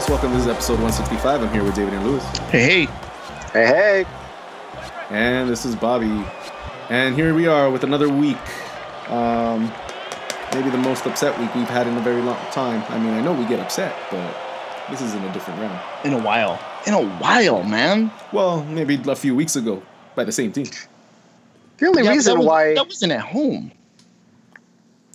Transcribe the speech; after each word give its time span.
House. 0.00 0.08
Welcome. 0.08 0.32
This 0.32 0.42
is 0.42 0.48
episode 0.48 0.80
165. 0.80 1.42
I'm 1.42 1.52
here 1.52 1.62
with 1.62 1.74
David 1.74 1.92
and 1.92 2.06
Lewis. 2.06 2.24
Hey, 2.48 2.86
hey. 2.86 2.86
Hey, 3.52 3.66
hey. 3.66 4.04
And 5.10 5.46
this 5.46 5.66
is 5.66 5.76
Bobby. 5.76 6.24
And 6.88 7.14
here 7.14 7.34
we 7.34 7.46
are 7.46 7.70
with 7.70 7.84
another 7.84 8.08
week. 8.08 8.38
Um, 9.10 9.70
maybe 10.54 10.70
the 10.70 10.78
most 10.78 11.04
upset 11.04 11.38
week 11.38 11.54
we've 11.54 11.68
had 11.68 11.86
in 11.86 11.98
a 11.98 12.00
very 12.00 12.22
long 12.22 12.38
time. 12.50 12.82
I 12.88 12.98
mean, 12.98 13.12
I 13.12 13.20
know 13.20 13.34
we 13.34 13.44
get 13.44 13.60
upset, 13.60 13.94
but 14.10 14.34
this 14.88 15.02
is 15.02 15.14
in 15.14 15.22
a 15.22 15.32
different 15.34 15.60
round. 15.60 15.78
In 16.06 16.14
a 16.14 16.22
while. 16.22 16.58
In 16.86 16.94
a 16.94 17.02
while, 17.18 17.62
man. 17.64 18.10
Well, 18.32 18.64
maybe 18.64 18.98
a 19.06 19.16
few 19.16 19.34
weeks 19.34 19.56
ago 19.56 19.82
by 20.14 20.24
the 20.24 20.32
same 20.32 20.50
team. 20.50 20.66
The 21.76 21.86
only 21.88 22.04
Yeah, 22.04 22.12
reason 22.12 22.34
that 22.34 22.38
was, 22.38 22.46
why 22.46 22.74
that 22.74 22.86
wasn't 22.86 23.12
at 23.12 23.20
home. 23.20 23.70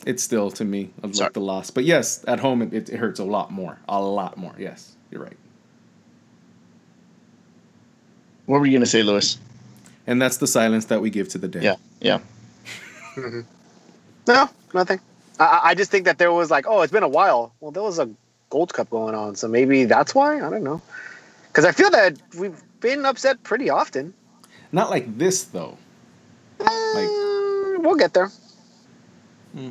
It's 0.06 0.24
still, 0.24 0.52
to 0.52 0.64
me, 0.64 0.92
I 1.04 1.08
like 1.08 1.16
Sorry. 1.16 1.32
the 1.34 1.40
loss. 1.40 1.72
But 1.72 1.84
yes, 1.84 2.24
at 2.28 2.40
home, 2.40 2.62
it, 2.62 2.74
it 2.90 2.96
hurts 2.98 3.20
a 3.20 3.24
lot 3.24 3.52
more. 3.52 3.80
A 3.90 4.00
lot 4.02 4.38
more. 4.38 4.54
Yes, 4.58 4.96
you're 5.12 5.22
right. 5.24 5.36
What 8.46 8.60
were 8.60 8.68
you 8.68 8.78
gonna 8.78 8.86
say, 8.86 9.02
Lewis? 9.02 9.40
And 10.06 10.22
that's 10.22 10.38
the 10.38 10.46
silence 10.48 10.86
that 10.86 11.02
we 11.02 11.10
give 11.10 11.30
to 11.30 11.40
the 11.40 11.48
day. 11.48 11.64
Yeah, 11.64 11.76
yeah. 12.00 12.20
no, 14.28 14.50
nothing. 14.74 15.00
I- 15.40 15.46
I, 15.46 15.60
I 15.70 15.76
just 15.76 15.90
think 15.92 16.06
that 16.06 16.18
there 16.20 16.32
was 16.32 16.50
like, 16.52 16.66
oh, 16.68 16.82
it's 16.82 16.94
been 16.94 17.04
a 17.04 17.08
while. 17.10 17.52
Well, 17.60 17.72
there 17.72 17.84
was 17.84 17.98
a 18.00 18.08
Gold 18.52 18.74
Cup 18.74 18.90
going 18.92 19.16
on, 19.16 19.36
so 19.36 19.48
maybe 19.48 19.86
that's 19.86 20.14
why. 20.16 20.36
I 20.38 20.50
don't 20.50 20.64
know. 20.64 20.82
Because 21.48 21.66
I 21.66 21.72
feel 21.72 21.90
that 21.90 22.18
we've 22.38 22.62
been 22.80 23.06
upset 23.06 23.42
pretty 23.44 23.70
often. 23.70 24.14
Not 24.72 24.90
like 24.92 25.18
this, 25.18 25.44
though. 25.46 25.78
Uh, 26.60 26.68
we'll 27.80 27.96
get 27.96 28.14
there. 28.14 28.30
Hmm. 29.54 29.70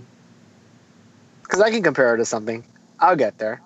Because 1.55 1.69
I 1.69 1.71
can 1.71 1.85
compare 1.85 2.13
it 2.17 2.19
to 2.19 2.25
something. 2.25 2.65
I'll 2.99 3.15
get 3.15 3.39
there. 3.39 3.61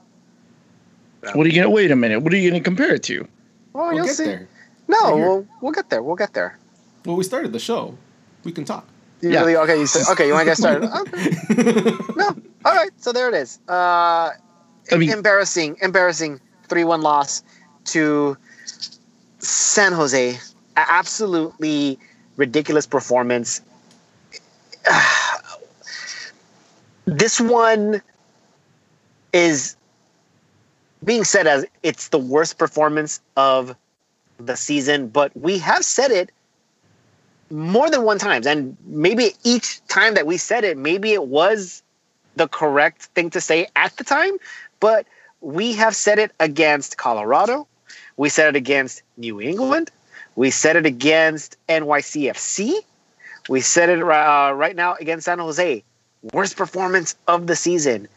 What 1.32 1.46
are 1.46 1.48
you 1.48 1.54
gonna 1.54 1.70
wait 1.70 1.90
a 1.90 1.96
minute? 1.96 2.20
What 2.20 2.34
are 2.34 2.36
you 2.36 2.50
gonna 2.50 2.62
compare 2.62 2.94
it 2.94 3.02
to? 3.04 3.26
Well, 3.72 3.86
We'll 3.86 3.94
you'll 3.96 4.04
get 4.04 4.14
see. 4.16 4.24
there. 4.24 4.46
No, 4.88 4.98
Right 5.04 5.14
we'll 5.16 5.46
we'll 5.62 5.72
get 5.72 5.88
there. 5.88 6.02
We'll 6.02 6.14
get 6.16 6.34
there. 6.34 6.58
Well, 7.06 7.16
we 7.16 7.24
started 7.24 7.50
the 7.54 7.58
show. 7.58 7.96
We 8.44 8.52
can 8.52 8.66
talk. 8.66 8.84
You 9.22 9.30
Yeah. 9.30 9.40
really 9.40 9.56
okay? 9.56 9.78
You 9.80 9.86
say, 9.86 10.02
okay? 10.12 10.26
You 10.26 10.34
want 10.34 10.42
to 10.42 10.50
get 10.50 10.58
started? 10.58 10.90
Okay. 11.00 12.12
No. 12.14 12.36
All 12.66 12.74
right. 12.74 12.90
So 12.98 13.10
there 13.12 13.28
it 13.30 13.34
is. 13.34 13.58
Uh, 13.66 14.32
I 14.92 14.96
mean- 14.98 15.08
embarrassing, 15.10 15.78
embarrassing 15.80 16.40
three-one 16.68 17.00
loss 17.00 17.42
to 17.86 18.36
San 19.38 19.92
Jose. 19.94 20.38
Absolutely 20.76 21.98
ridiculous 22.36 22.86
performance. 22.86 23.62
This 27.16 27.40
one 27.40 28.02
is 29.32 29.76
being 31.04 31.24
said 31.24 31.46
as 31.46 31.64
it's 31.82 32.08
the 32.08 32.18
worst 32.18 32.58
performance 32.58 33.20
of 33.36 33.74
the 34.38 34.56
season, 34.56 35.08
but 35.08 35.34
we 35.36 35.58
have 35.58 35.84
said 35.84 36.10
it 36.10 36.30
more 37.50 37.90
than 37.90 38.02
one 38.02 38.18
times. 38.18 38.46
And 38.46 38.76
maybe 38.84 39.32
each 39.42 39.84
time 39.86 40.14
that 40.14 40.26
we 40.26 40.36
said 40.36 40.64
it 40.64 40.76
maybe 40.76 41.12
it 41.12 41.24
was 41.24 41.82
the 42.36 42.46
correct 42.46 43.04
thing 43.14 43.30
to 43.30 43.40
say 43.40 43.66
at 43.74 43.96
the 43.96 44.04
time 44.04 44.36
but 44.80 45.06
we 45.40 45.72
have 45.72 45.96
said 45.96 46.18
it 46.18 46.32
against 46.40 46.98
colorado. 46.98 47.66
We 48.16 48.28
said 48.28 48.48
it 48.48 48.56
against 48.56 49.02
new 49.16 49.40
england. 49.40 49.90
We 50.36 50.50
said 50.50 50.76
it 50.76 50.86
against 50.86 51.56
nycfc 51.68 52.74
we 53.48 53.60
said 53.60 53.88
it 53.88 54.02
uh, 54.02 54.52
right 54.54 54.76
now 54.76 54.94
against 55.00 55.24
san 55.24 55.38
jose 55.38 55.82
worst 56.32 56.56
performance 56.56 57.16
of 57.26 57.46
the 57.46 57.56
season 57.56 58.08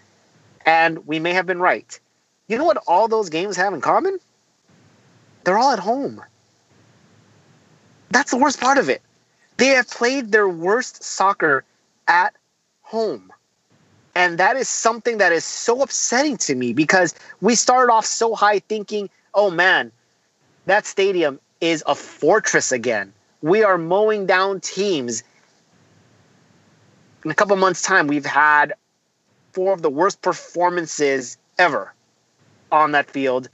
and 0.65 1.05
we 1.07 1.19
may 1.19 1.33
have 1.33 1.45
been 1.45 1.59
right 1.59 1.99
you 2.47 2.57
know 2.57 2.65
what 2.65 2.77
all 2.87 3.07
those 3.07 3.29
games 3.29 3.55
have 3.55 3.73
in 3.73 3.81
common 3.81 4.19
they're 5.43 5.57
all 5.57 5.71
at 5.71 5.79
home 5.79 6.21
that's 8.09 8.31
the 8.31 8.37
worst 8.37 8.59
part 8.59 8.77
of 8.77 8.89
it 8.89 9.01
they 9.57 9.67
have 9.67 9.87
played 9.89 10.31
their 10.31 10.49
worst 10.49 11.03
soccer 11.03 11.63
at 12.07 12.33
home. 12.81 13.31
And 14.15 14.37
that 14.39 14.57
is 14.57 14.67
something 14.67 15.19
that 15.19 15.31
is 15.31 15.45
so 15.45 15.83
upsetting 15.83 16.37
to 16.37 16.55
me 16.55 16.73
because 16.73 17.13
we 17.41 17.53
started 17.53 17.91
off 17.91 18.05
so 18.05 18.33
high 18.33 18.57
thinking, 18.59 19.07
oh 19.33 19.51
man, 19.51 19.91
that 20.65 20.87
stadium 20.87 21.39
is 21.61 21.83
a 21.85 21.93
fortress 21.93 22.71
again. 22.71 23.13
We 23.43 23.63
are 23.63 23.77
mowing 23.77 24.25
down 24.25 24.59
teams. 24.59 25.23
In 27.23 27.31
a 27.31 27.35
couple 27.35 27.55
months' 27.55 27.81
time, 27.81 28.07
we've 28.07 28.25
had 28.25 28.73
four 29.53 29.73
of 29.73 29.81
the 29.81 29.89
worst 29.89 30.21
performances 30.21 31.37
ever 31.59 31.93
on 32.71 32.93
that 32.93 33.09
field 33.11 33.49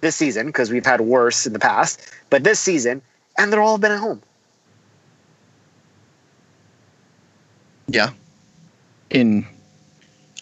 this 0.00 0.16
season 0.16 0.46
because 0.46 0.70
we've 0.70 0.86
had 0.86 1.00
worse 1.00 1.46
in 1.46 1.52
the 1.52 1.58
past, 1.58 2.00
but 2.30 2.44
this 2.44 2.60
season, 2.60 3.02
and 3.38 3.52
they're 3.52 3.62
all 3.62 3.78
been 3.78 3.92
at 3.92 3.98
home. 3.98 4.22
Yeah. 7.88 8.10
In 9.10 9.46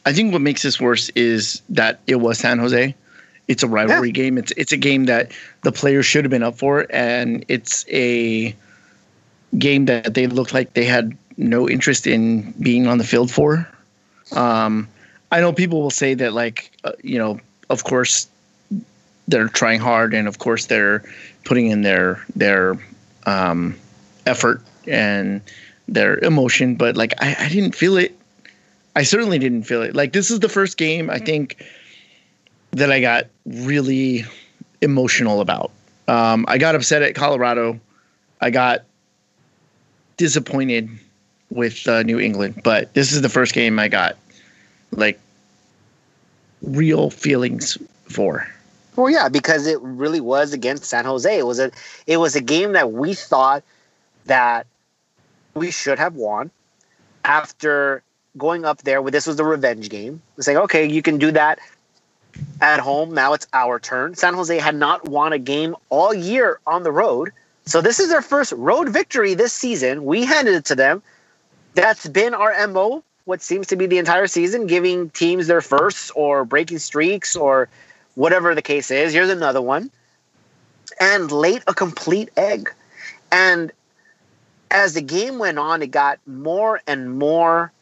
I 0.07 0.13
think 0.13 0.33
what 0.33 0.43
makes 0.43 0.63
this 0.63 0.81
worse 0.81 1.09
is 1.11 1.63
that 1.71 2.01
it 2.07 2.17
was 2.17 2.39
San 2.39 2.59
Jose. 2.59 2.95
It's 3.49 3.63
a 3.63 3.69
rivalry 3.69 4.11
game. 4.11 4.39
It's 4.39 4.53
it's 4.57 4.73
a 4.73 4.77
game 4.77 5.05
that 5.07 5.33
the 5.63 5.73
players 5.73 6.07
should 6.07 6.25
have 6.25 6.31
been 6.31 6.43
up 6.43 6.57
for, 6.57 6.87
and 6.91 7.45
it's 7.49 7.85
a 7.89 8.55
game 9.59 9.85
that 9.87 10.15
they 10.15 10.27
looked 10.27 10.55
like 10.55 10.73
they 10.75 10.85
had 10.85 11.17
no 11.37 11.69
interest 11.69 12.07
in 12.07 12.53
being 12.61 12.87
on 12.87 12.99
the 12.99 13.05
field 13.05 13.31
for. 13.31 13.69
Um, 14.33 14.89
I 15.31 15.41
know 15.41 15.53
people 15.53 15.83
will 15.83 15.91
say 15.91 16.15
that, 16.15 16.33
like, 16.33 16.71
uh, 16.85 16.93
you 17.03 17.19
know, 17.19 17.41
of 17.71 17.85
course 17.85 18.29
they're 19.27 19.49
trying 19.49 19.81
hard, 19.81 20.15
and 20.15 20.29
of 20.29 20.39
course 20.39 20.67
they're 20.67 21.03
putting 21.45 21.69
in 21.69 21.83
their 21.83 22.25
their 22.37 22.79
um, 23.27 23.77
effort 24.27 24.63
and 24.87 25.41
their 25.89 26.19
emotion, 26.19 26.75
but 26.75 26.97
like 26.97 27.13
I, 27.21 27.37
I 27.39 27.49
didn't 27.49 27.75
feel 27.75 27.97
it. 27.97 28.19
I 28.97 29.03
certainly 29.03 29.39
didn't 29.39 29.65
feel 29.65 29.83
it. 29.83 29.95
Like 29.95 30.13
this 30.13 30.31
is 30.31 30.41
the 30.41 30.49
first 30.49 30.77
game 30.77 31.11
I 31.11 31.19
think 31.19 31.65
that 32.73 32.91
I 32.91 33.01
got 33.01 33.27
really 33.45 34.25
emotional 34.81 35.41
about. 35.41 35.71
Um, 36.07 36.45
I 36.49 36.59
got 36.59 36.75
upset 36.75 37.03
at 37.03 37.15
Colorado. 37.15 37.81
I 38.41 38.51
got 38.51 38.85
disappointed 40.17 40.89
with 41.55 41.87
uh, 41.87 42.03
New 42.03 42.19
England, 42.19 42.61
but 42.63 42.93
this 42.95 43.13
is 43.13 43.23
the 43.23 43.29
first 43.29 43.55
game 43.55 43.79
I 43.79 43.89
got 43.89 44.17
like 44.91 45.19
real 46.63 47.11
feelings 47.11 47.79
for. 48.05 48.47
Well, 48.97 49.11
yeah, 49.11 49.29
because 49.29 49.67
it 49.67 49.81
really 49.81 50.21
was 50.21 50.53
against 50.53 50.85
San 50.85 51.05
Jose. 51.05 51.39
It 51.39 51.47
was 51.47 51.59
a 51.59 51.71
it 52.07 52.19
was 52.19 52.37
a 52.37 52.41
game 52.41 52.73
that 52.73 52.93
we 52.93 53.15
thought 53.15 53.63
that 54.27 54.67
we 55.55 55.71
should 55.71 55.99
have 55.99 56.15
won 56.15 56.51
after 57.25 58.03
going 58.37 58.65
up 58.65 58.83
there. 58.83 59.03
This 59.03 59.27
was 59.27 59.37
the 59.37 59.45
revenge 59.45 59.89
game. 59.89 60.21
Saying, 60.39 60.59
okay, 60.59 60.87
you 60.87 61.03
can 61.03 61.19
do 61.19 61.31
that 61.33 61.59
at 62.61 62.81
home. 62.81 63.15
Now 63.15 63.33
it's 63.33 63.47
our 63.53 63.79
turn. 63.79 64.15
San 64.17 64.35
Jose 64.35 64.57
had 64.59 64.75
not 64.75 65.09
won 65.09 65.33
a 65.33 65.39
game 65.39 65.77
all 65.89 66.13
year 66.13 66.59
on 66.67 66.83
the 66.83 66.93
road, 66.93 67.33
so 67.67 67.81
this 67.81 67.99
is 67.99 68.11
their 68.11 68.23
first 68.23 68.53
road 68.53 68.89
victory 68.91 69.35
this 69.35 69.53
season. 69.53 70.05
We 70.05 70.25
handed 70.25 70.55
it 70.55 70.65
to 70.67 70.75
them. 70.75 71.03
That's 71.75 72.07
been 72.07 72.35
our 72.35 72.67
mo. 72.69 73.03
What 73.25 73.43
seems 73.43 73.67
to 73.69 73.77
be 73.77 73.87
the 73.87 73.99
entire 73.99 74.27
season, 74.27 74.67
giving 74.67 75.11
teams 75.11 75.47
their 75.47 75.61
firsts 75.61 76.11
or 76.11 76.45
breaking 76.45 76.79
streaks 76.79 77.35
or 77.35 77.69
whatever 78.15 78.55
the 78.55 78.63
case 78.63 78.91
is. 78.91 79.13
Here's 79.13 79.31
another 79.31 79.63
one. 79.63 79.91
And 81.01 81.33
late 81.33 81.63
a 81.67 81.75
complete 81.75 82.31
egg. 82.37 82.73
And 83.33 83.73
as 84.71 84.95
the 84.95 85.01
game 85.01 85.39
went 85.39 85.59
on, 85.59 85.83
it 85.83 85.91
got 85.91 86.19
more 86.27 86.81
and 86.87 87.19
more 87.19 87.73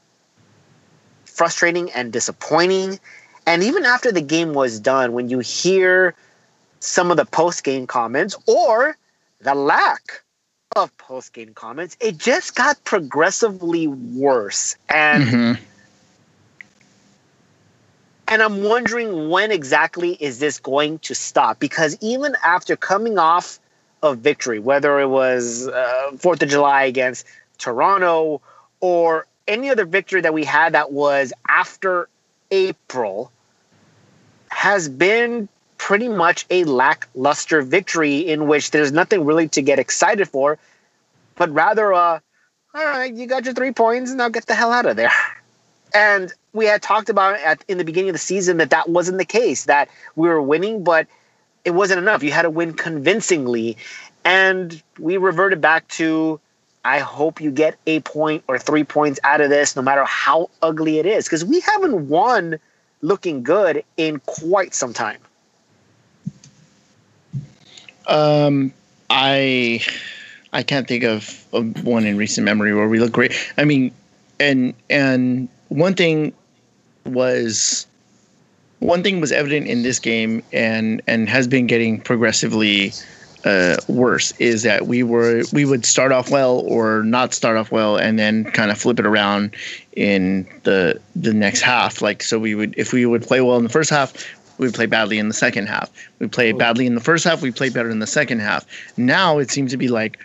frustrating 1.24 1.90
and 1.90 2.12
disappointing. 2.12 3.00
And 3.46 3.62
even 3.62 3.84
after 3.84 4.12
the 4.12 4.20
game 4.20 4.54
was 4.54 4.78
done, 4.78 5.12
when 5.12 5.28
you 5.28 5.40
hear 5.40 6.14
some 6.80 7.10
of 7.10 7.16
the 7.16 7.24
post 7.24 7.64
game 7.64 7.86
comments 7.86 8.36
or 8.46 8.96
the 9.40 9.54
lack 9.54 10.22
of 10.76 10.96
post 10.98 11.32
game 11.32 11.54
comments, 11.54 11.96
it 12.00 12.18
just 12.18 12.54
got 12.54 12.82
progressively 12.84 13.86
worse. 13.86 14.76
And 14.88 15.28
Mhm. 15.28 15.58
and 18.28 18.42
I'm 18.42 18.62
wondering 18.62 19.28
when 19.28 19.50
exactly 19.52 20.12
is 20.12 20.38
this 20.38 20.58
going 20.58 21.00
to 21.00 21.14
stop? 21.14 21.58
Because 21.58 21.98
even 22.00 22.34
after 22.42 22.76
coming 22.76 23.18
off 23.18 23.58
of 24.02 24.18
victory, 24.18 24.58
whether 24.58 25.00
it 25.00 25.08
was 25.08 25.68
uh, 25.68 26.12
Fourth 26.18 26.42
of 26.42 26.48
July 26.48 26.84
against 26.84 27.26
Toronto 27.58 28.40
or 28.80 29.26
any 29.46 29.68
other 29.68 29.84
victory 29.84 30.22
that 30.22 30.32
we 30.32 30.44
had 30.44 30.72
that 30.72 30.92
was 30.92 31.32
after 31.46 32.08
April, 32.50 33.30
has 34.48 34.88
been 34.88 35.48
pretty 35.82 36.08
much 36.08 36.46
a 36.48 36.62
lackluster 36.62 37.60
victory 37.60 38.18
in 38.18 38.46
which 38.46 38.70
there's 38.70 38.92
nothing 38.92 39.24
really 39.24 39.48
to 39.48 39.60
get 39.60 39.80
excited 39.80 40.28
for, 40.28 40.56
but 41.34 41.52
rather, 41.52 41.92
uh, 41.92 42.20
all 42.72 42.84
right, 42.84 43.12
you 43.12 43.26
got 43.26 43.44
your 43.44 43.52
three 43.52 43.72
points, 43.72 44.12
and 44.12 44.18
now 44.18 44.28
get 44.28 44.46
the 44.46 44.54
hell 44.54 44.70
out 44.70 44.86
of 44.86 44.94
there. 44.94 45.10
And 45.92 46.32
we 46.52 46.66
had 46.66 46.82
talked 46.82 47.08
about 47.08 47.34
at 47.40 47.64
in 47.66 47.78
the 47.78 47.84
beginning 47.84 48.10
of 48.10 48.14
the 48.14 48.20
season 48.20 48.58
that 48.58 48.70
that 48.70 48.88
wasn't 48.88 49.18
the 49.18 49.24
case. 49.24 49.64
That 49.64 49.88
we 50.14 50.28
were 50.28 50.40
winning, 50.40 50.84
but 50.84 51.08
it 51.64 51.72
wasn't 51.72 51.98
enough. 51.98 52.22
You 52.22 52.30
had 52.30 52.42
to 52.42 52.50
win 52.50 52.74
convincingly, 52.74 53.76
and 54.24 54.80
we 55.00 55.16
reverted 55.16 55.60
back 55.60 55.88
to. 55.98 56.38
I 56.84 57.00
hope 57.00 57.40
you 57.40 57.50
get 57.50 57.76
a 57.88 57.98
point 58.00 58.44
or 58.46 58.56
three 58.56 58.84
points 58.84 59.18
out 59.24 59.40
of 59.40 59.50
this, 59.50 59.74
no 59.74 59.82
matter 59.82 60.04
how 60.04 60.48
ugly 60.62 61.00
it 61.00 61.06
is, 61.06 61.24
because 61.24 61.44
we 61.44 61.58
haven't 61.58 62.08
won 62.08 62.60
looking 63.00 63.42
good 63.42 63.82
in 63.96 64.20
quite 64.20 64.74
some 64.74 64.92
time. 64.92 65.18
Um, 68.06 68.72
I 69.10 69.82
I 70.52 70.62
can't 70.62 70.86
think 70.86 71.04
of, 71.04 71.44
of 71.52 71.84
one 71.84 72.04
in 72.04 72.16
recent 72.16 72.44
memory 72.44 72.74
where 72.74 72.88
we 72.88 72.98
look 72.98 73.12
great. 73.12 73.34
I 73.56 73.64
mean, 73.64 73.92
and 74.38 74.74
and 74.90 75.48
one 75.68 75.94
thing 75.94 76.32
was 77.04 77.86
one 78.80 79.02
thing 79.02 79.20
was 79.20 79.32
evident 79.32 79.66
in 79.66 79.82
this 79.82 79.98
game 79.98 80.42
and 80.52 81.00
and 81.06 81.28
has 81.28 81.46
been 81.46 81.66
getting 81.66 82.00
progressively 82.00 82.92
uh, 83.44 83.76
worse 83.88 84.32
is 84.38 84.62
that 84.62 84.86
we 84.86 85.02
were 85.02 85.42
we 85.52 85.64
would 85.64 85.84
start 85.84 86.12
off 86.12 86.30
well 86.30 86.60
or 86.60 87.02
not 87.02 87.34
start 87.34 87.56
off 87.56 87.72
well 87.72 87.96
and 87.96 88.18
then 88.18 88.44
kind 88.52 88.70
of 88.70 88.78
flip 88.78 89.00
it 89.00 89.06
around 89.06 89.54
in 89.96 90.46
the 90.62 91.00
the 91.16 91.34
next 91.34 91.60
half 91.60 92.00
like 92.00 92.22
so 92.22 92.38
we 92.38 92.54
would 92.54 92.72
if 92.76 92.92
we 92.92 93.04
would 93.04 93.22
play 93.22 93.40
well 93.40 93.56
in 93.56 93.64
the 93.64 93.68
first 93.68 93.90
half 93.90 94.14
we 94.62 94.70
play 94.72 94.86
badly 94.86 95.18
in 95.18 95.28
the 95.28 95.34
second 95.34 95.66
half 95.66 95.90
we 96.20 96.26
play 96.28 96.52
badly 96.52 96.86
in 96.86 96.94
the 96.94 97.00
first 97.00 97.24
half 97.24 97.42
we 97.42 97.50
play 97.50 97.68
better 97.68 97.90
in 97.90 97.98
the 97.98 98.06
second 98.06 98.38
half 98.40 98.64
now 98.96 99.38
it 99.38 99.50
seems 99.50 99.70
to 99.70 99.76
be 99.76 99.88
like 99.88 100.18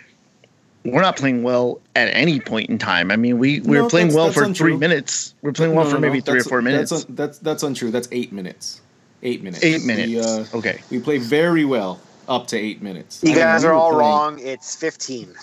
we're 0.84 1.02
not 1.02 1.16
playing 1.18 1.42
well 1.42 1.80
at 1.96 2.08
any 2.14 2.40
point 2.40 2.70
in 2.70 2.78
time. 2.78 3.10
I 3.10 3.16
mean, 3.16 3.36
we 3.38 3.60
we 3.60 3.76
No, 3.76 3.82
were 3.82 3.90
playing 3.90 4.14
well 4.14 4.26
that's 4.26 4.38
for 4.38 4.44
untrue. 4.44 4.68
three 4.68 4.76
minutes. 4.76 5.34
We're 5.42 5.52
playing 5.52 5.74
well 5.74 5.84
No, 5.84 5.90
for 5.90 5.96
no, 5.96 6.06
no, 6.06 6.08
maybe 6.12 6.20
three 6.22 6.40
or 6.40 6.44
four 6.44 6.62
minutes. 6.62 6.90
That's, 6.90 7.04
un- 7.04 7.14
that's 7.16 7.38
that's 7.40 7.62
untrue. 7.64 7.90
That's 7.90 8.08
eight 8.10 8.32
minutes. 8.32 8.80
Eight 9.22 9.42
minutes. 9.42 9.62
Eight 9.64 9.84
minutes. 9.84 10.08
We, 10.08 10.20
uh, 10.20 10.44
okay. 10.58 10.80
we 10.90 11.00
play 11.00 11.18
very 11.18 11.66
well 11.66 12.00
up 12.26 12.46
to 12.46 12.56
eight 12.56 12.80
minutes. 12.80 13.20
You 13.22 13.32
I 13.32 13.34
mean, 13.34 13.42
guys 13.44 13.64
we 13.64 13.68
are 13.68 13.72
all 13.74 13.88
playing- 13.90 14.00
wrong. 14.00 14.38
It's 14.38 14.76
15. 14.76 15.34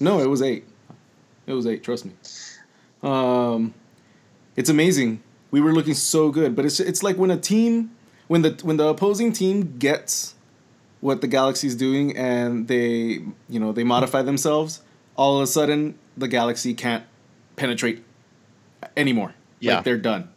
No, 0.00 0.18
it 0.20 0.26
was 0.26 0.42
eight. 0.42 0.64
It 1.46 1.52
was 1.52 1.66
eight. 1.66 1.84
Trust 1.84 2.06
me. 2.06 2.12
Um, 3.04 3.72
it's 4.56 4.70
amazing. 4.70 5.20
We 5.52 5.60
were 5.60 5.74
looking 5.74 5.94
so 5.94 6.30
good, 6.30 6.56
but 6.56 6.64
it's 6.64 6.80
it's 6.80 7.02
like 7.04 7.16
when 7.18 7.30
a 7.30 7.36
team, 7.36 7.90
when 8.28 8.42
the 8.42 8.58
when 8.62 8.76
the 8.76 8.86
opposing 8.88 9.32
team 9.32 9.76
gets 9.78 10.34
what 11.00 11.20
the 11.20 11.26
Galaxy's 11.28 11.74
doing 11.74 12.16
and 12.16 12.68
they 12.68 13.20
you 13.48 13.60
know 13.60 13.72
they 13.72 13.84
modify 13.84 14.22
themselves, 14.22 14.82
all 15.16 15.36
of 15.36 15.42
a 15.42 15.46
sudden 15.46 15.98
the 16.16 16.28
Galaxy 16.28 16.74
can't 16.74 17.04
penetrate 17.56 18.02
anymore. 18.96 19.34
Yeah. 19.60 19.76
like 19.76 19.84
they're 19.84 19.98
done. 19.98 20.28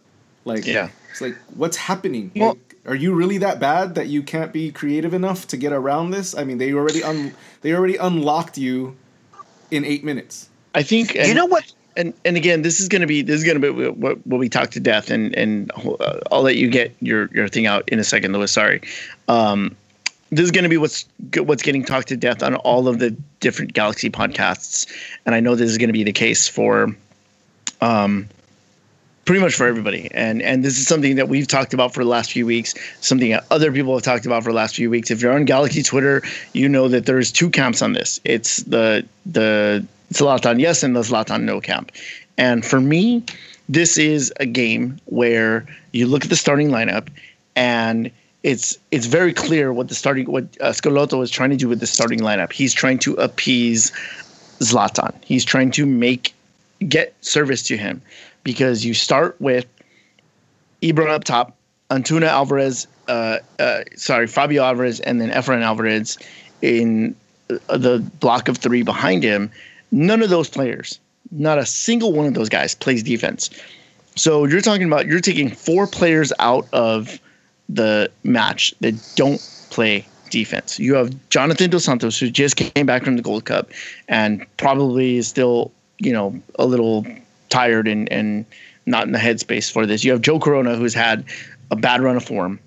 Like 0.45 0.65
Yeah. 0.65 0.89
it's 1.11 1.21
like 1.21 1.35
what's 1.55 1.77
happening? 1.77 2.31
Well- 2.35 2.49
like, 2.49 2.75
are 2.85 2.95
you 2.95 3.13
really 3.13 3.37
that 3.39 3.59
bad 3.59 3.95
that 3.95 4.07
you 4.07 4.23
can't 4.23 4.51
be 4.53 4.71
creative 4.71 5.13
enough 5.13 5.45
to 5.47 5.57
get 5.57 5.73
around 5.73 6.11
this? 6.11 6.35
I 6.35 6.43
mean, 6.43 6.57
they 6.57 6.73
already 6.73 7.03
un- 7.03 7.33
they 7.61 7.73
already 7.73 7.97
unlocked 7.97 8.57
you 8.57 8.95
in 9.69 9.85
eight 9.85 10.03
minutes. 10.03 10.49
I 10.73 10.81
think. 10.83 11.13
you 11.13 11.33
know 11.33 11.45
what? 11.45 11.71
And 11.99 12.13
and 12.23 12.37
again, 12.37 12.61
this 12.61 12.79
is 12.79 12.87
going 12.87 13.01
to 13.01 13.07
be 13.07 13.21
this 13.21 13.35
is 13.35 13.43
going 13.43 13.61
to 13.61 13.73
be 13.73 13.89
what, 13.89 14.25
we 14.25 14.47
talk 14.47 14.71
to 14.71 14.79
death, 14.79 15.11
and 15.11 15.35
and 15.35 15.69
uh, 15.99 16.19
I'll 16.31 16.41
let 16.41 16.55
you 16.55 16.69
get 16.69 16.95
your 17.01 17.29
your 17.33 17.47
thing 17.47 17.67
out 17.67 17.87
in 17.89 17.99
a 17.99 18.03
second, 18.03 18.31
Louis. 18.31 18.49
Sorry. 18.49 18.81
Um, 19.27 19.75
this 20.31 20.45
is 20.45 20.51
going 20.51 20.63
to 20.63 20.69
be 20.69 20.77
what's 20.77 21.05
what's 21.37 21.61
getting 21.61 21.83
talked 21.83 22.07
to 22.07 22.17
death 22.17 22.41
on 22.41 22.55
all 22.55 22.87
of 22.87 22.99
the 22.99 23.11
different 23.41 23.73
Galaxy 23.73 24.09
podcasts, 24.09 24.87
and 25.25 25.35
I 25.35 25.41
know 25.41 25.55
this 25.55 25.69
is 25.69 25.77
going 25.77 25.89
to 25.89 25.93
be 25.93 26.03
the 26.03 26.13
case 26.13 26.47
for, 26.47 26.95
um, 27.81 28.29
pretty 29.25 29.41
much 29.41 29.55
for 29.55 29.67
everybody. 29.67 30.09
And 30.13 30.41
and 30.41 30.63
this 30.63 30.79
is 30.79 30.87
something 30.87 31.17
that 31.17 31.27
we've 31.27 31.47
talked 31.47 31.73
about 31.73 31.93
for 31.93 32.03
the 32.03 32.09
last 32.09 32.31
few 32.31 32.45
weeks, 32.45 32.75
something 33.01 33.31
that 33.31 33.43
other 33.51 33.73
people 33.73 33.93
have 33.93 34.03
talked 34.03 34.25
about 34.25 34.43
for 34.43 34.51
the 34.51 34.55
last 34.55 34.75
few 34.75 34.89
weeks. 34.89 35.11
If 35.11 35.21
you're 35.21 35.33
on 35.33 35.43
Galaxy 35.43 35.83
Twitter, 35.83 36.23
you 36.53 36.69
know 36.69 36.87
that 36.87 37.07
there's 37.07 37.29
two 37.29 37.49
camps 37.49 37.81
on 37.81 37.91
this. 37.91 38.21
It's 38.23 38.57
the 38.63 39.05
the 39.25 39.85
Zlatan 40.13 40.59
yes 40.59 40.83
and 40.83 40.95
the 40.95 41.01
Zlatan 41.01 41.43
no 41.43 41.61
camp. 41.61 41.91
And 42.37 42.65
for 42.65 42.79
me, 42.79 43.23
this 43.67 43.97
is 43.97 44.33
a 44.39 44.45
game 44.45 44.99
where 45.05 45.65
you 45.91 46.07
look 46.07 46.23
at 46.23 46.29
the 46.29 46.35
starting 46.35 46.69
lineup 46.69 47.09
and 47.55 48.11
it's 48.43 48.77
it's 48.91 49.05
very 49.05 49.33
clear 49.33 49.73
what 49.73 49.89
the 49.89 49.95
starting 49.95 50.31
what 50.31 50.45
uh, 50.61 50.71
Schelotto 50.71 51.21
is 51.21 51.29
trying 51.29 51.49
to 51.49 51.57
do 51.57 51.67
with 51.67 51.79
the 51.79 51.87
starting 51.87 52.19
lineup. 52.19 52.53
He's 52.53 52.73
trying 52.73 52.99
to 52.99 53.13
appease 53.15 53.91
Zlatan. 54.59 55.13
He's 55.23 55.43
trying 55.43 55.71
to 55.71 55.85
make 55.85 56.33
get 56.87 57.13
service 57.21 57.61
to 57.63 57.77
him 57.77 58.01
because 58.43 58.85
you 58.85 58.93
start 58.93 59.35
with 59.41 59.65
Ibra 60.81 61.09
up 61.09 61.25
top, 61.25 61.57
Antuna 61.89 62.27
Alvarez, 62.27 62.87
uh, 63.09 63.39
uh, 63.59 63.81
sorry 63.95 64.27
Favio 64.27 64.63
Alvarez, 64.63 65.01
and 65.01 65.19
then 65.19 65.29
Efrain 65.31 65.61
Alvarez 65.61 66.17
in 66.61 67.15
uh, 67.49 67.77
the 67.77 67.99
block 68.19 68.47
of 68.47 68.57
three 68.57 68.83
behind 68.83 69.23
him. 69.23 69.51
None 69.91 70.21
of 70.21 70.29
those 70.29 70.49
players, 70.49 70.99
not 71.31 71.57
a 71.57 71.65
single 71.65 72.13
one 72.13 72.27
of 72.27 72.33
those 72.33 72.49
guys, 72.49 72.75
plays 72.75 73.03
defense. 73.03 73.49
So 74.15 74.45
you're 74.45 74.61
talking 74.61 74.87
about 74.87 75.07
you're 75.07 75.21
taking 75.21 75.49
four 75.49 75.87
players 75.87 76.33
out 76.39 76.67
of 76.73 77.19
the 77.69 78.11
match 78.23 78.73
that 78.81 78.95
don't 79.15 79.39
play 79.69 80.05
defense. 80.29 80.79
You 80.79 80.95
have 80.95 81.13
Jonathan 81.29 81.69
Dos 81.69 81.85
Santos, 81.85 82.19
who 82.19 82.29
just 82.29 82.55
came 82.55 82.85
back 82.85 83.03
from 83.03 83.15
the 83.15 83.21
Gold 83.21 83.45
Cup 83.45 83.69
and 84.07 84.45
probably 84.57 85.17
is 85.17 85.27
still, 85.27 85.71
you 85.99 86.11
know, 86.11 86.39
a 86.57 86.65
little 86.65 87.05
tired 87.49 87.87
and, 87.87 88.11
and 88.11 88.45
not 88.85 89.05
in 89.05 89.11
the 89.11 89.19
headspace 89.19 89.71
for 89.71 89.85
this. 89.85 90.03
You 90.03 90.11
have 90.11 90.21
Joe 90.21 90.39
Corona, 90.39 90.75
who's 90.75 90.93
had 90.93 91.25
a 91.71 91.75
bad 91.75 92.01
run 92.01 92.15
of 92.15 92.23
form. 92.23 92.59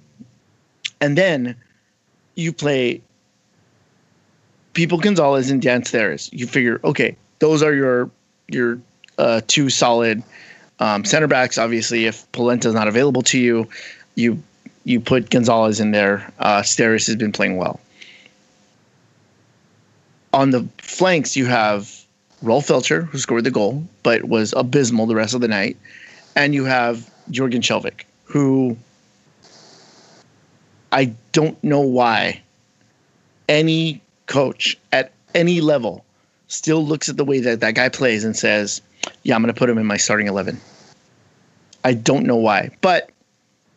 And 1.01 1.19
then 1.19 1.57
you 2.35 2.53
play 2.53 3.03
People 4.75 4.99
Gonzalez 4.99 5.51
and 5.51 5.61
Dan 5.61 5.83
Steres. 5.83 6.31
You 6.33 6.47
figure, 6.47 6.81
okay, 6.85 7.17
those 7.39 7.63
are 7.63 7.75
your 7.75 8.11
your 8.49 8.79
uh, 9.19 9.41
two 9.47 9.71
solid 9.71 10.23
um, 10.79 11.05
center 11.05 11.27
backs. 11.27 11.59
Obviously, 11.59 12.07
if 12.07 12.31
Polenta 12.33 12.69
is 12.69 12.75
not 12.75 12.89
available 12.89 13.23
to 13.23 13.39
you, 13.39 13.69
you 14.15 14.43
you 14.85 15.01
put 15.01 15.31
Gonzalez 15.31 15.81
in 15.81 15.91
there. 15.91 16.33
Uh, 16.39 16.63
Steres 16.63 17.07
has 17.07 17.17
been 17.17 17.33
playing 17.33 17.57
well. 17.57 17.81
On 20.33 20.51
the 20.51 20.67
flanks, 20.79 21.37
you 21.37 21.47
have 21.47 22.05
Rolf 22.41 22.67
Feltscher, 22.67 23.05
who 23.07 23.19
scored 23.19 23.45
the 23.45 23.51
goal, 23.51 23.85
but 24.03 24.25
was 24.25 24.53
abysmal 24.57 25.07
the 25.07 25.15
rest 25.15 25.35
of 25.35 25.41
the 25.41 25.49
night. 25.49 25.77
And 26.35 26.55
you 26.55 26.65
have 26.65 27.11
Jorgen 27.31 27.61
Skjelvik, 27.61 28.05
who 28.25 28.77
I 30.91 31.15
don't 31.33 31.63
know 31.63 31.81
why 31.81 32.43
any 33.49 34.01
coach 34.33 34.79
at 34.93 35.13
any 35.35 35.61
level 35.61 36.05
still 36.49 36.85
looks 36.85 37.09
at 37.09 37.17
the 37.17 37.25
way 37.25 37.39
that 37.41 37.61
that 37.61 37.75
guy 37.75 37.89
plays 37.89 38.25
and 38.25 38.35
says, 38.35 38.81
yeah, 39.23 39.35
I'm 39.35 39.43
going 39.43 39.53
to 39.53 39.59
put 39.59 39.69
him 39.69 39.79
in 39.79 39.87
my 39.87 39.99
starting 39.99 40.27
11. 40.27 40.59
I 41.85 41.93
don't 41.93 42.25
know 42.25 42.37
why, 42.37 42.71
but 42.81 43.11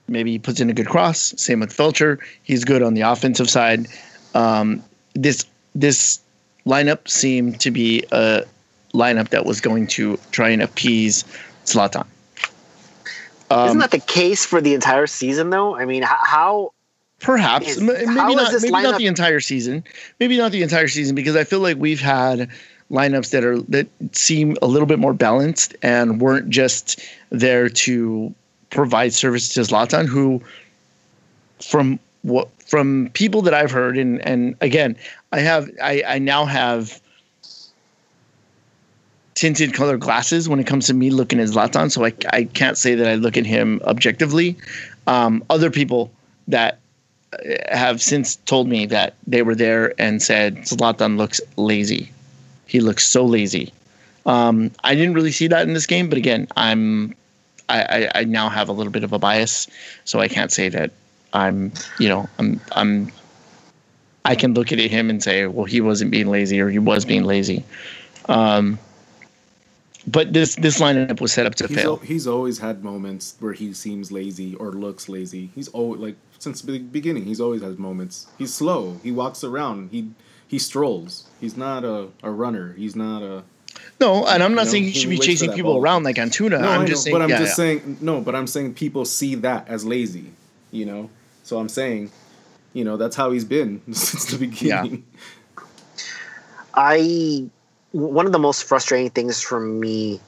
maybe 0.08 0.32
he 0.32 0.40
puts 0.40 0.62
in 0.62 0.70
a 0.70 0.74
good 0.74 0.88
cross. 0.88 1.34
Same 1.38 1.60
with 1.60 1.76
Feltscher. 1.76 2.20
He's 2.44 2.64
good 2.64 2.82
on 2.82 2.94
the 2.94 3.02
offensive 3.02 3.50
side. 3.50 3.88
Um, 4.34 4.84
this 5.14 5.46
this 5.74 6.20
lineup 6.66 7.08
seemed 7.08 7.60
to 7.62 7.72
be 7.72 8.04
a 8.12 8.44
lineup 8.94 9.30
that 9.30 9.46
was 9.46 9.60
going 9.60 9.88
to 9.88 10.18
try 10.32 10.50
and 10.50 10.62
appease 10.62 11.26
Zlatan. 11.66 12.06
Um, 13.50 13.68
Isn't 13.68 13.80
that 13.80 13.92
the 13.92 14.00
case 14.00 14.46
for 14.46 14.62
the 14.62 14.74
entire 14.74 15.08
season, 15.08 15.50
though? 15.50 15.76
I 15.76 15.86
mean, 15.86 16.04
how, 16.04 16.18
how 16.24 16.74
Perhaps 17.26 17.68
is- 17.68 17.82
maybe 17.82 18.06
not. 18.06 18.54
Maybe 18.62 18.70
not 18.72 18.98
the 19.00 19.08
entire 19.08 19.40
season. 19.40 19.84
Maybe 20.20 20.38
not 20.38 20.52
the 20.52 20.62
entire 20.62 20.88
season 20.88 21.16
because 21.16 21.36
I 21.36 21.44
feel 21.44 21.60
like 21.60 21.76
we've 21.78 22.00
had 22.00 22.50
lineups 22.92 23.32
that 23.32 23.44
are 23.44 23.60
that 23.64 23.88
seem 24.12 24.56
a 24.62 24.68
little 24.68 24.86
bit 24.86 25.00
more 25.00 25.14
balanced 25.14 25.76
and 25.82 26.22
weren't 26.22 26.52
just 26.52 27.00
there 27.32 27.68
to 27.68 28.32
provide 28.70 29.12
service 29.12 29.50
to 29.56 29.62
Zlatan, 29.62 30.06
who, 30.06 30.40
from 31.68 31.98
what 32.22 32.48
from 32.64 33.10
people 33.14 33.42
that 33.42 33.56
I've 33.56 33.72
heard, 33.72 33.98
and 33.98 34.22
and 34.22 34.56
again, 34.62 34.96
I 35.32 35.40
have 35.40 35.68
I 35.82 36.04
I 36.08 36.20
now 36.20 36.46
have 36.46 37.02
tinted 39.34 39.74
color 39.74 39.98
glasses 39.98 40.48
when 40.48 40.60
it 40.60 40.68
comes 40.68 40.86
to 40.88 40.94
me 40.94 41.10
looking 41.10 41.40
at 41.40 41.48
Zlatan, 41.48 41.92
so 41.92 42.06
I 42.06 42.14
I 42.30 42.44
can't 42.44 42.78
say 42.78 42.94
that 42.94 43.08
I 43.08 43.16
look 43.16 43.36
at 43.36 43.48
him 43.48 43.82
objectively. 43.86 44.56
Um, 45.08 45.44
other 45.50 45.72
people 45.72 46.12
that 46.48 46.78
have 47.70 48.02
since 48.02 48.36
told 48.36 48.68
me 48.68 48.86
that 48.88 49.16
they 49.28 49.42
were 49.42 49.56
there 49.56 49.94
and 50.00 50.22
said 50.22 50.58
Zlatan 50.60 51.18
looks 51.18 51.42
lazy. 51.58 52.12
He 52.68 52.80
looks 52.80 53.08
so 53.08 53.26
lazy. 53.26 53.72
Um, 54.26 54.72
I 54.84 54.96
didn't 54.96 55.14
really 55.14 55.32
see 55.32 55.48
that 55.48 55.68
in 55.68 55.74
this 55.74 55.86
game, 55.86 56.10
but 56.10 56.18
again, 56.18 56.48
I'm 56.58 57.14
I, 57.70 57.82
I, 57.82 58.12
I 58.16 58.24
now 58.24 58.50
have 58.50 58.70
a 58.70 58.72
little 58.72 58.92
bit 58.92 59.04
of 59.04 59.14
a 59.14 59.20
bias, 59.20 59.68
so 60.04 60.20
I 60.20 60.28
can't 60.28 60.52
say 60.52 60.70
that 60.70 60.92
I'm 61.34 61.72
you 62.00 62.10
know 62.10 62.28
I'm 62.40 62.60
I'm 62.72 63.12
I 64.26 64.36
can 64.36 64.54
look 64.56 64.72
at 64.72 64.80
him 64.80 65.10
and 65.10 65.22
say, 65.22 65.46
well, 65.46 65.66
he 65.66 65.82
wasn't 65.82 66.10
being 66.10 66.28
lazy 66.28 66.60
or 66.60 66.70
he 66.70 66.80
was 66.80 67.06
being 67.06 67.24
lazy. 67.24 67.64
Um, 68.28 68.80
but 70.08 70.34
this 70.34 70.56
this 70.56 70.80
lineup 70.80 71.22
was 71.22 71.32
set 71.32 71.46
up 71.46 71.56
to 71.56 71.68
He's, 71.68 71.78
fail. 71.78 71.92
al- 71.92 71.98
he's 71.98 72.28
always 72.28 72.60
had 72.60 72.84
moments 72.84 73.36
where 73.40 73.54
he 73.54 73.74
seems 73.74 74.12
lazy 74.12 74.56
or 74.56 74.72
looks 74.72 75.10
lazy. 75.10 75.50
He's 75.56 75.68
always 75.70 76.02
like 76.02 76.16
since 76.46 76.62
the 76.62 76.78
beginning. 76.78 77.26
He's 77.26 77.42
always 77.42 77.64
has 77.64 77.80
moments. 77.80 78.28
He's 78.38 78.54
slow. 78.54 79.00
He 79.02 79.12
walks 79.12 79.44
around. 79.44 79.90
He 79.90 80.12
he 80.48 80.60
strolls. 80.60 81.28
He's 81.42 81.58
not 81.58 81.84
a, 81.84 82.10
a 82.22 82.30
runner. 82.30 82.74
He's 82.74 82.96
not 82.96 83.24
a. 83.24 83.44
No, 84.00 84.28
and 84.28 84.44
I'm 84.44 84.54
not 84.54 84.66
know, 84.66 84.72
saying 84.72 84.84
he 84.84 84.92
he 84.92 85.00
should 85.00 85.10
be 85.10 85.18
chasing 85.18 85.52
people 85.54 85.74
ball. 85.74 85.82
around 85.82 86.04
like 86.04 86.18
Antuna. 86.18 86.62
No, 86.62 86.70
I'm 86.70 86.82
I 86.82 86.86
just 86.86 87.00
know, 87.00 87.10
saying. 87.10 87.14
but 87.16 87.22
I'm 87.24 87.30
yeah, 87.30 87.40
just 87.40 87.52
yeah. 87.52 87.56
saying 87.56 87.98
no. 88.00 88.22
But 88.22 88.36
I'm 88.36 88.46
saying 88.46 88.76
people 88.76 89.06
see 89.06 89.34
that 89.36 89.68
as 89.68 89.84
lazy. 89.84 90.32
You 90.72 90.86
know. 90.86 91.10
So 91.42 91.58
I'm 91.58 91.70
saying, 91.70 92.12
you 92.74 92.84
know, 92.84 92.96
that's 92.96 93.16
how 93.16 93.32
he's 93.32 93.46
been 93.46 93.82
since 93.92 94.26
the 94.26 94.38
beginning. 94.38 95.04
Yeah. 95.58 95.64
I 96.76 97.50
one 97.92 98.28
of 98.28 98.34
the 98.34 98.40
most 98.40 98.66
frustrating 98.66 99.10
things 99.10 99.42
for 99.42 99.60
me 99.60 100.20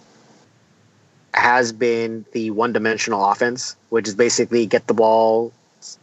has 1.36 1.72
been 1.72 2.26
the 2.32 2.50
one-dimensional 2.50 3.24
offense, 3.24 3.76
which 3.90 4.08
is 4.08 4.16
basically 4.16 4.66
get 4.66 4.88
the 4.88 4.94
ball 4.96 5.54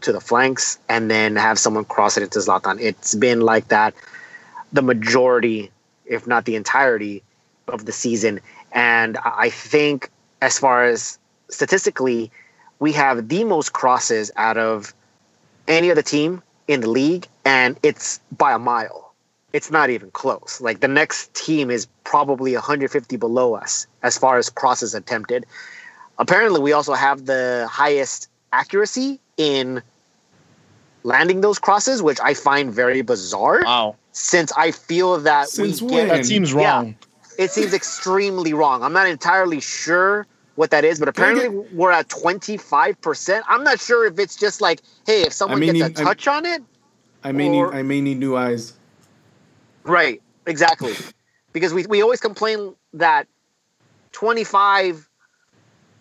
to 0.00 0.12
the 0.12 0.20
flanks 0.20 0.78
and 0.88 1.10
then 1.10 1.36
have 1.36 1.58
someone 1.58 1.84
cross 1.84 2.16
it 2.16 2.22
into 2.22 2.38
Zlatan. 2.38 2.80
It's 2.80 3.14
been 3.14 3.40
like 3.40 3.68
that 3.68 3.94
the 4.72 4.82
majority, 4.82 5.70
if 6.06 6.26
not 6.26 6.44
the 6.44 6.56
entirety, 6.56 7.22
of 7.68 7.84
the 7.86 7.92
season. 7.92 8.40
And 8.72 9.16
I 9.18 9.50
think, 9.50 10.10
as 10.42 10.58
far 10.58 10.84
as 10.84 11.18
statistically, 11.48 12.30
we 12.78 12.92
have 12.92 13.28
the 13.28 13.44
most 13.44 13.72
crosses 13.72 14.30
out 14.36 14.58
of 14.58 14.92
any 15.68 15.90
other 15.90 16.02
team 16.02 16.42
in 16.66 16.80
the 16.80 16.90
league, 16.90 17.26
and 17.44 17.78
it's 17.82 18.20
by 18.36 18.52
a 18.52 18.58
mile 18.58 19.04
it's 19.54 19.70
not 19.70 19.88
even 19.88 20.10
close. 20.10 20.60
Like 20.60 20.80
the 20.80 20.88
next 20.88 21.32
team 21.32 21.70
is 21.70 21.86
probably 22.02 22.54
150 22.54 23.16
below 23.16 23.54
us 23.54 23.86
as 24.02 24.18
far 24.18 24.36
as 24.36 24.50
crosses 24.50 24.94
attempted. 24.96 25.46
Apparently, 26.18 26.60
we 26.60 26.72
also 26.72 26.92
have 26.92 27.24
the 27.26 27.66
highest 27.70 28.28
accuracy 28.52 29.20
in 29.36 29.82
landing 31.02 31.40
those 31.40 31.58
crosses, 31.58 32.02
which 32.02 32.18
I 32.22 32.34
find 32.34 32.72
very 32.72 33.02
bizarre. 33.02 33.62
Wow, 33.64 33.96
Since 34.12 34.52
I 34.56 34.70
feel 34.70 35.18
that 35.18 35.48
Since 35.48 35.82
we 35.82 35.92
when? 35.96 36.06
get 36.08 36.16
that 36.16 36.26
seems 36.26 36.52
Yeah. 36.52 36.72
wrong. 36.76 36.96
it 37.36 37.50
seems 37.50 37.74
extremely 37.74 38.52
wrong. 38.54 38.82
I'm 38.84 38.92
not 38.92 39.08
entirely 39.08 39.58
sure 39.60 40.24
what 40.54 40.70
that 40.70 40.84
is, 40.84 41.00
but 41.00 41.12
Can 41.16 41.24
I 41.24 41.30
apparently 41.32 41.66
we're 41.74 41.90
at 41.90 42.08
25%. 42.08 43.42
I'm 43.48 43.64
not 43.64 43.80
sure 43.80 44.06
if 44.06 44.20
it's 44.20 44.36
just 44.36 44.60
like, 44.60 44.82
hey, 45.04 45.22
if 45.22 45.32
someone 45.32 45.58
mean, 45.58 45.74
gets 45.74 45.98
a 45.98 46.02
you- 46.02 46.08
I- 46.08 46.14
touch 46.14 46.28
on 46.28 46.46
it, 46.46 46.62
I 47.24 47.32
may 47.32 47.48
Or- 47.48 47.72
need 47.72 47.78
I 47.78 47.82
may 47.82 48.00
need 48.00 48.18
new 48.20 48.36
eyes. 48.36 48.74
Right, 49.82 50.22
exactly. 50.46 50.94
because 51.52 51.74
we, 51.74 51.84
we 51.86 52.02
always 52.02 52.20
complain 52.20 52.74
that 52.92 53.26
25 54.12 55.08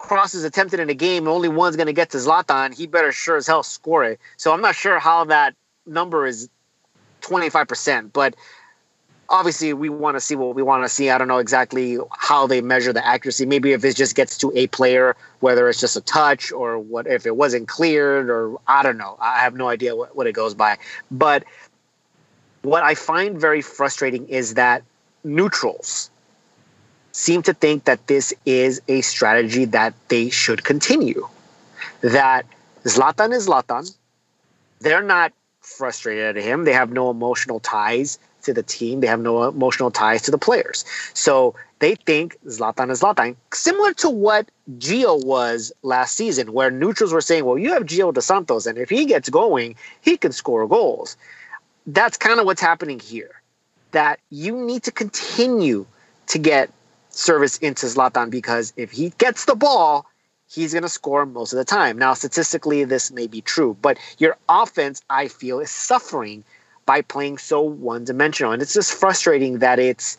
crosses 0.04 0.44
attempted 0.44 0.82
in 0.82 0.90
a 0.90 0.94
game, 0.94 1.30
only 1.30 1.48
one's 1.48 1.78
going 1.78 1.88
to 1.88 1.94
get 1.94 2.10
to 2.10 2.18
Zlatan. 2.18 2.76
He 2.76 2.88
better 2.88 3.14
sure 3.14 3.38
as 3.38 3.48
hell 3.48 3.64
score 3.64 4.04
it. 4.04 4.20
So 4.36 4.52
I'm 4.52 4.62
not 4.62 4.76
sure 4.76 5.00
how 5.00 5.24
that 5.26 5.56
number 5.86 6.28
is 6.28 6.50
25%, 7.22 8.12
but 8.12 8.36
obviously 9.30 9.72
we 9.72 9.88
want 9.88 10.18
to 10.18 10.22
see 10.22 10.36
what 10.36 10.56
we 10.56 10.62
want 10.62 10.84
to 10.84 10.90
see. 10.90 11.10
I 11.10 11.18
don't 11.18 11.30
know 11.30 11.38
exactly 11.38 11.98
how 12.12 12.48
they 12.48 12.60
measure 12.60 12.92
the 12.92 13.06
accuracy. 13.06 13.46
Maybe 13.46 13.72
if 13.72 13.86
it 13.86 13.96
just 13.96 14.14
gets 14.14 14.38
to 14.40 14.52
a 14.54 14.68
player, 14.68 15.16
whether 15.40 15.70
it's 15.70 15.80
just 15.80 15.96
a 15.96 16.02
touch 16.02 16.52
or 16.52 16.78
what 16.78 17.08
if 17.08 17.26
it 17.26 17.38
wasn't 17.38 17.70
cleared 17.70 18.30
or 18.30 18.58
I 18.68 18.84
don't 18.84 18.98
know. 18.98 19.16
I 19.22 19.40
have 19.40 19.56
no 19.56 19.70
idea 19.70 19.96
what, 19.96 20.18
what 20.18 20.28
it 20.28 20.34
goes 20.34 20.54
by. 20.54 20.80
But 21.12 21.46
what 22.62 22.84
I 22.84 22.94
find 22.94 23.40
very 23.40 23.62
frustrating 23.62 24.28
is 24.28 24.56
that 24.56 24.84
neutrals 25.24 26.12
seem 27.14 27.42
to 27.44 27.54
think 27.54 27.86
that 27.86 28.08
this 28.08 28.34
is 28.46 28.82
a 28.90 29.00
strategy 29.02 29.66
that 29.66 29.94
they 30.10 30.30
should 30.30 30.64
continue. 30.66 31.26
That 32.02 32.46
Zlatan 32.84 33.32
is 33.32 33.48
Zlatan. 33.48 33.96
They're 34.82 35.02
not 35.02 35.32
frustrated 35.62 36.38
at 36.38 36.44
him. 36.44 36.66
They 36.66 36.74
have 36.74 36.92
no 36.92 37.10
emotional 37.10 37.62
ties 37.62 38.20
to 38.42 38.54
the 38.54 38.64
team. 38.64 39.00
They 39.00 39.08
have 39.08 39.22
no 39.22 39.48
emotional 39.48 39.90
ties 39.90 40.24
to 40.24 40.32
the 40.32 40.38
players. 40.38 40.84
So 41.14 41.56
they 41.80 41.96
think 41.96 42.38
Zlatan 42.46 42.92
is 42.92 43.02
Zlatan, 43.02 43.38
similar 43.54 43.94
to 43.94 44.10
what 44.10 44.50
Gio 44.78 45.24
was 45.24 45.72
last 45.82 46.18
season, 46.18 46.52
where 46.52 46.70
neutrals 46.70 47.14
were 47.14 47.22
saying, 47.22 47.46
well, 47.46 47.58
you 47.58 47.72
have 47.72 47.84
Gio 47.84 48.14
dos 48.14 48.26
Santos, 48.26 48.66
and 48.66 48.78
if 48.78 48.90
he 48.90 49.06
gets 49.06 49.30
going, 49.30 49.76
he 50.02 50.18
can 50.18 50.34
score 50.34 50.68
goals 50.68 51.16
that's 51.88 52.18
kind 52.18 52.40
of 52.40 52.46
what's 52.46 52.62
happening 52.62 53.00
here. 53.00 53.42
That 53.92 54.20
you 54.30 54.66
need 54.66 54.84
to 54.84 54.92
continue 54.92 55.86
to 56.28 56.40
get 56.40 56.72
service 57.14 57.58
into 57.60 57.86
Zlatan 57.86 58.30
because 58.30 58.74
if 58.78 58.92
he 58.92 59.10
gets 59.18 59.46
the 59.46 59.56
ball, 59.56 60.06
he's 60.50 60.74
going 60.74 60.84
to 60.84 60.90
score 60.90 61.26
most 61.26 61.54
of 61.54 61.58
the 61.58 61.66
time. 61.66 61.98
Now, 61.98 62.14
statistically, 62.14 62.84
this 62.84 63.12
may 63.12 63.28
be 63.28 63.42
true, 63.42 63.78
but 63.82 63.98
your 64.18 64.38
offense, 64.50 65.02
I 65.10 65.28
feel, 65.28 65.60
is 65.60 65.72
suffering 65.72 66.44
by 66.86 67.02
playing 67.02 67.38
so 67.38 67.62
one 67.62 68.04
dimensional. 68.04 68.52
And 68.52 68.62
it's 68.62 68.74
just 68.74 68.94
frustrating 68.94 69.60
that 69.60 69.80
it's 69.80 70.18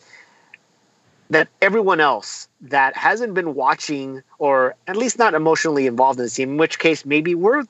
that 1.29 1.47
everyone 1.61 1.99
else 1.99 2.47
that 2.61 2.95
hasn't 2.95 3.33
been 3.33 3.55
watching 3.55 4.21
or 4.37 4.75
at 4.87 4.95
least 4.95 5.17
not 5.17 5.33
emotionally 5.33 5.87
involved 5.87 6.19
in 6.19 6.25
the 6.25 6.29
team, 6.29 6.51
in 6.51 6.57
which 6.57 6.77
case 6.77 7.03
maybe 7.05 7.33
we're 7.33 7.63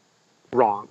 wrong 0.51 0.89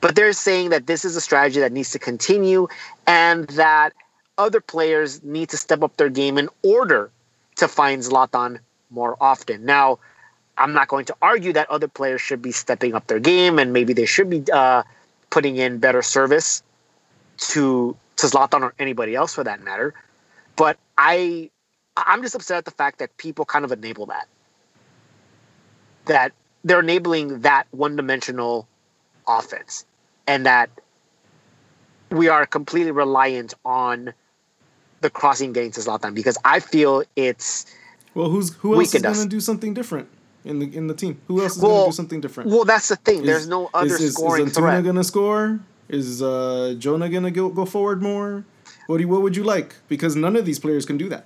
but 0.00 0.14
they're 0.14 0.32
saying 0.32 0.70
that 0.70 0.86
this 0.86 1.04
is 1.04 1.16
a 1.16 1.20
strategy 1.20 1.60
that 1.60 1.72
needs 1.72 1.90
to 1.90 1.98
continue 1.98 2.66
and 3.06 3.46
that 3.48 3.92
other 4.38 4.60
players 4.60 5.22
need 5.22 5.48
to 5.50 5.56
step 5.56 5.82
up 5.82 5.96
their 5.96 6.08
game 6.08 6.38
in 6.38 6.48
order 6.62 7.10
to 7.60 7.68
find 7.68 8.02
Zlatan 8.02 8.58
more 8.90 9.16
often. 9.20 9.64
Now, 9.64 9.98
I'm 10.58 10.72
not 10.72 10.88
going 10.88 11.04
to 11.06 11.16
argue 11.22 11.52
that 11.52 11.70
other 11.70 11.88
players 11.88 12.20
should 12.20 12.42
be 12.42 12.52
stepping 12.52 12.94
up 12.94 13.06
their 13.06 13.20
game 13.20 13.58
and 13.58 13.72
maybe 13.72 13.92
they 13.92 14.04
should 14.06 14.28
be 14.28 14.44
uh, 14.52 14.82
putting 15.30 15.56
in 15.56 15.78
better 15.78 16.02
service 16.02 16.62
to 17.52 17.96
to 18.16 18.26
Zlatan 18.26 18.60
or 18.62 18.74
anybody 18.78 19.14
else 19.14 19.34
for 19.34 19.44
that 19.44 19.62
matter. 19.62 19.94
But 20.56 20.76
I 20.98 21.50
I'm 21.96 22.22
just 22.22 22.34
upset 22.34 22.58
at 22.58 22.64
the 22.64 22.70
fact 22.70 22.98
that 22.98 23.16
people 23.16 23.44
kind 23.44 23.64
of 23.64 23.72
enable 23.72 24.06
that. 24.06 24.26
That 26.06 26.32
they're 26.64 26.80
enabling 26.80 27.40
that 27.40 27.66
one-dimensional 27.70 28.66
offense 29.26 29.86
and 30.26 30.44
that 30.44 30.68
we 32.10 32.28
are 32.28 32.44
completely 32.44 32.90
reliant 32.90 33.54
on 33.64 34.12
the 35.00 35.10
crossing 35.10 35.52
getting 35.52 35.70
to 35.72 35.80
Zlatan 35.80 36.14
because 36.14 36.36
I 36.44 36.60
feel 36.60 37.02
it's 37.16 37.66
Well, 38.14 38.28
who's 38.28 38.54
who 38.56 38.74
else 38.74 38.94
is 38.94 39.02
going 39.02 39.14
to 39.16 39.28
do 39.28 39.40
something 39.40 39.74
different 39.74 40.08
in 40.44 40.58
the 40.58 40.76
in 40.76 40.86
the 40.86 40.94
team? 40.94 41.20
Who 41.28 41.40
else 41.42 41.56
is 41.56 41.62
Well, 41.62 41.70
going 41.72 41.84
to 41.84 41.90
do 41.90 41.96
something 41.96 42.20
different? 42.20 42.50
well 42.50 42.64
that's 42.64 42.88
the 42.88 42.96
thing. 42.96 43.22
There's 43.24 43.48
no 43.48 43.70
other 43.74 43.86
is, 43.94 44.00
is, 44.00 44.14
scoring 44.14 44.46
is 44.46 44.52
Antuna 44.52 44.56
threat. 44.56 44.84
gonna 44.84 45.04
score? 45.04 45.60
Is 45.88 46.22
uh, 46.22 46.74
Jonah 46.78 47.08
gonna 47.08 47.30
go, 47.30 47.48
go 47.48 47.64
forward 47.64 48.00
more? 48.02 48.44
What 48.86 48.98
do 48.98 49.02
you, 49.02 49.08
what 49.08 49.22
would 49.22 49.36
you 49.36 49.42
like? 49.44 49.74
Because 49.88 50.14
none 50.16 50.36
of 50.36 50.44
these 50.44 50.58
players 50.58 50.84
can 50.86 50.96
do 50.96 51.08
that. 51.08 51.24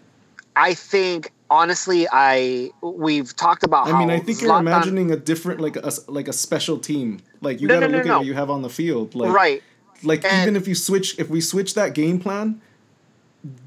I 0.57 0.75
think 0.75 1.33
honestly, 1.51 2.07
I 2.13 2.71
we've 2.81 3.35
talked 3.35 3.65
about. 3.65 3.89
I 3.89 3.99
mean, 3.99 4.11
I 4.11 4.21
think 4.21 4.41
you're 4.41 4.57
imagining 4.59 5.11
a 5.11 5.17
different 5.17 5.61
like 5.61 5.77
a 5.77 5.91
like 6.09 6.29
a 6.29 6.33
special 6.33 6.79
team. 6.79 7.21
Like 7.41 7.61
you 7.61 7.69
No, 7.69 7.75
gotta 7.81 7.89
no, 7.89 7.93
no, 7.93 7.99
look 7.99 8.07
at 8.13 8.17
what 8.19 8.27
you 8.27 8.35
have 8.35 8.51
on 8.51 8.63
the 8.63 8.69
field. 8.71 9.15
Like 9.15 9.33
right. 9.33 9.63
like 10.03 10.25
And- 10.25 10.43
even 10.43 10.57
if 10.57 10.69
you 10.69 10.75
switch 10.75 11.19
if 11.19 11.29
we 11.29 11.41
switch 11.41 11.75
that 11.75 11.93
game 11.95 12.21
plan, 12.21 12.61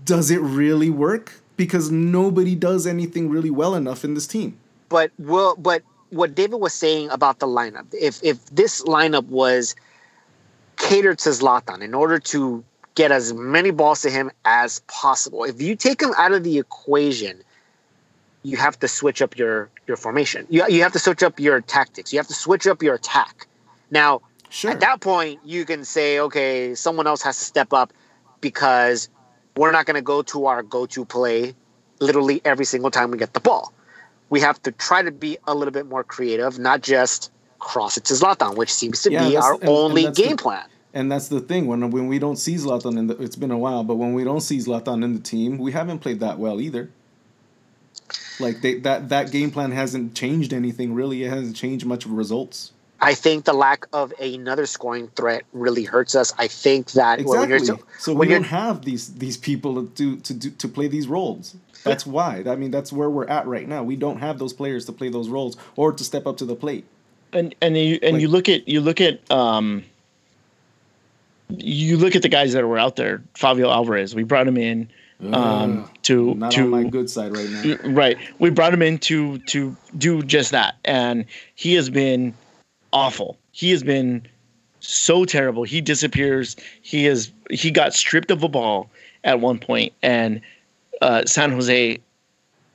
does 0.05 0.31
it 0.31 0.39
really 0.41 0.89
work? 0.89 1.34
Because 1.55 1.89
nobody 1.91 2.55
does 2.55 2.86
anything 2.88 3.29
really 3.29 3.50
well 3.50 3.75
enough 3.75 4.03
in 4.03 4.13
this 4.13 4.27
team. 4.27 4.57
but 4.89 5.12
well, 5.17 5.55
but 5.57 5.81
what 6.10 6.36
David 6.36 6.57
was 6.62 6.74
saying 6.74 7.10
about 7.10 7.39
the 7.39 7.48
lineup, 7.48 7.86
if 7.93 8.24
if 8.24 8.46
this 8.48 8.84
lineup 8.84 9.25
was 9.25 9.75
catered 10.77 11.19
to 11.19 11.29
Zlatan 11.29 11.81
in 11.81 11.93
order 11.93 12.19
to 12.19 12.63
get 12.96 13.12
as 13.12 13.34
many 13.34 13.72
balls 13.72 14.01
to 14.03 14.10
him 14.10 14.31
as 14.46 14.79
possible, 14.88 15.43
if 15.43 15.62
you 15.62 15.75
take 15.75 16.01
him 16.01 16.12
out 16.17 16.31
of 16.31 16.43
the 16.43 16.57
equation, 16.60 17.41
you 18.43 18.57
have 18.57 18.79
to 18.79 18.88
switch 18.88 19.22
up 19.22 19.38
your 19.38 19.69
your 19.88 19.98
formation. 19.98 20.46
You 20.50 20.63
you 20.69 20.84
have 20.84 20.93
to 20.93 21.00
switch 21.00 21.24
up 21.24 21.39
your 21.39 21.60
tactics. 21.62 22.13
You 22.13 22.19
have 22.19 22.27
to 22.27 22.34
switch 22.34 22.67
up 22.67 22.81
your 22.81 22.96
attack. 22.96 23.48
Now, 23.91 24.22
Sure. 24.50 24.72
at 24.72 24.79
that 24.79 25.01
point, 25.01 25.41
you 25.43 25.65
can 25.65 25.84
say, 25.84 26.19
okay, 26.19 26.74
someone 26.75 27.05
else 27.07 27.22
has 27.24 27.38
to 27.38 27.43
step 27.43 27.74
up 27.74 27.91
because 28.39 29.10
we're 29.57 29.71
not 29.71 29.85
going 29.85 29.95
to 29.95 30.01
go 30.01 30.21
to 30.21 30.45
our 30.45 30.63
go-to 30.63 31.03
play 31.03 31.53
literally 31.99 32.41
every 32.45 32.65
single 32.65 32.91
time 32.91 33.11
we 33.11 33.17
get 33.17 33.33
the 33.33 33.39
ball. 33.39 33.73
We 34.29 34.39
have 34.41 34.61
to 34.63 34.71
try 34.71 35.01
to 35.01 35.11
be 35.11 35.37
a 35.47 35.55
little 35.55 35.71
bit 35.71 35.87
more 35.87 36.03
creative, 36.03 36.59
not 36.59 36.81
just 36.81 37.31
cross 37.59 37.97
it 37.97 38.05
to 38.05 38.13
Zlatan, 38.13 38.55
which 38.55 38.71
seems 38.73 39.01
to 39.03 39.11
Yeah, 39.11 39.27
be 39.27 39.37
our 39.37 39.53
and- 39.53 39.63
and 39.63 39.69
only 39.69 40.05
the- 40.05 40.11
game 40.11 40.37
plan. 40.37 40.65
And 40.93 41.11
that's 41.11 41.27
the 41.27 41.39
thing 41.41 41.67
when 41.67 41.91
when 41.91 42.07
we 42.07 42.17
don't 42.17 42.37
see 42.37 42.55
Zlatan 42.55 42.97
in 42.97 43.07
the 43.07 43.15
it's 43.21 43.35
been 43.35 43.51
a 43.51 43.57
while, 43.57 43.83
but 43.83 43.95
when 43.95 44.13
we 44.13 44.23
don't 44.23 44.41
see 44.41 44.57
Zlatan 44.57 45.03
in 45.03 45.13
the 45.13 45.19
team, 45.19 45.57
we 45.57 45.71
haven't 45.71 45.99
played 45.99 46.19
that 46.21 46.39
well 46.39 46.59
either. 46.61 46.89
Like 48.39 48.61
they, 48.61 48.75
that 48.79 49.09
that 49.09 49.31
game 49.31 49.51
plan 49.51 49.71
hasn't 49.71 50.15
changed 50.15 50.53
anything 50.53 50.93
really. 50.93 51.23
It 51.23 51.29
hasn't 51.29 51.55
changed 51.55 51.85
much 51.85 52.05
of 52.05 52.11
results. 52.11 52.71
I 52.99 53.13
think 53.13 53.45
the 53.45 53.53
lack 53.53 53.85
of 53.93 54.11
another 54.19 54.65
scoring 54.65 55.07
threat 55.15 55.43
really 55.53 55.83
hurts 55.83 56.15
us. 56.15 56.33
I 56.37 56.47
think 56.47 56.91
that 56.93 57.19
when 57.19 57.43
Exactly. 57.43 57.67
you're 57.67 57.79
So 57.99 58.13
when 58.13 58.19
we 58.27 58.29
you're 58.29 58.39
don't 58.39 58.47
have 58.49 58.83
these 58.85 59.13
these 59.15 59.37
people 59.37 59.75
to 59.75 59.87
do, 59.93 60.17
to 60.17 60.33
do, 60.33 60.49
to 60.49 60.67
play 60.67 60.87
these 60.87 61.07
roles. 61.07 61.55
That's 61.83 62.05
why. 62.05 62.43
I 62.47 62.55
mean, 62.55 62.71
that's 62.71 62.91
where 62.91 63.09
we're 63.09 63.27
at 63.27 63.45
right 63.47 63.67
now. 63.67 63.83
We 63.83 63.95
don't 63.95 64.17
have 64.17 64.39
those 64.39 64.51
players 64.51 64.85
to 64.85 64.91
play 64.91 65.09
those 65.09 65.29
roles 65.29 65.55
or 65.75 65.93
to 65.93 66.03
step 66.03 66.25
up 66.27 66.37
to 66.37 66.45
the 66.45 66.55
plate. 66.55 66.85
and 67.33 67.53
and 67.61 67.77
you 67.77 67.99
and 68.01 68.13
Like- 68.13 68.21
you 68.21 68.27
look 68.29 68.49
at 68.49 68.67
you 68.67 68.81
look 68.81 68.99
at 69.01 69.29
um 69.31 69.83
you 71.49 71.97
look 71.97 72.15
at 72.15 72.21
the 72.21 72.29
guys 72.29 72.53
that 72.53 72.65
were 72.67 72.77
out 72.79 72.95
there 72.95 73.21
Favio 73.35 73.71
Alvarez 73.71 74.13
we 74.15 74.23
brought 74.23 74.47
him 74.47 74.57
in 74.57 74.89
um 75.33 75.83
Ugh, 75.83 75.89
to 76.03 76.33
not 76.35 76.51
to 76.51 76.61
on 76.63 76.69
my 76.69 76.83
good 76.83 77.09
side 77.09 77.35
right 77.35 77.49
now. 77.49 77.75
right 77.91 78.17
we 78.39 78.49
brought 78.49 78.73
him 78.73 78.81
in 78.81 78.97
to 78.99 79.37
to 79.39 79.75
do 79.97 80.21
just 80.23 80.51
that 80.51 80.75
and 80.85 81.25
he 81.55 81.73
has 81.75 81.89
been 81.89 82.33
awful 82.94 83.38
he 83.51 83.72
has 83.72 83.84
been 83.84 84.25
so 84.79 85.25
terrible 85.25 85.63
he 85.63 85.82
disappears 85.82 86.56
he 86.82 87.06
is 87.06 87.32
he 87.50 87.72
got 87.72 87.94
stripped 87.94 88.32
of 88.32 88.44
a 88.44 88.48
ball 88.48 88.89
at 89.24 89.39
one 89.39 89.60
point 89.60 89.91
and 90.01 90.41
uh, 91.01 91.25
San 91.25 91.51
Jose 91.51 92.00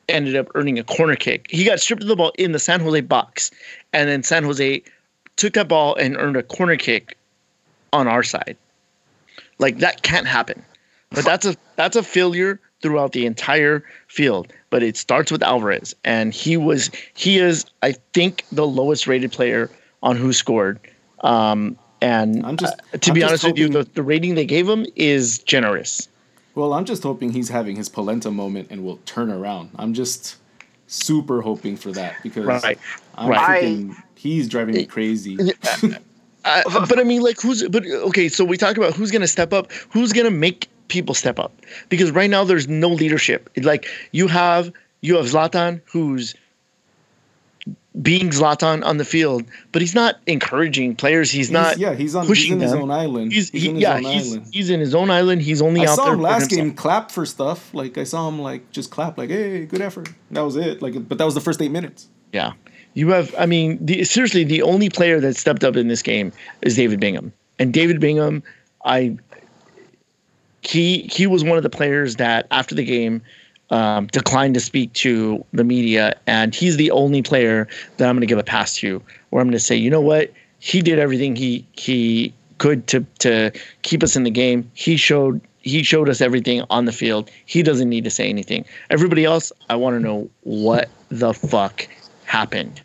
ended 0.08 0.36
up 0.36 0.48
earning 0.54 0.78
a 0.78 0.84
corner 0.84 1.16
kick. 1.16 1.48
He 1.50 1.64
got 1.64 1.80
stripped 1.80 2.02
of 2.02 2.08
the 2.08 2.16
ball 2.16 2.32
in 2.38 2.52
the 2.52 2.58
San 2.58 2.80
Jose 2.80 3.00
box, 3.02 3.50
and 3.92 4.08
then 4.08 4.22
San 4.22 4.44
Jose 4.44 4.82
took 5.36 5.54
that 5.54 5.68
ball 5.68 5.94
and 5.96 6.16
earned 6.16 6.36
a 6.36 6.42
corner 6.42 6.76
kick 6.76 7.16
on 7.92 8.06
our 8.06 8.22
side. 8.22 8.56
Like 9.58 9.78
that 9.78 10.02
can't 10.02 10.26
happen. 10.26 10.62
But 11.10 11.24
that's 11.24 11.46
a 11.46 11.56
that's 11.76 11.96
a 11.96 12.02
failure 12.02 12.60
throughout 12.80 13.12
the 13.12 13.26
entire 13.26 13.84
field. 14.08 14.52
But 14.70 14.82
it 14.82 14.96
starts 14.96 15.30
with 15.30 15.42
Alvarez, 15.42 15.94
and 16.04 16.32
he 16.32 16.56
was 16.56 16.90
he 17.14 17.38
is 17.38 17.64
I 17.82 17.92
think 18.12 18.44
the 18.50 18.66
lowest 18.66 19.06
rated 19.06 19.32
player 19.32 19.70
on 20.02 20.16
who 20.16 20.32
scored. 20.32 20.80
Um, 21.20 21.76
and 22.00 22.44
I'm 22.44 22.56
just- 22.56 22.74
uh, 22.92 22.98
to 22.98 23.10
I'm 23.10 23.14
be 23.14 23.20
just 23.20 23.30
honest 23.30 23.44
with 23.44 23.58
you, 23.58 23.68
the, 23.68 23.84
the 23.94 24.02
rating 24.02 24.34
they 24.34 24.44
gave 24.46 24.68
him 24.68 24.86
is 24.96 25.38
generous. 25.38 26.08
Well, 26.54 26.72
I'm 26.74 26.84
just 26.84 27.02
hoping 27.02 27.32
he's 27.32 27.48
having 27.48 27.76
his 27.76 27.88
Polenta 27.88 28.30
moment 28.30 28.68
and 28.70 28.84
will 28.84 28.98
turn 29.06 29.30
around. 29.30 29.70
I'm 29.76 29.94
just 29.94 30.36
super 30.86 31.40
hoping 31.40 31.76
for 31.76 31.92
that 31.92 32.16
because 32.22 32.44
Right. 32.44 32.78
I'm 33.14 33.30
Right. 33.30 33.62
freaking, 33.64 33.96
he's 34.16 34.48
driving 34.48 34.74
me 34.74 34.84
crazy. 34.84 35.38
Uh, 36.44 36.86
but 36.88 36.98
I 36.98 37.04
mean, 37.04 37.22
like, 37.22 37.40
who's? 37.40 37.62
But 37.68 37.86
okay, 37.86 38.28
so 38.28 38.44
we 38.44 38.56
talk 38.56 38.76
about 38.76 38.94
who's 38.94 39.12
going 39.12 39.22
to 39.22 39.28
step 39.28 39.52
up, 39.52 39.70
who's 39.90 40.12
going 40.12 40.24
to 40.24 40.30
make 40.32 40.68
people 40.88 41.14
step 41.14 41.38
up, 41.38 41.52
because 41.88 42.10
right 42.10 42.28
now 42.28 42.42
there's 42.42 42.66
no 42.66 42.88
leadership. 42.88 43.48
Like 43.62 43.86
you 44.10 44.26
have 44.26 44.72
you 45.02 45.14
have 45.18 45.26
Zlatan, 45.26 45.80
who's 45.84 46.34
being 48.00 48.30
Zlatan 48.30 48.84
on 48.84 48.96
the 48.96 49.04
field, 49.04 49.44
but 49.70 49.82
he's 49.82 49.94
not 49.94 50.18
encouraging 50.26 50.96
players. 50.96 51.30
He's, 51.30 51.50
not. 51.50 51.76
yeah, 51.76 51.94
he's 51.94 52.14
on 52.14 52.22
he's 52.22 52.30
pushing 52.30 52.52
in 52.54 52.60
his 52.60 52.72
them. 52.72 52.82
own 52.82 52.90
island. 52.90 53.32
He's, 53.32 53.50
he, 53.50 53.68
in 53.68 53.74
his 53.74 53.82
yeah, 53.82 53.96
own 53.96 54.04
he's 54.04 54.32
island. 54.32 54.46
he's 54.50 54.70
in 54.70 54.80
his 54.80 54.94
own 54.94 55.10
island. 55.10 55.42
He's 55.42 55.60
only 55.60 55.82
I 55.82 55.90
out 55.90 55.96
saw 55.96 56.04
there 56.06 56.14
him 56.14 56.22
last 56.22 56.50
game 56.50 56.72
clap 56.72 57.10
for 57.10 57.26
stuff. 57.26 57.74
Like 57.74 57.98
I 57.98 58.04
saw 58.04 58.28
him 58.28 58.40
like 58.40 58.70
just 58.70 58.90
clap 58.90 59.18
like, 59.18 59.28
"Hey, 59.28 59.66
good 59.66 59.82
effort." 59.82 60.08
That 60.30 60.40
was 60.40 60.56
it. 60.56 60.80
Like, 60.80 61.06
but 61.06 61.18
that 61.18 61.24
was 61.24 61.34
the 61.34 61.40
first 61.40 61.60
eight 61.60 61.70
minutes. 61.70 62.08
Yeah. 62.32 62.52
You 62.94 63.08
have, 63.10 63.34
I 63.38 63.46
mean, 63.46 63.78
the, 63.84 64.04
seriously, 64.04 64.44
the 64.44 64.62
only 64.62 64.90
player 64.90 65.20
that 65.20 65.36
stepped 65.36 65.64
up 65.64 65.76
in 65.76 65.88
this 65.88 66.02
game 66.02 66.32
is 66.60 66.76
David 66.76 67.00
Bingham. 67.00 67.32
And 67.58 67.72
David 67.72 68.00
Bingham, 68.00 68.42
I, 68.84 69.16
he, 70.60 71.02
he 71.10 71.26
was 71.26 71.42
one 71.42 71.56
of 71.56 71.62
the 71.62 71.70
players 71.70 72.16
that 72.16 72.46
after 72.50 72.74
the 72.74 72.84
game 72.84 73.22
um, 73.72 74.06
declined 74.08 74.54
to 74.54 74.60
speak 74.60 74.92
to 74.92 75.44
the 75.52 75.64
media. 75.64 76.14
And 76.26 76.54
he's 76.54 76.76
the 76.76 76.90
only 76.92 77.22
player 77.22 77.66
that 77.96 78.08
I'm 78.08 78.14
going 78.14 78.20
to 78.20 78.26
give 78.26 78.38
a 78.38 78.44
pass 78.44 78.76
to 78.76 79.02
where 79.30 79.40
I'm 79.40 79.48
going 79.48 79.52
to 79.52 79.58
say, 79.58 79.74
you 79.74 79.90
know 79.90 80.00
what? 80.00 80.32
He 80.60 80.80
did 80.82 81.00
everything 81.00 81.34
he, 81.34 81.66
he 81.72 82.32
could 82.58 82.86
to, 82.88 83.04
to 83.18 83.50
keep 83.80 84.02
us 84.04 84.14
in 84.14 84.22
the 84.22 84.30
game. 84.30 84.70
He 84.74 84.96
showed, 84.96 85.40
he 85.58 85.82
showed 85.82 86.08
us 86.08 86.20
everything 86.20 86.62
on 86.70 86.84
the 86.84 86.92
field. 86.92 87.30
He 87.46 87.62
doesn't 87.62 87.88
need 87.88 88.04
to 88.04 88.10
say 88.10 88.28
anything. 88.28 88.64
Everybody 88.90 89.24
else, 89.24 89.50
I 89.70 89.76
want 89.76 89.96
to 89.96 90.00
know 90.00 90.30
what 90.42 90.88
the 91.08 91.32
fuck 91.32 91.88
happened. 92.24 92.82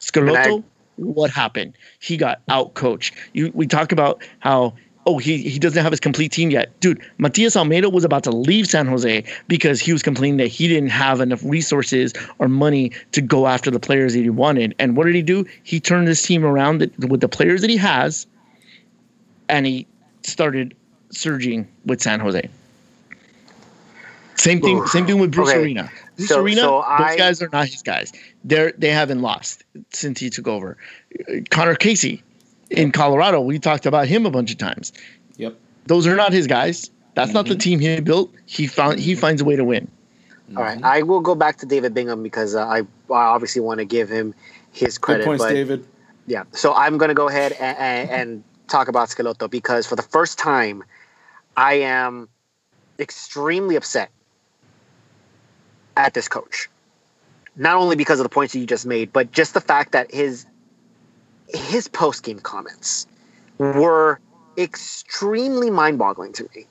Schelotto, 0.00 0.62
what 0.96 1.30
happened? 1.30 1.74
He 1.98 2.16
got 2.16 2.40
out 2.48 2.74
coached. 2.74 3.14
You 3.32 3.50
we 3.54 3.66
talk 3.66 3.92
about 3.92 4.22
how 4.40 4.74
oh 5.08 5.16
he 5.18 5.38
he 5.38 5.58
doesn't 5.58 5.82
have 5.82 5.90
his 5.90 6.00
complete 6.00 6.30
team 6.30 6.50
yet. 6.50 6.78
Dude, 6.80 7.00
Matias 7.16 7.56
Almeyda 7.56 7.88
was 7.88 8.04
about 8.04 8.22
to 8.24 8.30
leave 8.30 8.66
San 8.66 8.86
Jose 8.86 9.24
because 9.48 9.80
he 9.80 9.92
was 9.92 10.02
complaining 10.02 10.36
that 10.36 10.48
he 10.48 10.68
didn't 10.68 10.90
have 10.90 11.20
enough 11.20 11.40
resources 11.42 12.12
or 12.38 12.46
money 12.48 12.92
to 13.12 13.20
go 13.22 13.46
after 13.46 13.70
the 13.70 13.80
players 13.80 14.12
that 14.12 14.20
he 14.20 14.30
wanted. 14.30 14.74
And 14.78 14.96
what 14.96 15.06
did 15.06 15.14
he 15.14 15.22
do? 15.22 15.46
He 15.64 15.80
turned 15.80 16.06
his 16.08 16.22
team 16.22 16.44
around 16.44 16.80
with 17.08 17.20
the 17.20 17.28
players 17.28 17.62
that 17.62 17.70
he 17.70 17.78
has 17.78 18.26
and 19.48 19.64
he 19.66 19.86
started 20.22 20.74
surging 21.10 21.66
with 21.86 22.02
San 22.02 22.20
Jose. 22.20 22.46
Same 24.36 24.60
thing. 24.60 24.86
Same 24.86 25.06
thing 25.06 25.18
with 25.18 25.32
Bruce 25.32 25.48
Okay. 25.48 25.58
Arena. 25.62 25.90
Bruce 26.16 26.28
So- 26.28 26.40
Arena. 26.42 26.60
so 26.60 26.70
those 26.98 27.06
I- 27.06 27.16
guys 27.16 27.42
are 27.42 27.48
not 27.52 27.66
his 27.66 27.82
guys. 27.82 28.12
They're 28.44 28.72
they 28.78 28.90
haven't 28.90 29.20
lost 29.22 29.64
since 29.90 30.20
he 30.20 30.30
took 30.30 30.46
over. 30.46 30.76
Conor 31.50 31.74
Casey 31.74 32.22
in 32.70 32.92
Colorado. 32.92 33.40
We 33.40 33.58
talked 33.58 33.86
about 33.86 34.06
him 34.08 34.26
a 34.26 34.30
bunch 34.30 34.50
of 34.50 34.58
times. 34.58 34.92
Yep. 35.36 35.56
Those 35.86 36.06
are 36.06 36.16
not 36.16 36.32
his 36.32 36.46
guys. 36.46 36.90
That's 37.14 37.32
not 37.32 37.46
the 37.46 37.54
Mm-hmm. 37.54 37.58
team 37.58 37.80
he 37.80 38.00
built. 38.00 38.32
He 38.46 38.66
found 38.66 38.98
he 39.00 39.14
finds 39.14 39.42
a 39.42 39.44
way 39.44 39.56
to 39.56 39.64
win. 39.64 39.90
All 40.56 40.62
right, 40.62 40.82
I 40.82 41.02
will 41.02 41.20
go 41.20 41.34
back 41.34 41.58
to 41.58 41.66
David 41.66 41.92
Bingham 41.94 42.22
because 42.22 42.54
uh, 42.54 42.66
I, 42.66 42.78
I 42.78 42.84
obviously 43.10 43.60
want 43.60 43.78
to 43.78 43.84
give 43.84 44.08
him 44.08 44.34
his 44.72 44.96
Good 44.96 45.02
credit. 45.02 45.24
points, 45.26 45.44
but 45.44 45.52
David. 45.52 45.86
yeah, 46.26 46.44
so 46.52 46.74
I'm 46.74 46.96
going 46.98 47.08
to 47.10 47.14
go 47.14 47.28
ahead 47.28 47.52
and, 47.52 47.76
and, 47.78 48.10
and 48.10 48.44
talk 48.66 48.88
about 48.88 49.08
Schelotto 49.08 49.50
because 49.50 49.86
for 49.86 49.94
the 49.94 50.02
first 50.02 50.38
time, 50.38 50.84
I 51.56 51.74
am 51.74 52.28
extremely 52.98 53.76
upset 53.76 54.10
at 55.96 56.14
this 56.14 56.28
coach. 56.28 56.68
Not 57.56 57.76
only 57.76 57.96
because 57.96 58.20
of 58.20 58.24
the 58.24 58.30
points 58.30 58.52
that 58.54 58.60
you 58.60 58.66
just 58.66 58.86
made, 58.86 59.12
but 59.12 59.32
just 59.32 59.52
the 59.52 59.60
fact 59.60 59.92
that 59.92 60.12
his 60.12 60.46
his 61.48 61.88
post 61.88 62.22
game 62.22 62.38
comments 62.38 63.06
were 63.58 64.20
extremely 64.56 65.70
mind 65.70 65.98
boggling 65.98 66.32
to 66.34 66.48
me. 66.54 66.66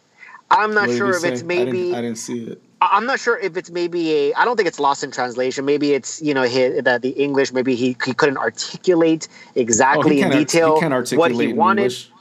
I'm 0.52 0.74
not 0.74 0.90
sure 0.90 1.10
if 1.10 1.24
it's 1.24 1.42
say? 1.42 1.46
I 1.46 1.48
maybe 1.48 1.72
didn't, 1.72 1.96
I 1.96 2.02
didn't 2.02 2.18
see 2.18 2.46
it. 2.46 2.62
I'm 2.80 3.06
not 3.06 3.20
sure 3.20 3.38
if 3.38 3.58
it's 3.58 3.70
maybe 3.70 4.14
a. 4.14 4.34
I 4.36 4.46
don't 4.46 4.56
think 4.56 4.68
it's 4.68 4.80
lost 4.80 5.04
in 5.04 5.12
translation. 5.12 5.66
Maybe 5.66 5.94
it's 5.94 6.22
you 6.22 6.34
know 6.34 6.44
his, 6.44 6.84
the 6.84 7.00
the 7.02 7.10
English. 7.10 7.52
Maybe 7.52 7.76
he, 7.76 7.98
he 8.06 8.14
couldn't 8.14 8.38
articulate 8.38 9.28
Oh, 9.32 9.60
exactly 9.60 10.18
he 10.18 10.22
in 10.22 10.30
detail 10.30 10.80
he 10.80 11.18
what 11.18 11.32
he 11.32 11.54
wanted. 11.54 11.82
English. 11.82 12.12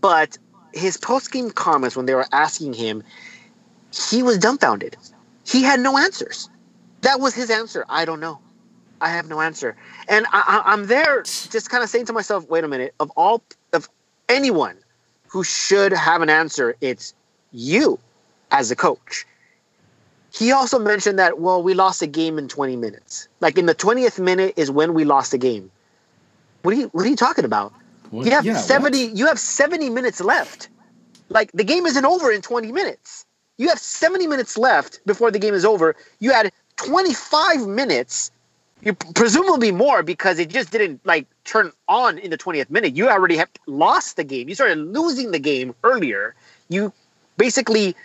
But 0.00 0.38
his 0.72 0.96
post 0.96 1.30
game 1.32 1.50
comments 1.50 1.96
when 1.96 2.06
they 2.06 2.14
were 2.14 2.26
asking 2.32 2.74
him, 2.74 3.02
he 3.92 4.22
was 4.22 4.38
dumbfounded. 4.38 4.96
He 5.46 5.62
had 5.62 5.80
no 5.80 5.98
answers. 5.98 6.48
That 7.02 7.20
was 7.20 7.34
his 7.34 7.50
answer. 7.50 7.84
I 7.88 8.04
don't 8.04 8.20
know. 8.20 8.40
I 9.00 9.10
have 9.10 9.28
no 9.28 9.40
answer. 9.40 9.76
And 10.08 10.26
I, 10.32 10.62
I, 10.64 10.72
I'm 10.72 10.86
there 10.86 11.22
just 11.22 11.70
kind 11.70 11.82
of 11.84 11.90
saying 11.90 12.06
to 12.06 12.12
myself, 12.12 12.48
wait 12.48 12.64
a 12.64 12.68
minute. 12.68 12.94
Of 13.00 13.10
all 13.16 13.42
of 13.72 13.88
anyone 14.28 14.76
who 15.28 15.44
should 15.44 15.92
have 15.92 16.22
an 16.22 16.30
answer, 16.30 16.76
it's 16.80 17.14
you 17.52 17.98
as 18.50 18.70
a 18.70 18.76
coach. 18.76 19.26
He 20.32 20.52
also 20.52 20.78
mentioned 20.78 21.18
that, 21.18 21.38
well, 21.38 21.62
we 21.62 21.74
lost 21.74 22.02
a 22.02 22.06
game 22.06 22.38
in 22.38 22.48
20 22.48 22.76
minutes. 22.76 23.28
Like 23.40 23.58
in 23.58 23.66
the 23.66 23.74
20th 23.74 24.18
minute 24.18 24.54
is 24.56 24.70
when 24.70 24.94
we 24.94 25.04
lost 25.04 25.30
the 25.30 25.38
game. 25.38 25.70
What 26.62 26.74
are 26.74 26.78
you 26.78 26.88
what 26.88 27.06
are 27.06 27.08
you 27.08 27.16
talking 27.16 27.44
about? 27.44 27.72
What? 28.10 28.26
You 28.26 28.32
have 28.32 28.44
Yeah, 28.44 28.54
what? 28.54 28.62
70 28.62 28.98
you 28.98 29.26
have 29.26 29.38
70 29.38 29.88
minutes 29.90 30.20
left. 30.20 30.68
Like 31.28 31.52
the 31.52 31.64
game 31.64 31.86
isn't 31.86 32.04
over 32.04 32.30
in 32.30 32.42
20 32.42 32.72
minutes. 32.72 33.24
You 33.56 33.68
have 33.68 33.78
70 33.78 34.26
minutes 34.26 34.58
left 34.58 35.00
before 35.06 35.30
the 35.30 35.38
game 35.38 35.54
is 35.54 35.64
over. 35.64 35.96
You 36.18 36.32
had 36.32 36.52
25 36.76 37.66
minutes 37.66 38.30
you 38.82 38.94
presumably 38.94 39.72
more 39.72 40.02
because 40.02 40.38
it 40.38 40.48
just 40.48 40.70
didn't 40.70 41.00
like 41.04 41.26
turn 41.44 41.72
on 41.88 42.18
in 42.18 42.30
the 42.30 42.38
20th 42.38 42.70
minute. 42.70 42.96
You 42.96 43.08
already 43.08 43.36
have 43.36 43.48
lost 43.66 44.16
the 44.16 44.24
game. 44.24 44.48
You 44.48 44.54
started 44.54 44.78
losing 44.78 45.30
the 45.30 45.38
game 45.38 45.74
earlier. 45.82 46.34
You 46.68 46.92
basically 47.36 47.96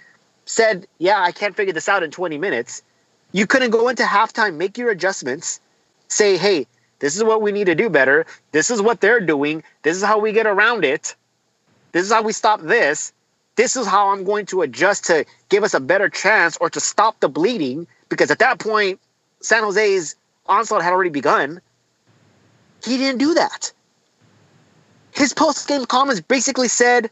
said, 0.45 0.88
"Yeah, 0.97 1.21
I 1.21 1.31
can't 1.31 1.55
figure 1.55 1.73
this 1.73 1.89
out 1.89 2.03
in 2.03 2.12
20 2.12 2.38
minutes." 2.38 2.81
You 3.34 3.47
couldn't 3.47 3.71
go 3.71 3.88
into 3.88 4.03
halftime, 4.03 4.55
make 4.55 4.77
your 4.77 4.89
adjustments, 4.89 5.60
say, 6.07 6.38
"Hey, 6.38 6.67
this 6.99 7.15
is 7.15 7.23
what 7.23 7.41
we 7.41 7.51
need 7.51 7.65
to 7.65 7.75
do 7.75 7.89
better. 7.89 8.25
This 8.51 8.69
is 8.69 8.81
what 8.81 9.01
they're 9.01 9.21
doing. 9.21 9.63
This 9.84 9.97
is 9.97 10.03
how 10.03 10.19
we 10.19 10.31
get 10.31 10.47
around 10.47 10.84
it. 10.84 11.15
This 11.91 12.05
is 12.05 12.12
how 12.12 12.21
we 12.21 12.34
stop 12.34 12.62
this. 12.62 13.13
This 13.55 13.75
is 13.75 13.86
how 13.86 14.10
I'm 14.10 14.23
going 14.23 14.45
to 14.47 14.62
adjust 14.62 15.05
to 15.05 15.25
give 15.49 15.63
us 15.63 15.73
a 15.73 15.79
better 15.79 16.10
chance 16.10 16.57
or 16.57 16.69
to 16.69 16.79
stop 16.79 17.19
the 17.19 17.29
bleeding." 17.29 17.88
Because 18.10 18.31
at 18.31 18.39
that 18.39 18.60
point, 18.60 18.99
San 19.41 19.63
Jose's 19.63 20.15
onslaught 20.51 20.83
had 20.83 20.93
already 20.93 21.09
begun. 21.09 21.61
He 22.85 22.97
didn't 22.97 23.19
do 23.19 23.33
that. 23.33 23.71
His 25.13 25.33
post 25.33 25.67
game 25.67 25.85
comments 25.85 26.21
basically 26.21 26.67
said, 26.67 27.09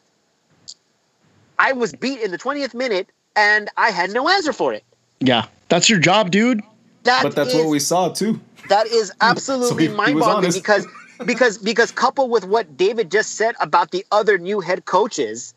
I 1.57 1.73
was 1.73 1.93
beat 1.93 2.19
in 2.21 2.31
the 2.31 2.37
20th 2.37 2.73
minute 2.73 3.09
and 3.35 3.69
I 3.77 3.89
had 3.91 4.11
no 4.11 4.29
answer 4.29 4.53
for 4.53 4.73
it. 4.73 4.83
Yeah, 5.19 5.45
that's 5.69 5.89
your 5.89 5.99
job, 5.99 6.31
dude. 6.31 6.61
That 7.03 7.23
But 7.23 7.35
that's 7.35 7.49
is- 7.53 7.55
what 7.55 7.69
we 7.69 7.79
saw 7.79 8.09
too. 8.09 8.39
That 8.69 8.87
is 8.87 9.11
absolutely 9.21 9.87
he 9.87 9.93
mind 9.93 10.19
boggling 10.19 10.37
honest. 10.37 10.57
because 10.57 10.85
because 11.25 11.57
because 11.57 11.91
coupled 11.91 12.29
with 12.31 12.45
what 12.45 12.77
David 12.77 13.11
just 13.11 13.35
said 13.35 13.55
about 13.59 13.91
the 13.91 14.05
other 14.11 14.37
new 14.37 14.59
head 14.61 14.85
coaches, 14.85 15.53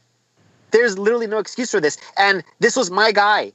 there's 0.73 0.99
literally 0.99 1.27
no 1.27 1.39
excuse 1.39 1.71
for 1.71 1.81
this. 1.81 1.99
And 2.17 2.43
this 2.61 2.75
was 2.77 2.91
my 2.91 3.13
guy. 3.13 3.53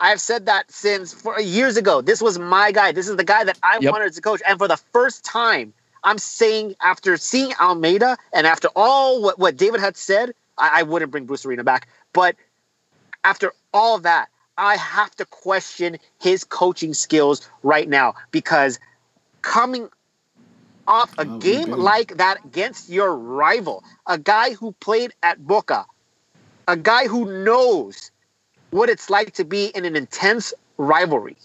I've 0.00 0.20
said 0.20 0.46
that 0.46 0.70
since 0.70 1.12
for 1.12 1.40
years 1.40 1.76
ago. 1.76 2.00
This 2.00 2.20
was 2.22 2.38
my 2.38 2.72
guy. 2.72 2.92
This 2.92 3.08
is 3.08 3.16
the 3.16 3.24
guy 3.24 3.44
that 3.44 3.58
I 3.62 3.78
Yep. 3.78 3.90
wanted 3.90 4.12
to 4.14 4.20
coach. 4.20 4.42
And 4.46 4.58
for 4.58 4.68
the 4.68 4.76
first 4.76 5.24
time, 5.24 5.72
I'm 6.04 6.18
saying 6.18 6.74
after 6.80 7.16
seeing 7.16 7.52
Almeyda 7.60 8.16
and 8.32 8.46
after 8.46 8.68
all 8.76 9.22
what, 9.22 9.38
what 9.38 9.56
David 9.56 9.80
had 9.80 9.96
said, 9.96 10.32
I, 10.58 10.80
I 10.80 10.82
wouldn't 10.82 11.10
bring 11.10 11.26
Bruce 11.26 11.44
Arena 11.44 11.64
back. 11.64 11.88
But 12.12 12.36
after 13.24 13.52
all 13.72 13.98
that, 14.00 14.28
I 14.56 14.76
have 14.76 15.14
to 15.16 15.24
question 15.26 15.98
his 16.20 16.44
coaching 16.44 16.94
skills 16.94 17.48
right 17.62 17.88
now 17.88 18.14
because 18.30 18.78
coming 19.42 19.88
off 20.86 21.14
a 21.18 21.26
Oh, 21.26 21.38
game 21.40 21.70
like 21.76 22.16
that 22.16 22.44
against 22.44 22.88
your 22.88 23.16
rival, 23.16 23.84
a 24.06 24.18
guy 24.18 24.52
who 24.54 24.72
played 24.80 25.12
at 25.22 25.44
Boca, 25.46 25.86
a 26.66 26.76
guy 26.76 27.06
who 27.08 27.44
knows 27.44 28.10
what 28.70 28.88
it's 28.88 29.10
like 29.10 29.32
to 29.34 29.44
be 29.44 29.66
in 29.66 29.84
an 29.84 29.96
intense 29.96 30.52
rivalry. 30.76 31.36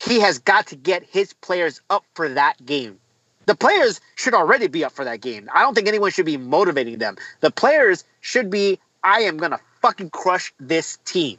He 0.00 0.20
has 0.20 0.38
got 0.38 0.66
to 0.68 0.76
get 0.76 1.02
his 1.04 1.32
players 1.34 1.80
up 1.90 2.04
for 2.14 2.28
that 2.28 2.64
game. 2.64 2.98
The 3.46 3.54
players 3.54 4.00
should 4.14 4.34
already 4.34 4.68
be 4.68 4.84
up 4.84 4.92
for 4.92 5.04
that 5.04 5.20
game. 5.20 5.48
I 5.52 5.62
don't 5.62 5.74
think 5.74 5.88
anyone 5.88 6.10
should 6.10 6.26
be 6.26 6.36
motivating 6.36 6.98
them. 6.98 7.16
The 7.40 7.50
players 7.50 8.04
should 8.20 8.50
be, 8.50 8.78
I 9.02 9.20
am 9.22 9.36
going 9.36 9.50
to 9.50 9.60
fucking 9.82 10.10
crush 10.10 10.52
this 10.60 10.98
team. 11.04 11.38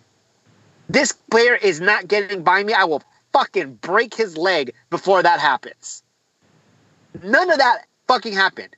This 0.89 1.11
player 1.11 1.55
is 1.55 1.79
not 1.79 2.07
getting 2.07 2.43
by 2.43 2.63
me. 2.63 2.73
I 2.73 2.83
will 2.83 3.01
fucking 3.31 3.75
break 3.75 4.13
his 4.13 4.35
leg 4.35 4.73
before 4.89 5.23
that 5.23 5.39
happens. 5.39 6.03
None 7.23 7.49
of 7.49 7.57
that 7.59 7.85
fucking 8.07 8.33
happened. 8.33 8.75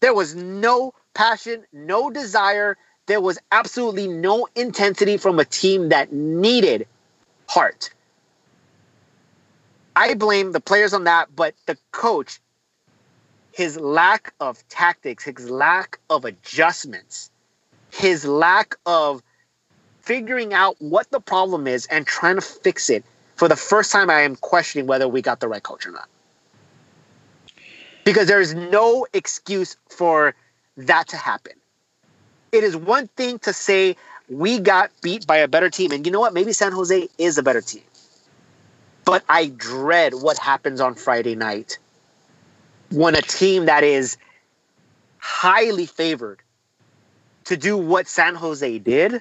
There 0.00 0.14
was 0.14 0.34
no 0.34 0.92
passion, 1.14 1.64
no 1.72 2.10
desire. 2.10 2.76
There 3.06 3.20
was 3.20 3.38
absolutely 3.52 4.08
no 4.08 4.48
intensity 4.54 5.16
from 5.16 5.38
a 5.38 5.44
team 5.44 5.90
that 5.90 6.12
needed 6.12 6.86
heart. 7.48 7.90
I 9.96 10.14
blame 10.14 10.52
the 10.52 10.60
players 10.60 10.92
on 10.94 11.04
that, 11.04 11.34
but 11.36 11.54
the 11.66 11.76
coach, 11.92 12.40
his 13.52 13.78
lack 13.78 14.32
of 14.40 14.66
tactics, 14.68 15.24
his 15.24 15.50
lack 15.50 15.98
of 16.10 16.24
adjustments, 16.24 17.30
his 17.92 18.24
lack 18.24 18.76
of 18.86 19.22
figuring 20.00 20.52
out 20.52 20.76
what 20.80 21.10
the 21.10 21.20
problem 21.20 21.66
is 21.66 21.86
and 21.86 22.06
trying 22.06 22.34
to 22.36 22.40
fix 22.40 22.90
it. 22.90 23.04
For 23.36 23.48
the 23.48 23.56
first 23.56 23.92
time, 23.92 24.10
I 24.10 24.20
am 24.20 24.36
questioning 24.36 24.86
whether 24.86 25.08
we 25.08 25.22
got 25.22 25.40
the 25.40 25.48
right 25.48 25.62
coach 25.62 25.86
or 25.86 25.92
not. 25.92 26.08
Because 28.04 28.28
there 28.28 28.40
is 28.40 28.54
no 28.54 29.06
excuse 29.12 29.76
for 29.88 30.34
that 30.76 31.08
to 31.08 31.16
happen. 31.16 31.54
It 32.54 32.62
is 32.62 32.76
one 32.76 33.08
thing 33.08 33.40
to 33.40 33.52
say 33.52 33.96
we 34.28 34.60
got 34.60 34.92
beat 35.02 35.26
by 35.26 35.38
a 35.38 35.48
better 35.48 35.68
team. 35.68 35.90
And 35.90 36.06
you 36.06 36.12
know 36.12 36.20
what? 36.20 36.32
Maybe 36.32 36.52
San 36.52 36.70
Jose 36.70 37.08
is 37.18 37.36
a 37.36 37.42
better 37.42 37.60
team. 37.60 37.82
But 39.04 39.24
I 39.28 39.46
dread 39.46 40.14
what 40.14 40.38
happens 40.38 40.80
on 40.80 40.94
Friday 40.94 41.34
night 41.34 41.78
when 42.92 43.16
a 43.16 43.22
team 43.22 43.66
that 43.66 43.82
is 43.82 44.16
highly 45.18 45.86
favored 45.86 46.42
to 47.46 47.56
do 47.56 47.76
what 47.76 48.06
San 48.06 48.36
Jose 48.36 48.78
did. 48.78 49.20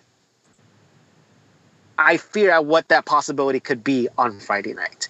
I 1.97 2.17
fear 2.17 2.51
at 2.51 2.65
what 2.65 2.87
that 2.89 3.05
possibility 3.05 3.59
could 3.59 3.83
be 3.83 4.09
on 4.15 4.39
Friday 4.39 4.75
night. 4.75 5.09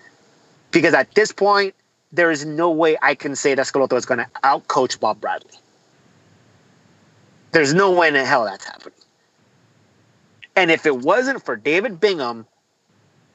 Because 0.71 0.93
at 0.93 1.13
this 1.13 1.33
point, 1.33 1.75
there 2.13 2.31
is 2.31 2.45
no 2.45 2.71
way 2.71 2.95
I 3.01 3.15
can 3.15 3.35
say 3.35 3.53
that 3.53 3.65
Schelotto 3.65 3.97
is 3.97 4.05
going 4.05 4.19
to 4.19 4.29
outcoach 4.45 5.01
Bob 5.01 5.19
Bradley. 5.19 5.59
There's 7.53 7.73
no 7.73 7.91
way 7.91 8.07
in 8.07 8.15
hell 8.15 8.45
that's 8.45 8.65
happening. 8.65 8.97
And 10.55 10.71
if 10.71 10.85
it 10.85 10.97
wasn't 10.97 11.43
for 11.45 11.55
David 11.55 11.99
Bingham, 11.99 12.45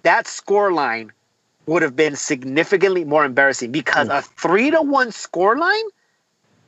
that 0.02 0.26
score 0.26 0.72
line 0.72 1.12
would 1.66 1.82
have 1.82 1.94
been 1.94 2.16
significantly 2.16 3.04
more 3.04 3.24
embarrassing 3.24 3.70
because 3.72 4.08
a 4.08 4.22
three 4.22 4.70
to 4.72 4.82
one 4.82 5.12
score 5.12 5.56
line 5.56 5.84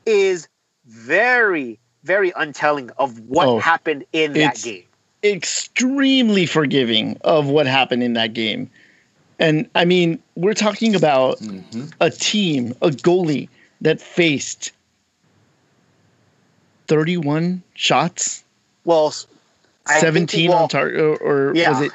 is 0.07 0.49
very, 0.87 1.79
very 2.05 2.33
untelling 2.37 2.91
of 2.99 3.19
what 3.21 3.49
Oh, 3.49 3.59
happened 3.59 4.05
in 4.13 4.33
that 4.35 4.61
game. 4.63 4.85
extremely 5.25 6.47
forgiving 6.47 7.17
of 7.23 7.49
what 7.49 7.67
happened 7.67 8.03
in 8.03 8.13
that 8.15 8.33
game. 8.33 8.71
And 9.39 9.69
I 9.75 9.85
mean, 9.85 10.23
we're 10.37 10.55
talking 10.55 10.95
about 10.95 11.39
Mhm. 11.41 11.93
a 12.01 12.11
team, 12.11 12.75
a 12.83 12.91
goalie 12.91 13.49
that 13.81 14.01
faced 14.01 14.73
31 16.91 17.63
shots, 17.75 18.45
Well, 18.85 19.15
17 19.87 20.51
well, 20.51 20.65
on 20.65 20.69
target, 20.69 21.01
or, 21.01 21.17
or 21.17 21.55
Yeah. 21.55 21.71
was 21.71 21.83
it 21.83 21.93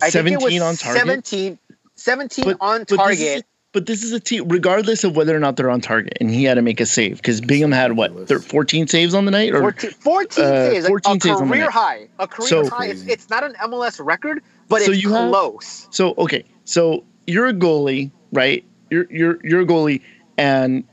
I 0.00 0.10
think 0.10 0.36
it 0.36 0.40
17 0.40 0.44
was 0.44 0.62
on 0.62 0.76
target? 0.76 1.00
17, 1.26 1.58
17 1.96 2.44
But- 2.44 2.56
on 2.60 2.78
But 2.80 2.88
this, 2.88 2.96
target. 2.98 3.40
a, 3.40 3.44
but 3.72 3.86
this 3.86 4.02
is 4.04 4.12
a 4.12 4.20
team, 4.20 4.46
regardless 4.48 5.02
of 5.02 5.16
whether 5.16 5.34
or 5.36 5.40
not 5.40 5.56
they're 5.56 5.70
on 5.70 5.80
target, 5.80 6.16
and 6.20 6.30
he 6.30 6.44
had 6.44 6.54
to 6.54 6.62
make 6.62 6.80
a 6.80 6.86
save 6.86 7.16
because 7.16 7.40
Bingham 7.40 7.72
had 7.72 7.96
what, 7.96 8.28
thir- 8.28 8.38
14 8.38 8.86
saves 8.86 9.12
on 9.14 9.24
the 9.24 9.30
night? 9.32 9.52
Or 9.54 9.60
14, 9.60 9.90
14 9.90 10.44
uh, 10.44 10.70
saves, 10.70 10.86
14 10.86 11.16
a 11.16 11.20
saves 11.20 11.40
on 11.40 11.48
the 11.48 11.52
career 11.54 11.64
night. 11.64 11.72
high. 11.72 12.08
A 12.20 12.28
career 12.28 12.48
So- 12.48 12.68
high. 12.68 12.86
It's, 12.86 13.02
it's 13.06 13.28
not 13.28 13.42
an 13.42 13.54
MLS 13.64 13.98
record, 14.04 14.40
but 14.68 14.82
So 14.82 14.92
it's 14.92 15.02
you 15.02 15.12
have- 15.14 15.30
close. 15.30 15.88
So 15.90 16.14
okay, 16.18 16.44
so 16.64 17.02
you're 17.26 17.46
a 17.48 17.54
goalie, 17.54 18.10
right? 18.32 18.62
You're 18.90 19.06
you're 19.10 19.38
you're 19.42 19.62
a 19.62 19.66
goalie, 19.66 20.00
and 20.36 20.84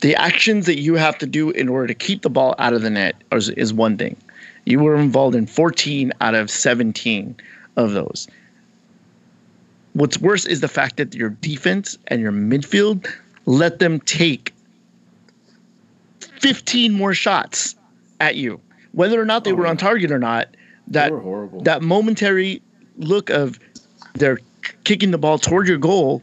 the 0.00 0.14
actions 0.16 0.66
that 0.66 0.78
you 0.78 0.94
have 0.94 1.18
to 1.18 1.26
do 1.26 1.50
in 1.50 1.68
order 1.68 1.86
to 1.88 1.94
keep 1.94 2.22
the 2.22 2.30
ball 2.30 2.54
out 2.58 2.72
of 2.72 2.82
the 2.82 2.90
net 2.90 3.16
is, 3.32 3.48
is 3.50 3.72
one 3.74 3.96
thing. 3.98 4.16
You 4.64 4.80
were 4.80 4.96
involved 4.96 5.34
in 5.34 5.46
14 5.46 6.12
out 6.20 6.34
of 6.34 6.50
17 6.50 7.34
of 7.76 7.92
those. 7.92 8.28
What's 9.94 10.18
worse 10.18 10.46
is 10.46 10.60
the 10.60 10.68
fact 10.68 10.96
that 10.98 11.14
your 11.14 11.30
defense 11.30 11.98
and 12.08 12.20
your 12.20 12.32
midfield 12.32 13.06
let 13.46 13.78
them 13.78 13.98
take 14.00 14.52
15 16.40 16.92
more 16.92 17.14
shots 17.14 17.74
at 18.20 18.36
you, 18.36 18.60
whether 18.92 19.20
or 19.20 19.24
not 19.24 19.44
they 19.44 19.52
Oh, 19.52 19.56
were 19.56 19.66
on 19.66 19.76
target 19.76 20.10
or 20.12 20.18
not. 20.18 20.48
That 20.88 21.06
they 21.06 21.10
were 21.10 21.20
horrible. 21.20 21.60
that 21.62 21.82
momentary 21.82 22.62
look 22.98 23.30
of 23.30 23.58
they're 24.14 24.38
kicking 24.84 25.10
the 25.10 25.18
ball 25.18 25.38
toward 25.38 25.66
your 25.68 25.78
goal. 25.78 26.22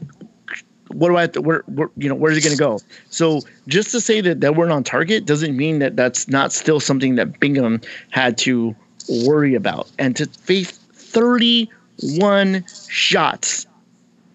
What 0.89 1.09
do 1.09 1.17
I 1.17 1.21
have 1.21 1.31
to, 1.33 1.41
where, 1.41 1.63
where 1.67 1.89
you 1.97 2.09
know, 2.09 2.15
where's 2.15 2.37
it 2.37 2.43
going 2.43 2.55
to 2.55 2.59
go? 2.59 2.79
So 3.09 3.41
just 3.67 3.91
to 3.91 4.01
say 4.01 4.21
that 4.21 4.41
they 4.41 4.49
weren't 4.49 4.71
on 4.71 4.83
target 4.83 5.25
doesn't 5.25 5.57
mean 5.57 5.79
that 5.79 5.95
that's 5.95 6.27
not 6.27 6.53
still 6.53 6.79
something 6.79 7.15
that 7.15 7.39
Bingham 7.39 7.81
had 8.11 8.37
to 8.39 8.75
worry 9.25 9.55
about. 9.55 9.89
And 9.97 10.15
to 10.15 10.25
face 10.27 10.71
31 10.71 12.65
shots, 12.87 13.65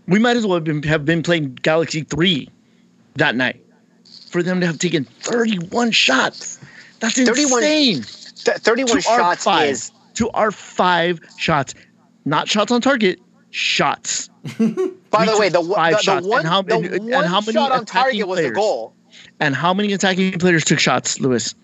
we 0.09 0.19
might 0.19 0.37
as 0.37 0.45
well 0.47 0.57
have 0.57 0.65
been, 0.65 0.83
have 0.83 1.05
been 1.05 1.23
playing 1.23 1.55
Galaxy 1.63 2.03
3 2.03 2.49
that 3.15 3.37
night 3.37 3.65
for 4.31 4.43
them 4.43 4.61
to 4.61 4.67
have 4.67 4.79
taken 4.79 5.05
31 5.05 5.91
shots. 5.93 6.59
That's 7.01 7.15
31 7.15 7.63
insane 7.63 8.03
Th- 8.45 8.57
31 8.57 8.97
to 8.97 9.03
shots 9.03 9.45
five, 9.45 9.71
is 9.71 9.93
to 10.15 10.31
our 10.31 10.51
five 10.51 11.21
shots, 11.37 11.75
not 12.25 12.49
shots 12.49 12.73
on 12.73 12.81
target, 12.81 13.21
shots. 13.51 14.31
By 15.11 15.27
the 15.27 15.39
way, 15.39 15.49
the, 15.49 15.63
five 15.63 15.93
the, 15.93 15.97
the 15.97 16.03
shots, 16.03 16.19
and 16.25 16.27
one, 16.27 16.45
how- 16.45 16.63
the 16.63 16.77
and- 16.77 17.13
and 17.13 17.27
how 17.27 17.41
many 17.41 17.53
shot 17.53 17.73
on 17.73 17.85
target 17.85 18.27
was 18.29 18.41
the 18.41 18.51
goal. 18.51 18.93
And 19.41 19.55
how 19.57 19.75
many 19.75 19.93
attacking 19.93 20.39
players 20.39 20.65
took 20.65 20.79
shots, 20.79 21.21
Lewis? 21.21 21.55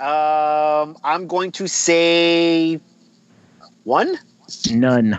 Um, 0.00 0.96
I'm 1.04 1.26
going 1.26 1.52
to 1.52 1.66
say 1.68 2.80
one. 3.84 4.16
None. 4.70 5.18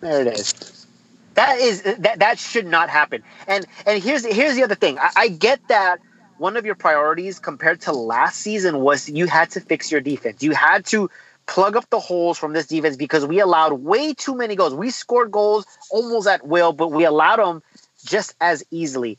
There 0.00 0.20
it 0.22 0.38
is. 0.38 0.86
That 1.34 1.58
is 1.58 1.82
that 1.82 2.18
that 2.18 2.38
should 2.38 2.66
not 2.66 2.88
happen. 2.88 3.22
And 3.46 3.66
and 3.86 4.02
here's 4.02 4.24
here's 4.24 4.54
the 4.54 4.62
other 4.62 4.74
thing. 4.74 4.98
I, 4.98 5.10
I 5.16 5.28
get 5.28 5.60
that 5.68 5.98
one 6.38 6.56
of 6.56 6.64
your 6.64 6.74
priorities 6.74 7.38
compared 7.38 7.80
to 7.82 7.92
last 7.92 8.40
season 8.40 8.80
was 8.80 9.08
you 9.08 9.26
had 9.26 9.50
to 9.52 9.60
fix 9.60 9.90
your 9.90 10.00
defense. 10.00 10.42
You 10.42 10.52
had 10.52 10.84
to 10.86 11.10
plug 11.52 11.76
up 11.76 11.88
the 11.90 12.00
holes 12.00 12.38
from 12.38 12.54
this 12.54 12.66
defense 12.66 12.96
because 12.96 13.26
we 13.26 13.38
allowed 13.38 13.74
way 13.74 14.14
too 14.14 14.34
many 14.34 14.56
goals. 14.56 14.72
We 14.72 14.88
scored 14.88 15.30
goals 15.30 15.66
almost 15.90 16.26
at 16.26 16.46
will, 16.46 16.72
but 16.72 16.88
we 16.88 17.04
allowed 17.04 17.40
them 17.40 17.62
just 18.06 18.34
as 18.40 18.64
easily. 18.70 19.18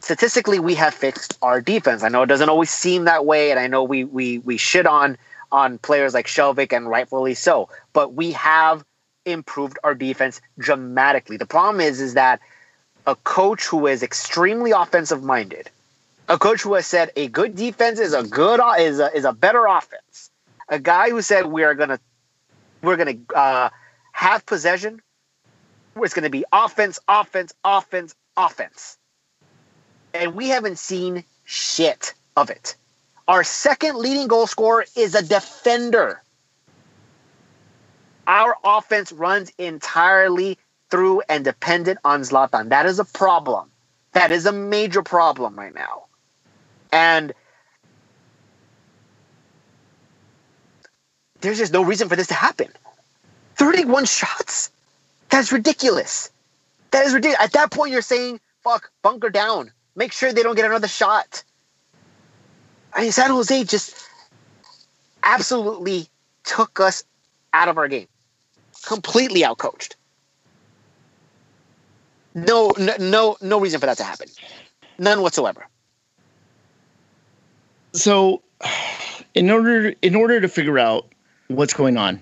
Statistically, 0.00 0.58
we 0.58 0.74
have 0.74 0.94
fixed 0.94 1.36
our 1.42 1.60
defense. 1.60 2.02
I 2.02 2.08
know 2.08 2.22
it 2.22 2.28
doesn't 2.28 2.48
always 2.48 2.70
seem 2.70 3.04
that 3.04 3.26
way, 3.26 3.50
and 3.50 3.60
I 3.60 3.66
know 3.66 3.84
we 3.84 4.04
we 4.04 4.38
we 4.38 4.56
shit 4.56 4.86
on 4.86 5.18
on 5.52 5.76
players 5.76 6.14
like 6.14 6.28
Skjelvik, 6.28 6.72
and 6.72 6.88
rightfully 6.88 7.34
so. 7.34 7.68
But 7.92 8.14
we 8.14 8.32
have 8.32 8.82
improved 9.26 9.78
our 9.84 9.94
defense 9.94 10.40
dramatically. 10.58 11.36
The 11.36 11.44
problem 11.44 11.82
is, 11.82 12.00
is 12.00 12.14
that 12.14 12.40
a 13.06 13.16
coach 13.16 13.66
who 13.66 13.86
is 13.86 14.02
extremely 14.02 14.70
offensive 14.70 15.22
minded, 15.22 15.68
a 16.30 16.38
coach 16.38 16.62
who 16.62 16.72
has 16.72 16.86
said 16.86 17.10
a 17.16 17.28
good 17.28 17.54
defense 17.54 17.98
is 17.98 18.14
a 18.14 18.22
good 18.22 18.60
is 18.78 18.98
a, 18.98 19.14
is 19.14 19.26
a 19.26 19.34
better 19.34 19.66
offense, 19.66 20.30
a 20.72 20.78
guy 20.78 21.10
who 21.10 21.20
said 21.20 21.46
we 21.46 21.64
are 21.64 21.74
gonna 21.74 22.00
we're 22.82 22.96
gonna 22.96 23.18
uh, 23.34 23.68
have 24.12 24.44
possession. 24.46 25.02
It's 25.94 26.14
to 26.14 26.30
be 26.30 26.44
offense, 26.50 26.98
offense, 27.06 27.52
offense, 27.62 28.14
offense. 28.36 28.96
And 30.14 30.34
we 30.34 30.48
haven't 30.48 30.78
seen 30.78 31.24
shit 31.44 32.14
of 32.36 32.48
it. 32.48 32.74
Our 33.28 33.44
second 33.44 33.96
leading 33.98 34.26
goal 34.26 34.46
scorer 34.46 34.86
is 34.96 35.14
a 35.14 35.22
defender. 35.22 36.22
Our 38.26 38.56
offense 38.64 39.12
runs 39.12 39.52
entirely 39.58 40.58
through 40.90 41.20
and 41.28 41.44
dependent 41.44 41.98
on 42.04 42.22
Zlatan. 42.22 42.70
That 42.70 42.86
is 42.86 42.98
a 42.98 43.04
problem. 43.04 43.70
That 44.12 44.32
is 44.32 44.46
a 44.46 44.52
major 44.52 45.02
problem 45.02 45.54
right 45.54 45.74
now. 45.74 46.04
And 46.90 47.34
there's 51.42 51.58
just 51.58 51.72
no 51.72 51.84
reason 51.84 52.08
for 52.08 52.16
this 52.16 52.28
to 52.28 52.34
happen. 52.34 52.68
31 53.56 54.06
shots? 54.06 54.70
That's 55.28 55.52
ridiculous. 55.52 56.30
That 56.90 57.04
is 57.04 57.12
ridiculous. 57.14 57.44
At 57.44 57.52
that 57.52 57.70
point, 57.70 57.92
you're 57.92 58.02
saying, 58.02 58.40
fuck, 58.62 58.90
bunker 59.02 59.30
down. 59.30 59.72
Make 59.94 60.12
sure 60.12 60.32
they 60.32 60.42
don't 60.42 60.56
get 60.56 60.64
another 60.64 60.88
shot. 60.88 61.42
I 62.94 63.02
mean, 63.02 63.12
San 63.12 63.30
Jose 63.30 63.64
just 63.64 64.08
absolutely 65.22 66.08
took 66.44 66.80
us 66.80 67.04
out 67.52 67.68
of 67.68 67.78
our 67.78 67.88
game. 67.88 68.08
Completely 68.86 69.42
outcoached. 69.42 69.94
No, 72.34 72.72
no, 72.78 72.94
no, 72.98 73.36
no 73.40 73.60
reason 73.60 73.80
for 73.80 73.86
that 73.86 73.98
to 73.98 74.04
happen. 74.04 74.28
None 74.98 75.22
whatsoever. 75.22 75.66
So, 77.92 78.42
in 79.34 79.50
order 79.50 79.94
in 80.00 80.14
order 80.14 80.40
to 80.40 80.48
figure 80.48 80.78
out 80.78 81.11
what's 81.56 81.74
going 81.74 81.96
on, 81.96 82.20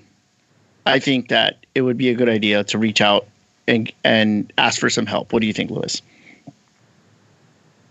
I 0.87 0.99
think 0.99 1.29
that 1.29 1.59
it 1.75 1.83
would 1.83 1.97
be 1.97 2.09
a 2.09 2.15
good 2.15 2.29
idea 2.29 2.65
to 2.65 2.79
reach 2.79 3.01
out 3.01 3.27
and 3.67 3.93
and 4.05 4.53
ask 4.59 4.81
for 4.81 4.91
some 4.91 5.07
help. 5.07 5.33
What 5.33 5.41
do 5.41 5.47
you 5.47 5.53
think, 5.53 5.71
Lewis? 5.71 6.03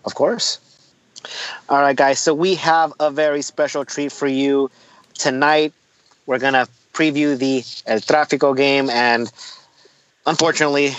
Of 0.06 0.15
course. 0.15 0.60
All 1.67 1.82
right, 1.82 1.95
guys. 1.95 2.19
So 2.19 2.34
we 2.34 2.56
have 2.56 2.93
a 2.99 3.12
very 3.12 3.41
special 3.41 3.86
treat 3.86 4.12
for 4.12 4.28
you 4.28 4.71
tonight. 5.13 5.73
We're 6.25 6.39
gonna 6.39 6.67
preview 6.93 7.38
the 7.38 7.63
El 7.86 7.99
Tráfico 7.99 8.56
game, 8.56 8.89
and 8.89 9.32
unfortunately, 10.25 10.95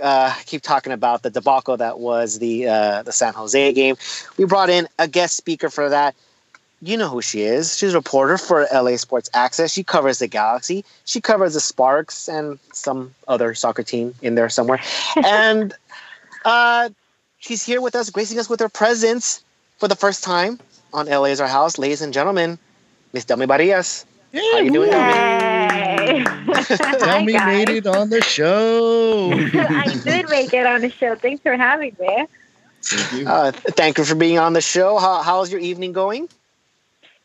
uh, 0.00 0.34
keep 0.46 0.62
talking 0.62 0.92
about 0.92 1.22
the 1.22 1.30
debacle 1.30 1.76
that 1.76 1.98
was 1.98 2.38
the 2.38 2.68
uh, 2.68 3.02
the 3.02 3.12
San 3.12 3.34
Jose 3.34 3.72
game. 3.72 3.96
We 4.36 4.44
brought 4.44 4.70
in 4.70 4.88
a 4.98 5.08
guest 5.08 5.36
speaker 5.36 5.70
for 5.70 5.88
that. 5.88 6.14
You 6.84 6.96
know 6.96 7.08
who 7.08 7.22
she 7.22 7.42
is. 7.42 7.78
She's 7.78 7.94
a 7.94 7.98
reporter 7.98 8.36
for 8.36 8.66
LA 8.74 8.96
Sports 8.96 9.30
Access. 9.34 9.72
She 9.72 9.84
covers 9.84 10.18
the 10.18 10.26
Galaxy. 10.26 10.84
She 11.04 11.20
covers 11.20 11.54
the 11.54 11.60
Sparks 11.60 12.28
and 12.28 12.58
some 12.72 13.14
other 13.28 13.54
soccer 13.54 13.84
team 13.84 14.16
in 14.20 14.34
there 14.34 14.48
somewhere. 14.48 14.80
and 15.24 15.72
uh, 16.44 16.90
she's 17.38 17.62
here 17.62 17.80
with 17.80 17.94
us, 17.94 18.10
gracing 18.10 18.40
us 18.40 18.50
with 18.50 18.58
her 18.58 18.68
presence 18.68 19.44
for 19.78 19.86
the 19.86 19.94
first 19.94 20.24
time 20.24 20.58
on 20.92 21.06
LA 21.06 21.26
is 21.26 21.40
Our 21.40 21.46
House. 21.46 21.78
Ladies 21.78 22.02
and 22.02 22.12
gentlemen, 22.12 22.58
Miss 23.12 23.24
Delmi 23.24 23.46
Barrias. 23.46 24.04
Yeah, 24.32 24.40
How 24.50 24.58
are 24.58 24.62
you 24.64 24.72
doing, 24.72 24.90
Yay! 24.90 26.24
Tell 26.98 27.22
me, 27.24 27.34
Hi, 27.34 27.46
made 27.46 27.68
it 27.68 27.86
on 27.86 28.10
the 28.10 28.22
show. 28.22 29.30
I 29.32 29.94
did 30.02 30.28
make 30.28 30.52
it 30.52 30.66
on 30.66 30.80
the 30.80 30.90
show. 30.90 31.14
Thanks 31.14 31.42
for 31.42 31.56
having 31.56 31.96
me. 32.00 32.26
Thank 32.82 33.20
you. 33.20 33.28
Uh, 33.28 33.52
thank 33.52 33.98
you 33.98 34.04
for 34.04 34.16
being 34.16 34.40
on 34.40 34.54
the 34.54 34.60
show. 34.60 34.98
How, 34.98 35.22
how's 35.22 35.52
your 35.52 35.60
evening 35.60 35.92
going? 35.92 36.28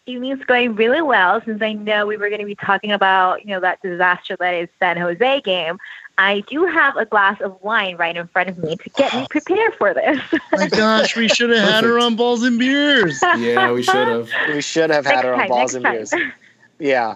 Evening's 0.07 0.43
going 0.45 0.75
really 0.75 1.01
well 1.01 1.41
since 1.43 1.61
I 1.61 1.73
know 1.73 2.05
we 2.05 2.17
were 2.17 2.29
going 2.29 2.39
to 2.39 2.45
be 2.45 2.55
talking 2.55 2.91
about, 2.91 3.45
you 3.45 3.51
know, 3.51 3.59
that 3.59 3.81
disaster 3.81 4.37
that 4.39 4.53
is 4.53 4.69
San 4.79 4.97
Jose 4.97 5.41
game. 5.41 5.77
I 6.17 6.39
do 6.47 6.65
have 6.65 6.95
a 6.97 7.05
glass 7.05 7.39
of 7.41 7.61
wine 7.61 7.95
right 7.97 8.15
in 8.15 8.27
front 8.27 8.49
of 8.49 8.57
me 8.57 8.75
to 8.75 8.89
get 8.91 9.13
me 9.13 9.21
oh. 9.21 9.27
prepared 9.29 9.75
for 9.75 9.93
this. 9.93 10.19
My 10.51 10.67
gosh, 10.67 11.15
we 11.15 11.27
should 11.27 11.51
have 11.51 11.67
had 11.67 11.83
her 11.83 11.99
on 11.99 12.15
balls 12.15 12.41
and 12.43 12.57
beers. 12.57 13.19
yeah, 13.37 13.71
we 13.71 13.83
should 13.83 14.07
have. 14.07 14.29
We 14.47 14.61
should 14.61 14.89
have 14.89 15.05
had 15.05 15.15
Next 15.15 15.25
her 15.25 15.33
on 15.33 15.39
time, 15.39 15.49
balls 15.49 15.75
and 15.75 15.83
next 15.83 16.11
beers. 16.11 16.31
Yeah. 16.79 17.15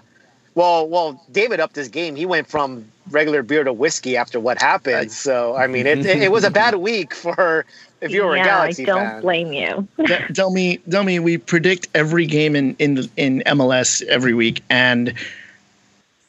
Well, 0.54 0.88
well, 0.88 1.24
David 1.32 1.60
upped 1.60 1.74
his 1.74 1.88
game. 1.88 2.14
He 2.14 2.26
went 2.26 2.46
from 2.46 2.84
regular 3.10 3.42
beer 3.42 3.64
to 3.64 3.72
whiskey 3.72 4.16
after 4.16 4.38
what 4.38 4.60
happened. 4.60 5.10
So, 5.10 5.56
I 5.56 5.66
mean, 5.66 5.86
it, 5.86 6.04
it, 6.04 6.22
it 6.24 6.32
was 6.32 6.44
a 6.44 6.50
bad 6.50 6.74
week 6.76 7.14
for 7.14 7.64
if 8.02 8.10
you 8.12 8.24
were 8.24 8.36
yeah, 8.36 8.42
a 8.42 8.46
Galaxy 8.46 8.82
I 8.82 8.86
don't 8.86 9.06
fan. 9.06 9.22
blame 9.22 9.52
you. 9.52 9.88
T- 10.06 10.16
tell 10.34 10.50
me, 10.50 10.78
tell 10.90 11.04
me, 11.04 11.18
we 11.18 11.38
predict 11.38 11.88
every 11.94 12.26
game 12.26 12.54
in 12.56 12.76
in 12.78 13.08
in 13.16 13.42
MLS 13.46 14.02
every 14.04 14.34
week, 14.34 14.62
and 14.68 15.14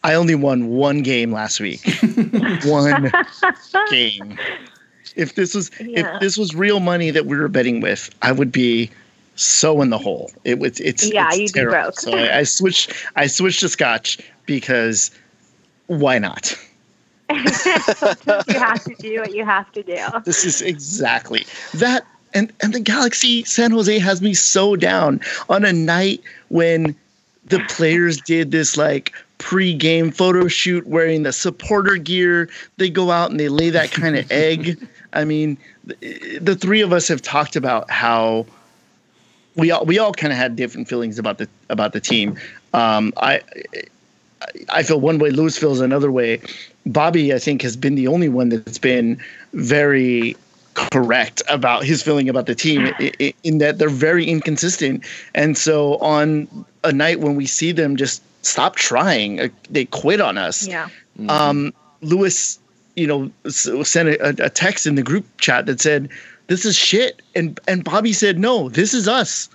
I 0.04 0.14
only 0.14 0.36
won 0.36 0.68
one 0.70 1.02
game 1.02 1.32
last 1.32 1.60
week. 1.60 1.82
one 2.66 3.12
game. 3.92 4.38
If 5.16 5.36
this 5.36 5.54
was 5.54 5.72
Yeah. 5.80 6.16
if 6.16 6.20
this 6.22 6.38
was 6.38 6.56
real 6.56 6.80
money 6.80 7.10
that 7.12 7.26
we 7.26 7.38
were 7.38 7.48
betting 7.50 7.82
with, 7.82 8.10
I 8.22 8.32
would 8.32 8.52
be 8.52 8.90
so 9.36 9.82
in 9.82 9.90
the 9.90 9.98
hole. 9.98 10.32
It 10.44 10.60
was 10.60 10.80
it's 10.80 11.12
Yeah, 11.12 11.28
it's 11.30 11.38
you'd 11.40 11.54
be 11.54 11.64
broke. 11.66 12.00
So 12.00 12.14
I, 12.16 12.40
I 12.40 12.44
switched 12.44 12.94
I 13.16 13.28
switched 13.28 13.62
to 13.62 13.70
Scotch 13.70 14.20
because 14.46 15.12
why 15.88 16.20
not? 16.20 16.56
you 17.32 18.60
have 18.60 18.84
to 18.84 18.96
do 19.00 19.20
what 19.20 19.34
you 19.34 19.46
have 19.46 19.72
to 19.72 19.84
do. 19.84 20.00
This 20.26 20.46
is 20.46 20.62
exactly 20.62 21.46
that. 21.76 22.06
And 22.34 22.52
and 22.62 22.74
the 22.74 22.80
Galaxy 22.80 23.44
San 23.44 23.72
Jose 23.72 24.00
has 24.00 24.22
me 24.22 24.34
so 24.34 24.76
down 24.76 25.22
on 25.50 25.64
a 25.64 25.72
night 25.72 26.22
when 26.50 26.96
the 27.46 27.60
players 27.70 28.20
did 28.22 28.52
this 28.52 28.76
like 28.76 29.14
pre-game 29.38 30.12
photo 30.12 30.48
shoot 30.48 30.88
wearing 30.88 31.24
the 31.24 31.34
supporter 31.34 31.98
gear. 31.98 32.50
They 32.78 32.90
go 32.90 33.12
out 33.12 33.30
and 33.30 33.40
they 33.40 33.50
lay 33.50 33.70
that 33.70 33.92
kind 33.92 34.16
of 34.16 34.32
egg. 34.32 34.88
I 35.14 35.26
mean, 35.26 35.58
the, 35.84 36.40
the 36.40 36.56
three 36.56 36.82
of 36.82 36.92
us 36.94 37.08
have 37.08 37.22
talked 37.22 37.56
about 37.56 37.90
how 37.92 38.46
we 39.56 39.70
all 39.72 39.86
we 39.86 40.00
all 40.00 40.14
kind 40.14 40.34
of 40.34 40.40
had 40.40 40.56
different 40.56 40.88
feelings 40.88 41.20
about 41.20 41.38
the 41.38 41.48
about 41.70 41.94
the 41.94 42.00
team. 42.00 42.38
Um, 42.74 43.14
I 43.18 43.42
I 44.70 44.84
feel 44.84 45.00
one 45.00 45.20
way, 45.20 45.30
Lewis 45.30 45.58
feels 45.58 45.80
another 45.80 46.12
way. 46.12 46.42
Bobby, 46.86 47.34
I 47.34 47.40
think, 47.40 47.62
has 47.62 47.76
been 47.76 47.96
the 47.96 48.08
only 48.08 48.30
one 48.30 48.50
that's 48.50 48.78
been 48.78 49.18
very 49.54 50.36
correct 50.74 51.42
about 51.50 51.84
his 51.86 52.02
feeling 52.02 52.28
about 52.30 52.46
the 52.48 52.56
team 52.56 52.88
i- 53.00 53.12
i- 53.22 53.34
in 53.44 53.60
that 53.60 53.78
they're 53.78 53.90
very 53.90 54.26
inconsistent. 54.26 55.04
And 55.36 55.58
so 55.58 55.98
on 55.98 56.48
a 56.84 56.92
night 56.92 57.20
when 57.20 57.36
we 57.36 57.46
see 57.46 57.72
them 57.72 57.96
just 57.96 58.22
stop 58.42 58.76
trying, 58.76 59.40
uh, 59.40 59.48
they 59.70 59.86
quit 59.86 60.20
on 60.20 60.38
us. 60.38 60.68
Yeah. 60.68 60.88
Um, 61.30 61.74
Lewis, 62.02 62.58
you 62.96 63.06
know, 63.08 63.32
sent 63.50 64.10
a, 64.10 64.46
a 64.46 64.50
text 64.50 64.86
in 64.88 64.96
the 64.96 65.04
group 65.04 65.26
chat 65.38 65.68
that 65.68 65.80
said, 65.80 66.10
"This 66.48 66.66
is 66.66 66.76
shit," 66.76 67.22
and 67.36 67.60
and 67.68 67.84
Bobby 67.84 68.12
said, 68.12 68.40
"No, 68.40 68.68
this 68.70 68.94
is 68.94 69.08
us. 69.08 69.48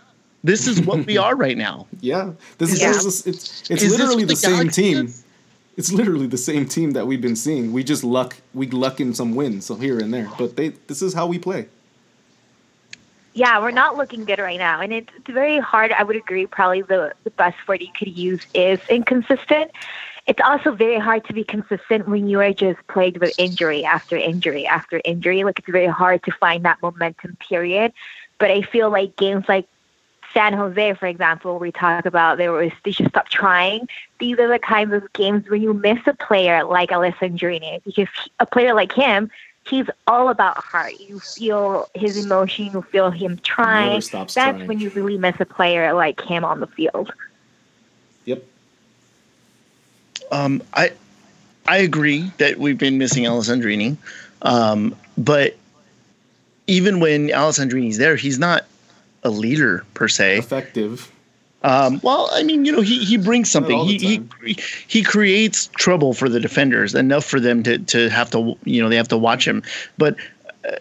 This 0.45 0.67
is 0.69 0.81
what 0.81 1.05
we 1.05 1.19
are 1.27 1.35
right 1.37 1.59
now." 1.59 1.87
Yeah, 2.01 2.31
this 2.59 2.73
is 2.73 2.81
Yeah. 2.81 2.93
this 2.93 3.05
is- 3.05 3.27
it's 3.27 3.71
it's 3.71 3.83
Is 3.83 3.91
literally 3.91 4.25
what 4.25 4.29
the, 4.29 4.35
the 4.35 4.57
same 4.57 4.69
team. 4.71 5.07
is? 5.07 5.25
It's 5.79 5.93
literally 5.93 6.27
the 6.27 6.37
same 6.37 6.67
team 6.67 6.91
that 6.91 7.07
we've 7.07 7.21
been 7.21 7.37
seeing. 7.37 7.73
We 7.73 7.85
just 7.85 8.03
luck 8.03 8.37
we 8.53 8.67
luck 8.67 9.01
in 9.01 9.15
some 9.15 9.37
wins 9.37 9.67
so 9.67 9.77
here 9.77 10.01
and 10.01 10.13
there, 10.13 10.29
but 10.37 10.57
they 10.57 10.71
this 10.89 11.03
is 11.03 11.15
how 11.15 11.29
we 11.29 11.39
play. 11.39 11.69
Yeah, 13.33 13.61
we're 13.61 13.71
not 13.71 13.97
looking 13.97 14.25
good 14.25 14.41
right 14.41 14.59
now. 14.59 14.81
And 14.81 14.93
it's, 14.93 15.13
it's 15.17 15.31
very 15.31 15.59
hard. 15.61 15.93
I 15.93 16.03
would 16.03 16.17
agree. 16.17 16.47
Probably 16.47 16.83
the, 16.83 17.13
the 17.23 17.31
best 17.31 17.57
word 17.69 17.81
you 17.81 17.93
could 17.97 18.19
use 18.19 18.45
is 18.53 18.81
inconsistent. 18.89 19.71
It's 20.27 20.41
also 20.45 20.73
very 20.73 20.99
hard 20.99 21.25
to 21.27 21.33
be 21.33 21.45
consistent 21.45 22.09
when 22.09 22.29
you 22.29 22.41
are 22.41 22.53
just 22.53 22.85
plagued 22.89 23.19
with 23.19 23.39
injury 23.39 23.85
after 23.85 24.17
injury 24.17 24.67
after 24.67 25.01
injury. 25.05 25.45
Like 25.45 25.61
it's 25.61 25.71
very 25.71 25.87
hard 25.87 26.25
to 26.25 26.33
find 26.33 26.65
that 26.65 26.83
momentum 26.83 27.37
period. 27.37 27.93
But 28.39 28.51
I 28.51 28.63
feel 28.63 28.91
like 28.91 29.15
games 29.15 29.45
like 29.49 29.69
San 30.35 30.53
Jose, 30.53 30.95
for 30.95 31.07
example, 31.07 31.59
we 31.59 31.73
talk 31.73 32.05
about 32.05 32.39
they 32.39 32.49
were 32.49 32.71
they 32.85 32.91
should 32.91 33.09
stop 33.09 33.29
trying. 33.29 33.89
These 34.19 34.39
are 34.39 34.49
the 34.49 34.59
kinds 34.59 34.93
of 34.93 35.13
games 35.13 35.49
when 35.49 35.63
you 35.63 35.73
miss 35.73 35.99
a 36.07 36.15
player 36.15 36.65
like 36.65 36.91
Alessandrini, 36.91 37.83
because 37.85 38.09
he- 38.23 38.31
a 38.39 38.47
player 38.47 38.75
like 38.75 38.93
him, 38.93 39.31
he's 39.67 39.87
all 40.07 40.29
about 40.29 40.57
heart. 40.59 40.93
You 41.01 41.19
feel 41.21 41.89
his 41.95 42.25
emotion, 42.25 42.67
you 42.73 42.83
feel 42.83 43.11
him 43.11 43.39
trying. 43.43 44.01
Stops 44.01 44.35
That's 44.35 44.57
trying. 44.57 44.69
when 44.69 44.81
you 44.81 44.91
really 44.91 45.19
miss 45.19 45.37
a 45.41 45.47
player 45.47 45.93
like 45.95 46.21
him 46.21 46.45
on 46.45 46.61
the 46.61 46.67
field. 46.67 47.13
Yep. 48.27 48.45
Um, 50.31 50.63
I 50.75 50.93
I 51.67 51.79
agree 51.79 52.31
that 52.39 52.59
we've 52.59 52.79
been 52.79 52.99
missing 52.99 53.25
Alessandrini, 53.25 53.97
um, 54.43 54.95
but 55.17 55.57
even 56.67 57.01
when 57.01 57.29
Alessandrini's 57.29 57.97
there, 57.97 58.17
he's 58.17 58.39
not 58.39 58.67
a 59.25 59.31
leader 59.31 59.85
per 59.95 60.09
se. 60.09 60.39
Effective. 60.39 61.11
Um, 61.65 62.01
well, 62.05 62.29
I 62.33 62.45
mean, 62.45 62.65
you 62.65 62.71
know, 62.71 62.81
he, 62.81 63.05
he 63.05 63.17
brings 63.17 63.51
something. 63.51 63.81
He, 63.81 63.99
he 63.99 64.57
he 64.87 65.03
creates 65.03 65.67
trouble 65.77 66.15
for 66.15 66.29
the 66.29 66.39
defenders 66.39 66.95
enough 66.95 67.25
for 67.25 67.41
them 67.41 67.65
to 67.65 67.79
to 67.79 68.09
have 68.11 68.31
to 68.31 68.57
you 68.65 68.81
know 68.81 68.89
they 68.89 68.97
have 68.97 69.09
to 69.09 69.19
watch 69.19 69.47
him. 69.47 69.65
But 69.97 70.17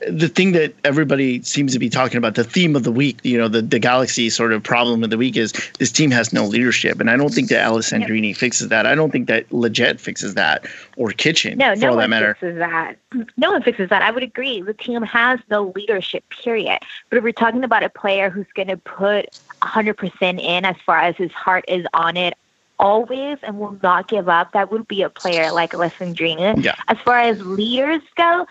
the 0.07 0.27
thing 0.27 0.51
that 0.51 0.73
everybody 0.83 1.41
seems 1.43 1.73
to 1.73 1.79
be 1.79 1.89
talking 1.89 2.17
about, 2.17 2.35
the 2.35 2.43
theme 2.43 2.75
of 2.75 2.83
the 2.83 2.91
week, 2.91 3.19
you 3.23 3.37
know, 3.37 3.47
the, 3.47 3.61
the 3.61 3.79
Galaxy 3.79 4.29
sort 4.29 4.51
of 4.51 4.63
problem 4.63 5.03
of 5.03 5.09
the 5.09 5.17
week 5.17 5.37
is 5.37 5.53
this 5.79 5.91
team 5.91 6.11
has 6.11 6.33
no 6.33 6.45
leadership. 6.45 6.99
And 6.99 7.09
I 7.09 7.15
don't 7.15 7.33
think 7.33 7.49
that 7.49 7.69
Alessandrini 7.69 8.29
yep. 8.29 8.37
fixes 8.37 8.69
that. 8.69 8.85
I 8.85 8.95
don't 8.95 9.11
think 9.11 9.27
that 9.27 9.47
Lletget 9.49 9.99
fixes 9.99 10.33
that 10.33 10.65
or 10.95 11.11
Kitchen 11.11 11.57
no, 11.57 11.73
for 11.75 11.81
no 11.81 11.89
all 11.89 11.95
that 11.95 12.03
one 12.03 12.09
matter. 12.09 12.33
fixes 12.39 12.57
that. 12.57 12.97
No 13.37 13.51
one 13.51 13.61
fixes 13.61 13.89
that. 13.89 14.01
I 14.01 14.11
would 14.11 14.23
agree. 14.23 14.61
The 14.61 14.73
team 14.73 15.01
has 15.03 15.39
no 15.49 15.71
leadership, 15.75 16.23
period. 16.29 16.79
But 17.09 17.17
if 17.17 17.23
we're 17.23 17.31
talking 17.31 17.63
about 17.63 17.83
a 17.83 17.89
player 17.89 18.29
who's 18.29 18.47
going 18.55 18.67
to 18.67 18.77
put 18.77 19.39
100% 19.61 20.39
in 20.41 20.65
as 20.65 20.75
far 20.85 20.99
as 20.99 21.15
his 21.15 21.31
heart 21.31 21.63
is 21.67 21.85
on 21.93 22.17
it 22.17 22.35
always 22.79 23.37
and 23.43 23.59
will 23.59 23.77
not 23.81 24.07
give 24.07 24.29
up, 24.29 24.51
that 24.53 24.71
would 24.71 24.87
be 24.87 25.01
a 25.01 25.09
player 25.09 25.51
like 25.51 25.71
Alessandrini. 25.71 26.63
Yeah. 26.63 26.75
As 26.87 26.97
far 26.99 27.19
as 27.19 27.41
leaders 27.45 28.01
go, 28.15 28.47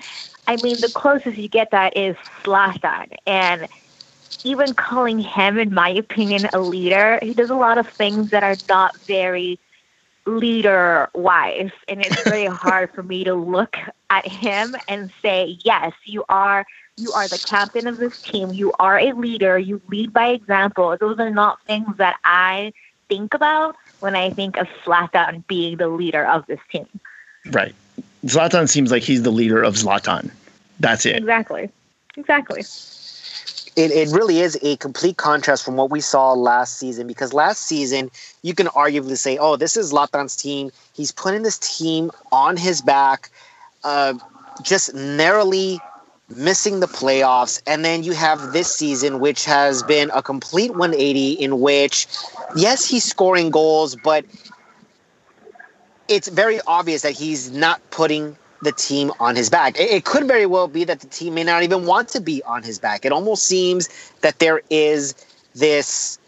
I 0.47 0.57
mean, 0.57 0.81
the 0.81 0.89
closest 0.89 1.37
you 1.37 1.49
get 1.49 1.71
that 1.73 1.97
is 1.97 2.17
Zlatan. 2.45 3.15
And 3.27 3.69
even 4.45 4.75
calling 4.75 5.19
him, 5.19 5.59
in 5.59 5.75
my 5.75 5.91
opinion, 5.91 6.49
a 6.53 6.61
leader, 6.61 7.19
he 7.23 7.35
does 7.35 7.51
a 7.51 7.55
lot 7.55 7.79
of 7.79 7.89
things 7.89 8.31
that 8.31 8.45
are 8.45 8.57
not 8.69 8.95
very 9.07 9.59
leader 10.25 11.09
wise. 11.15 11.71
And 11.89 12.01
it's 12.01 12.23
very 12.23 12.47
hard 12.63 12.91
for 12.93 13.03
me 13.03 13.25
to 13.25 13.35
look 13.35 13.77
at 14.11 14.27
him 14.27 14.77
and 14.89 15.11
say, 15.23 15.59
yes, 15.65 15.93
you 16.05 16.25
are. 16.29 16.65
You 16.97 17.13
are 17.13 17.29
the 17.29 17.39
captain 17.39 17.87
of 17.87 17.99
this 17.99 18.13
team. 18.23 18.53
You 18.53 18.73
are 18.79 18.99
a 18.99 19.13
leader. 19.13 19.59
You 19.59 19.83
lead 19.89 20.13
by 20.13 20.29
example. 20.29 20.97
Those 20.99 21.19
are 21.19 21.31
not 21.31 21.59
things 21.67 21.97
that 21.99 22.17
I 22.25 22.73
think 23.09 23.35
about 23.35 23.77
when 24.01 24.17
I 24.17 24.31
think 24.31 24.57
of 24.57 24.67
Zlatan 24.85 25.47
being 25.47 25.77
the 25.77 25.89
leader 25.89 26.25
of 26.25 26.47
this 26.47 26.61
team. 26.71 26.89
Right. 27.51 27.75
Zlatan 28.27 28.69
seems 28.69 28.91
like 28.91 29.03
he's 29.03 29.23
the 29.23 29.31
leader 29.31 29.63
of 29.63 29.75
Zlatan. 29.75 30.31
That's 30.81 31.07
it. 31.07 31.17
Exactly. 31.17 31.71
Exactly. 32.17 32.63
It, 33.77 33.91
it 33.91 34.09
really 34.11 34.41
is 34.41 34.59
a 34.63 34.77
complete 34.77 35.19
contrast 35.19 35.65
from 35.65 35.77
what 35.77 35.91
we 35.91 36.01
saw 36.01 36.33
last 36.33 36.79
season 36.79 37.07
because 37.07 37.35
last 37.35 37.63
season 37.63 38.11
you 38.43 38.55
can 38.55 38.69
arguably 38.69 39.19
say, 39.19 39.37
oh, 39.37 39.57
this 39.57 39.77
is 39.77 39.93
Zlatan's 39.93 40.35
team. 40.35 40.71
He's 40.95 41.13
putting 41.13 41.43
this 41.43 41.59
team 41.59 42.11
on 42.33 42.57
his 42.57 42.81
back, 42.81 43.31
uh, 43.85 44.15
just 44.63 44.95
narrowly 44.95 45.79
missing 46.35 46.81
the 46.81 46.87
playoffs. 46.87 47.63
And 47.67 47.85
then 47.85 48.03
you 48.03 48.13
have 48.13 48.53
this 48.53 48.75
season, 48.75 49.21
which 49.21 49.45
has 49.45 49.83
been 49.83 50.11
a 50.15 50.23
complete 50.23 50.71
180 50.71 51.33
in 51.33 51.61
which, 51.61 52.07
yes, 52.57 52.89
he's 52.89 53.05
scoring 53.05 53.51
goals, 53.51 53.95
but 53.95 54.25
it's 56.09 56.29
very 56.29 56.61
obvious 56.67 57.03
that 57.03 57.13
he's 57.13 57.51
not 57.51 57.81
putting 57.91 58.37
the 58.63 58.73
team 58.73 59.13
on 59.21 59.37
his 59.37 59.51
back. 59.51 59.79
It, 59.79 59.91
it, 59.91 60.05
could 60.05 60.27
very 60.27 60.47
well 60.47 60.69
be 60.69 60.85
that 60.85 61.01
the 61.01 61.07
team 61.07 61.35
may 61.35 61.45
not 61.45 61.63
even 61.63 61.87
want 61.87 62.09
to 62.11 62.21
be 62.21 62.43
on 62.43 62.63
his 62.63 62.79
back. 62.79 63.05
It 63.05 63.13
almost 63.13 63.45
seems 63.45 63.89
that 64.23 64.39
there 64.39 64.63
is 64.71 65.15
this 65.55 66.19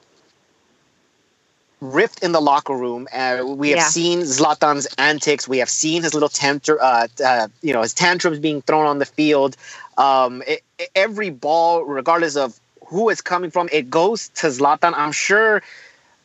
rift 1.80 2.22
in 2.22 2.32
the 2.32 2.40
locker 2.40 2.74
room. 2.74 3.06
Uh, 3.12 3.44
we 3.46 3.70
have 3.70 3.78
yeah. 3.78 3.84
seen 3.84 4.20
Zlatan's 4.20 4.86
antics. 4.98 5.48
We 5.48 5.58
have 5.58 5.70
seen 5.70 6.02
his 6.02 6.12
little 6.12 6.28
tantrum, 6.28 6.78
uh, 6.80 7.08
uh, 7.24 7.48
you 7.62 7.72
know, 7.72 7.82
his 7.82 7.94
tantrums 7.94 8.38
being 8.38 8.62
thrown 8.62 8.86
on 8.86 8.98
the 8.98 9.06
field. 9.06 9.56
Um, 9.96 10.42
it, 10.46 10.62
every 10.94 11.30
ball, 11.30 11.84
regardless 11.84 12.36
of 12.36 12.58
who 12.86 13.08
it's 13.10 13.20
coming 13.20 13.50
from, 13.50 13.68
it 13.72 13.90
goes 13.90 14.28
to 14.30 14.48
Zlatan. 14.48 14.92
I'm 14.96 15.12
sure 15.12 15.62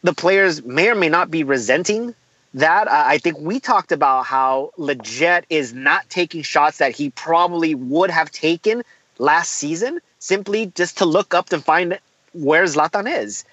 the 0.02 0.14
players 0.14 0.64
may 0.64 0.90
or 0.90 0.96
may 0.96 1.10
not 1.10 1.30
be 1.30 1.44
resenting 1.44 2.16
that 2.54 2.90
I 2.90 3.18
think 3.18 3.40
we 3.40 3.60
talked 3.60 3.92
about 3.92 4.26
how 4.26 4.72
Lletget 4.78 5.44
is 5.50 5.74
not 5.74 6.08
taking 6.10 6.44
shots 6.44 6.78
that 6.78 6.96
he 6.96 7.10
probably 7.10 7.74
would 7.74 8.12
have 8.12 8.32
taken 8.32 8.84
last 9.18 9.54
season 9.54 10.00
simply 10.20 10.68
just 10.68 11.00
to 11.00 11.06
look 11.06 11.34
up 11.34 11.50
to 11.50 11.60
find 11.60 12.00
where 12.34 12.64
Zlatan 12.66 13.22
is. 13.22 13.44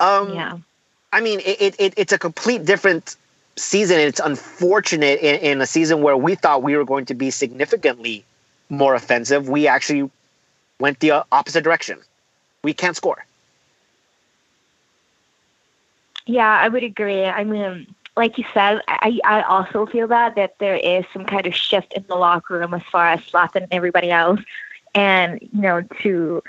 Um, 0.00 0.34
yeah. 0.34 0.58
I 1.12 1.20
mean, 1.20 1.40
it, 1.44 1.74
it, 1.78 1.94
it's 1.96 2.12
a 2.12 2.18
complete 2.18 2.64
different 2.64 3.16
season. 3.56 3.98
It's 3.98 4.20
unfortunate 4.20 5.20
in, 5.20 5.40
in 5.40 5.60
a 5.60 5.66
season 5.66 6.02
where 6.02 6.16
we 6.16 6.34
thought 6.34 6.62
we 6.62 6.76
were 6.76 6.84
going 6.84 7.06
to 7.06 7.14
be 7.14 7.30
significantly 7.30 8.24
more 8.68 8.94
offensive. 8.94 9.48
We 9.48 9.66
actually 9.66 10.10
went 10.78 11.00
the 11.00 11.24
opposite 11.32 11.64
direction. 11.64 11.98
We 12.62 12.72
can't 12.72 12.94
score. 12.94 13.24
Yeah, 16.26 16.46
I 16.46 16.68
would 16.68 16.84
agree. 16.84 17.24
I 17.24 17.44
mean, 17.44 17.86
like 18.18 18.36
you 18.36 18.44
said, 18.52 18.80
I, 18.88 19.20
I 19.24 19.42
also 19.42 19.86
feel 19.86 20.08
that 20.08 20.34
that 20.34 20.58
there 20.58 20.76
is 20.76 21.04
some 21.12 21.24
kind 21.24 21.46
of 21.46 21.54
shift 21.54 21.92
in 21.94 22.04
the 22.08 22.16
locker 22.16 22.58
room 22.58 22.74
as 22.74 22.82
far 22.90 23.06
as 23.08 23.20
Zlatan 23.20 23.62
and 23.62 23.72
everybody 23.72 24.10
else. 24.10 24.40
And, 24.94 25.40
you 25.40 25.62
know, 25.62 25.82
to 26.02 26.42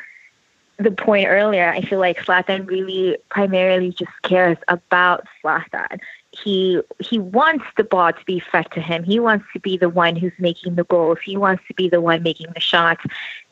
the 0.78 0.92
point 0.92 1.28
earlier, 1.28 1.70
I 1.70 1.82
feel 1.82 2.00
like 2.00 2.18
Zlatan 2.18 2.68
really 2.68 3.18
primarily 3.30 3.92
just 3.92 4.12
cares 4.24 4.58
about 4.68 5.26
Zlatan 5.44 6.00
he 6.32 6.82
he 7.00 7.18
wants 7.18 7.66
the 7.76 7.84
ball 7.84 8.14
to 8.14 8.26
be 8.26 8.40
fed 8.40 8.70
to 8.72 8.82
him. 8.82 9.04
He 9.04 9.20
wants 9.20 9.46
to 9.54 9.60
be 9.60 9.78
the 9.78 9.90
one 9.90 10.16
who's 10.16 10.34
making 10.38 10.76
the 10.76 10.84
goals. 10.84 11.18
He 11.24 11.38
wants 11.38 11.64
to 11.68 11.74
be 11.74 11.90
the 11.90 12.02
one 12.02 12.22
making 12.22 12.48
the 12.54 12.60
shots. 12.60 13.04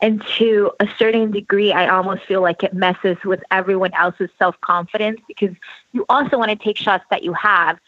And 0.01 0.23
to 0.37 0.71
a 0.79 0.87
certain 0.97 1.31
degree, 1.31 1.71
I 1.71 1.87
almost 1.87 2.23
feel 2.23 2.41
like 2.41 2.63
it 2.63 2.73
messes 2.73 3.17
with 3.25 3.41
everyone 3.49 3.93
else's 3.95 4.29
self 4.37 4.59
confidence 4.61 5.19
because 5.27 5.55
you 5.91 6.05
also 6.09 6.37
want 6.37 6.51
to 6.51 6.55
take 6.55 6.77
shots 6.77 7.05
that 7.09 7.23
you 7.23 7.33
have, 7.33 7.79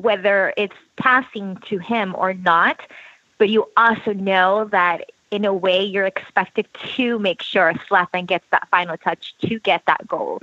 whether 0.00 0.52
it's 0.56 0.76
passing 0.96 1.56
to 1.68 1.78
him 1.78 2.14
or 2.16 2.34
not. 2.34 2.80
But 3.38 3.48
you 3.48 3.68
also 3.76 4.12
know 4.12 4.66
that 4.66 5.10
in 5.30 5.44
a 5.44 5.54
way 5.54 5.82
you're 5.82 6.06
expected 6.06 6.66
to 6.96 7.18
make 7.18 7.42
sure 7.42 7.72
Zlatan 7.88 8.26
gets 8.26 8.44
that 8.50 8.68
final 8.70 8.96
touch 8.96 9.34
to 9.38 9.58
get 9.60 9.86
that 9.86 10.06
goal. 10.06 10.40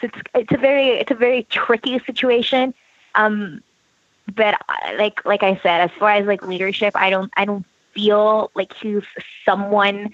So 0.00 0.06
it's 0.06 0.18
it's 0.34 0.52
a 0.52 0.56
very 0.56 0.88
it's 0.88 1.10
a 1.10 1.14
very 1.14 1.44
tricky 1.44 1.98
situation 2.00 2.74
um, 3.14 3.62
but 4.34 4.60
like 4.98 5.24
like 5.24 5.42
I 5.42 5.56
said, 5.62 5.80
as 5.80 5.90
far 5.98 6.12
as 6.12 6.26
like 6.26 6.46
leadership, 6.46 6.94
I 6.96 7.10
don't 7.10 7.32
I 7.36 7.44
don't 7.44 7.66
feel 7.94 8.50
like 8.54 8.72
he's 8.74 9.02
someone 9.44 10.10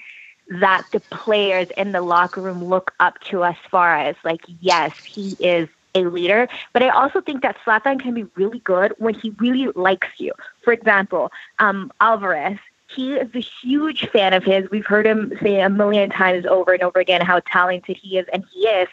that 0.60 0.86
the 0.92 1.00
players 1.00 1.68
in 1.76 1.92
the 1.92 2.00
locker 2.00 2.40
room 2.40 2.64
look 2.64 2.94
up 3.00 3.20
to 3.20 3.44
as 3.44 3.56
far 3.70 3.96
as 3.96 4.16
like 4.24 4.42
yes, 4.60 4.96
he 5.04 5.36
is 5.40 5.68
a 5.96 6.04
leader. 6.04 6.48
But 6.72 6.82
I 6.82 6.90
also 6.90 7.20
think 7.20 7.42
that 7.42 7.56
Zlatan 7.64 8.00
can 8.00 8.14
be 8.14 8.24
really 8.34 8.60
good 8.60 8.94
when 8.98 9.14
he 9.14 9.30
really 9.38 9.72
likes 9.74 10.08
you. 10.18 10.32
For 10.62 10.72
example, 10.72 11.32
um, 11.58 11.92
Alvarez. 12.00 12.58
He 12.88 13.14
is 13.14 13.28
a 13.34 13.40
huge 13.40 14.08
fan 14.10 14.32
of 14.32 14.44
his. 14.44 14.70
We've 14.70 14.86
heard 14.86 15.08
him 15.08 15.32
say 15.42 15.60
a 15.60 15.68
million 15.68 16.08
times 16.08 16.46
over 16.46 16.72
and 16.72 16.84
over 16.84 17.00
again 17.00 17.20
how 17.20 17.40
talented 17.40 17.96
he 17.96 18.16
is, 18.16 18.26
and 18.32 18.44
he 18.52 18.60
is 18.60 18.88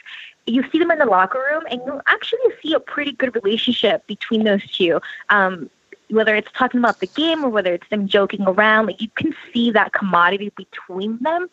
you 0.46 0.64
see 0.72 0.80
them 0.80 0.92
in 0.92 1.00
the 1.00 1.06
locker 1.06 1.40
room 1.52 1.64
and 1.70 1.82
you 1.86 2.02
actually 2.08 2.40
see 2.62 2.74
a 2.74 2.80
pretty 2.80 3.14
good 3.14 3.34
relationship 3.36 4.06
between 4.08 4.44
those 4.44 4.66
two. 4.72 5.00
Um, 5.30 5.70
whether 6.10 6.36
it's 6.36 6.52
talking 6.52 6.80
about 6.80 7.00
the 7.00 7.08
game 7.08 7.44
or 7.44 7.50
whether 7.50 7.74
it's 7.74 7.88
them 7.90 8.08
joking 8.08 8.44
around, 8.46 8.88
like 8.88 9.02
you 9.02 9.10
can 9.16 9.34
see 9.52 9.72
that 9.72 9.94
commodity 9.94 10.52
between 10.56 11.18
them 11.20 11.50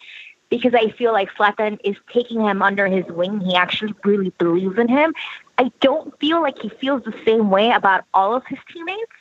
because 0.50 0.74
I 0.74 0.90
feel 0.90 1.12
like 1.12 1.30
Zlatan 1.34 1.78
is 1.84 1.96
taking 2.12 2.40
him 2.40 2.60
under 2.60 2.86
his 2.86 3.06
wing. 3.06 3.40
He 3.40 3.54
actually 3.54 3.94
really 4.04 4.30
believes 4.36 4.78
in 4.78 4.88
him. 4.88 5.14
I 5.58 5.70
don't 5.80 6.18
feel 6.18 6.42
like 6.42 6.58
he 6.58 6.68
feels 6.68 7.04
the 7.04 7.14
same 7.24 7.50
way 7.50 7.70
about 7.70 8.04
all 8.12 8.34
of 8.34 8.44
his 8.46 8.58
teammates. 8.72 9.12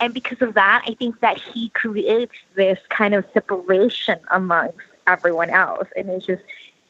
And 0.00 0.12
because 0.12 0.42
of 0.42 0.54
that, 0.54 0.82
I 0.86 0.94
think 0.94 1.20
that 1.20 1.40
he 1.40 1.70
creates 1.70 2.34
this 2.54 2.78
kind 2.90 3.14
of 3.14 3.24
separation 3.32 4.18
amongst 4.30 4.78
everyone 5.06 5.50
else. 5.50 5.88
And 5.96 6.10
it's 6.10 6.26
just, 6.26 6.42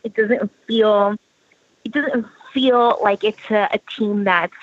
it 0.02 0.14
doesn't 0.14 0.50
feel 0.66 1.16
it 1.84 1.92
doesn't 1.92 2.26
feel 2.52 2.98
like 3.02 3.22
it's 3.22 3.50
a, 3.50 3.68
a 3.72 3.78
team 3.96 4.24
that's 4.24 4.54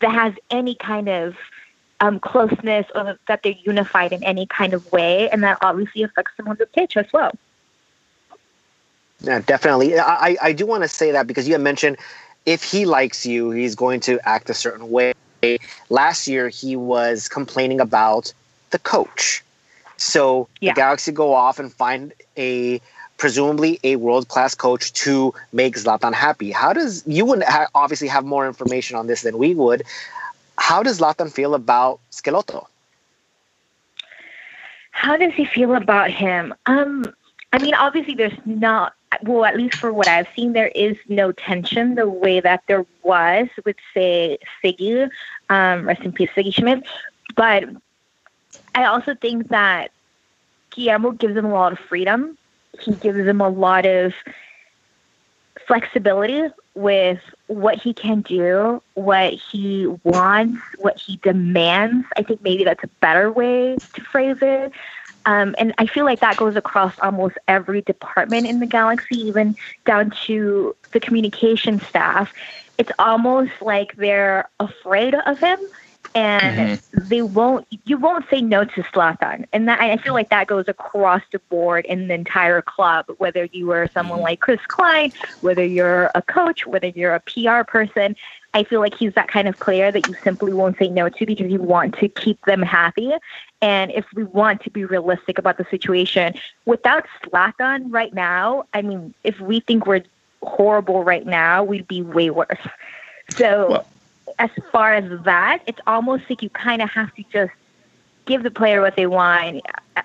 that 0.00 0.12
has 0.12 0.34
any 0.50 0.74
kind 0.74 1.08
of 1.08 1.36
um, 2.00 2.20
closeness 2.20 2.86
or 2.94 3.18
that 3.28 3.42
they're 3.42 3.54
unified 3.64 4.12
in 4.12 4.22
any 4.24 4.46
kind 4.46 4.72
of 4.74 4.90
way, 4.92 5.28
and 5.30 5.42
that 5.42 5.58
obviously 5.62 6.02
affects 6.02 6.32
them 6.36 6.48
on 6.48 6.56
the 6.56 6.66
pitch 6.66 6.96
as 6.96 7.06
well. 7.12 7.32
Yeah, 9.22 9.40
definitely. 9.40 9.98
I, 9.98 10.36
I 10.40 10.52
do 10.52 10.66
want 10.66 10.82
to 10.82 10.88
say 10.88 11.10
that 11.12 11.26
because 11.26 11.46
you 11.46 11.54
had 11.54 11.60
mentioned 11.60 11.96
if 12.46 12.62
he 12.62 12.86
likes 12.86 13.26
you, 13.26 13.50
he's 13.50 13.74
going 13.74 14.00
to 14.00 14.18
act 14.26 14.48
a 14.50 14.54
certain 14.54 14.90
way. 14.90 15.12
Last 15.88 16.26
year, 16.26 16.48
he 16.48 16.76
was 16.76 17.28
complaining 17.28 17.80
about 17.80 18.32
the 18.70 18.78
coach. 18.78 19.42
So 19.96 20.48
yeah. 20.60 20.72
the 20.72 20.76
Galaxy 20.76 21.12
go 21.12 21.34
off 21.34 21.58
and 21.58 21.72
find 21.72 22.12
a 22.36 22.80
presumably 23.18 23.78
a 23.84 23.96
world 23.96 24.28
class 24.28 24.54
coach 24.54 24.92
to 24.94 25.34
make 25.52 25.76
Zlatan 25.76 26.14
happy. 26.14 26.50
How 26.50 26.72
does 26.72 27.04
you 27.06 27.26
would 27.26 27.42
ha- 27.42 27.68
obviously 27.74 28.08
have 28.08 28.24
more 28.24 28.46
information 28.46 28.96
on 28.96 29.06
this 29.06 29.22
than 29.22 29.36
we 29.36 29.54
would? 29.54 29.82
How 30.56 30.82
does 30.82 31.00
Zlatan 31.00 31.30
feel 31.30 31.54
about 31.54 32.00
Schelotto? 32.10 32.66
How 34.92 35.16
does 35.16 35.32
he 35.34 35.44
feel 35.44 35.74
about 35.74 36.10
him? 36.10 36.54
Um, 36.66 37.04
I 37.52 37.58
mean, 37.58 37.74
obviously, 37.74 38.14
there's 38.14 38.38
not. 38.44 38.94
Well, 39.22 39.44
at 39.44 39.56
least 39.56 39.76
for 39.76 39.92
what 39.92 40.06
I've 40.08 40.28
seen, 40.36 40.52
there 40.52 40.68
is 40.68 40.96
no 41.08 41.32
tension 41.32 41.96
the 41.96 42.08
way 42.08 42.40
that 42.40 42.62
there 42.68 42.86
was 43.02 43.48
with, 43.64 43.76
say, 43.92 44.38
Sigi, 44.62 45.10
um, 45.48 45.86
rest 45.86 46.02
in 46.02 46.12
peace, 46.12 46.30
Sigi 46.34 46.54
Schmid. 46.54 46.86
But 47.34 47.64
I 48.74 48.84
also 48.84 49.14
think 49.14 49.48
that 49.48 49.90
Guillermo 50.70 51.10
gives 51.10 51.36
him 51.36 51.44
a 51.44 51.52
lot 51.52 51.72
of 51.72 51.78
freedom 51.78 52.38
he 52.78 52.92
gives 52.94 53.24
them 53.24 53.40
a 53.40 53.48
lot 53.48 53.86
of 53.86 54.12
flexibility 55.66 56.48
with 56.74 57.20
what 57.48 57.76
he 57.76 57.92
can 57.92 58.22
do, 58.22 58.82
what 58.94 59.32
he 59.32 59.86
wants, 60.04 60.60
what 60.78 60.98
he 60.98 61.16
demands. 61.22 62.06
I 62.16 62.22
think 62.22 62.42
maybe 62.42 62.64
that's 62.64 62.84
a 62.84 62.88
better 63.00 63.30
way 63.30 63.76
to 63.94 64.00
phrase 64.02 64.38
it. 64.40 64.72
Um, 65.26 65.54
and 65.58 65.74
I 65.78 65.86
feel 65.86 66.04
like 66.04 66.20
that 66.20 66.36
goes 66.36 66.56
across 66.56 66.98
almost 67.00 67.36
every 67.46 67.82
department 67.82 68.46
in 68.46 68.60
the 68.60 68.66
galaxy, 68.66 69.16
even 69.20 69.56
down 69.84 70.12
to 70.26 70.74
the 70.92 71.00
communication 71.00 71.80
staff. 71.80 72.32
It's 72.78 72.92
almost 72.98 73.52
like 73.60 73.96
they're 73.96 74.48
afraid 74.58 75.14
of 75.14 75.38
him 75.38 75.58
and 76.14 76.78
mm-hmm. 76.78 77.08
they 77.08 77.22
won't 77.22 77.66
you 77.84 77.96
won't 77.96 78.24
say 78.28 78.40
no 78.40 78.64
to 78.64 78.82
Zlatan. 78.82 79.46
And 79.52 79.68
that 79.68 79.80
I 79.80 79.96
feel 79.98 80.14
like 80.14 80.30
that 80.30 80.46
goes 80.46 80.66
across 80.68 81.22
the 81.32 81.38
board 81.38 81.84
in 81.86 82.08
the 82.08 82.14
entire 82.14 82.62
club, 82.62 83.06
whether 83.18 83.44
you 83.46 83.70
are 83.70 83.88
someone 83.92 84.18
mm-hmm. 84.18 84.24
like 84.24 84.40
Chris 84.40 84.60
Klein, 84.68 85.12
whether 85.40 85.64
you're 85.64 86.10
a 86.14 86.22
coach, 86.22 86.66
whether 86.66 86.88
you're 86.88 87.14
a 87.14 87.20
PR 87.20 87.62
person. 87.64 88.16
I 88.52 88.64
feel 88.64 88.80
like 88.80 88.94
he's 88.94 89.14
that 89.14 89.28
kind 89.28 89.46
of 89.46 89.56
player 89.60 89.92
that 89.92 90.08
you 90.08 90.14
simply 90.24 90.52
won't 90.52 90.76
say 90.76 90.88
no 90.88 91.08
to 91.08 91.24
because 91.24 91.52
you 91.52 91.60
want 91.60 91.96
to 91.98 92.08
keep 92.08 92.44
them 92.46 92.62
happy. 92.62 93.12
And 93.62 93.92
if 93.92 94.06
we 94.12 94.24
want 94.24 94.62
to 94.62 94.70
be 94.70 94.84
realistic 94.84 95.38
about 95.38 95.56
the 95.56 95.64
situation, 95.70 96.34
without 96.64 97.06
Zlatan 97.22 97.92
right 97.92 98.12
now, 98.12 98.64
I 98.74 98.82
mean, 98.82 99.14
if 99.22 99.38
we 99.38 99.60
think 99.60 99.86
we're 99.86 100.02
horrible 100.42 101.04
right 101.04 101.24
now, 101.24 101.62
we'd 101.62 101.86
be 101.86 102.02
way 102.02 102.30
worse. 102.30 102.58
So 103.30 103.70
well, 103.70 103.86
as 104.40 104.50
far 104.72 104.94
as 104.94 105.04
that, 105.24 105.62
it's 105.66 105.80
almost 105.86 106.24
like 106.30 106.42
you 106.42 106.50
kind 106.50 106.80
of 106.80 106.88
have 106.90 107.14
to 107.14 107.24
just 107.30 107.52
give 108.24 108.42
the 108.42 108.50
player 108.50 108.80
what 108.80 108.96
they 108.96 109.06
want, 109.06 109.60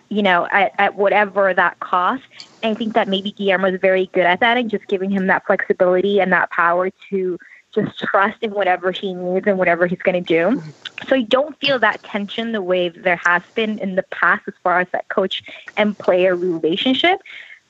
you 0.09 0.21
know, 0.21 0.45
at, 0.51 0.73
at 0.77 0.95
whatever 0.95 1.53
that 1.53 1.79
cost. 1.79 2.23
And 2.61 2.75
I 2.75 2.77
think 2.77 2.95
that 2.95 3.07
maybe 3.07 3.31
Guillermo 3.31 3.73
is 3.73 3.79
very 3.79 4.07
good 4.13 4.25
at 4.25 4.41
that 4.41 4.57
and 4.57 4.69
just 4.69 4.87
giving 4.87 5.09
him 5.09 5.27
that 5.27 5.45
flexibility 5.45 6.19
and 6.19 6.33
that 6.33 6.49
power 6.51 6.89
to 7.09 7.39
just 7.73 7.97
trust 7.99 8.37
in 8.41 8.51
whatever 8.51 8.91
he 8.91 9.13
needs 9.13 9.47
and 9.47 9.57
whatever 9.57 9.87
he's 9.87 9.99
going 9.99 10.21
to 10.21 10.27
do. 10.27 10.61
So 11.07 11.15
you 11.15 11.25
don't 11.25 11.57
feel 11.59 11.79
that 11.79 12.03
tension 12.03 12.51
the 12.51 12.61
way 12.61 12.89
there 12.89 13.21
has 13.23 13.41
been 13.53 13.79
in 13.79 13.95
the 13.95 14.03
past 14.03 14.43
as 14.47 14.53
far 14.63 14.81
as 14.81 14.87
that 14.91 15.07
coach 15.07 15.43
and 15.77 15.97
player 15.97 16.35
relationship. 16.35 17.21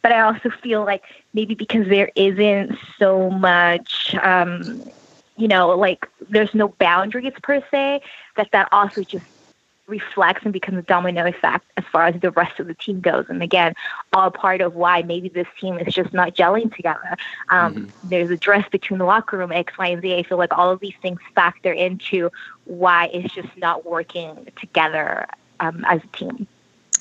But 0.01 0.13
I 0.13 0.22
also 0.22 0.49
feel 0.49 0.84
like 0.84 1.03
maybe 1.34 1.53
because 1.53 1.88
there 1.88 2.11
isn't 2.16 2.78
so 2.97 3.30
much, 3.30 4.16
um, 4.22 4.84
you 5.38 5.48
know, 5.48 5.70
like 5.70 6.08
there's 6.30 6.54
no 6.54 6.70
boundaries 6.70 7.34
per 7.42 7.64
se, 7.72 8.02
that 8.38 8.52
that 8.52 8.70
also 8.72 9.04
just 9.04 9.26
reflects 9.88 10.42
and 10.44 10.52
becomes 10.52 10.80
a 10.80 10.82
domino 10.82 11.26
effect 11.28 11.66
as 11.78 11.84
far 11.92 12.08
as 12.08 12.20
the 12.20 12.32
rest 12.32 12.60
of 12.60 12.68
the 12.68 12.74
team 12.74 13.02
goes. 13.02 13.26
And 13.30 13.44
again, 13.44 13.76
all 14.14 14.32
part 14.32 14.62
of 14.62 14.76
why 14.76 15.04
maybe 15.04 15.30
this 15.30 15.48
team 15.60 15.78
is 15.78 15.94
just 15.94 16.14
not 16.14 16.36
gelling 16.36 16.76
together. 16.76 17.16
Um, 17.50 17.76
mm-hmm. 17.76 18.10
There's 18.10 18.32
a 18.32 18.38
dress 18.38 18.68
between 18.70 18.98
the 18.98 19.06
locker 19.06 19.38
room, 19.38 19.52
X, 19.52 19.78
Y, 19.78 19.88
and 19.88 20.02
Z. 20.02 20.16
I 20.16 20.24
feel 20.24 20.38
like 20.38 20.58
all 20.58 20.72
of 20.72 20.80
these 20.80 20.96
things 21.02 21.20
factor 21.36 21.72
into 21.72 22.32
why 22.66 23.08
it's 23.14 23.34
just 23.34 23.56
not 23.58 23.86
working 23.86 24.48
together 24.60 25.28
um, 25.60 25.86
as 25.88 26.02
a 26.04 26.18
team. 26.18 26.48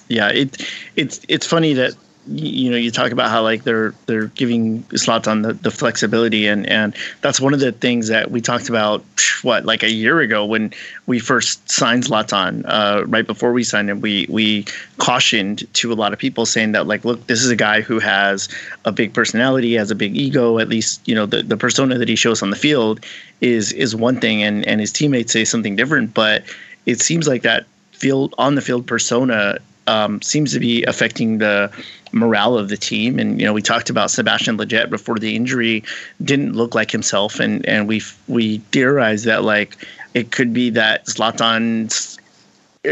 Yeah, 0.09 0.28
it 0.28 0.62
it's 0.97 1.20
it's 1.28 1.47
funny 1.47 1.72
that 1.72 1.95
you 2.27 2.70
know 2.70 2.77
you 2.77 2.91
talk 2.91 3.12
about 3.12 3.31
how 3.31 3.43
like 3.43 3.64
they're 3.64 3.95
they're 4.07 4.27
giving 4.29 4.83
Zlatan 4.85 5.43
the, 5.43 5.53
the 5.53 5.70
flexibility 5.70 6.47
and 6.47 6.66
and 6.68 6.95
that's 7.20 7.41
one 7.41 7.53
of 7.53 7.61
the 7.61 7.72
things 7.72 8.09
that 8.09 8.31
we 8.31 8.41
talked 8.41 8.68
about 8.68 9.05
what 9.43 9.64
like 9.66 9.83
a 9.83 9.91
year 9.91 10.20
ago 10.20 10.45
when 10.45 10.72
we 11.07 11.18
first 11.18 11.68
signed 11.70 12.05
Zlatan 12.05 12.64
uh, 12.66 13.05
right 13.07 13.27
before 13.27 13.53
we 13.53 13.62
signed 13.62 13.91
him 13.91 14.01
we 14.01 14.27
we 14.31 14.64
cautioned 14.97 15.72
to 15.75 15.93
a 15.93 15.95
lot 15.95 16.12
of 16.12 16.18
people 16.18 16.47
saying 16.47 16.72
that 16.72 16.87
like 16.87 17.05
look 17.05 17.27
this 17.27 17.43
is 17.43 17.51
a 17.51 17.57
guy 17.57 17.83
who 17.83 17.99
has 17.99 18.49
a 18.87 18.93
big 18.93 19.12
personality 19.12 19.75
has 19.75 19.91
a 19.91 19.95
big 19.95 20.16
ego 20.16 20.59
at 20.59 20.68
least 20.68 21.07
you 21.07 21.14
know 21.14 21.27
the, 21.27 21.43
the 21.43 21.59
persona 21.59 21.99
that 21.99 22.09
he 22.09 22.16
shows 22.16 22.43
on 22.43 22.51
the 22.51 22.57
field 22.57 23.05
is 23.43 23.72
is 23.72 23.95
one 23.95 24.18
thing 24.18 24.43
and 24.43 24.66
and 24.66 24.81
his 24.81 24.93
teammates 24.93 25.33
say 25.33 25.45
something 25.45 25.77
different 25.77 26.14
but 26.14 26.43
it 26.87 27.01
seems 27.01 27.29
like 27.29 27.43
that 27.43 27.66
field 27.93 28.35
on 28.39 28.55
the 28.55 28.62
field 28.62 28.87
persona 28.87 29.59
um, 29.87 30.22
seems 30.22 30.53
to 30.53 30.61
be 30.61 30.85
affecting 30.85 31.39
the 31.39 31.70
morale 32.12 32.57
of 32.57 32.68
the 32.68 32.76
team. 32.76 33.18
And 33.18 33.41
you 33.41 33.47
know, 33.47 33.53
we 33.53 33.62
talked 33.62 33.91
about 33.91 34.11
Sebastian 34.11 34.57
Lletget 34.57 34.91
before 34.91 35.18
the 35.18 35.37
injury 35.37 35.82
didn't 36.22 36.55
look 36.55 36.74
like 36.74 36.91
himself, 36.91 37.41
and 37.41 37.66
and 37.66 37.89
we 37.89 38.03
we 38.28 38.59
theorized 38.72 39.24
that 39.26 39.45
like 39.45 39.76
it 40.14 40.30
could 40.30 40.53
be 40.53 40.70
that 40.70 41.07
Zlatan's 41.07 42.18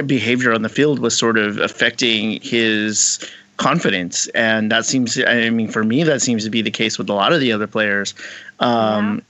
behavior 0.06 0.52
on 0.52 0.62
the 0.62 0.68
field 0.68 0.98
was 0.98 1.16
sort 1.16 1.36
of 1.36 1.58
affecting 1.58 2.40
his 2.40 3.18
confidence 3.58 4.26
and 4.28 4.72
that 4.72 4.86
seems 4.86 5.22
i 5.26 5.50
mean 5.50 5.68
for 5.68 5.84
me 5.84 6.02
that 6.02 6.22
seems 6.22 6.42
to 6.42 6.50
be 6.50 6.62
the 6.62 6.70
case 6.70 6.98
with 6.98 7.10
a 7.10 7.12
lot 7.12 7.32
of 7.32 7.38
the 7.38 7.52
other 7.52 7.66
players 7.66 8.14
um, 8.60 9.22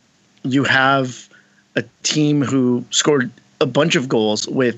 yeah. 0.45 0.51
you 0.53 0.65
have 0.65 1.29
a 1.75 1.83
team 2.05 2.41
who 2.41 2.85
scored 2.91 3.31
a 3.63 3.67
bunch 3.67 3.95
of 3.95 4.09
goals 4.09 4.47
with 4.49 4.77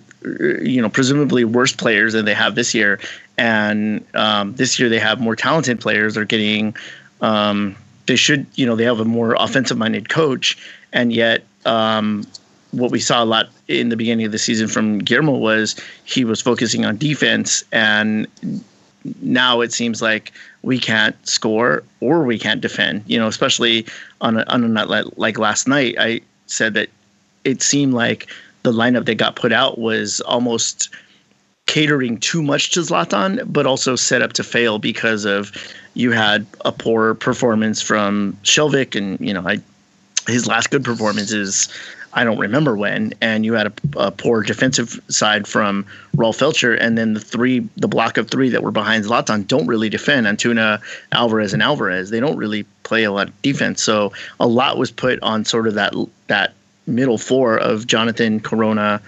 you 0.62 0.80
know 0.80 0.90
presumably 0.90 1.44
worse 1.44 1.72
players 1.72 2.12
than 2.12 2.26
they 2.26 2.34
have 2.34 2.54
this 2.54 2.74
year. 2.74 3.00
And 3.36 4.04
um, 4.14 4.54
this 4.54 4.78
year 4.78 4.88
they 4.88 5.00
have 5.00 5.20
more 5.20 5.34
talented 5.34 5.80
players. 5.80 6.14
They're 6.14 6.24
getting 6.24 6.76
um, 7.20 7.74
they 8.06 8.16
should 8.16 8.46
you 8.54 8.66
know 8.66 8.76
they 8.76 8.84
have 8.84 9.00
a 9.00 9.04
more 9.04 9.34
offensive 9.34 9.78
minded 9.78 10.10
coach. 10.10 10.56
And 10.92 11.12
yet 11.12 11.44
um, 11.64 12.24
what 12.72 12.90
we 12.90 13.00
saw 13.00 13.24
a 13.24 13.26
lot 13.26 13.48
in 13.66 13.88
the 13.88 13.96
beginning 13.96 14.26
of 14.26 14.32
the 14.32 14.38
season 14.38 14.68
from 14.68 14.98
Guillermo 14.98 15.32
was 15.38 15.74
he 16.04 16.24
was 16.24 16.40
focusing 16.40 16.84
on 16.84 16.98
defense. 16.98 17.64
And 17.72 18.28
now 19.20 19.62
it 19.62 19.72
seems 19.72 20.02
like 20.02 20.32
we 20.62 20.78
can't 20.78 21.16
score 21.26 21.82
or 22.00 22.24
we 22.24 22.38
can't 22.38 22.60
defend. 22.60 23.02
You 23.06 23.18
know 23.18 23.28
especially 23.28 23.86
on 24.20 24.36
a, 24.36 24.44
on 24.48 24.62
a 24.62 24.68
night 24.68 25.18
like 25.18 25.38
last 25.38 25.66
night 25.66 25.96
I 25.98 26.20
said 26.46 26.74
that 26.74 26.90
it 27.44 27.62
seemed 27.62 27.94
like 27.94 28.28
the 28.64 28.72
lineup 28.72 29.04
that 29.04 29.14
got 29.16 29.36
put 29.36 29.52
out 29.52 29.78
was 29.78 30.20
almost 30.22 30.88
catering 31.66 32.18
too 32.18 32.42
much 32.42 32.72
to 32.72 32.80
Zlatan, 32.80 33.40
but 33.46 33.66
also 33.66 33.94
set 33.94 34.20
up 34.20 34.32
to 34.34 34.42
fail 34.42 34.78
because 34.78 35.24
of 35.24 35.52
you 35.94 36.10
had 36.10 36.46
a 36.64 36.72
poor 36.72 37.14
performance 37.14 37.80
from 37.80 38.36
Skjelvik, 38.42 38.96
and 38.96 39.20
you 39.20 39.32
know, 39.32 39.46
I 39.46 39.60
his 40.26 40.46
last 40.46 40.70
good 40.70 40.84
performance 40.84 41.32
is 41.32 41.68
I 42.14 42.24
don't 42.24 42.38
remember 42.38 42.76
when, 42.76 43.12
and 43.20 43.44
you 43.44 43.54
had 43.54 43.66
a, 43.66 43.72
a 43.96 44.10
poor 44.10 44.42
defensive 44.42 45.00
side 45.08 45.46
from 45.46 45.84
Rolf 46.14 46.38
Feltscher, 46.38 46.78
and 46.80 46.96
then 46.96 47.14
the 47.14 47.20
three, 47.20 47.68
the 47.76 47.88
block 47.88 48.16
of 48.16 48.30
three 48.30 48.48
that 48.50 48.62
were 48.62 48.70
behind 48.70 49.04
Zlatan 49.04 49.46
don't 49.46 49.66
really 49.66 49.88
defend. 49.88 50.26
Antuna, 50.26 50.80
Alvarez, 51.12 51.52
and 51.52 51.62
Alvarez, 51.62 52.10
they 52.10 52.20
don't 52.20 52.36
really 52.36 52.64
play 52.84 53.04
a 53.04 53.10
lot 53.10 53.28
of 53.28 53.42
defense. 53.42 53.82
So 53.82 54.12
a 54.38 54.46
lot 54.46 54.78
was 54.78 54.90
put 54.90 55.20
on 55.22 55.44
sort 55.44 55.66
of 55.66 55.74
that 55.74 55.92
that 56.28 56.54
middle 56.86 57.18
four 57.18 57.58
of 57.58 57.86
Jonathan 57.86 58.40
Corona, 58.40 59.00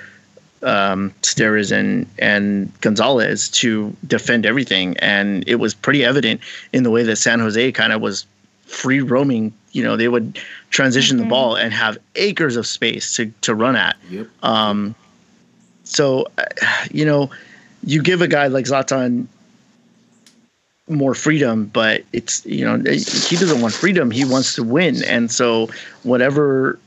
um, 0.63 1.13
Steres, 1.23 1.73
and 1.73 2.07
and 2.19 2.73
Gonzalez 2.81 3.49
to 3.51 3.95
defend 4.07 4.47
everything, 4.47 4.97
and 4.99 5.45
it 5.47 5.57
was 5.57 5.75
pretty 5.75 6.05
evident 6.05 6.41
in 6.73 6.83
the 6.83 6.91
way 6.91 7.03
that 7.03 7.17
San 7.17 7.41
Jose 7.41 7.73
kind 7.73 7.93
of 7.93 8.01
was 8.01 8.27
free 8.67 9.01
roaming. 9.01 9.53
You 9.73 9.83
know, 9.83 9.97
they 9.97 10.09
would 10.09 10.39
transition 10.71 11.17
mm-hmm. 11.17 11.27
the 11.27 11.31
ball 11.31 11.57
and 11.57 11.73
have 11.73 11.99
acres 12.15 12.57
of 12.57 12.67
space 12.67 13.15
to 13.17 13.27
to 13.43 13.55
run 13.55 13.77
at. 13.77 13.97
Yep. 14.11 14.29
Um, 14.43 14.95
so, 15.85 16.27
uh, 16.39 16.45
you 16.91 17.05
know, 17.05 17.31
you 17.85 18.03
give 18.03 18.21
a 18.21 18.29
guy 18.29 18.49
like 18.49 18.65
Zlatan 18.65 19.27
more 20.89 21.15
freedom, 21.15 21.67
but 21.67 22.05
it's 22.13 22.45
you 22.47 22.65
know 22.65 22.77
he 22.79 23.37
doesn't 23.37 23.61
want 23.61 23.75
freedom. 23.75 24.11
He 24.11 24.25
wants 24.25 24.55
to 24.55 24.63
win, 24.63 25.03
and 25.05 25.31
so 25.31 25.69
whatever 26.03 26.79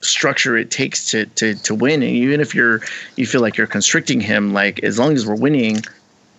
structure 0.00 0.56
it 0.56 0.70
takes 0.70 1.10
to 1.10 1.26
to 1.26 1.54
to 1.54 1.74
win. 1.74 2.02
And 2.02 2.12
even 2.12 2.40
if 2.40 2.54
you're 2.54 2.80
you 3.16 3.26
feel 3.26 3.40
like 3.40 3.56
you're 3.56 3.66
constricting 3.66 4.20
him, 4.20 4.52
like 4.52 4.82
as 4.82 4.98
long 4.98 5.14
as 5.14 5.26
we're 5.26 5.36
winning, 5.36 5.82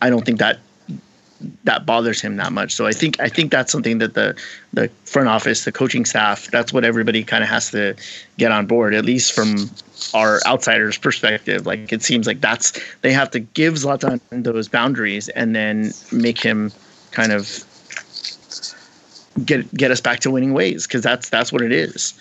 I 0.01 0.09
don't 0.09 0.26
think 0.26 0.39
that 0.39 0.59
that 1.64 1.86
bothers 1.86 2.22
him 2.22 2.36
that 2.38 2.51
much. 2.51 2.74
So 2.74 2.86
I 2.86 2.91
think 2.91 3.20
I 3.20 3.30
think 3.30 3.51
that's 3.51 3.72
something 3.72 3.97
that 3.99 4.14
the 4.14 4.36
the 4.74 4.89
front 5.05 5.28
office, 5.28 5.66
the 5.66 5.72
coaching 5.72 6.05
staff, 6.05 6.49
that's 6.51 6.74
what 6.74 6.84
everybody 6.84 7.24
kind 7.24 7.43
of 7.43 7.49
has 7.49 7.72
to 7.72 7.95
get 8.38 8.51
on 8.51 8.66
board, 8.66 8.93
at 8.93 9.05
least 9.05 9.34
from 9.34 9.70
our 10.14 10.39
outsiders' 10.45 10.97
perspective. 10.97 11.66
Like 11.66 11.91
it 11.91 12.03
seems 12.03 12.28
like 12.28 12.41
that's 12.41 12.80
they 13.01 13.12
have 13.12 13.32
to 13.32 13.39
give 13.39 13.76
Zlatan 13.76 14.20
those 14.43 14.68
boundaries 14.68 15.30
and 15.30 15.55
then 15.55 15.91
make 16.12 16.39
him 16.39 16.72
kind 17.12 17.32
of 17.32 17.64
get 19.45 19.72
get 19.74 19.91
us 19.91 20.01
back 20.01 20.20
to 20.22 20.32
winning 20.32 20.53
ways 20.53 20.88
because 20.88 21.01
that's 21.01 21.30
that's 21.30 21.51
what 21.51 21.62
it 21.62 21.72
is. 21.72 22.14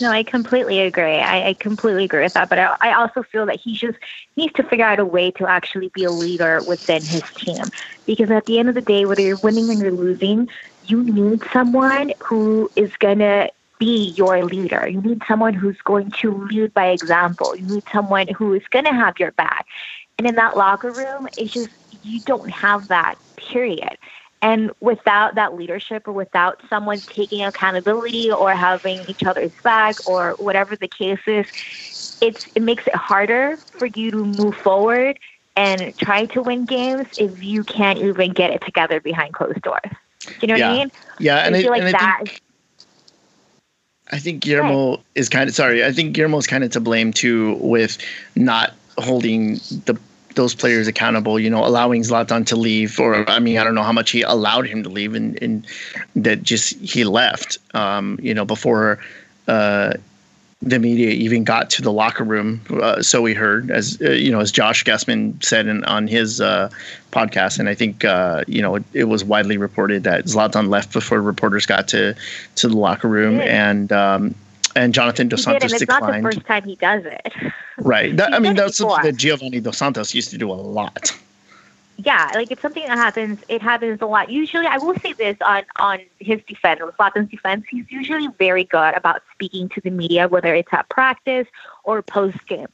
No, 0.00 0.10
I 0.10 0.24
completely 0.24 0.80
agree. 0.80 1.18
I, 1.18 1.48
I 1.50 1.54
completely 1.54 2.04
agree 2.04 2.22
with 2.22 2.34
that. 2.34 2.48
But 2.48 2.58
I, 2.58 2.76
I 2.80 2.94
also 2.94 3.22
feel 3.22 3.46
that 3.46 3.60
he 3.60 3.76
just 3.76 3.98
needs 4.36 4.52
to 4.54 4.62
figure 4.64 4.84
out 4.84 4.98
a 4.98 5.04
way 5.04 5.30
to 5.32 5.46
actually 5.46 5.88
be 5.94 6.04
a 6.04 6.10
leader 6.10 6.62
within 6.62 7.04
his 7.06 7.22
team. 7.36 7.70
Because 8.04 8.30
at 8.30 8.46
the 8.46 8.58
end 8.58 8.68
of 8.68 8.74
the 8.74 8.80
day, 8.82 9.04
whether 9.04 9.22
you're 9.22 9.36
winning 9.36 9.70
or 9.70 9.74
you're 9.74 9.92
losing, 9.92 10.48
you 10.82 11.02
need 11.02 11.42
someone 11.52 12.12
who 12.20 12.70
is 12.76 12.94
going 12.96 13.18
to 13.20 13.50
be 13.78 14.14
your 14.16 14.44
leader. 14.44 14.86
You 14.88 15.00
need 15.00 15.22
someone 15.28 15.54
who's 15.54 15.80
going 15.82 16.10
to 16.20 16.46
lead 16.50 16.74
by 16.74 16.88
example. 16.88 17.56
You 17.56 17.66
need 17.66 17.84
someone 17.92 18.28
who 18.28 18.52
is 18.52 18.66
going 18.70 18.84
to 18.86 18.92
have 18.92 19.18
your 19.18 19.32
back. 19.32 19.66
And 20.18 20.26
in 20.26 20.34
that 20.36 20.56
locker 20.56 20.92
room, 20.92 21.28
it's 21.36 21.52
just, 21.52 21.70
you 22.02 22.20
don't 22.20 22.50
have 22.50 22.88
that, 22.88 23.16
period. 23.36 23.96
And 24.44 24.72
without 24.80 25.36
that 25.36 25.56
leadership 25.56 26.06
or 26.06 26.12
without 26.12 26.60
someone 26.68 26.98
taking 26.98 27.42
accountability 27.42 28.30
or 28.30 28.52
having 28.52 29.00
each 29.08 29.24
other's 29.24 29.52
back 29.62 29.96
or 30.06 30.32
whatever 30.32 30.76
the 30.76 30.86
case 30.86 31.26
is, 31.26 32.18
it's 32.20 32.46
it 32.54 32.62
makes 32.62 32.86
it 32.86 32.94
harder 32.94 33.56
for 33.56 33.86
you 33.86 34.10
to 34.10 34.22
move 34.22 34.54
forward 34.54 35.18
and 35.56 35.96
try 35.96 36.26
to 36.26 36.42
win 36.42 36.66
games 36.66 37.06
if 37.16 37.42
you 37.42 37.64
can't 37.64 37.98
even 38.00 38.32
get 38.32 38.50
it 38.50 38.60
together 38.60 39.00
behind 39.00 39.32
closed 39.32 39.62
doors. 39.62 39.80
Do 40.26 40.34
you 40.42 40.48
know 40.48 40.56
yeah. 40.56 40.68
what 40.68 40.74
I 40.74 40.78
mean? 40.78 40.92
Yeah, 41.20 41.36
and 41.38 41.56
I 41.56 41.62
feel 41.62 41.72
I, 41.72 41.78
like 41.78 41.92
that 41.92 42.22
think 42.24 42.42
I 44.12 44.18
think 44.18 44.42
Guillermo 44.42 45.00
is 45.14 45.30
kind 45.30 45.48
of 45.48 45.54
sorry. 45.54 45.82
I 45.82 45.90
think 45.90 46.12
Guillermo's 46.14 46.46
kind 46.46 46.62
of 46.62 46.70
to 46.72 46.80
blame 46.80 47.14
too 47.14 47.54
with 47.60 47.96
not 48.36 48.74
holding 48.98 49.54
the 49.86 49.98
those 50.34 50.54
players 50.54 50.86
accountable. 50.86 51.38
You 51.38 51.50
know, 51.50 51.64
allowing 51.64 52.02
Zlatan 52.02 52.46
to 52.46 52.56
leave, 52.56 52.98
or 52.98 53.28
I 53.28 53.38
mean, 53.38 53.58
I 53.58 53.64
don't 53.64 53.74
know 53.74 53.82
how 53.82 53.92
much 53.92 54.10
he 54.10 54.22
allowed 54.22 54.66
him 54.66 54.82
to 54.82 54.88
leave, 54.88 55.14
and, 55.14 55.40
and 55.42 55.66
that 56.16 56.42
just 56.42 56.78
he 56.80 57.04
left. 57.04 57.58
Um, 57.74 58.18
you 58.22 58.34
know, 58.34 58.44
before 58.44 58.98
uh, 59.48 59.94
the 60.64 60.78
media 60.78 61.10
even 61.10 61.44
got 61.44 61.68
to 61.70 61.82
the 61.82 61.92
locker 61.92 62.24
room. 62.24 62.60
Uh, 62.70 63.02
so 63.02 63.20
we 63.20 63.34
heard, 63.34 63.70
as 63.70 64.00
uh, 64.00 64.10
you 64.10 64.30
know, 64.30 64.40
as 64.40 64.50
Josh 64.50 64.82
Guessman 64.84 65.38
said 65.42 65.66
in, 65.66 65.84
on 65.84 66.08
his 66.08 66.40
uh, 66.40 66.70
podcast, 67.12 67.58
and 67.58 67.68
I 67.68 67.74
think 67.74 68.04
uh, 68.04 68.44
you 68.46 68.62
know 68.62 68.76
it, 68.76 68.84
it, 68.92 69.04
was 69.04 69.24
widely 69.24 69.58
reported 69.58 70.04
that 70.04 70.24
Zlatan 70.24 70.68
left 70.68 70.92
before 70.92 71.20
reporters 71.20 71.66
got 71.66 71.88
to 71.88 72.14
to 72.56 72.68
the 72.68 72.76
locker 72.76 73.08
room, 73.08 73.40
and 73.40 73.92
um, 73.92 74.34
and 74.74 74.94
Jonathan 74.94 75.28
Dos 75.28 75.44
Santos 75.44 75.60
did, 75.60 75.72
and 75.72 75.72
it's 75.72 75.80
declined. 75.80 76.22
not 76.22 76.30
the 76.30 76.36
first 76.36 76.46
time 76.46 76.64
he 76.64 76.76
does 76.76 77.04
it. 77.04 77.32
Right. 77.84 78.16
That, 78.16 78.32
I 78.32 78.38
mean, 78.38 78.56
that's 78.56 78.78
before. 78.78 78.96
something 78.96 79.12
that 79.12 79.18
Giovanni 79.18 79.60
Dos 79.60 79.76
Santos 79.76 80.14
used 80.14 80.30
to 80.30 80.38
do 80.38 80.50
a 80.50 80.54
lot. 80.54 81.16
Yeah, 81.96 82.30
like 82.34 82.50
it's 82.50 82.62
something 82.62 82.84
that 82.86 82.96
happens. 82.96 83.38
It 83.48 83.62
happens 83.62 84.00
a 84.00 84.06
lot. 84.06 84.30
Usually, 84.30 84.66
I 84.66 84.78
will 84.78 84.98
say 84.98 85.12
this 85.12 85.36
on 85.46 85.62
on 85.76 86.00
his 86.18 86.40
defense, 86.48 86.80
on 86.82 86.90
Zlatan's 86.92 87.30
defense, 87.30 87.66
he's 87.70 87.84
usually 87.88 88.28
very 88.38 88.64
good 88.64 88.94
about 88.94 89.22
speaking 89.32 89.68
to 89.68 89.80
the 89.80 89.90
media, 89.90 90.26
whether 90.26 90.54
it's 90.54 90.72
at 90.72 90.88
practice 90.88 91.46
or 91.84 92.02
post 92.02 92.44
game. 92.48 92.66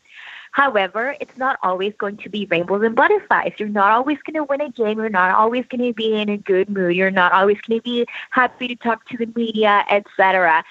However, 0.53 1.17
it's 1.21 1.37
not 1.37 1.59
always 1.63 1.93
going 1.99 2.17
to 2.19 2.29
be 2.29 2.47
rainbows 2.47 2.83
and 2.83 2.97
butterflies. 2.97 3.53
You're 3.59 3.69
not 3.69 3.91
always 3.91 4.19
going 4.23 4.35
to 4.35 4.45
win 4.45 4.61
a 4.61 4.71
game. 4.71 4.99
You're 4.99 5.09
not 5.09 5.35
always 5.35 5.65
going 5.67 5.87
to 5.87 5.93
be 5.93 6.15
in 6.15 6.29
a 6.29 6.37
good 6.37 6.69
mood. 6.69 6.97
You're 6.97 7.11
not 7.11 7.33
always 7.33 7.61
going 7.61 7.79
to 7.79 7.83
be 7.83 8.07
happy 8.31 8.69
to 8.69 8.77
talk 8.77 9.07
to 9.11 9.17
the 9.17 9.31
media, 9.37 9.85
etc. 9.91 10.65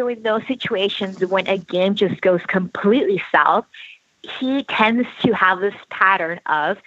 So 0.00 0.08
in 0.08 0.22
those 0.22 0.46
situations, 0.46 1.20
when 1.26 1.46
a 1.46 1.58
game 1.58 1.94
just 1.94 2.22
goes 2.22 2.40
completely 2.46 3.22
south, 3.30 3.66
he 4.22 4.62
tends 4.64 5.06
to 5.20 5.32
have 5.32 5.60
this 5.60 5.74
pattern 5.90 6.40
of 6.46 6.78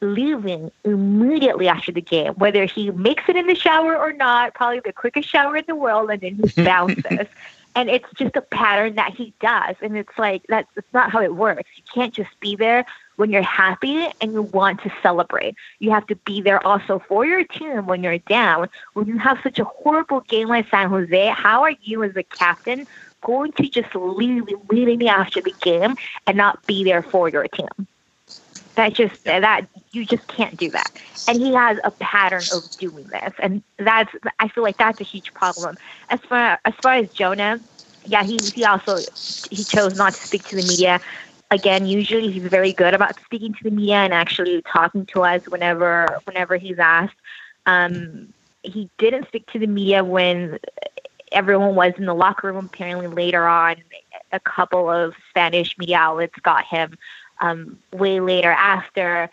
leaving 0.00 0.70
immediately 0.84 1.66
after 1.66 1.90
the 1.90 2.00
game, 2.00 2.32
whether 2.34 2.64
he 2.64 2.92
makes 2.92 3.24
it 3.26 3.34
in 3.34 3.48
the 3.48 3.56
shower 3.56 3.96
or 3.96 4.12
not, 4.12 4.54
probably 4.54 4.78
the 4.78 4.92
quickest 4.92 5.28
shower 5.28 5.56
in 5.56 5.64
the 5.66 5.74
world, 5.74 6.12
and 6.12 6.20
then 6.20 6.36
he 6.36 6.62
bounces. 6.64 7.26
and 7.74 7.90
it's 7.90 8.06
just 8.14 8.36
a 8.36 8.40
pattern 8.40 8.94
that 8.94 9.12
he 9.14 9.34
does. 9.40 9.74
And 9.82 9.96
it's 9.96 10.16
like 10.16 10.44
that's, 10.48 10.68
that's 10.76 10.94
not 10.94 11.10
how 11.10 11.22
it 11.22 11.34
works. 11.34 11.68
You 11.74 11.82
can't 11.92 12.14
just 12.14 12.38
be 12.38 12.54
there 12.54 12.86
when 13.16 13.30
you're 13.30 13.42
happy 13.42 14.08
and 14.20 14.32
you 14.32 14.42
want 14.42 14.82
to 14.82 14.92
celebrate. 15.02 15.54
You 15.78 15.90
have 15.90 16.06
to 16.08 16.16
be 16.16 16.40
there 16.40 16.64
also 16.66 16.98
for 16.98 17.24
your 17.24 17.44
team 17.44 17.86
when 17.86 18.02
you're 18.02 18.18
down. 18.18 18.68
When 18.94 19.06
you 19.06 19.18
have 19.18 19.38
such 19.42 19.58
a 19.58 19.64
horrible 19.64 20.20
game 20.20 20.48
like 20.48 20.68
San 20.70 20.88
Jose, 20.88 21.28
how 21.28 21.62
are 21.62 21.74
you 21.82 22.02
as 22.02 22.16
a 22.16 22.22
captain 22.22 22.86
going 23.22 23.52
to 23.52 23.68
just 23.68 23.94
leave 23.94 24.44
immediately 24.48 25.08
after 25.08 25.40
the 25.40 25.54
game 25.60 25.96
and 26.26 26.36
not 26.36 26.64
be 26.66 26.84
there 26.84 27.02
for 27.02 27.28
your 27.28 27.46
team? 27.48 27.86
That 28.74 28.94
just 28.94 29.24
that 29.24 29.68
you 29.92 30.04
just 30.04 30.26
can't 30.26 30.56
do 30.56 30.70
that. 30.70 30.90
And 31.28 31.40
he 31.40 31.54
has 31.54 31.78
a 31.84 31.92
pattern 31.92 32.42
of 32.52 32.68
doing 32.78 33.04
this, 33.06 33.32
and 33.38 33.62
that's 33.78 34.12
I 34.40 34.48
feel 34.48 34.64
like 34.64 34.78
that's 34.78 35.00
a 35.00 35.04
huge 35.04 35.32
problem. 35.32 35.76
As 36.10 36.18
far 36.20 36.58
as 36.64 36.74
far 36.82 36.94
as 36.94 37.08
Jonah, 37.10 37.60
yeah, 38.04 38.24
he 38.24 38.38
he 38.52 38.64
also 38.64 38.96
he 39.50 39.62
chose 39.62 39.96
not 39.96 40.14
to 40.14 40.20
speak 40.20 40.42
to 40.48 40.56
the 40.56 40.62
media. 40.62 41.00
Again, 41.50 41.86
usually 41.86 42.30
he's 42.30 42.44
very 42.44 42.72
good 42.72 42.94
about 42.94 43.18
speaking 43.24 43.54
to 43.54 43.64
the 43.64 43.70
media 43.70 43.96
and 43.96 44.12
actually 44.12 44.62
talking 44.62 45.06
to 45.06 45.22
us 45.22 45.46
whenever 45.48 46.20
whenever 46.24 46.56
he's 46.56 46.78
asked. 46.78 47.14
Um, 47.66 48.32
he 48.62 48.88
didn't 48.98 49.28
speak 49.28 49.46
to 49.52 49.58
the 49.58 49.66
media 49.66 50.02
when 50.02 50.58
everyone 51.32 51.74
was 51.74 51.92
in 51.98 52.06
the 52.06 52.14
locker 52.14 52.52
room. 52.52 52.64
Apparently, 52.72 53.06
later 53.06 53.46
on, 53.46 53.76
a 54.32 54.40
couple 54.40 54.90
of 54.90 55.14
Spanish 55.30 55.76
media 55.78 55.98
outlets 55.98 56.34
got 56.42 56.64
him 56.64 56.96
um, 57.40 57.78
way 57.92 58.20
later 58.20 58.50
after. 58.50 59.30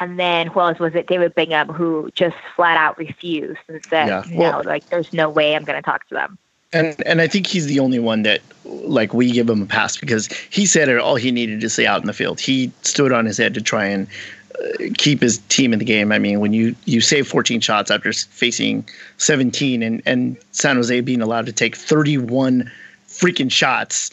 And 0.00 0.18
then 0.18 0.46
who 0.46 0.60
else 0.60 0.78
was 0.78 0.94
it? 0.94 1.06
David 1.06 1.34
Bingham, 1.34 1.68
who 1.68 2.10
just 2.14 2.36
flat 2.56 2.78
out 2.78 2.96
refused 2.96 3.60
and 3.68 3.84
said, 3.84 4.08
Yeah. 4.08 4.24
"No, 4.30 4.38
Well- 4.38 4.62
like 4.64 4.86
there's 4.86 5.12
no 5.12 5.28
way 5.28 5.54
I'm 5.54 5.64
going 5.64 5.76
to 5.76 5.82
talk 5.82 6.08
to 6.08 6.14
them." 6.14 6.38
And 6.72 7.02
and 7.04 7.20
I 7.20 7.26
think 7.26 7.46
he's 7.46 7.66
the 7.66 7.80
only 7.80 7.98
one 7.98 8.22
that 8.22 8.40
like 8.64 9.12
we 9.12 9.32
give 9.32 9.48
him 9.48 9.62
a 9.62 9.66
pass 9.66 9.96
because 9.96 10.28
he 10.50 10.66
said 10.66 10.88
it 10.88 10.98
all 10.98 11.16
he 11.16 11.30
needed 11.32 11.60
to 11.60 11.68
say 11.68 11.86
out 11.86 12.00
in 12.00 12.06
the 12.06 12.12
field. 12.12 12.40
He 12.40 12.70
stood 12.82 13.12
on 13.12 13.26
his 13.26 13.38
head 13.38 13.54
to 13.54 13.60
try 13.60 13.86
and 13.86 14.06
uh, 14.54 14.84
keep 14.96 15.20
his 15.20 15.38
team 15.48 15.72
in 15.72 15.80
the 15.80 15.84
game. 15.84 16.12
I 16.12 16.18
mean, 16.18 16.38
when 16.38 16.52
you 16.52 16.76
you 16.84 17.00
save 17.00 17.26
14 17.26 17.60
shots 17.60 17.90
after 17.90 18.12
facing 18.12 18.88
17 19.18 19.82
and 19.82 20.02
and 20.06 20.36
San 20.52 20.76
Jose 20.76 21.00
being 21.00 21.22
allowed 21.22 21.46
to 21.46 21.52
take 21.52 21.74
31 21.74 22.70
freaking 23.08 23.50
shots, 23.50 24.10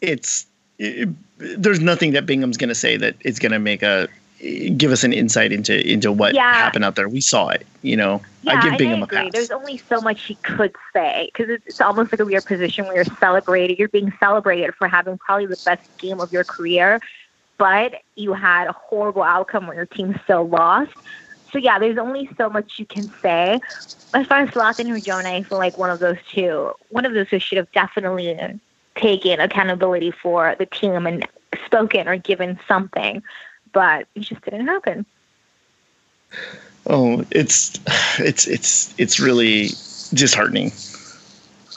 it's 0.00 0.46
it, 0.78 1.08
there's 1.38 1.80
nothing 1.80 2.12
that 2.12 2.24
Bingham's 2.24 2.56
going 2.56 2.68
to 2.68 2.74
say 2.74 2.96
that 2.96 3.16
is 3.20 3.40
going 3.40 3.52
to 3.52 3.58
make 3.58 3.82
a 3.82 4.08
give 4.76 4.92
us 4.92 5.04
an 5.04 5.12
insight 5.12 5.52
into 5.52 5.86
into 5.90 6.12
what 6.12 6.34
Yeah. 6.34 6.52
happened 6.54 6.84
out 6.84 6.96
there. 6.96 7.08
We 7.08 7.20
saw 7.20 7.48
it, 7.48 7.66
you 7.82 7.96
know. 7.96 8.22
Yeah, 8.42 8.54
I 8.58 8.62
give 8.62 8.78
Bingham 8.78 9.00
I 9.00 9.02
a 9.02 9.06
agree. 9.06 9.18
pass. 9.18 9.32
There's 9.32 9.50
only 9.50 9.78
so 9.88 10.00
much 10.00 10.24
he 10.24 10.36
could 10.36 10.74
say 10.92 11.30
because 11.32 11.50
it's, 11.50 11.66
it's 11.66 11.80
almost 11.80 12.12
like 12.12 12.20
a 12.20 12.24
weird 12.24 12.44
position 12.44 12.86
where 12.86 12.96
you're 12.96 13.16
celebrated. 13.18 13.78
You're 13.78 13.88
being 13.88 14.12
celebrated 14.20 14.74
for 14.74 14.86
having 14.88 15.18
probably 15.18 15.46
the 15.46 15.58
best 15.64 15.82
game 15.98 16.20
of 16.20 16.32
your 16.32 16.44
career, 16.44 17.00
but 17.58 17.94
you 18.14 18.32
had 18.32 18.68
a 18.68 18.72
horrible 18.72 19.22
outcome 19.24 19.66
where 19.66 19.76
your 19.76 19.86
team 19.86 20.18
still 20.24 20.48
lost. 20.48 20.92
So 21.52 21.58
yeah, 21.58 21.78
there's 21.78 21.98
only 21.98 22.28
so 22.36 22.48
much 22.48 22.78
you 22.78 22.86
can 22.86 23.12
say. 23.22 23.60
As 24.14 24.26
far 24.26 24.40
as 24.40 24.50
Zlatan 24.50 24.90
or 24.90 25.00
Jonah, 25.00 25.30
I 25.30 25.42
feel 25.42 25.58
like 25.58 25.76
one 25.76 25.90
of 25.90 25.98
those 25.98 26.16
two, 26.32 26.72
one 26.90 27.04
of 27.04 27.12
those 27.14 27.28
two 27.28 27.38
should 27.38 27.58
have 27.58 27.70
definitely 27.72 28.38
taken 28.94 29.40
accountability 29.40 30.10
for 30.10 30.54
the 30.58 30.66
team 30.66 31.06
and 31.06 31.26
spoken 31.64 32.08
or 32.08 32.16
given 32.16 32.58
something, 32.68 33.22
but 33.72 34.06
it 34.14 34.20
just 34.20 34.42
didn't 34.42 34.66
happen. 34.66 35.06
Oh, 36.86 37.24
it's 37.30 37.78
it's 38.18 38.46
it's 38.46 38.94
it's 38.98 39.20
really 39.20 39.68
disheartening. 40.14 40.72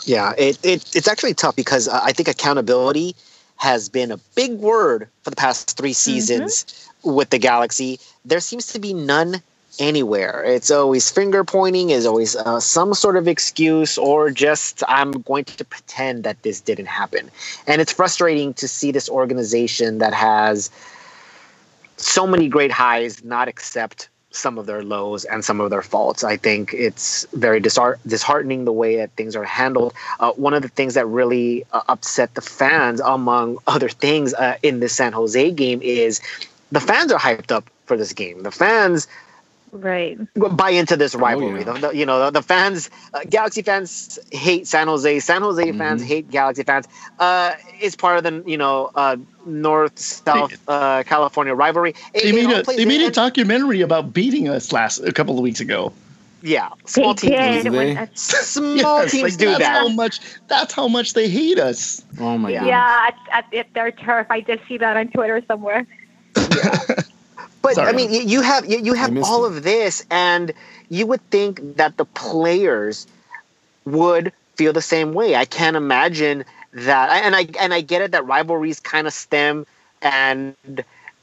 Yeah, 0.05 0.33
it, 0.37 0.57
it 0.63 0.95
it's 0.95 1.07
actually 1.07 1.33
tough 1.33 1.55
because 1.55 1.87
uh, 1.87 1.99
I 2.03 2.11
think 2.11 2.27
accountability 2.27 3.15
has 3.57 3.89
been 3.89 4.11
a 4.11 4.17
big 4.35 4.53
word 4.53 5.07
for 5.21 5.29
the 5.29 5.35
past 5.35 5.77
three 5.77 5.93
seasons 5.93 6.89
with 7.03 7.29
the 7.29 7.37
Galaxy. 7.37 7.99
There 8.25 8.39
seems 8.39 8.67
to 8.67 8.79
be 8.79 8.93
none 8.93 9.41
anywhere. 9.79 10.43
It's 10.43 10.71
always 10.71 11.11
finger 11.11 11.43
pointing, 11.43 11.91
is 11.91 12.05
always 12.05 12.35
uh, 12.35 12.59
some 12.59 12.93
sort 12.93 13.17
of 13.17 13.27
excuse, 13.27 13.97
or 13.97 14.31
just 14.31 14.83
I'm 14.87 15.11
going 15.11 15.45
to 15.45 15.65
pretend 15.65 16.23
that 16.23 16.41
this 16.41 16.59
didn't 16.59 16.87
happen. 16.87 17.29
And 17.67 17.81
it's 17.81 17.93
frustrating 17.93 18.53
to 18.55 18.67
see 18.67 18.91
this 18.91 19.09
organization 19.09 19.99
that 19.99 20.13
has 20.13 20.69
so 22.01 22.27
many 22.27 22.47
great 22.47 22.71
highs 22.71 23.23
not 23.23 23.47
accept 23.47 24.09
some 24.31 24.57
of 24.57 24.65
their 24.65 24.81
lows 24.81 25.25
and 25.25 25.43
some 25.43 25.59
of 25.59 25.69
their 25.69 25.81
faults. 25.81 26.23
I 26.23 26.37
think 26.37 26.73
it's 26.73 27.27
very 27.33 27.59
disheart- 27.59 27.99
disheartening 28.07 28.65
the 28.65 28.71
way 28.71 28.95
that 28.95 29.11
things 29.11 29.35
are 29.35 29.43
handled. 29.43 29.93
Uh, 30.19 30.31
one 30.31 30.53
of 30.53 30.61
the 30.61 30.69
things 30.69 30.93
that 30.93 31.05
really 31.05 31.65
uh, 31.73 31.81
upset 31.89 32.33
the 32.33 32.41
fans, 32.41 33.01
among 33.01 33.57
other 33.67 33.89
things, 33.89 34.33
uh, 34.33 34.57
in 34.63 34.79
the 34.79 34.89
San 34.89 35.11
Jose 35.13 35.51
game 35.51 35.81
is 35.81 36.21
the 36.71 36.79
fans 36.79 37.11
are 37.11 37.19
hyped 37.19 37.51
up 37.51 37.69
for 37.85 37.97
this 37.97 38.13
game. 38.13 38.43
The 38.43 38.51
fans 38.51 39.07
Right. 39.71 40.17
buy 40.55 40.71
into 40.71 40.97
this 40.97 41.15
rivalry. 41.15 41.59
yeah. 41.59 41.73
the, 41.73 41.73
the- 41.87 41.95
you 41.95 42.05
know, 42.05 42.25
the, 42.25 42.31
the 42.31 42.41
fans, 42.41 42.89
uh, 43.13 43.21
Galaxy 43.29 43.61
fans 43.61 44.19
hate 44.31 44.67
San 44.67 44.87
Jose. 44.87 45.19
San 45.21 45.41
Jose 45.41 45.71
fans 45.73 46.03
hate 46.03 46.29
Galaxy 46.29 46.63
fans. 46.63 46.87
Uh, 47.19 47.53
it's 47.79 47.95
part 47.95 48.17
of 48.17 48.23
the 48.23 48.43
you 48.49 48.57
know 48.57 48.91
uh, 48.95 49.15
North 49.45 49.97
South 49.97 50.53
uh, 50.67 51.03
California 51.03 51.53
rivalry. 51.55 51.95
It- 52.13 52.23
They 52.23 52.31
made 52.33 52.49
a 52.51 52.63
they 52.63 52.85
made 52.85 53.01
a 53.01 53.11
documentary 53.11 53.81
about 53.81 54.11
beating 54.13 54.49
us 54.49 54.71
last 54.73 54.99
a 54.99 55.11
couple 55.13 55.35
of 55.37 55.41
weeks 55.41 55.59
ago. 55.61 55.93
Yeah, 56.43 56.69
They 56.85 56.91
small 57.03 57.13
teams. 57.13 57.31
did. 57.63 57.63
Did 57.71 57.73
they? 57.73 58.07
Small 58.15 58.75
Yes, 58.75 59.11
teams 59.11 59.23
like, 59.23 59.37
do 59.37 59.45
that's 59.45 59.59
that. 59.59 59.73
How 59.77 59.87
much? 59.89 60.19
That's 60.47 60.73
how 60.73 60.87
much 60.87 61.13
they 61.13 61.29
hate 61.29 61.59
us. 61.59 62.03
Oh 62.19 62.35
my 62.37 62.51
god. 62.51 62.65
Yeah, 62.65 63.07
at, 63.09 63.15
at, 63.31 63.53
at 63.53 63.73
their 63.75 63.91
turf. 63.91 64.25
I 64.31 64.39
did 64.41 64.59
see 64.67 64.77
that 64.79 64.97
on 64.97 65.09
Twitter 65.09 65.43
somewhere. 65.47 65.85
But 67.61 67.75
Sorry. 67.75 67.89
I 67.89 67.93
mean, 67.93 68.11
you- 68.11 68.41
have 68.41 68.65
you, 68.65 68.79
you 68.79 68.93
have 68.93 69.15
all 69.23 69.45
it. 69.45 69.49
of 69.57 69.63
this, 69.63 70.05
and 70.09 70.53
you 70.89 71.05
would 71.07 71.21
think 71.29 71.77
that 71.77 71.97
the 71.97 72.05
players 72.05 73.07
would 73.85 74.33
feel 74.55 74.73
the 74.73 74.81
same 74.81 75.13
way. 75.13 75.35
I 75.35 75.45
can't 75.45 75.75
imagine 75.77 76.45
that, 76.73 77.23
and 77.23 77.35
I 77.35 77.47
and 77.59 77.73
I 77.73 77.81
get 77.81 78.01
it 78.01 78.11
that 78.13 78.25
rivalries 78.25 78.79
kind 78.79 79.07
of 79.07 79.13
stem 79.13 79.65
and 80.01 80.55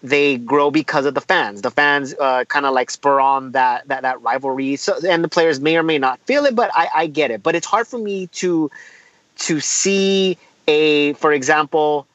they 0.03 0.37
grow 0.39 0.71
because 0.71 1.07
of 1.07 1.15
the 1.15 1.21
fans. 1.21 1.63
The 1.63 1.71
fans 1.71 2.15
uh, 2.21 2.45
kind 2.45 2.67
of 2.67 2.75
like 2.75 2.91
spur 2.91 3.21
on 3.21 3.53
that 3.53 3.89
that 3.89 4.03
that 4.03 4.23
rivalry. 4.23 4.77
So 4.77 4.97
and 5.07 5.25
the 5.25 5.29
players 5.29 5.61
may 5.61 5.77
or 5.77 5.83
may 5.83 5.99
not 5.99 6.21
feel 6.21 6.45
it, 6.45 6.55
but 6.55 6.71
I, 6.75 6.89
I 6.95 7.07
get 7.09 7.31
it. 7.31 7.43
But 7.43 7.57
it's 7.57 7.67
hard 7.67 7.87
for 7.89 7.99
me 7.99 8.29
to 8.29 8.71
to 9.39 9.61
see 9.61 10.39
a, 10.67 11.13
for 11.15 11.33
example, 11.33 12.08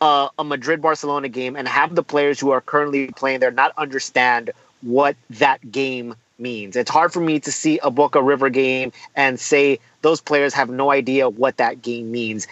uh, 0.00 0.28
a 0.38 0.44
Madrid 0.44 0.82
Barcelona 0.82 1.28
game 1.28 1.56
and 1.56 1.66
have 1.66 1.94
the 1.94 2.02
players 2.02 2.38
who 2.38 2.50
are 2.50 2.60
currently 2.60 3.08
playing 3.08 3.40
there 3.40 3.50
not 3.50 3.72
understand 3.76 4.50
what 4.82 5.16
that 5.30 5.70
game 5.70 6.14
means. 6.38 6.76
It's 6.76 6.90
hard 6.90 7.12
for 7.12 7.20
me 7.20 7.40
to 7.40 7.52
see 7.52 7.78
a 7.82 7.90
Boca 7.90 8.22
River 8.22 8.50
game 8.50 8.92
and 9.14 9.40
say 9.40 9.78
those 10.02 10.20
players 10.20 10.54
have 10.54 10.68
no 10.68 10.90
idea 10.90 11.28
what 11.28 11.56
that 11.56 11.82
game 11.82 12.10
means. 12.10 12.46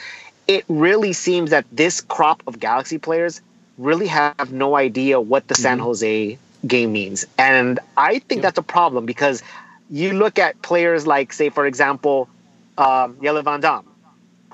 It 0.48 0.64
really 0.68 1.12
seems 1.12 1.50
that 1.50 1.66
this 1.70 2.00
crop 2.00 2.42
of 2.46 2.58
Galaxy 2.58 2.98
players 2.98 3.40
really 3.78 4.06
have 4.06 4.52
no 4.52 4.76
idea 4.76 5.20
what 5.20 5.48
the 5.48 5.54
mm-hmm. 5.54 5.62
San 5.62 5.78
Jose 5.78 6.38
game 6.66 6.92
means. 6.92 7.26
And 7.38 7.78
I 7.96 8.20
think 8.20 8.38
yep. 8.38 8.42
that's 8.42 8.58
a 8.58 8.62
problem 8.62 9.04
because 9.06 9.42
you 9.90 10.12
look 10.12 10.38
at 10.38 10.60
players 10.62 11.06
like, 11.06 11.32
say, 11.32 11.50
for 11.50 11.66
example, 11.66 12.28
um, 12.78 13.16
Jelle 13.22 13.42
Van 13.42 13.60
Damme, 13.60 13.86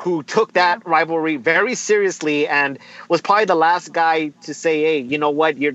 who 0.01 0.23
took 0.23 0.55
that 0.55 0.87
rivalry 0.87 1.37
very 1.37 1.75
seriously 1.75 2.49
and 2.49 2.79
was 3.11 3.21
probably 3.21 3.45
the 3.45 3.55
last 3.55 3.93
guy 3.93 4.29
to 4.43 4.55
say, 4.55 4.83
"Hey, 4.83 4.99
you 4.99 5.19
know 5.19 5.29
what? 5.29 5.59
You're 5.59 5.75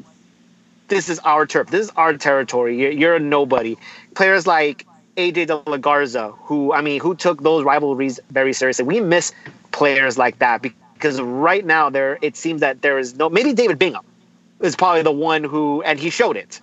this 0.87 1.09
is 1.09 1.19
our 1.19 1.45
turf. 1.45 1.69
This 1.69 1.87
is 1.87 1.91
our 1.95 2.13
territory. 2.17 2.75
You're, 2.75 2.91
you're 2.91 3.15
a 3.15 3.19
nobody." 3.19 3.77
Players 4.15 4.47
like 4.47 4.87
AJ 5.15 5.47
De 5.47 5.69
La 5.69 5.77
Garza, 5.77 6.31
who 6.41 6.73
I 6.73 6.81
mean, 6.81 6.99
who 7.01 7.13
took 7.13 7.43
those 7.43 7.63
rivalries 7.63 8.19
very 8.31 8.53
seriously. 8.53 8.83
We 8.83 8.99
miss 8.99 9.31
players 9.71 10.17
like 10.17 10.39
that 10.39 10.63
because 10.63 11.21
right 11.21 11.63
now 11.63 11.91
there 11.91 12.17
it 12.23 12.35
seems 12.35 12.61
that 12.61 12.81
there 12.81 12.97
is 12.97 13.15
no. 13.15 13.29
Maybe 13.29 13.53
David 13.53 13.77
Bingham 13.77 14.03
is 14.59 14.75
probably 14.75 15.03
the 15.03 15.11
one 15.11 15.43
who, 15.43 15.83
and 15.83 15.99
he 15.99 16.09
showed 16.09 16.35
it. 16.35 16.59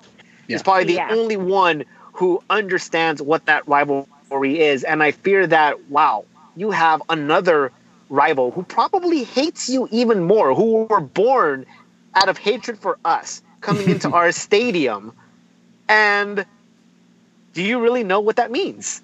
Yeah. 0.48 0.56
He's 0.56 0.64
probably 0.64 0.84
the 0.84 0.94
yeah. 0.94 1.12
only 1.12 1.36
one 1.36 1.84
who 2.12 2.42
understands 2.50 3.22
what 3.22 3.46
that 3.46 3.68
rivalry 3.68 4.60
is, 4.60 4.82
and 4.82 5.00
I 5.00 5.12
fear 5.12 5.46
that 5.46 5.88
wow, 5.88 6.24
you 6.56 6.70
have 6.70 7.02
another 7.08 7.72
rival 8.08 8.50
who 8.50 8.62
probably 8.62 9.24
hates 9.24 9.68
you 9.68 9.88
even 9.90 10.24
more, 10.24 10.54
who 10.54 10.84
were 10.84 11.00
born 11.00 11.66
out 12.14 12.28
of 12.28 12.38
hatred 12.38 12.78
for 12.78 12.98
us 13.04 13.42
coming 13.60 13.88
into 13.88 14.10
our 14.12 14.32
stadium. 14.32 15.12
And 15.88 16.44
do 17.54 17.62
you 17.62 17.80
really 17.80 18.04
know 18.04 18.20
what 18.20 18.36
that 18.36 18.50
means? 18.50 19.02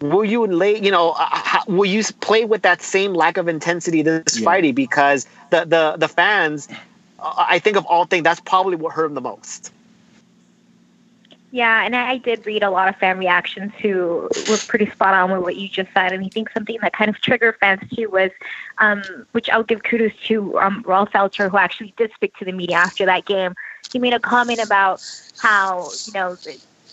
Will 0.00 0.24
you 0.24 0.46
lay, 0.46 0.78
you 0.78 0.90
know, 0.90 1.12
uh, 1.12 1.24
how, 1.30 1.62
will 1.66 1.86
you 1.86 2.02
play 2.20 2.44
with 2.44 2.62
that 2.62 2.82
same 2.82 3.14
lack 3.14 3.36
of 3.36 3.48
intensity 3.48 4.02
this 4.02 4.38
yeah. 4.38 4.44
Friday? 4.44 4.72
Because 4.72 5.26
the 5.50 5.64
the 5.64 5.94
the 5.96 6.08
fans, 6.08 6.68
uh, 7.20 7.32
I 7.36 7.58
think 7.58 7.76
of 7.76 7.86
all 7.86 8.04
things, 8.04 8.24
that's 8.24 8.40
probably 8.40 8.76
what 8.76 8.92
hurt 8.92 9.04
them 9.04 9.14
the 9.14 9.20
most. 9.20 9.72
Yeah, 11.54 11.84
and 11.84 11.94
I, 11.94 12.18
did 12.18 12.44
read 12.46 12.64
a 12.64 12.70
lot 12.70 12.88
of 12.88 12.96
fan 12.96 13.16
reactions 13.16 13.72
who 13.80 14.28
were 14.50 14.56
pretty 14.66 14.90
spot 14.90 15.14
on 15.14 15.30
with 15.30 15.40
what 15.42 15.54
you 15.54 15.68
just 15.68 15.92
said. 15.92 16.12
And 16.12 16.24
I 16.24 16.28
think 16.28 16.50
something 16.50 16.76
that 16.82 16.94
kind 16.94 17.08
of 17.08 17.20
triggered 17.20 17.54
fans 17.60 17.80
too 17.94 18.10
was, 18.10 18.32
um, 18.78 19.04
which 19.30 19.48
I'll 19.48 19.62
give 19.62 19.84
kudos 19.84 20.10
to 20.24 20.58
um, 20.58 20.82
Rolf 20.84 21.10
who 21.12 21.56
actually 21.56 21.94
did 21.96 22.10
speak 22.12 22.36
to 22.38 22.44
the 22.44 22.50
media 22.50 22.78
after 22.78 23.06
that 23.06 23.26
game. 23.26 23.54
He 23.92 24.00
made 24.00 24.14
a 24.14 24.18
comment 24.18 24.58
about 24.64 25.00
how, 25.38 25.90
you 26.06 26.12
know, 26.12 26.36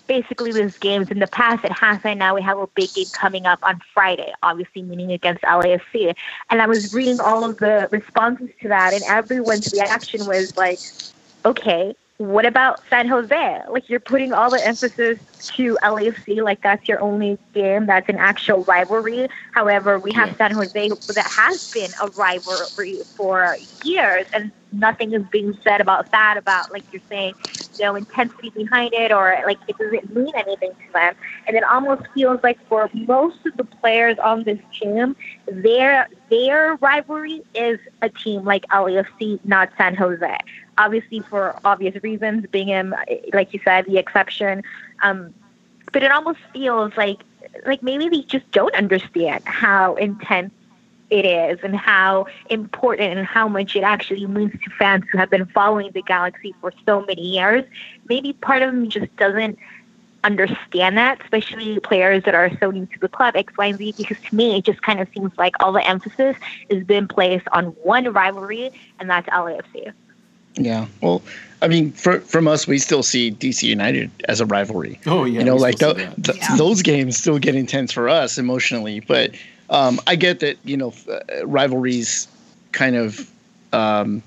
basically 0.05 0.51
these 0.51 0.77
games 0.77 1.09
in 1.09 1.17
the 1.17 1.25
past 1.25 1.65
it 1.65 1.71
hasn't. 1.71 2.19
Now 2.19 2.35
we 2.35 2.43
have 2.43 2.59
a 2.59 2.67
big 2.67 2.93
game 2.93 3.07
coming 3.13 3.47
up 3.47 3.57
on 3.63 3.81
Friday, 3.95 4.31
obviously 4.43 4.83
meaning 4.83 5.11
against 5.11 5.41
LAFC. 5.41 6.13
And 6.51 6.61
I 6.61 6.67
was 6.67 6.93
reading 6.93 7.19
all 7.19 7.43
of 7.43 7.57
the 7.57 7.89
responses 7.91 8.51
to 8.61 8.67
that, 8.67 8.93
and 8.93 9.01
everyone's 9.07 9.73
reaction 9.73 10.27
was 10.27 10.55
like, 10.55 10.77
okay, 11.45 11.95
what 12.21 12.45
about 12.45 12.81
San 12.89 13.07
Jose? 13.07 13.61
Like 13.69 13.89
you're 13.89 13.99
putting 13.99 14.31
all 14.31 14.51
the 14.51 14.63
emphasis 14.63 15.17
to 15.55 15.77
LAFC, 15.83 16.43
like 16.43 16.61
that's 16.61 16.87
your 16.87 17.01
only 17.01 17.39
game 17.53 17.87
that's 17.87 18.07
an 18.09 18.17
actual 18.17 18.63
rivalry. 18.65 19.27
However, 19.53 19.97
we 19.97 20.11
have 20.13 20.35
San 20.37 20.51
Jose 20.51 20.89
that 21.07 21.25
has 21.25 21.59
been 21.73 21.91
a 21.99 22.07
rivalry 22.09 23.01
for 23.15 23.57
years, 23.83 24.27
and 24.33 24.51
nothing 24.71 25.13
is 25.13 25.23
being 25.31 25.57
said 25.63 25.81
about 25.81 26.11
that. 26.11 26.37
About 26.37 26.71
like 26.71 26.83
you're 26.91 27.01
saying, 27.09 27.33
you 27.79 27.85
know, 27.85 27.95
intensity 27.95 28.51
behind 28.51 28.93
it, 28.93 29.11
or 29.11 29.35
like 29.47 29.57
it 29.67 29.77
doesn't 29.77 30.15
mean 30.15 30.31
anything 30.35 30.71
to 30.71 30.93
them. 30.93 31.15
And 31.47 31.57
it 31.57 31.63
almost 31.63 32.03
feels 32.13 32.39
like 32.43 32.59
for 32.67 32.87
most 32.93 33.45
of 33.47 33.57
the 33.57 33.63
players 33.65 34.17
on 34.19 34.43
this 34.43 34.59
team, 34.79 35.15
their 35.47 36.07
their 36.29 36.75
rivalry 36.75 37.41
is 37.55 37.79
a 38.03 38.09
team 38.09 38.45
like 38.45 38.63
LAFC, 38.67 39.39
not 39.43 39.71
San 39.75 39.95
Jose 39.95 40.37
obviously 40.77 41.19
for 41.21 41.59
obvious 41.63 42.01
reasons, 42.03 42.45
Bingham, 42.51 42.95
like 43.33 43.53
you 43.53 43.59
said, 43.63 43.85
the 43.85 43.97
exception. 43.97 44.63
Um, 45.03 45.33
but 45.91 46.03
it 46.03 46.11
almost 46.11 46.39
feels 46.53 46.93
like 46.95 47.19
like 47.65 47.83
maybe 47.83 48.07
they 48.07 48.21
just 48.21 48.49
don't 48.51 48.73
understand 48.75 49.43
how 49.45 49.95
intense 49.95 50.53
it 51.09 51.25
is 51.25 51.59
and 51.63 51.75
how 51.75 52.25
important 52.49 53.17
and 53.17 53.27
how 53.27 53.47
much 53.47 53.75
it 53.75 53.83
actually 53.83 54.25
means 54.25 54.53
to 54.53 54.69
fans 54.79 55.03
who 55.11 55.17
have 55.17 55.29
been 55.29 55.45
following 55.47 55.91
the 55.91 56.01
Galaxy 56.01 56.55
for 56.61 56.73
so 56.85 57.05
many 57.05 57.21
years. 57.21 57.65
Maybe 58.07 58.33
part 58.33 58.61
of 58.61 58.71
them 58.71 58.89
just 58.89 59.13
doesn't 59.17 59.59
understand 60.23 60.97
that, 60.97 61.21
especially 61.21 61.79
players 61.79 62.23
that 62.23 62.35
are 62.35 62.49
so 62.59 62.71
new 62.71 62.85
to 62.85 62.99
the 62.99 63.09
club, 63.09 63.35
X, 63.35 63.51
Y, 63.57 63.65
and 63.65 63.77
Z, 63.77 63.95
because 63.97 64.17
to 64.19 64.35
me 64.35 64.57
it 64.57 64.63
just 64.63 64.81
kind 64.81 65.01
of 65.01 65.07
seems 65.13 65.31
like 65.37 65.53
all 65.59 65.73
the 65.73 65.85
emphasis 65.85 66.37
has 66.69 66.83
been 66.83 67.07
placed 67.07 67.47
on 67.51 67.65
one 67.83 68.11
rivalry, 68.13 68.71
and 68.99 69.09
that's 69.09 69.27
LAFC. 69.29 69.91
Yeah. 70.55 70.87
Well, 71.01 71.21
I 71.61 71.67
mean, 71.67 71.91
for, 71.91 72.19
from 72.21 72.47
us, 72.47 72.67
we 72.67 72.79
still 72.79 73.03
see 73.03 73.31
DC 73.31 73.63
United 73.63 74.09
as 74.27 74.41
a 74.41 74.45
rivalry. 74.45 74.99
Oh 75.05 75.25
yeah. 75.25 75.39
You 75.39 75.45
know, 75.45 75.55
like 75.55 75.77
the, 75.77 75.93
the, 76.17 76.33
yeah. 76.35 76.55
those 76.57 76.81
games 76.81 77.17
still 77.17 77.39
get 77.39 77.55
intense 77.55 77.91
for 77.91 78.09
us 78.09 78.37
emotionally, 78.37 78.99
but 78.99 79.31
um, 79.69 79.99
I 80.07 80.15
get 80.15 80.39
that 80.39 80.57
you 80.63 80.75
know 80.75 80.93
uh, 81.09 81.45
rivalries 81.45 82.27
kind 82.71 82.95
of 82.95 83.29
um, 83.73 84.23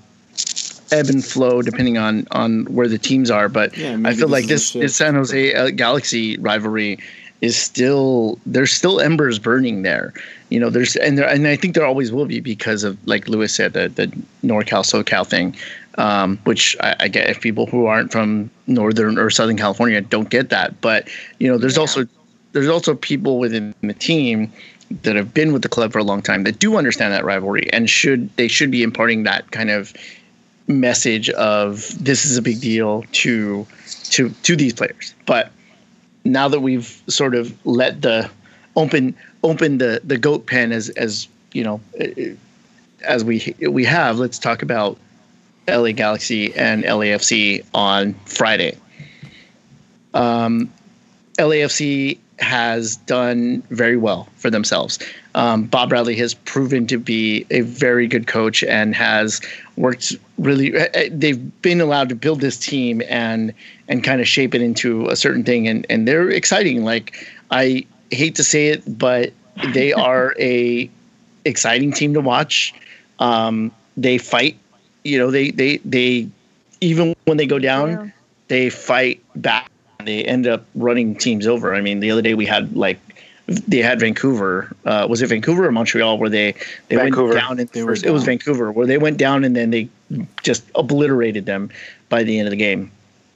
ebb 0.91 1.07
and 1.07 1.23
flow 1.23 1.61
depending 1.61 1.97
on 1.97 2.27
on 2.31 2.65
where 2.65 2.87
the 2.87 2.97
teams 2.97 3.29
are. 3.29 3.49
But 3.49 3.77
yeah, 3.77 3.97
I 4.05 4.13
feel 4.13 4.29
like 4.29 4.45
this 4.45 4.73
this 4.73 4.95
San 4.95 5.15
Jose 5.15 5.53
uh, 5.53 5.69
Galaxy 5.71 6.37
rivalry 6.37 6.99
is 7.41 7.57
still 7.57 8.39
there's 8.45 8.71
still 8.71 8.99
embers 8.99 9.39
burning 9.39 9.83
there. 9.83 10.13
You 10.49 10.59
know, 10.59 10.69
there's 10.69 10.95
and 10.95 11.17
there 11.17 11.27
and 11.27 11.47
I 11.47 11.55
think 11.55 11.75
there 11.75 11.85
always 11.85 12.11
will 12.11 12.25
be 12.25 12.39
because 12.39 12.83
of 12.83 12.97
like 13.07 13.27
Lewis 13.27 13.53
said 13.53 13.73
the 13.73 13.89
the 13.89 14.07
NorCal 14.43 14.83
SoCal 14.83 15.27
thing 15.27 15.55
um, 15.97 16.37
which 16.43 16.75
I, 16.81 16.95
I, 17.01 17.07
get 17.07 17.29
if 17.29 17.41
people 17.41 17.65
who 17.67 17.85
aren't 17.85 18.11
from 18.11 18.49
northern 18.67 19.17
or 19.17 19.29
southern 19.29 19.57
California 19.57 20.01
don't 20.01 20.29
get 20.29 20.49
that. 20.49 20.79
But 20.81 21.07
you 21.39 21.47
know, 21.47 21.57
there's 21.57 21.75
yeah. 21.75 21.81
also 21.81 22.07
there's 22.51 22.67
also 22.67 22.95
people 22.95 23.39
within 23.39 23.73
the 23.81 23.93
team 23.93 24.51
that 25.03 25.15
have 25.15 25.33
been 25.33 25.51
with 25.51 25.61
the 25.61 25.69
club 25.69 25.91
for 25.91 25.99
a 25.99 26.03
long 26.03 26.21
time 26.21 26.43
that 26.43 26.59
do 26.59 26.77
understand 26.77 27.13
that 27.13 27.25
rivalry 27.25 27.71
and 27.73 27.89
should 27.89 28.29
they 28.37 28.47
should 28.47 28.69
be 28.69 28.83
imparting 28.83 29.23
that 29.23 29.49
kind 29.51 29.69
of 29.69 29.93
message 30.67 31.29
of 31.31 31.91
this 32.03 32.25
is 32.25 32.37
a 32.37 32.41
big 32.41 32.59
deal 32.59 33.03
to 33.11 33.65
to 34.03 34.29
to 34.29 34.55
these 34.55 34.73
players. 34.73 35.13
But 35.25 35.51
now 36.23 36.47
that 36.47 36.59
we've 36.59 37.01
sort 37.07 37.35
of 37.35 37.55
let 37.65 38.01
the 38.01 38.29
open 38.75 39.15
open 39.43 39.77
the 39.77 40.01
the 40.03 40.17
goat 40.17 40.45
pen 40.45 40.71
as 40.71 40.89
as 40.89 41.27
you 41.53 41.63
know 41.63 41.79
as 43.03 43.23
we 43.23 43.55
we 43.69 43.83
have, 43.85 44.19
let's 44.19 44.39
talk 44.39 44.61
about 44.61 44.97
LA 45.67 45.91
Galaxy 45.91 46.53
and 46.55 46.83
LAFC 46.83 47.65
on 47.73 48.13
Friday. 48.25 48.77
Um, 50.13 50.71
LAFC 51.37 52.17
has 52.39 52.97
done 52.97 53.61
very 53.69 53.97
well 53.97 54.27
for 54.37 54.49
themselves. 54.49 54.99
Um, 55.35 55.63
Bob 55.63 55.89
Bradley 55.89 56.15
has 56.15 56.33
proven 56.33 56.87
to 56.87 56.97
be 56.97 57.45
a 57.49 57.61
very 57.61 58.07
good 58.07 58.27
coach 58.27 58.63
and 58.63 58.95
has 58.95 59.41
worked 59.77 60.15
really. 60.37 60.73
Eh, 60.73 60.87
eh, 60.93 61.09
they've 61.11 61.61
been 61.61 61.81
allowed 61.81 62.09
to 62.09 62.15
build 62.15 62.41
this 62.41 62.57
team 62.57 63.01
and 63.09 63.53
and 63.87 64.03
kind 64.03 64.21
of 64.21 64.27
shape 64.27 64.55
it 64.55 64.61
into 64.61 65.07
a 65.09 65.15
certain 65.15 65.43
thing, 65.43 65.67
and 65.67 65.85
and 65.89 66.07
they're 66.07 66.29
exciting. 66.29 66.83
Like 66.83 67.27
I 67.51 67.85
hate 68.11 68.35
to 68.35 68.43
say 68.43 68.67
it, 68.67 68.83
but 68.97 69.33
they 69.73 69.93
are 70.07 70.35
a 70.39 70.89
exciting 71.43 71.91
team 71.91 72.13
to 72.13 72.21
watch. 72.21 72.73
Um, 73.19 73.71
they 73.97 74.17
fight 74.17 74.57
you 75.05 75.17
know 75.17 75.31
they 75.31 75.51
they 75.51 75.77
they 75.77 76.27
even 76.81 77.15
when 77.23 77.37
they 77.37 77.45
go 77.45 77.59
down, 77.59 77.91
yeah. 77.91 78.09
they 78.49 78.69
fight 78.69 79.21
back. 79.35 79.71
They 80.03 80.23
end 80.23 80.45
up 80.45 80.65
running 80.75 81.15
teams 81.15 81.47
over. 81.47 81.73
I 81.73 81.81
mean, 81.81 81.99
the 81.99 82.11
other 82.11 82.21
day 82.21 82.33
we 82.33 82.45
had 82.45 82.75
like 82.75 82.99
they 83.47 83.77
had 83.77 83.99
Vancouver. 83.99 84.75
Uh, 84.83 85.07
was 85.09 85.21
it 85.21 85.27
Vancouver 85.27 85.67
or 85.67 85.71
Montreal 85.71 86.17
where 86.17 86.29
they 86.29 86.53
they 86.89 86.95
Vancouver. 86.95 87.29
went 87.29 87.39
down 87.39 87.59
and 87.59 87.69
they 87.69 87.81
first, 87.81 88.03
down. 88.03 88.09
it 88.09 88.13
was 88.13 88.23
Vancouver 88.23 88.71
where 88.71 88.87
they 88.87 88.97
went 88.97 89.17
down 89.17 89.43
and 89.43 89.55
then 89.55 89.69
they 89.69 89.87
just 90.43 90.63
obliterated 90.75 91.45
them 91.45 91.69
by 92.09 92.23
the 92.23 92.37
end 92.39 92.47
of 92.47 92.51
the 92.51 92.57
game. 92.57 92.91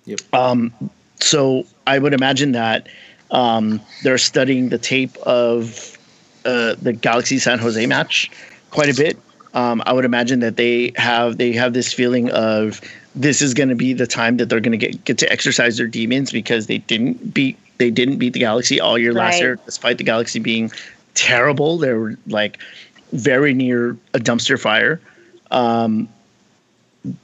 Yep. 0.05 0.20
Um, 0.34 0.74
so 1.20 1.65
I 1.86 1.99
would 1.99 2.13
imagine 2.13 2.53
that 2.53 2.88
um, 3.30 3.80
they're 4.03 4.17
studying 4.17 4.70
the 4.70 4.80
tape 4.80 5.15
of 5.17 5.97
uh, 6.45 6.76
the 6.82 6.93
Galaxy 6.93 7.38
San 7.38 7.59
Jose 7.59 7.86
match 7.86 8.32
quite 8.72 8.89
a 8.89 8.95
bit 8.95 9.17
Um, 9.54 9.82
I 9.86 9.93
would 9.93 10.06
imagine 10.06 10.41
that 10.41 10.58
they 10.58 10.91
have 10.95 11.38
they 11.38 11.52
have 11.54 11.74
this 11.74 11.91
feeling 11.91 12.30
of 12.32 12.82
this 13.16 13.41
is 13.41 13.54
going 13.54 13.70
to 13.70 13.76
be 13.76 13.93
the 13.93 14.06
time 14.06 14.38
that 14.38 14.47
they're 14.47 14.60
going 14.60 14.78
to 14.78 14.86
get 14.86 15.04
get 15.06 15.18
to 15.20 15.32
exercise 15.32 15.78
their 15.78 15.88
demons 15.88 16.32
because 16.32 16.68
they 16.68 16.78
didn't 16.78 17.34
beat 17.34 17.58
they 17.80 17.89
didn't 17.89 18.18
beat 18.18 18.34
the 18.34 18.39
Galaxy 18.39 18.80
all 18.80 18.97
year 18.97 19.14
last 19.14 19.39
year, 19.39 19.58
despite 19.66 19.97
the 19.97 20.04
Galaxy 20.04 20.39
being 20.39 20.72
terrible. 21.16 21.78
They 21.78 21.93
were 21.93 22.18
like 22.28 22.60
very 23.14 23.54
near 23.54 23.97
a 24.14 24.20
dumpster 24.20 24.60
fire, 24.60 25.02
um, 25.50 26.08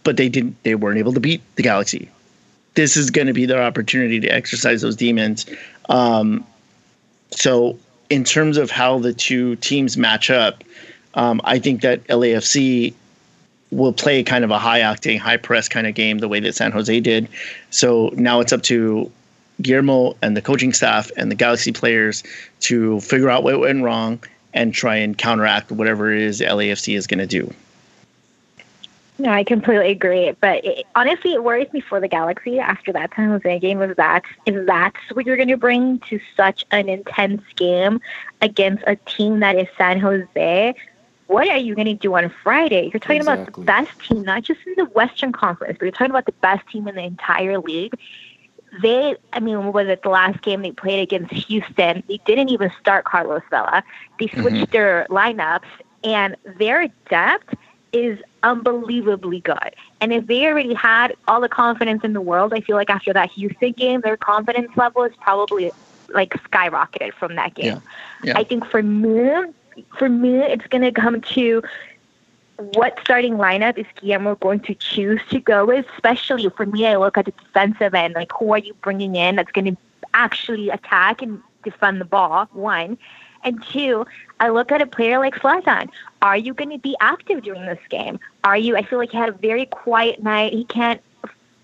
but 0.04 0.18
they 0.18 0.30
didn't. 0.30 0.62
They 0.64 0.76
weren't 0.76 0.98
able 0.98 1.14
to 1.14 1.20
beat 1.20 1.42
the 1.58 1.64
Galaxy. 1.64 2.10
This 2.74 2.98
is 2.98 3.12
going 3.12 3.28
to 3.28 3.34
be 3.34 3.46
their 3.46 3.62
opportunity 3.62 4.20
to 4.22 4.28
exercise 4.28 4.82
those 4.82 4.96
demons. 4.96 5.46
Um, 5.90 6.46
so, 7.32 7.78
in 8.10 8.24
terms 8.24 8.58
of 8.58 8.72
how 8.72 9.00
the 9.00 9.14
two 9.14 9.58
teams 9.58 9.98
match 9.98 10.30
up, 10.30 10.64
um, 11.16 11.42
I 11.44 11.60
think 11.60 11.82
that 11.82 12.04
LAFC 12.06 12.94
will 13.72 13.94
play 13.94 14.24
kind 14.24 14.44
of 14.44 14.52
a 14.52 14.60
high 14.60 14.82
octane, 14.82 15.20
high 15.20 15.38
press 15.38 15.68
kind 15.68 15.88
of 15.88 15.96
game 15.96 16.20
the 16.20 16.28
way 16.28 16.40
that 16.40 16.56
San 16.56 16.72
Jose 16.72 17.00
did. 17.00 17.28
So 17.72 18.12
now 18.14 18.40
it's 18.40 18.54
up 18.54 18.62
to 18.64 19.12
Guillermo 19.62 20.16
and 20.22 20.36
the 20.36 20.42
coaching 20.42 20.74
staff 20.74 21.10
and 21.18 21.32
the 21.32 21.36
Galaxy 21.36 21.72
players 21.72 22.24
to 22.62 23.00
figure 23.02 23.30
out 23.30 23.44
what 23.44 23.60
went 23.60 23.84
wrong 23.84 24.20
and 24.54 24.74
try 24.74 24.96
and 24.96 25.18
counteract 25.18 25.72
whatever 25.72 26.14
it 26.14 26.22
is 26.22 26.42
LAFC 26.42 26.96
is 26.96 27.08
going 27.08 27.20
to 27.20 27.28
do. 27.28 27.54
No, 29.18 29.30
I 29.30 29.46
completely 29.46 29.92
agree. 29.92 30.34
But 30.42 30.66
it, 30.66 30.86
honestly, 30.96 31.34
it 31.34 31.44
worries 31.44 31.72
me 31.72 31.80
for 31.80 32.02
the 32.02 32.08
Galaxy 32.08 32.60
after 32.60 32.92
that 32.94 33.12
San 33.16 33.30
Jose 33.30 33.60
game. 33.60 33.82
Is 33.82 33.96
that 33.96 34.24
is 34.46 34.66
that 34.66 34.94
what 35.14 35.26
you're 35.26 35.38
going 35.38 35.48
to 35.48 35.58
bring 35.58 36.00
to 36.10 36.20
such 36.36 36.66
an 36.72 36.90
intense 36.90 37.42
game 37.56 38.02
against 38.42 38.84
a 38.88 38.98
team 38.98 39.40
that 39.40 39.56
is 39.56 39.68
San 39.78 40.02
Jose? 40.02 40.76
What 41.28 41.50
are 41.50 41.58
you 41.58 41.76
going 41.76 41.88
to 41.88 41.94
do 41.94 42.16
on 42.16 42.32
Friday? 42.44 42.90
You're 42.94 43.00
talking 43.00 43.22
about 43.22 43.54
the 43.54 43.62
best 43.62 43.92
team, 44.02 44.24
not 44.24 44.44
just 44.44 44.60
in 44.68 44.74
the 44.78 44.86
Western 44.86 45.32
Conference, 45.32 45.78
but 45.80 45.86
you're 45.86 45.92
talking 45.92 46.12
about 46.12 46.26
the 46.26 46.34
best 46.34 46.68
team 46.70 46.88
in 46.88 46.96
the 46.96 47.04
entire 47.04 47.60
league. 47.60 47.94
They, 48.82 49.16
I 49.34 49.40
mean, 49.40 49.72
was 49.72 49.88
it 49.88 50.04
the 50.04 50.10
last 50.10 50.42
game 50.42 50.62
they 50.62 50.72
played 50.72 51.02
against 51.02 51.34
Houston? 51.34 52.04
They 52.08 52.20
didn't 52.26 52.50
even 52.50 52.72
start 52.80 53.06
Carlos 53.06 53.42
Vela. 53.50 53.84
They 54.20 54.28
mm-hmm. 54.28 54.42
switched 54.42 54.72
their 54.72 55.08
lineups, 55.10 55.66
and 56.04 56.36
their 56.58 56.90
depth 57.10 57.56
is 57.94 58.20
unbelievably 58.44 59.40
good. 59.40 59.76
And 60.02 60.12
if 60.12 60.28
they 60.28 60.46
already 60.46 60.74
had 60.74 61.16
all 61.28 61.40
the 61.40 61.50
confidence 61.50 62.04
in 62.04 62.14
the 62.14 62.22
world, 62.22 62.54
I 62.54 62.60
feel 62.60 62.76
like 62.76 62.90
after 62.90 63.14
that 63.14 63.32
Houston 63.32 63.72
game, 63.72 64.02
their 64.02 64.18
confidence 64.18 64.76
level 64.76 65.04
is 65.04 65.14
probably 65.22 65.72
like 66.10 66.34
skyrocketed 66.44 67.14
from 67.14 67.36
that 67.36 67.54
game. 67.56 67.66
Yeah. 67.66 67.80
Yeah. 68.24 68.38
I 68.38 68.44
think 68.44 68.66
for 68.66 68.84
me, 68.84 69.46
for 69.98 70.10
me, 70.10 70.38
it's 70.40 70.68
going 70.68 70.84
to 70.84 70.92
come 70.92 71.22
to 71.22 71.62
what 72.58 72.98
starting 73.02 73.34
lineup 73.36 73.78
is 73.78 73.86
Guillermo 74.00 74.36
going 74.36 74.62
to 74.62 74.74
choose 74.76 75.22
to 75.30 75.40
go 75.40 75.66
with. 75.66 75.86
Especially 75.94 76.50
for 76.50 76.66
me, 76.66 76.86
I 76.86 76.96
look 76.96 77.18
at 77.18 77.26
the 77.26 77.32
defensive 77.32 77.94
end. 77.94 78.16
Like, 78.16 78.32
who 78.38 78.54
are 78.54 78.60
you 78.60 78.74
bringing 78.76 79.16
in 79.16 79.36
that's 79.36 79.52
going 79.52 79.76
to 79.76 79.78
actually 80.14 80.70
attack 80.70 81.22
and 81.22 81.42
defend 81.64 82.00
the 82.00 82.06
ball? 82.06 82.48
One. 82.54 82.98
And 83.44 83.64
two, 83.64 84.06
I 84.40 84.50
look 84.50 84.72
at 84.72 84.82
a 84.82 84.88
player 84.88 85.20
like 85.20 85.36
Zlatan. 85.36 85.90
Are 86.24 86.38
you 86.38 86.54
going 86.54 86.72
to 86.72 86.80
be 86.80 86.96
active 87.00 87.44
during 87.44 87.66
this 87.66 87.80
game? 87.90 88.20
Are 88.44 88.58
you? 88.58 88.76
I 88.76 88.84
feel 88.84 88.98
like 88.98 89.12
he 89.12 89.18
had 89.18 89.30
a 89.30 89.34
very 89.34 89.68
quiet 89.68 90.24
night. 90.24 90.54
He 90.54 90.66
can't. 90.66 91.02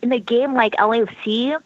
In 0.03 0.11
a 0.11 0.19
game 0.19 0.55
like 0.55 0.73
LAFC, 0.77 1.59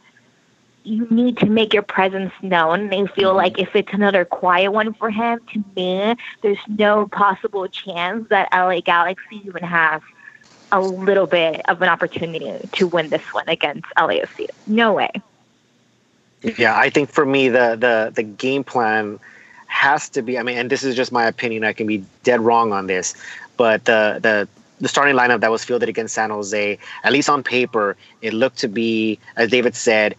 you 0.85 1.07
need 1.09 1.37
to 1.37 1.47
make 1.47 1.73
your 1.73 1.83
presence 1.83 2.31
known. 2.41 2.93
And 2.93 3.09
I 3.09 3.11
feel 3.13 3.29
mm-hmm. 3.29 3.37
like 3.37 3.59
if 3.59 3.75
it's 3.75 3.93
another 3.93 4.25
quiet 4.25 4.71
one 4.71 4.93
for 4.93 5.09
him, 5.09 5.39
to 5.53 5.63
me, 5.75 6.15
there's 6.41 6.59
no 6.67 7.07
possible 7.07 7.67
chance 7.67 8.29
that 8.29 8.49
LA 8.53 8.81
Galaxy 8.81 9.41
even 9.45 9.63
has 9.63 10.01
a 10.71 10.79
little 10.81 11.27
bit 11.27 11.61
of 11.69 11.81
an 11.81 11.89
opportunity 11.89 12.67
to 12.73 12.87
win 12.87 13.09
this 13.09 13.23
one 13.33 13.47
against 13.47 13.85
LAFC. 13.97 14.47
No 14.67 14.93
way. 14.93 15.09
Yeah, 16.57 16.77
I 16.77 16.89
think 16.89 17.09
for 17.09 17.25
me 17.25 17.49
the 17.49 17.75
the 17.75 18.11
the 18.13 18.23
game 18.23 18.63
plan 18.63 19.19
has 19.67 20.09
to 20.09 20.21
be. 20.21 20.37
I 20.37 20.43
mean, 20.43 20.57
and 20.57 20.69
this 20.69 20.83
is 20.83 20.95
just 20.95 21.11
my 21.11 21.25
opinion. 21.25 21.63
I 21.63 21.73
can 21.73 21.87
be 21.87 22.03
dead 22.23 22.39
wrong 22.39 22.71
on 22.71 22.87
this, 22.87 23.15
but 23.57 23.85
the 23.85 24.19
the 24.21 24.47
the 24.81 24.87
starting 24.87 25.15
lineup 25.15 25.39
that 25.39 25.49
was 25.49 25.63
fielded 25.63 25.89
against 25.89 26.13
San 26.13 26.29
Jose, 26.29 26.77
at 27.03 27.11
least 27.13 27.29
on 27.29 27.41
paper, 27.41 27.95
it 28.21 28.33
looked 28.33 28.57
to 28.59 28.67
be, 28.67 29.17
as 29.37 29.49
David 29.49 29.73
said, 29.75 30.15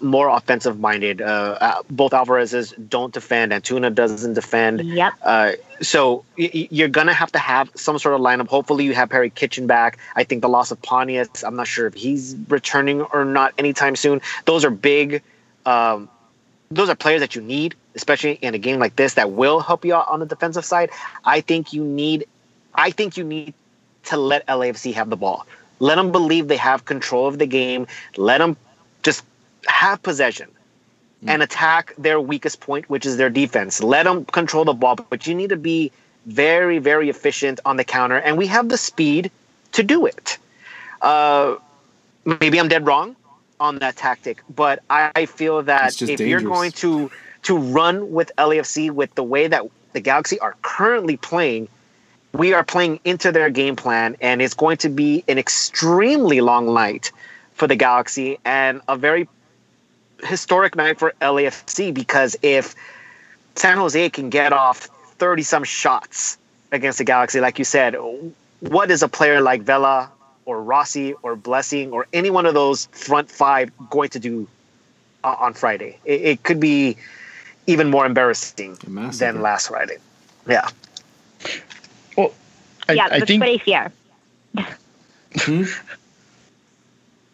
more 0.00 0.28
offensive 0.28 0.78
minded. 0.78 1.20
Uh, 1.20 1.58
uh, 1.60 1.82
both 1.90 2.12
Alvarez's 2.12 2.72
don't 2.88 3.12
defend, 3.12 3.52
and 3.52 3.62
Tuna 3.62 3.90
doesn't 3.90 4.34
defend. 4.34 4.82
Yep. 4.84 5.12
Uh, 5.22 5.52
so 5.80 6.24
y- 6.38 6.68
you're 6.70 6.88
gonna 6.88 7.12
have 7.14 7.32
to 7.32 7.38
have 7.38 7.70
some 7.74 7.98
sort 7.98 8.14
of 8.14 8.20
lineup. 8.20 8.48
Hopefully, 8.48 8.84
you 8.84 8.94
have 8.94 9.10
Perry 9.10 9.30
Kitchen 9.30 9.66
back. 9.66 9.98
I 10.14 10.24
think 10.24 10.42
the 10.42 10.48
loss 10.48 10.70
of 10.70 10.80
Pontius. 10.82 11.42
I'm 11.44 11.56
not 11.56 11.66
sure 11.66 11.86
if 11.86 11.94
he's 11.94 12.36
returning 12.48 13.02
or 13.02 13.24
not 13.24 13.54
anytime 13.58 13.96
soon. 13.96 14.20
Those 14.44 14.64
are 14.64 14.70
big. 14.70 15.22
Um, 15.66 16.08
those 16.70 16.88
are 16.88 16.94
players 16.94 17.20
that 17.20 17.34
you 17.34 17.42
need, 17.42 17.74
especially 17.94 18.32
in 18.40 18.54
a 18.54 18.58
game 18.58 18.78
like 18.78 18.96
this, 18.96 19.14
that 19.14 19.32
will 19.32 19.60
help 19.60 19.84
you 19.84 19.94
out 19.94 20.08
on 20.08 20.20
the 20.20 20.26
defensive 20.26 20.64
side. 20.64 20.90
I 21.24 21.40
think 21.40 21.72
you 21.72 21.84
need. 21.84 22.26
I 22.74 22.90
think 22.90 23.16
you 23.16 23.24
need 23.24 23.52
to 24.04 24.16
let 24.16 24.46
LAFC 24.46 24.94
have 24.94 25.10
the 25.10 25.16
ball. 25.16 25.46
Let 25.80 25.96
them 25.96 26.12
believe 26.12 26.48
they 26.48 26.56
have 26.56 26.84
control 26.84 27.26
of 27.26 27.38
the 27.38 27.46
game. 27.46 27.86
Let 28.16 28.38
them 28.38 28.56
just 29.02 29.24
have 29.66 30.02
possession 30.02 30.48
and 31.26 31.42
attack 31.42 31.94
their 31.96 32.20
weakest 32.20 32.60
point, 32.60 32.88
which 32.90 33.06
is 33.06 33.16
their 33.16 33.30
defense. 33.30 33.82
Let 33.82 34.04
them 34.04 34.24
control 34.24 34.64
the 34.64 34.72
ball, 34.72 34.96
but 34.96 35.26
you 35.26 35.34
need 35.34 35.50
to 35.50 35.56
be 35.56 35.92
very, 36.26 36.78
very 36.78 37.08
efficient 37.08 37.60
on 37.64 37.76
the 37.76 37.84
counter, 37.84 38.16
and 38.16 38.36
we 38.36 38.46
have 38.48 38.68
the 38.68 38.78
speed 38.78 39.30
to 39.72 39.82
do 39.82 40.06
it. 40.06 40.38
Uh, 41.00 41.56
maybe 42.24 42.58
I'm 42.58 42.68
dead 42.68 42.86
wrong 42.86 43.16
on 43.60 43.78
that 43.78 43.96
tactic, 43.96 44.42
but 44.54 44.82
I, 44.90 45.26
feel 45.26 45.62
that 45.62 46.00
if 46.02 46.20
you're 46.20 46.40
going 46.40 46.72
to 46.72 47.10
to 47.42 47.58
run 47.58 48.12
with 48.12 48.30
LAFC 48.38 48.90
with 48.90 49.12
the 49.14 49.22
way 49.22 49.48
that 49.48 49.64
the 49.92 50.00
Galaxy 50.00 50.38
are 50.38 50.54
currently 50.62 51.16
playing, 51.16 51.68
we 52.32 52.54
are 52.54 52.64
playing 52.64 53.00
into 53.04 53.32
their 53.32 53.50
game 53.50 53.76
plan, 53.76 54.16
and 54.20 54.40
it's 54.40 54.54
going 54.54 54.76
to 54.78 54.88
be 54.88 55.24
an 55.28 55.38
extremely 55.38 56.40
long 56.40 56.72
night 56.72 57.10
for 57.54 57.66
the 57.66 57.76
Galaxy 57.76 58.38
and 58.44 58.80
a 58.88 58.96
very 58.96 59.28
historic 60.22 60.76
night 60.76 60.98
for 60.98 61.12
LAFC 61.20 61.92
because 61.92 62.36
if 62.42 62.74
San 63.56 63.76
Jose 63.76 64.10
can 64.10 64.30
get 64.30 64.52
off 64.52 64.88
30 65.18 65.42
some 65.42 65.64
shots 65.64 66.38
against 66.70 66.98
the 66.98 67.04
Galaxy, 67.04 67.40
like 67.40 67.58
you 67.58 67.64
said, 67.64 67.96
what 68.60 68.90
is 68.90 69.02
a 69.02 69.08
player 69.08 69.40
like 69.40 69.62
Vela 69.62 70.10
or 70.44 70.62
Rossi 70.62 71.12
or 71.22 71.36
Blessing 71.36 71.92
or 71.92 72.06
any 72.12 72.30
one 72.30 72.46
of 72.46 72.54
those 72.54 72.86
front 72.86 73.30
five 73.30 73.70
going 73.90 74.10
to 74.10 74.18
do 74.18 74.48
uh, 75.24 75.36
on 75.38 75.54
Friday? 75.54 75.98
It, 76.04 76.22
it 76.22 76.42
could 76.42 76.60
be 76.60 76.96
even 77.66 77.90
more 77.90 78.06
embarrassing 78.06 78.76
than 78.84 79.42
last 79.42 79.68
Friday. 79.68 79.98
Yeah. 80.48 80.68
Well, 82.16 82.32
I, 82.88 82.92
yeah, 82.94 83.04
I 83.06 83.18
that's 83.20 83.24
think 83.26 83.40
what 83.40 83.50
I 83.50 83.58
fear. 83.58 83.92
Hmm? 85.34 85.64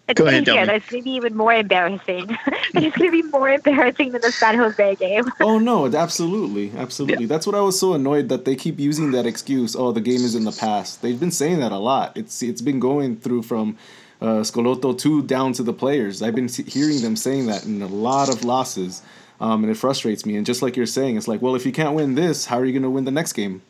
It's 0.09 0.18
Go 0.18 0.26
I 0.26 0.30
ahead, 0.30 0.46
fear. 0.46 0.54
Delmy. 0.54 0.66
That's 0.66 0.88
going 0.88 1.02
to 1.02 1.04
be 1.04 1.11
even 1.11 1.36
more 1.36 1.52
embarrassing. 1.52 2.36
it's 2.74 2.96
going 2.96 3.11
to 3.11 3.22
be 3.22 3.28
more 3.28 3.50
embarrassing 3.50 4.12
than 4.12 4.22
the 4.22 4.32
San 4.32 4.56
Jose 4.56 4.94
game. 4.96 5.24
Oh 5.40 5.59
no, 5.59 5.84
it- 5.86 5.94
absolutely, 5.94 6.72
absolutely. 6.76 7.26
That's 7.26 7.46
what 7.46 7.54
I 7.54 7.61
was 7.61 7.78
so 7.78 7.92
annoyed 7.94 8.28
that 8.30 8.44
they 8.44 8.56
keep 8.56 8.78
using 8.80 9.11
that 9.12 9.26
excuse. 9.26 9.76
Oh, 9.76 9.92
the 9.92 10.00
game 10.00 10.22
is 10.22 10.34
in 10.34 10.44
the 10.44 10.52
past. 10.52 11.02
They've 11.02 11.18
been 11.20 11.30
saying 11.30 11.61
that 11.61 11.72
a 11.72 11.78
lot. 11.78 12.16
It's 12.16 12.42
it's 12.42 12.62
been 12.62 12.80
going 12.80 13.16
through 13.16 13.42
from 13.42 13.76
uh, 14.20 14.42
Schelotto 14.42 14.98
two 14.98 15.22
down 15.22 15.52
to 15.54 15.62
the 15.62 15.72
players. 15.72 16.22
I've 16.22 16.34
been 16.34 16.48
hearing 16.48 17.02
them 17.02 17.14
saying 17.14 17.46
that 17.46 17.64
in 17.66 17.82
a 17.82 17.86
lot 17.86 18.28
of 18.28 18.44
losses, 18.44 19.02
um, 19.40 19.62
and 19.62 19.70
it 19.70 19.76
frustrates 19.76 20.24
me. 20.26 20.36
And 20.36 20.44
just 20.46 20.62
like 20.62 20.76
you're 20.76 20.86
saying, 20.86 21.16
it's 21.16 21.28
like, 21.28 21.42
well, 21.42 21.54
if 21.54 21.64
you 21.66 21.72
can't 21.72 21.94
win 21.94 22.14
this, 22.14 22.46
how 22.46 22.59
are 22.59 22.64
you 22.64 22.72
going 22.72 22.82
to 22.82 22.90
win 22.90 23.04
the 23.04 23.11
next 23.12 23.34
game? 23.34 23.62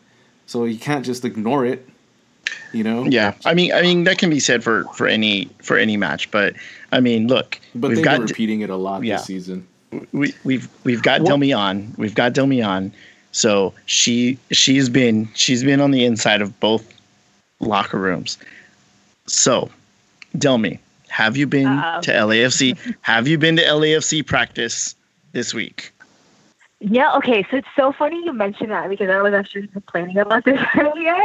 So 0.47 0.64
you 0.64 0.78
can't 0.78 1.05
just 1.05 1.24
ignore 1.24 1.66
it. 1.66 1.86
You 2.72 2.84
know. 2.84 3.05
yeah. 3.05 3.34
I 3.44 3.55
mean, 3.55 3.72
I 3.72 3.82
mean 3.82 4.05
that 4.05 4.18
can 4.18 4.30
be 4.30 4.40
said 4.40 4.62
for 4.64 4.84
for 4.94 5.07
any 5.07 5.49
for 5.62 5.76
any 5.78 5.96
match, 5.96 6.30
but 6.30 6.55
I 6.92 7.01
mean, 7.01 7.26
look, 7.28 7.59
But 7.74 7.88
we've 7.88 7.96
they've 7.96 8.05
got 8.05 8.18
been 8.18 8.26
repeating 8.26 8.61
it 8.61 8.70
a 8.70 8.76
lot 8.76 9.03
Yeah. 9.05 9.16
this 9.16 9.26
season. 9.26 9.66
we, 10.12 10.34
we've 10.44 10.68
we've 10.84 11.03
got 11.03 11.22
What- 11.22 11.32
Delmy 11.32 11.57
on. 11.57 11.94
We've 11.96 12.14
got 12.14 12.32
Delmy 12.34 12.66
on. 12.66 12.92
So 13.32 13.74
she 13.86 14.38
she's 14.51 14.88
been 14.88 15.28
she's 15.34 15.62
been 15.64 15.80
on 15.80 15.90
the 15.90 16.05
inside 16.05 16.42
of 16.42 16.59
both 16.61 16.84
locker 17.61 17.99
rooms. 17.99 18.38
So, 19.26 19.70
Delmy, 20.36 20.78
have 21.09 21.36
you 21.36 21.46
been 21.46 21.66
Uh-oh. 21.66 22.01
to 22.03 22.11
LAFC? 22.12 22.76
have 23.03 23.28
you 23.28 23.36
been 23.38 23.57
to 23.57 23.62
LAFC 23.62 24.24
practice 24.26 24.94
this 25.32 25.53
week? 25.53 25.92
Yeah, 26.80 27.14
okay. 27.16 27.44
So 27.51 27.57
it's 27.59 27.68
so 27.76 27.92
funny 27.92 28.24
you 28.24 28.32
mentioned 28.32 28.70
that 28.70 28.88
because 28.88 29.11
I 29.11 29.20
was 29.20 29.34
actually 29.34 29.66
complaining 29.66 30.16
about 30.16 30.44
this 30.44 30.61
earlier. 30.78 31.16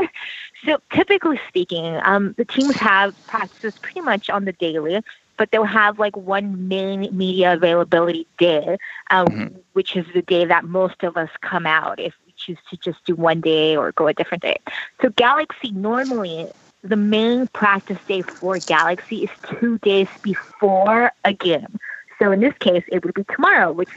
So 0.66 0.78
typically 0.92 1.40
speaking, 1.48 2.00
um, 2.04 2.34
the 2.38 2.46
teams 2.46 2.76
have 2.78 3.14
practices 3.28 3.74
pretty 3.82 4.02
much 4.02 4.30
on 4.30 4.46
the 4.46 4.54
daily, 4.54 5.02
but 5.38 5.50
they'll 5.52 5.64
have 5.66 6.00
like 6.00 6.16
one 6.16 6.68
main 6.68 7.08
media 7.16 7.54
availability 7.54 8.28
day, 8.38 8.78
um, 9.10 9.28
Mhm. 9.30 9.62
which 9.74 9.96
is 9.96 10.06
the 10.14 10.22
day 10.22 10.46
that 10.46 10.64
most 10.66 11.04
of 11.04 11.18
us 11.18 11.30
come 11.42 11.66
out 11.66 12.00
if 12.00 12.14
we 12.26 12.34
choose 12.38 12.58
to 12.70 12.78
just 12.78 13.04
do 13.06 13.16
one 13.16 13.42
day 13.42 13.76
or 13.76 13.92
go 13.94 14.08
a 14.08 14.14
different 14.14 14.44
day. 14.44 14.58
So 15.02 15.10
Galaxy 15.10 15.72
normally 15.72 16.50
the 16.84 16.96
main 16.98 17.48
practice 17.54 17.98
day 18.08 18.24
for 18.40 18.60
Galaxy 18.60 19.24
is 19.24 19.30
two 19.60 19.78
days 19.80 20.08
before 20.22 21.12
a 21.24 21.34
game. 21.34 21.80
So 22.20 22.32
in 22.32 22.40
this 22.40 22.54
case, 22.60 22.84
it 22.88 23.04
would 23.04 23.14
be 23.14 23.24
tomorrow, 23.34 23.72
which 23.72 23.90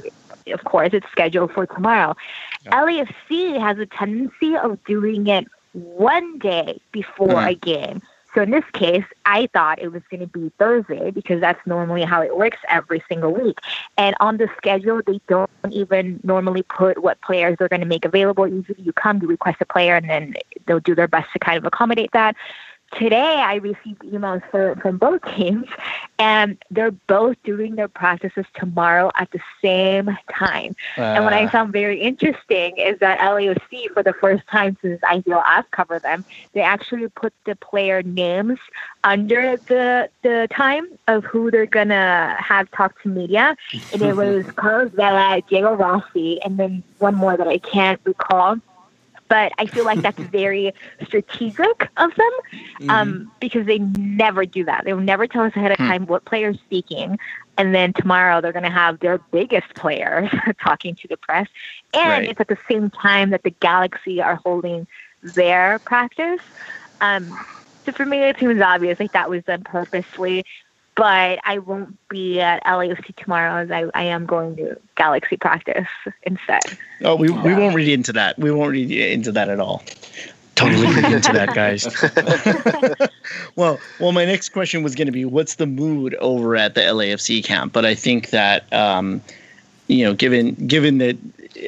of 0.53 0.65
course 0.65 0.91
it's 0.93 1.07
scheduled 1.11 1.53
for 1.53 1.67
tomorrow. 1.67 2.15
Yeah. 2.63 2.73
LAFC 2.73 3.59
has 3.59 3.79
a 3.79 3.87
tendency 3.87 4.57
of 4.57 4.83
doing 4.85 5.27
it 5.27 5.47
one 5.77 6.39
day 6.39 6.81
before 6.93 7.29
mm-hmm. 7.29 7.49
a 7.49 7.55
game. 7.55 8.03
So 8.35 8.43
in 8.43 8.51
this 8.51 8.65
case, 8.75 9.05
I 9.25 9.49
thought 9.55 9.79
it 9.81 9.93
was 9.93 10.03
going 10.11 10.21
to 10.21 10.27
be 10.27 10.53
Thursday 10.59 11.11
because 11.11 11.41
that's 11.41 11.65
normally 11.67 12.03
how 12.03 12.21
it 12.21 12.37
works 12.37 12.59
every 12.69 13.03
single 13.09 13.33
week. 13.33 13.59
And 13.97 14.15
on 14.21 14.37
the 14.37 14.49
schedule, 14.59 15.01
they 15.07 15.23
don't 15.27 15.51
even 15.71 16.21
normally 16.23 16.63
put 16.63 17.03
what 17.03 17.19
players 17.23 17.57
they're 17.59 17.71
going 17.71 17.81
to 17.81 17.87
make 17.87 18.05
available. 18.05 18.47
Usually 18.47 18.83
you 18.83 18.93
come, 18.93 19.23
you 19.23 19.29
request 19.29 19.57
a 19.63 19.65
player, 19.65 19.97
and 19.97 20.11
then 20.11 20.35
they'll 20.67 20.81
do 20.81 20.95
their 20.95 21.09
best 21.09 21.33
to 21.33 21.39
kind 21.39 21.57
of 21.57 21.65
accommodate 21.65 22.11
that 22.13 22.37
today 22.99 23.37
I 23.37 23.57
received 23.57 24.01
emails 24.03 24.43
for, 24.51 24.77
from 24.77 24.99
both 24.99 25.23
teams, 25.35 25.67
and 26.19 26.59
they're 26.71 26.91
both 26.91 27.37
doing 27.45 27.77
their 27.77 27.89
practices 27.89 28.47
tomorrow 28.55 29.11
at 29.15 29.31
the 29.31 29.41
same 29.63 30.17
time. 30.33 30.75
Uh, 30.97 31.03
and 31.03 31.25
what 31.25 31.33
I 31.33 31.45
ah. 31.45 31.51
found 31.51 31.73
very 31.73 32.01
interesting 32.01 32.77
is 32.77 32.99
that 33.01 33.19
LAFC, 33.19 33.91
for 33.93 34.03
the 34.03 34.13
first 34.15 34.47
time 34.49 34.77
since 34.83 35.01
I 35.07 35.21
feel 35.21 35.43
I've 35.45 35.71
covered 35.71 36.03
them, 36.03 36.25
they 36.53 36.63
actually 36.63 37.09
put 37.09 37.33
the 37.45 37.57
player 37.57 38.03
names 38.03 38.59
under 39.05 39.57
the 39.57 40.09
the 40.23 40.49
time 40.51 40.87
of 41.07 41.25
who 41.25 41.51
they're 41.51 41.67
gonna 41.67 42.37
have 42.39 42.71
talk 42.71 43.01
to 43.03 43.09
media, 43.09 43.57
and 43.93 44.03
it 44.03 44.17
was 44.25 44.45
Carlos 44.53 44.93
Vela, 44.93 45.43
Diego 45.49 45.75
Rossi, 45.75 46.41
and 46.43 46.59
then 46.59 46.83
one 46.99 47.15
more 47.15 47.37
that 47.37 47.49
I 47.49 47.59
can't 47.59 48.01
recall 48.05 48.61
but 49.29 49.53
I 49.59 49.67
feel 49.67 49.85
like 49.85 50.01
that's 50.01 50.19
very 50.31 50.73
strategic 51.05 51.89
of 51.97 52.15
them 52.15 52.89
um, 52.89 53.13
mm-hmm. 53.13 53.29
because 53.41 53.67
they 53.67 53.79
never 53.79 54.47
do 54.47 54.65
that. 54.65 54.85
They 54.85 54.93
will 54.93 55.01
never 55.01 55.27
tell 55.27 55.45
us 55.45 55.53
ahead 55.57 55.73
of 55.73 55.79
hmm. 55.79 55.87
time 55.87 56.07
what 56.07 56.25
player 56.25 56.51
is 56.51 56.59
speaking. 56.61 57.19
And 57.59 57.75
then 57.75 57.93
tomorrow 57.93 58.41
they're 58.41 58.53
going 58.53 58.65
to 58.65 58.71
have 58.71 59.01
their 59.01 59.19
biggest 59.19 59.75
players 59.75 60.31
talking 60.63 60.95
to 60.97 61.09
the 61.09 61.17
press. 61.17 61.49
And 61.95 62.09
right. 62.09 62.29
it's 62.29 62.41
at 62.41 62.49
the 62.49 62.59
same 62.69 62.91
time 62.91 63.31
that 63.31 63.43
the 63.43 63.51
Galaxy 63.51 64.21
are 64.21 64.37
holding 64.37 64.87
their 65.23 65.79
practice. 65.81 66.41
Um, 67.01 67.39
so 67.85 67.93
for 67.93 68.05
me, 68.05 68.19
it 68.19 68.39
seems 68.39 68.61
obvious 68.61 69.01
like 69.01 69.13
that 69.13 69.31
was 69.31 69.45
done 69.45 69.63
purposely 69.65 70.45
but 70.97 71.39
I 71.45 71.59
won't 71.59 71.97
be 72.09 72.41
at 72.41 72.65
LAFC 72.65 73.15
tomorrow 73.17 73.63
as 73.63 73.71
I, 73.71 73.85
I 73.95 74.05
am 74.05 74.27
going 74.27 74.57
to 74.57 74.77
Galaxy 74.97 75.37
practice 75.37 75.87
instead. 76.23 76.63
Oh, 77.03 77.15
we, 77.15 77.29
we 77.29 77.55
won't 77.55 77.75
read 77.75 77.89
into 77.89 78.13
that. 78.15 78.39
We 78.39 78.51
won't 78.51 78.73
read 78.73 78.91
into 78.91 79.31
that 79.33 79.51
at 79.51 79.61
all. 79.61 79.83
Totally 80.55 80.87
read 80.87 81.13
into 81.13 81.33
that, 81.33 81.55
guys. 81.55 81.87
well, 83.57 83.79
well, 84.01 84.13
my 84.13 84.25
next 84.25 84.49
question 84.49 84.83
was 84.83 84.95
going 84.95 85.07
to 85.07 85.13
be, 85.13 85.27
what's 85.27 85.57
the 85.57 85.67
mood 85.67 86.15
over 86.15 86.57
at 86.57 86.75
the 86.75 86.81
LAFC 86.81 87.45
camp? 87.45 87.75
But 87.75 87.85
I 87.85 87.95
think 87.95 88.31
that, 88.31 88.73
um, 88.73 89.21
you 89.89 90.03
know, 90.03 90.15
given 90.15 90.55
given 90.67 90.97
that 90.99 91.19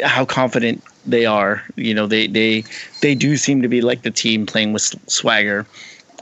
how 0.04 0.24
confident 0.24 0.82
they 1.04 1.26
are, 1.26 1.62
you 1.76 1.92
know, 1.92 2.06
they 2.06 2.26
they 2.26 2.64
they 3.02 3.14
do 3.14 3.36
seem 3.36 3.60
to 3.60 3.68
be 3.68 3.82
like 3.82 4.02
the 4.02 4.10
team 4.10 4.46
playing 4.46 4.72
with 4.72 4.82
swagger. 5.08 5.66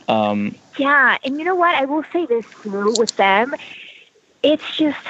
Um, 0.08 0.56
yeah, 0.76 1.18
and 1.24 1.38
you 1.38 1.44
know 1.44 1.54
what? 1.54 1.74
I 1.74 1.84
will 1.84 2.04
say 2.12 2.26
this 2.26 2.46
too 2.62 2.94
with 2.98 3.16
them. 3.16 3.54
It's 4.42 4.76
just 4.76 5.06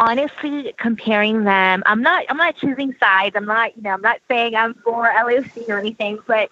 honestly 0.00 0.72
comparing 0.76 1.44
them. 1.44 1.82
I'm 1.86 2.02
not. 2.02 2.24
I'm 2.28 2.36
not 2.36 2.56
choosing 2.56 2.94
sides. 3.00 3.36
I'm 3.36 3.46
not. 3.46 3.76
You 3.76 3.82
know. 3.82 3.90
I'm 3.90 4.02
not 4.02 4.20
saying 4.28 4.54
I'm 4.54 4.74
for 4.74 5.08
LAFC 5.08 5.68
or 5.68 5.78
anything, 5.78 6.18
but 6.26 6.50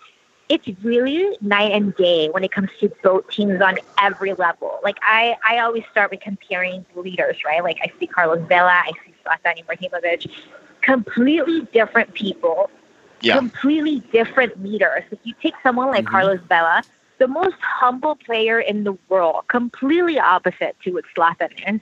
it's 0.48 0.68
really 0.82 1.36
night 1.40 1.72
and 1.72 1.94
day 1.96 2.28
when 2.28 2.44
it 2.44 2.52
comes 2.52 2.70
to 2.80 2.90
both 3.02 3.28
teams 3.28 3.60
on 3.60 3.78
every 4.00 4.32
level. 4.34 4.78
Like 4.82 4.98
I, 5.02 5.36
I 5.48 5.58
always 5.58 5.84
start 5.90 6.10
with 6.10 6.20
comparing 6.20 6.84
leaders, 6.94 7.38
right? 7.44 7.62
Like 7.62 7.78
I 7.82 7.92
see 7.98 8.06
Carlos 8.06 8.46
Vela, 8.48 8.70
I 8.70 8.92
see 9.04 9.14
Zlatan 9.24 9.64
Ibrahimovic, 9.64 10.30
completely 10.82 11.62
different 11.72 12.14
people, 12.14 12.70
yeah. 13.22 13.36
completely 13.36 14.00
different 14.12 14.62
leaders. 14.62 15.02
If 15.10 15.18
you 15.24 15.34
take 15.42 15.54
someone 15.62 15.88
like 15.88 16.04
mm-hmm. 16.04 16.12
Carlos 16.14 16.40
Vela, 16.48 16.82
the 17.18 17.28
most 17.28 17.56
humble 17.60 18.16
player 18.16 18.60
in 18.60 18.84
the 18.84 18.96
world, 19.08 19.44
completely 19.48 20.18
opposite 20.18 20.76
to 20.84 20.92
what 20.92 21.04
Zlatan 21.16 21.74
is. 21.74 21.80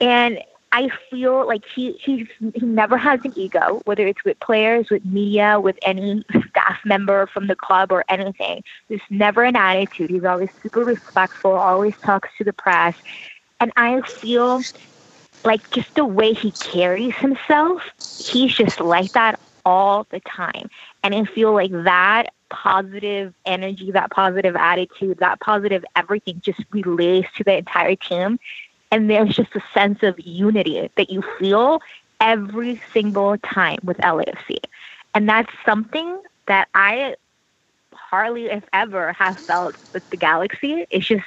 And 0.00 0.42
I 0.72 0.90
feel 1.10 1.46
like 1.46 1.64
he 1.64 1.92
he's, 1.92 2.26
he 2.54 2.66
never 2.66 2.98
has 2.98 3.20
an 3.24 3.32
ego, 3.36 3.80
whether 3.84 4.06
it's 4.06 4.22
with 4.24 4.38
players, 4.40 4.90
with 4.90 5.04
media, 5.04 5.58
with 5.58 5.78
any 5.82 6.24
staff 6.50 6.78
member 6.84 7.26
from 7.28 7.46
the 7.46 7.56
club 7.56 7.92
or 7.92 8.04
anything. 8.08 8.62
There's 8.88 9.00
never 9.08 9.42
an 9.44 9.56
attitude. 9.56 10.10
He's 10.10 10.24
always 10.24 10.50
super 10.62 10.84
respectful, 10.84 11.52
always 11.52 11.96
talks 11.98 12.28
to 12.38 12.44
the 12.44 12.52
press. 12.52 12.94
And 13.58 13.72
I 13.76 14.02
feel 14.02 14.60
like 15.44 15.70
just 15.70 15.94
the 15.94 16.04
way 16.04 16.34
he 16.34 16.50
carries 16.50 17.14
himself, 17.14 17.82
he's 18.18 18.54
just 18.54 18.80
like 18.80 19.12
that 19.12 19.40
all 19.66 20.06
the 20.10 20.20
time. 20.20 20.70
And 21.02 21.14
I 21.14 21.24
feel 21.24 21.52
like 21.52 21.72
that 21.72 22.32
positive 22.48 23.34
energy, 23.44 23.90
that 23.90 24.10
positive 24.10 24.56
attitude, 24.56 25.18
that 25.18 25.40
positive 25.40 25.84
everything 25.96 26.40
just 26.40 26.60
relays 26.70 27.26
to 27.36 27.44
the 27.44 27.58
entire 27.58 27.96
team. 27.96 28.38
And 28.92 29.10
there's 29.10 29.34
just 29.34 29.54
a 29.56 29.62
sense 29.74 30.02
of 30.04 30.18
unity 30.20 30.88
that 30.96 31.10
you 31.10 31.22
feel 31.38 31.82
every 32.20 32.80
single 32.94 33.36
time 33.38 33.80
with 33.82 33.98
LAFC. 33.98 34.58
And 35.14 35.28
that's 35.28 35.50
something 35.64 36.22
that 36.46 36.68
I 36.74 37.16
hardly, 37.92 38.46
if 38.46 38.62
ever, 38.72 39.12
have 39.14 39.38
felt 39.40 39.76
with 39.92 40.08
the 40.10 40.16
Galaxy. 40.16 40.86
It's 40.90 41.06
just 41.06 41.24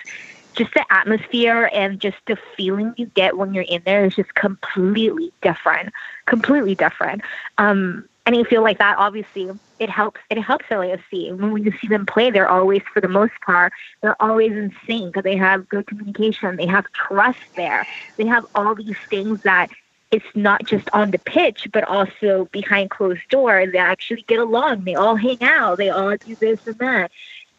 just 0.54 0.74
the 0.74 0.86
atmosphere 0.92 1.70
and 1.74 2.00
just 2.00 2.18
the 2.26 2.38
feeling 2.58 2.94
you 2.98 3.06
get 3.08 3.38
when 3.38 3.54
you're 3.54 3.66
in 3.66 3.82
there 3.86 4.04
is 4.04 4.16
just 4.16 4.34
completely 4.36 5.32
different. 5.42 5.94
Completely 6.26 6.76
different. 6.76 7.22
Um, 7.58 8.10
feel 8.44 8.64
like 8.64 8.78
that 8.78 8.98
obviously 8.98 9.50
it 9.80 9.90
helps 9.90 10.20
it 10.30 10.38
helps 10.38 10.66
LAFC. 10.66 11.36
When 11.38 11.64
you 11.64 11.74
see 11.80 11.88
them 11.88 12.06
play, 12.06 12.32
they're 12.32 12.50
always 12.50 12.82
for 12.94 13.02
the 13.02 13.08
most 13.08 13.34
part, 13.46 13.74
they're 14.02 14.22
always 14.22 14.52
in 14.52 14.74
sync. 14.86 15.16
They 15.24 15.38
have 15.38 15.68
good 15.70 15.88
communication, 15.88 16.56
they 16.56 16.68
have 16.68 16.86
trust 16.92 17.40
there. 17.56 17.88
They 18.18 18.26
have 18.26 18.46
all 18.56 18.76
these 18.76 18.98
things 19.10 19.42
that 19.44 19.70
it's 20.12 20.26
not 20.34 20.64
just 20.66 20.90
on 20.92 21.12
the 21.12 21.20
pitch, 21.20 21.68
but 21.72 21.84
also 21.84 22.46
behind 22.52 22.90
closed 22.90 23.28
doors. 23.30 23.72
They 23.72 23.78
actually 23.78 24.24
get 24.24 24.40
along. 24.40 24.84
They 24.84 24.96
all 24.96 25.16
hang 25.16 25.42
out. 25.44 25.78
They 25.78 25.90
all 25.90 26.18
do 26.18 26.36
this 26.36 26.66
and 26.66 26.78
that. 26.80 27.12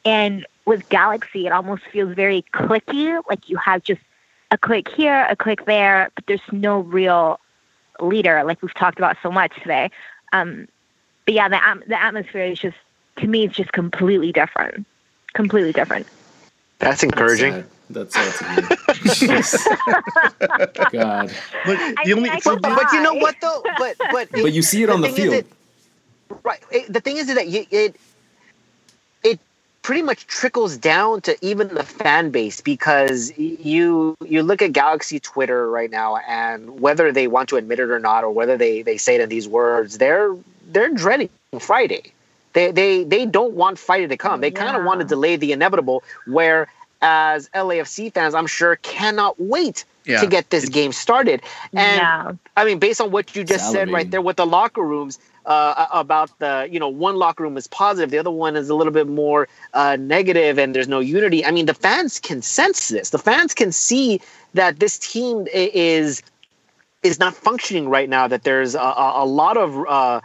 And 0.04 0.46
with 0.66 0.88
Galaxy, 0.88 1.46
it 1.46 1.52
almost 1.52 1.84
feels 1.92 2.14
very 2.14 2.44
clicky. 2.52 3.22
Like 3.28 3.48
you 3.48 3.56
have 3.56 3.82
just 3.84 4.00
a 4.50 4.58
click 4.58 4.88
here, 4.88 5.26
a 5.28 5.36
click 5.36 5.64
there, 5.66 6.10
but 6.16 6.26
there's 6.26 6.40
no 6.50 6.80
real 6.80 7.38
leader, 8.00 8.42
like 8.44 8.62
we've 8.62 8.74
talked 8.74 8.98
about 8.98 9.16
so 9.22 9.30
much 9.30 9.52
today. 9.62 9.90
Um, 10.32 10.68
but 11.24 11.34
yeah, 11.34 11.48
the 11.48 11.58
the 11.86 12.00
atmosphere 12.00 12.44
is 12.44 12.58
just 12.58 12.76
to 13.16 13.26
me, 13.26 13.44
it's 13.44 13.56
just 13.56 13.72
completely 13.72 14.32
different, 14.32 14.86
completely 15.34 15.72
different. 15.72 16.06
That's 16.78 17.02
encouraging. 17.02 17.64
That's 17.90 18.14
sad. 18.14 18.64
That's 19.00 19.48
sad 19.50 20.74
God. 20.92 21.32
But 21.66 21.96
the 22.04 22.12
only, 22.16 22.30
but, 22.44 22.62
but, 22.62 22.92
you 22.92 23.02
know 23.02 23.14
what 23.14 23.36
though? 23.40 23.62
But 23.78 23.96
but 24.12 24.28
but 24.30 24.52
you 24.52 24.62
see 24.62 24.82
it 24.82 24.90
on 24.90 25.00
the 25.00 25.08
field, 25.08 25.34
it, 25.34 25.46
right? 26.44 26.60
It, 26.70 26.92
the 26.92 27.00
thing 27.00 27.16
is 27.16 27.26
that 27.26 27.48
you, 27.48 27.66
it 27.70 27.96
it 29.24 29.40
pretty 29.82 30.02
much 30.02 30.26
trickles 30.26 30.76
down 30.76 31.20
to 31.22 31.36
even 31.44 31.68
the 31.68 31.82
fan 31.82 32.30
base 32.30 32.60
because 32.60 33.36
you 33.38 34.16
you 34.24 34.42
look 34.42 34.62
at 34.62 34.72
Galaxy 34.72 35.20
Twitter 35.20 35.70
right 35.70 35.90
now, 35.90 36.16
and 36.16 36.80
whether 36.80 37.12
they 37.12 37.26
want 37.26 37.48
to 37.50 37.56
admit 37.56 37.80
it 37.80 37.90
or 37.90 37.98
not, 37.98 38.24
or 38.24 38.30
whether 38.30 38.56
they 38.56 38.82
they 38.82 38.96
say 38.96 39.16
it 39.16 39.20
in 39.20 39.28
these 39.28 39.48
words, 39.48 39.98
they're 39.98 40.36
they're 40.66 40.90
dreading 40.90 41.30
Friday. 41.58 42.12
They 42.52 42.72
they 42.72 43.04
they 43.04 43.26
don't 43.26 43.54
want 43.54 43.78
Friday 43.78 44.06
to 44.08 44.16
come. 44.16 44.40
They 44.40 44.50
kind 44.50 44.76
of 44.76 44.84
want 44.84 45.00
to 45.00 45.06
delay 45.06 45.36
the 45.36 45.52
inevitable. 45.52 46.02
Where 46.26 46.68
as 47.02 47.48
LAFC 47.50 48.12
fans, 48.12 48.34
I'm 48.34 48.46
sure 48.46 48.76
cannot 48.76 49.40
wait 49.40 49.84
yeah. 50.04 50.20
to 50.20 50.26
get 50.26 50.50
this 50.50 50.68
game 50.68 50.92
started. 50.92 51.42
And 51.72 52.00
yeah. 52.00 52.32
I 52.56 52.64
mean, 52.64 52.78
based 52.78 53.00
on 53.00 53.10
what 53.10 53.34
you 53.34 53.44
just 53.44 53.70
said 53.70 53.90
right 53.90 54.10
there 54.10 54.20
with 54.20 54.36
the 54.36 54.46
locker 54.46 54.82
rooms, 54.82 55.18
uh, 55.46 55.86
about 55.92 56.36
the 56.38 56.68
you 56.70 56.78
know 56.78 56.88
one 56.88 57.16
locker 57.16 57.42
room 57.42 57.56
is 57.56 57.66
positive, 57.66 58.10
the 58.10 58.18
other 58.18 58.30
one 58.30 58.56
is 58.56 58.68
a 58.68 58.74
little 58.74 58.92
bit 58.92 59.06
more 59.08 59.48
uh, 59.74 59.96
negative, 59.98 60.58
and 60.58 60.74
there's 60.74 60.88
no 60.88 61.00
unity. 61.00 61.44
I 61.44 61.50
mean, 61.50 61.66
the 61.66 61.74
fans 61.74 62.20
can 62.20 62.42
sense 62.42 62.88
this. 62.88 63.10
The 63.10 63.18
fans 63.18 63.54
can 63.54 63.72
see 63.72 64.20
that 64.54 64.78
this 64.78 64.98
team 64.98 65.46
is 65.52 66.22
is 67.02 67.18
not 67.18 67.34
functioning 67.34 67.88
right 67.88 68.08
now. 68.08 68.28
That 68.28 68.44
there's 68.44 68.74
a, 68.74 68.80
a 68.80 69.24
lot 69.24 69.56
of 69.56 69.86
uh, 69.88 70.20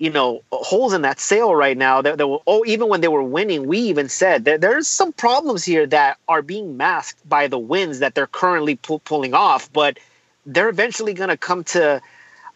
you 0.00 0.10
know 0.10 0.42
holes 0.50 0.92
in 0.92 1.02
that 1.02 1.20
sail 1.20 1.54
right 1.54 1.76
now 1.76 2.02
that, 2.02 2.18
that 2.18 2.26
were, 2.26 2.40
oh 2.46 2.64
even 2.66 2.88
when 2.88 3.02
they 3.02 3.08
were 3.08 3.22
winning 3.22 3.66
we 3.68 3.78
even 3.78 4.08
said 4.08 4.46
that 4.46 4.60
there's 4.60 4.88
some 4.88 5.12
problems 5.12 5.62
here 5.64 5.86
that 5.86 6.16
are 6.26 6.42
being 6.42 6.76
masked 6.76 7.28
by 7.28 7.46
the 7.46 7.58
wins 7.58 8.00
that 8.00 8.14
they're 8.14 8.26
currently 8.26 8.76
pu- 8.76 8.98
pulling 9.00 9.34
off 9.34 9.70
but 9.72 9.98
they're 10.46 10.70
eventually 10.70 11.12
going 11.12 11.28
to 11.28 11.36
come 11.36 11.62
to 11.62 12.00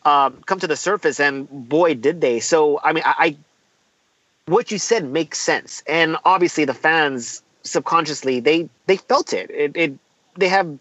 um, 0.04 0.42
come 0.46 0.60
to 0.60 0.66
the 0.66 0.76
surface 0.76 1.18
and 1.18 1.48
boy 1.68 1.94
did 1.94 2.20
they 2.20 2.40
so 2.40 2.80
i 2.84 2.92
mean 2.92 3.02
I, 3.06 3.14
I 3.18 3.36
what 4.46 4.70
you 4.70 4.78
said 4.78 5.04
makes 5.04 5.38
sense, 5.40 5.82
and 5.86 6.16
obviously 6.24 6.64
the 6.64 6.74
fans 6.74 7.42
subconsciously 7.62 8.40
they 8.40 8.68
they 8.86 8.96
felt 8.96 9.32
it. 9.32 9.50
It, 9.50 9.72
it 9.74 9.98
they 10.36 10.48
have 10.48 10.78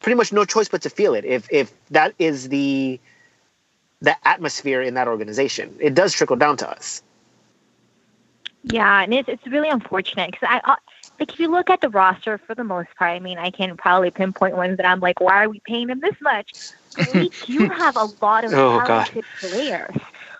pretty 0.00 0.16
much 0.16 0.32
no 0.32 0.44
choice 0.44 0.68
but 0.68 0.82
to 0.82 0.90
feel 0.90 1.14
it. 1.14 1.24
If 1.24 1.48
if 1.50 1.72
that 1.90 2.14
is 2.18 2.48
the 2.48 3.00
the 4.00 4.16
atmosphere 4.26 4.80
in 4.80 4.94
that 4.94 5.08
organization, 5.08 5.76
it 5.80 5.94
does 5.94 6.12
trickle 6.12 6.36
down 6.36 6.56
to 6.58 6.70
us. 6.70 7.02
Yeah, 8.62 9.02
and 9.02 9.12
it's 9.12 9.28
it's 9.28 9.46
really 9.46 9.68
unfortunate 9.68 10.30
because 10.30 10.48
I, 10.48 10.76
like 11.18 11.32
if 11.32 11.40
you 11.40 11.50
look 11.50 11.70
at 11.70 11.80
the 11.80 11.88
roster 11.88 12.38
for 12.38 12.54
the 12.54 12.64
most 12.64 12.88
part. 12.96 13.10
I 13.10 13.18
mean, 13.18 13.38
I 13.38 13.50
can 13.50 13.76
probably 13.76 14.10
pinpoint 14.10 14.56
ones 14.56 14.76
that 14.76 14.86
I'm 14.86 15.00
like, 15.00 15.20
why 15.20 15.44
are 15.44 15.48
we 15.48 15.60
paying 15.60 15.88
them 15.88 16.00
this 16.00 16.16
much? 16.20 16.70
We 16.96 17.32
do 17.46 17.68
have 17.76 17.96
a 17.96 18.10
lot 18.20 18.44
of 18.44 18.56
Oh, 18.56 18.80
God. 18.80 19.10
talented 19.10 19.26
players. 19.40 19.96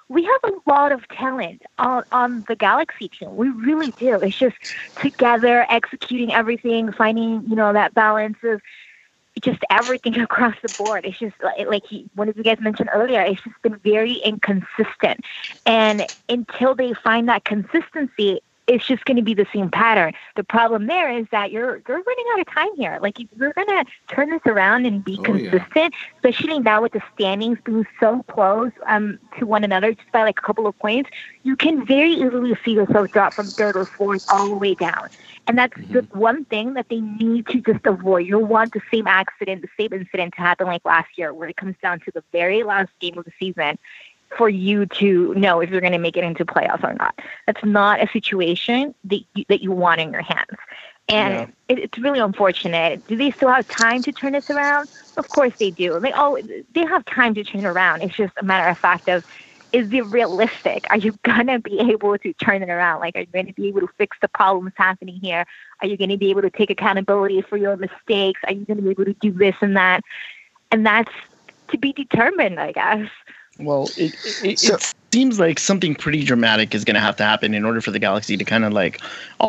We 0.08 0.24
have 0.24 0.52
a 0.52 0.70
lot 0.70 0.92
of 0.92 1.06
talent 1.08 1.62
on 1.78 2.04
on 2.12 2.44
the 2.48 2.56
Galaxy 2.56 3.08
team. 3.08 3.36
We 3.36 3.48
really 3.50 3.92
do. 3.98 4.14
It's 4.20 4.36
just 4.38 4.56
together 5.00 5.66
executing 5.70 6.32
everything, 6.32 6.92
finding 6.92 7.44
you 7.48 7.56
know 7.56 7.72
that 7.72 7.94
balance 7.94 8.38
of 8.44 8.60
just 9.42 9.60
everything 9.70 10.18
across 10.20 10.54
the 10.62 10.68
board. 10.68 11.04
It's 11.04 11.18
just 11.18 11.34
like, 11.42 11.66
like 11.66 11.82
he, 11.88 12.08
one 12.14 12.28
of 12.28 12.36
you 12.36 12.42
guys 12.42 12.58
mentioned 12.60 12.90
earlier. 12.92 13.20
It's 13.22 13.42
just 13.42 13.60
been 13.62 13.78
very 13.78 14.14
inconsistent, 14.14 15.20
and 15.66 16.06
until 16.28 16.74
they 16.74 16.92
find 16.94 17.28
that 17.28 17.44
consistency, 17.44 18.40
it's 18.70 18.86
just 18.86 19.04
going 19.04 19.16
to 19.16 19.22
be 19.22 19.34
the 19.34 19.46
same 19.52 19.70
pattern. 19.70 20.12
The 20.36 20.44
problem 20.44 20.86
there 20.86 21.10
is 21.10 21.26
that 21.32 21.50
you're 21.50 21.82
you're 21.88 22.02
running 22.02 22.24
out 22.32 22.40
of 22.40 22.46
time 22.54 22.74
here. 22.76 22.98
Like 23.02 23.18
if 23.20 23.26
you're 23.36 23.52
going 23.52 23.66
to 23.68 23.84
turn 24.08 24.30
this 24.30 24.40
around 24.46 24.86
and 24.86 25.04
be 25.04 25.18
Oh, 25.18 25.34
yeah. 25.34 25.50
consistent, 25.50 25.94
especially 26.16 26.60
now 26.60 26.80
with 26.82 26.92
the 26.92 27.02
standings 27.14 27.58
being 27.64 27.84
so 27.98 28.22
close 28.28 28.70
um, 28.86 29.18
to 29.38 29.46
one 29.46 29.64
another, 29.64 29.92
just 29.92 30.10
by 30.12 30.22
like 30.22 30.38
a 30.38 30.42
couple 30.42 30.66
of 30.66 30.78
points, 30.78 31.10
you 31.42 31.56
can 31.56 31.84
very 31.84 32.12
easily 32.12 32.56
see 32.64 32.72
yourself 32.72 33.10
drop 33.10 33.34
from 33.34 33.52
third 33.52 33.76
or 33.76 33.86
fourth 33.86 34.22
all 34.28 34.48
the 34.48 34.56
way 34.56 34.74
down. 34.74 35.08
And 35.48 35.58
that's 35.58 35.76
the 35.90 36.06
one 36.12 36.44
thing 36.44 36.74
that 36.74 36.88
they 36.88 37.00
need 37.00 37.46
to 37.48 37.60
just 37.60 37.84
avoid. 37.84 38.26
You 38.26 38.32
don't 38.32 38.48
want 38.48 38.72
the 38.72 38.80
same 38.92 39.06
accident, 39.08 39.62
the 39.62 39.68
same 39.78 39.92
incident 39.92 40.34
to 40.36 40.40
happen 40.40 40.66
like 40.66 40.84
last 40.84 41.08
year, 41.16 41.34
where 41.34 41.48
it 41.48 41.56
comes 41.56 41.74
down 41.82 42.00
to 42.00 42.12
the 42.14 42.22
very 42.30 42.62
last 42.62 42.90
game 43.00 43.18
of 43.18 43.24
the 43.24 43.32
season 43.40 43.78
for 44.36 44.48
you 44.48 44.86
to 44.86 45.34
know 45.34 45.60
if 45.60 45.70
you're 45.70 45.80
going 45.80 45.92
to 45.92 45.98
make 45.98 46.16
it 46.16 46.24
into 46.24 46.44
playoffs 46.44 46.84
or 46.84 46.94
not. 46.94 47.18
That's 47.46 47.64
not 47.64 48.02
a 48.02 48.08
situation 48.12 48.94
that 49.04 49.20
you, 49.34 49.44
that 49.48 49.62
you 49.62 49.72
want 49.72 50.00
in 50.00 50.12
your 50.12 50.22
hands. 50.22 50.56
And 51.08 51.34
Yeah. 51.34 51.46
it, 51.68 51.78
it's 51.78 51.98
really 51.98 52.20
unfortunate. 52.20 53.06
Do 53.06 53.16
they 53.16 53.30
still 53.32 53.48
have 53.48 53.66
time 53.68 54.02
to 54.04 54.12
turn 54.12 54.32
this 54.32 54.44
around? 54.48 54.88
Of 55.16 55.28
course 55.28 55.52
they 55.58 55.70
do. 55.70 55.98
They 56.00 56.12
oh 56.14 56.38
they 56.74 56.86
have 56.86 57.04
time 57.04 57.34
to 57.34 57.44
turn 57.44 57.64
it 57.64 57.68
around. 57.68 58.02
It's 58.02 58.16
just 58.16 58.32
a 58.40 58.44
matter 58.44 58.68
of 58.68 58.78
fact 58.78 59.08
of 59.08 59.24
is 59.72 59.88
it 59.92 60.06
realistic? 60.06 60.84
Are 60.90 60.96
you 60.98 61.18
gonna 61.24 61.58
be 61.58 61.78
able 61.80 62.16
to 62.18 62.32
turn 62.34 62.62
it 62.62 62.68
around? 62.70 63.00
Like, 63.00 63.16
are 63.16 63.20
you 63.20 63.26
going 63.26 63.46
to 63.46 63.52
be 63.52 63.68
able 63.68 63.80
to 63.80 63.88
fix 63.98 64.16
the 64.20 64.28
problems 64.28 64.72
happening 64.76 65.18
here? 65.20 65.44
Are 65.80 65.86
you 65.86 65.96
going 65.96 66.10
to 66.10 66.16
be 66.16 66.30
able 66.30 66.42
to 66.42 66.50
take 66.50 66.70
accountability 66.70 67.42
for 67.42 67.56
your 67.56 67.76
mistakes? 67.76 68.40
Are 68.46 68.52
you 68.52 68.64
going 68.64 68.76
to 68.78 68.82
be 68.82 68.90
able 68.90 69.04
to 69.04 69.14
do 69.14 69.32
this 69.32 69.54
and 69.60 69.76
that? 69.76 70.02
And 70.70 70.84
that's 70.86 71.12
to 71.70 71.78
be 71.78 71.92
determined, 71.92 72.58
I 72.58 72.72
guess. 72.72 73.08
Well, 73.60 73.88
it, 73.96 74.14
it, 74.42 74.58
So- 74.58 74.74
it 74.76 74.94
seems 75.12 75.40
like 75.40 75.58
something 75.58 75.94
pretty 75.94 76.22
dramatic 76.24 76.74
is 76.74 76.84
going 76.84 76.94
to 76.94 77.00
have 77.00 77.16
to 77.16 77.24
happen 77.24 77.52
in 77.54 77.64
order 77.64 77.80
for 77.80 77.90
the 77.90 77.98
galaxy 77.98 78.36
to 78.36 78.44
kind 78.44 78.64
of 78.64 78.72
like 78.72 79.00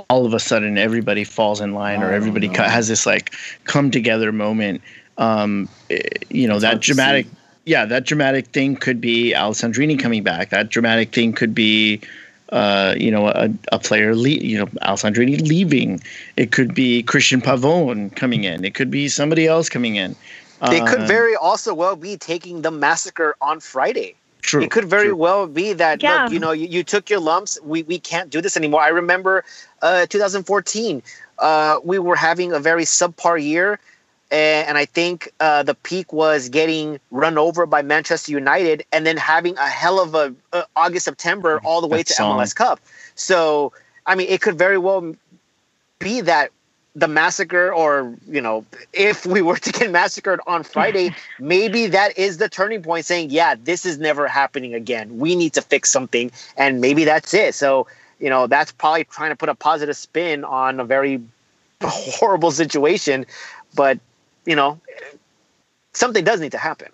all 0.10 0.26
of 0.26 0.34
a 0.34 0.40
sudden 0.40 0.78
everybody 0.78 1.24
falls 1.24 1.62
in 1.62 1.74
line 1.74 2.02
I 2.02 2.08
or 2.08 2.12
everybody 2.14 2.48
know. 2.48 2.56
ca- 2.56 2.70
has 2.70 2.88
this 2.88 3.06
like 3.06 3.34
come 3.66 3.92
together 3.92 4.32
moment. 4.32 4.82
Um, 5.18 5.70
eh, 5.90 6.00
you 6.30 6.48
know 6.48 6.56
It's 6.56 6.64
that 6.64 6.82
dramatic. 6.82 7.28
Yeah, 7.66 7.86
that 7.86 8.06
dramatic 8.06 8.48
thing 8.48 8.76
could 8.76 9.00
be 9.00 9.34
Alessandrini 9.36 10.00
coming 10.00 10.24
back. 10.24 10.50
That 10.50 10.70
dramatic 10.70 11.14
thing 11.14 11.32
could 11.32 11.54
be, 11.54 12.02
uh, 12.50 12.96
you 12.98 13.12
know, 13.12 13.28
a, 13.28 13.50
a 13.72 13.78
player, 13.78 14.16
le- 14.16 14.30
you 14.30 14.58
know, 14.58 14.66
Alessandrini 14.82 15.48
leaving. 15.48 16.02
It 16.38 16.52
could 16.52 16.74
be 16.74 17.04
Cristian 17.04 17.40
Pavón 17.40 18.16
coming 18.16 18.46
in. 18.46 18.66
It 18.66 18.74
could 18.74 18.90
be 18.90 19.08
somebody 19.08 19.46
else 19.46 19.70
coming 19.70 19.96
in. 19.96 20.16
They 20.70 20.80
could 20.82 21.02
Um, 21.02 21.08
very 21.08 21.36
also 21.36 21.74
well 21.74 21.96
be 21.96 22.18
taking 22.18 22.62
the 22.62 22.72
massacre 22.72 23.36
on 23.42 23.60
Friday. 23.60 24.16
true. 24.42 24.62
it 24.64 24.72
could 24.72 24.86
very 24.86 25.06
true. 25.08 25.16
well 25.16 25.48
be 25.48 25.74
that 25.74 26.02
Yeah. 26.02 26.24
look, 26.24 26.32
you 26.34 26.40
know, 26.40 26.52
you, 26.52 26.68
you 26.68 26.84
took 26.84 27.10
your 27.10 27.20
lumps. 27.20 27.60
We 27.64 27.84
we 27.84 28.00
can't 28.00 28.30
do 28.30 28.42
this 28.42 28.58
anymore. 28.58 28.82
I 28.82 28.90
remember 28.90 29.44
uh, 29.82 30.06
2014. 30.08 31.02
Uh, 31.40 31.80
we 31.84 31.98
were 32.00 32.16
having 32.16 32.52
a 32.52 32.60
very 32.60 32.84
subpar 32.86 33.42
year, 33.42 33.80
and, 34.32 34.68
and 34.70 34.78
I 34.78 34.86
think 34.86 35.32
uh, 35.40 35.64
the 35.64 35.74
peak 35.76 36.12
was 36.14 36.50
getting 36.50 37.00
run 37.12 37.38
over 37.38 37.66
by 37.66 37.82
Manchester 37.82 38.32
United, 38.32 38.84
and 38.92 39.06
then 39.06 39.18
having 39.18 39.58
a 39.58 39.68
hell 39.68 40.00
of 40.00 40.14
a 40.16 40.34
uh, 40.54 40.64
August 40.76 41.06
September 41.06 41.60
all 41.64 41.82
the 41.82 41.88
way 41.88 41.98
That 42.00 42.08
to 42.08 42.14
song. 42.14 42.38
MLS 42.40 42.56
Cup. 42.56 42.80
So 43.16 43.74
I 44.06 44.16
mean, 44.16 44.28
it 44.30 44.42
could 44.42 44.58
very 44.58 44.78
well 44.78 45.16
be 46.00 46.22
that 46.22 46.50
the 46.96 47.08
massacre 47.08 47.74
or 47.74 48.14
you 48.28 48.42
know 48.42 48.66
if 48.92 49.26
we 49.26 49.42
were 49.42 49.58
to 49.58 49.72
get 49.72 49.90
massacred 49.92 50.40
on 50.46 50.64
friday 50.64 51.14
maybe 51.40 51.88
that 51.88 52.18
is 52.18 52.38
the 52.38 52.50
turning 52.50 52.82
point 52.84 53.06
saying 53.06 53.30
yeah 53.30 53.56
this 53.64 53.86
is 53.86 53.98
never 53.98 54.28
happening 54.28 54.74
again 54.74 55.18
we 55.18 55.36
need 55.36 55.54
to 55.54 55.62
fix 55.62 55.90
something 55.90 56.30
and 56.58 56.82
maybe 56.82 57.06
that's 57.06 57.34
it 57.34 57.56
so 57.56 57.88
you 58.20 58.30
know 58.30 58.46
that's 58.46 58.72
probably 58.74 59.06
trying 59.06 59.30
to 59.30 59.36
put 59.36 59.48
a 59.48 59.56
positive 59.56 59.96
spin 59.96 60.44
on 60.44 60.80
a 60.80 60.84
very 60.84 61.22
horrible 61.84 62.52
situation 62.52 63.26
but 63.74 63.98
you 64.46 64.56
know 64.56 64.78
something 65.94 66.24
does 66.24 66.42
need 66.42 66.52
to 66.52 66.58
happen 66.58 66.90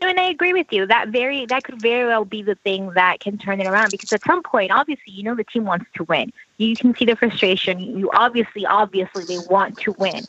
No, 0.00 0.08
and 0.08 0.20
I 0.20 0.24
agree 0.24 0.52
with 0.52 0.70
you. 0.70 0.86
That 0.86 1.08
very 1.08 1.46
that 1.46 1.64
could 1.64 1.80
very 1.80 2.04
well 2.04 2.24
be 2.24 2.42
the 2.42 2.56
thing 2.56 2.90
that 2.90 3.20
can 3.20 3.38
turn 3.38 3.60
it 3.60 3.66
around 3.66 3.90
because 3.90 4.12
at 4.12 4.22
some 4.24 4.42
point, 4.42 4.70
obviously, 4.70 5.12
you 5.12 5.22
know 5.22 5.34
the 5.34 5.44
team 5.44 5.64
wants 5.64 5.86
to 5.94 6.04
win. 6.04 6.32
You 6.58 6.76
can 6.76 6.94
see 6.94 7.04
the 7.04 7.16
frustration. 7.16 7.78
You 7.80 8.10
obviously, 8.12 8.66
obviously, 8.66 9.24
they 9.24 9.38
want 9.38 9.78
to 9.78 9.92
win. 9.92 10.26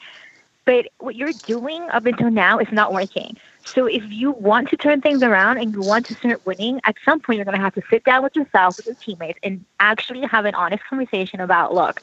But 0.66 0.88
what 0.98 1.16
you're 1.16 1.34
doing 1.34 1.88
up 1.92 2.06
until 2.06 2.32
now 2.32 2.58
is 2.58 2.68
not 2.72 2.92
working. 2.92 3.38
So 3.64 3.86
if 3.86 4.04
you 4.10 4.32
want 4.32 4.70
to 4.70 4.78
turn 4.78 5.02
things 5.02 5.22
around 5.22 5.60
and 5.60 5.74
you 5.74 5.82
want 5.82 6.08
to 6.08 6.16
start 6.16 6.44
winning, 6.46 6.82
at 6.86 6.96
some 7.06 7.20
point 7.20 7.38
you're 7.38 7.46
going 7.46 7.58
to 7.58 7.64
have 7.64 7.76
to 7.76 7.84
sit 7.90 8.04
down 8.04 8.24
with 8.24 8.36
yourself, 8.36 8.76
with 8.78 8.88
your 8.88 8.96
teammates, 8.96 9.40
and 9.44 9.64
actually 9.80 10.22
have 10.26 10.46
an 10.46 10.56
honest 10.56 10.84
conversation 10.86 11.40
about, 11.40 11.74
look, 11.74 12.02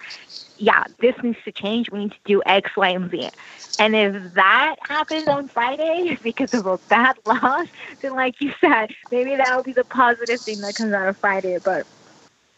yeah, 0.59 0.85
this 1.01 1.15
needs 1.23 1.39
to 1.45 1.51
change. 1.53 1.91
We 1.91 2.01
need 2.01 2.13
to 2.13 2.19
do 2.25 2.43
X, 2.47 2.71
Y, 2.77 2.89
and 2.89 3.11
Z. 3.11 3.31
And 3.79 3.97
if 3.97 4.35
that 4.35 4.77
happens 4.89 5.27
on 5.27 5.49
Friday 5.49 6.19
because 6.23 6.55
of 6.55 6.67
a 6.67 6.79
bad 6.89 7.17
loss, 7.27 7.67
then 8.01 8.15
like 8.15 8.41
you 8.41 8.53
said, 8.61 8.91
maybe 9.11 9.35
that 9.35 9.57
will 9.57 9.65
be 9.65 9.73
the 9.73 9.85
positive 9.85 10.41
thing 10.43 10.61
that 10.61 10.77
comes 10.77 10.93
out 10.93 11.09
of 11.09 11.17
Friday. 11.17 11.59
But 11.59 11.87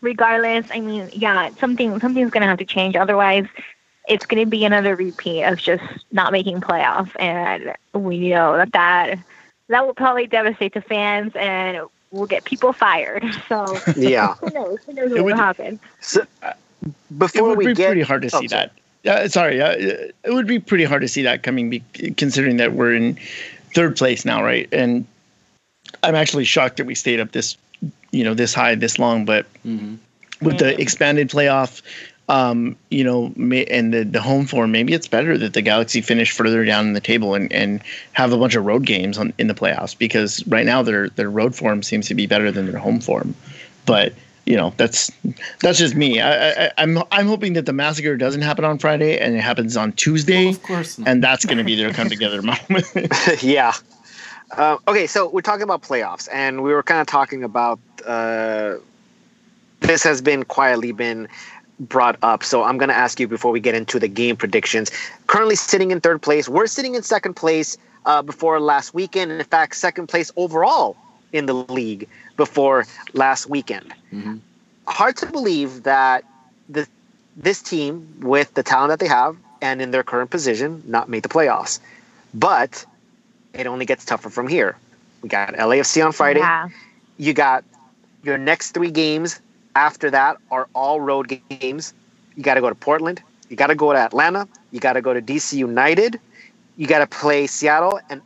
regardless, 0.05 0.67
I 0.71 0.81
mean, 0.81 1.11
yeah, 1.13 1.51
something 1.59 1.99
something's 2.01 2.31
gonna 2.31 2.47
have 2.47 2.59
to 2.59 2.65
change. 2.65 2.95
Otherwise, 2.97 3.47
it's 4.09 4.27
gonna 4.27 4.47
be 4.47 4.65
another 4.65 4.95
repeat 4.95 5.43
of 5.45 5.59
just 5.59 5.83
not 6.13 6.31
making 6.31 6.61
playoffs, 6.61 7.11
and 7.19 7.75
we 7.95 8.29
know 8.31 8.57
that 8.57 8.73
that 8.73 9.19
that 9.69 9.87
will 9.87 9.95
probably 9.95 10.27
devastate 10.27 10.75
the 10.75 10.81
fans 10.83 11.33
and 11.35 11.79
we'll 12.11 12.27
get 12.27 12.45
people 12.45 12.73
fired. 12.73 13.25
So 13.49 13.79
yeah 13.97 14.35
who 14.35 14.51
knows? 14.51 14.79
Who 14.87 14.93
knows 14.93 15.11
It 15.11 15.15
what 15.15 15.25
would- 15.25 15.33
will 15.35 15.37
happen? 15.43 15.81
so 16.01 16.23
it 16.43 16.55
before 17.19 17.49
would 17.49 17.59
we 17.59 17.67
be 17.67 17.75
get 17.75 17.87
pretty 17.87 18.03
hard 18.03 18.23
to 18.23 18.29
Oh, 18.37 18.41
see 18.41 18.49
sorry. 18.49 18.67
that. 18.67 18.73
Yeah, 19.05 19.27
sorry. 19.29 19.61
Uh, 19.61 19.73
it 19.73 20.15
would 20.29 20.47
be 20.47 20.59
pretty 20.59 20.85
hard 20.85 21.03
to 21.03 21.09
see 21.09 21.23
that 21.23 21.43
coming, 21.43 21.69
be, 21.71 21.81
considering 22.17 22.57
that 22.59 22.73
we're 22.73 22.95
in 22.95 23.19
third 23.75 23.97
place 23.97 24.25
now, 24.25 24.43
right? 24.43 24.67
And 24.73 25.07
I'm 26.03 26.15
actually 26.15 26.45
shocked 26.45 26.79
that 26.79 26.87
we 26.87 26.95
stayed 26.95 27.21
up 27.21 27.33
this, 27.33 27.57
you 28.11 28.24
know, 28.24 28.35
this 28.35 28.55
high 28.55 28.74
this 28.74 28.99
long. 28.99 29.24
But 29.24 29.47
Mm-hmm. 29.66 29.95
with 30.47 30.59
the 30.59 30.78
expanded 30.80 31.30
playoff, 31.30 31.80
um, 32.28 32.76
you 32.91 33.03
know, 33.05 33.32
may, 33.37 33.64
and 33.66 33.93
the, 33.95 34.03
the 34.05 34.20
home 34.20 34.47
form, 34.47 34.72
maybe 34.72 34.93
it's 34.93 35.09
better 35.09 35.37
that 35.39 35.53
the 35.55 35.62
Galaxy 35.62 36.01
finish 36.01 36.30
further 36.32 36.64
down 36.64 36.87
in 36.87 36.93
the 36.95 37.01
table 37.01 37.35
and, 37.35 37.53
and 37.53 37.82
have 38.12 38.32
a 38.32 38.37
bunch 38.37 38.55
of 38.55 38.64
road 38.64 38.85
games 38.87 39.18
on, 39.18 39.32
in 39.39 39.47
the 39.47 39.55
playoffs 39.55 39.97
because 39.97 40.47
right 40.47 40.66
now 40.66 40.82
their 40.82 41.09
their 41.11 41.30
road 41.30 41.55
form 41.55 41.82
seems 41.82 42.09
to 42.09 42.14
be 42.14 42.26
better 42.26 42.51
than 42.51 42.70
their 42.70 42.78
home 42.78 43.01
form. 43.01 43.35
But 43.87 44.12
you 44.47 44.57
know, 44.57 44.74
that's 44.76 45.11
that's 45.61 45.78
just 45.78 45.95
me. 45.95 46.20
I, 46.20 46.66
I, 46.66 46.70
I'm 46.78 46.99
I'm 47.11 47.26
hoping 47.26 47.55
that 47.55 47.64
the 47.66 47.72
massacre 47.72 48.16
doesn't 48.16 48.43
happen 48.43 48.64
on 48.64 48.78
Friday 48.78 49.18
and 49.18 49.35
it 49.35 49.41
happens 49.41 49.76
on 49.76 49.93
Tuesday, 49.93 50.49
of 50.49 50.62
course 50.62 50.99
not. 50.99 51.09
and 51.09 51.22
that's 51.24 51.45
going 51.47 51.59
to 51.59 51.64
be 51.64 51.74
their 51.74 51.93
come 51.93 52.09
together 52.11 52.43
moment. 52.53 52.87
yeah. 53.43 53.72
Uh, 54.57 54.79
okay, 54.87 55.07
so 55.07 55.29
we're 55.29 55.41
talking 55.41 55.63
about 55.63 55.83
playoffs, 55.83 56.29
and 56.33 56.63
we 56.63 56.73
were 56.73 56.83
kind 56.83 57.01
of 57.01 57.07
talking 57.07 57.43
about 57.43 57.81
uh, 58.07 58.75
this 59.81 60.03
has 60.03 60.23
been 60.23 60.45
quietly 60.45 60.93
been 60.93 61.29
brought 61.81 62.17
up. 62.23 62.45
So 62.45 62.63
I'm 62.63 62.79
going 62.79 62.89
to 62.89 62.95
ask 62.95 63.19
you 63.19 63.27
before 63.27 63.51
we 63.51 63.61
get 63.61 63.75
into 63.75 63.99
the 63.99 64.07
game 64.09 64.37
predictions. 64.37 64.91
Currently 65.27 65.57
sitting 65.57 65.91
in 65.91 66.01
third 66.01 66.23
place, 66.23 66.49
we're 66.49 66.69
sitting 66.69 66.95
in 66.95 67.03
second 67.03 67.35
place 67.35 67.77
uh, 68.07 68.23
before 68.23 68.61
last 68.61 68.95
weekend. 68.95 69.33
In 69.33 69.45
fact, 69.45 69.75
second 69.75 70.07
place 70.07 70.31
overall 70.37 70.97
in 71.33 71.47
the 71.47 71.55
league 71.55 72.09
before 72.37 72.87
last 73.13 73.49
weekend. 73.49 73.93
Mhm. 74.13 74.41
Hard 74.87 75.17
to 75.17 75.27
believe 75.27 75.83
that 75.83 76.25
the 76.69 76.87
this 77.37 77.61
team, 77.61 78.21
with 78.21 78.55
the 78.55 78.63
talent 78.63 78.91
that 78.91 79.01
they 79.01 79.09
have 79.09 79.37
and 79.61 79.83
in 79.83 79.91
their 79.91 80.05
current 80.05 80.31
position, 80.31 80.85
not 80.87 81.09
made 81.09 81.25
the 81.25 81.29
playoffs. 81.29 81.81
But 82.33 82.85
it 83.55 83.67
only 83.67 83.87
gets 83.87 84.05
tougher 84.05 84.31
from 84.31 84.49
here. 84.49 84.77
We 85.23 85.29
got 85.29 85.55
LAFC 85.55 86.05
on 86.05 86.13
Friday. 86.13 86.41
Yeah. 86.41 86.69
You 87.17 87.33
got 87.33 87.65
your 88.23 88.37
next 88.37 88.73
three 88.73 88.91
games 88.91 89.41
after 89.77 90.11
that 90.11 90.37
are 90.51 90.69
all 90.75 91.01
road 91.01 91.41
games. 91.49 91.95
You 92.37 92.43
got 92.43 92.55
to 92.55 92.61
go 92.61 92.69
to 92.69 92.75
Portland. 92.75 93.23
You 93.49 93.57
got 93.57 93.69
to 93.69 93.75
go 93.75 93.93
to 93.93 93.99
Atlanta. 93.99 94.49
You 94.73 94.81
got 94.81 94.95
to 94.95 95.01
go 95.01 95.15
to 95.15 95.23
DC 95.23 95.57
United. 95.57 96.21
You 96.77 96.87
got 96.87 96.99
to 96.99 97.07
play 97.07 97.47
Seattle 97.47 98.01
and 98.11 98.21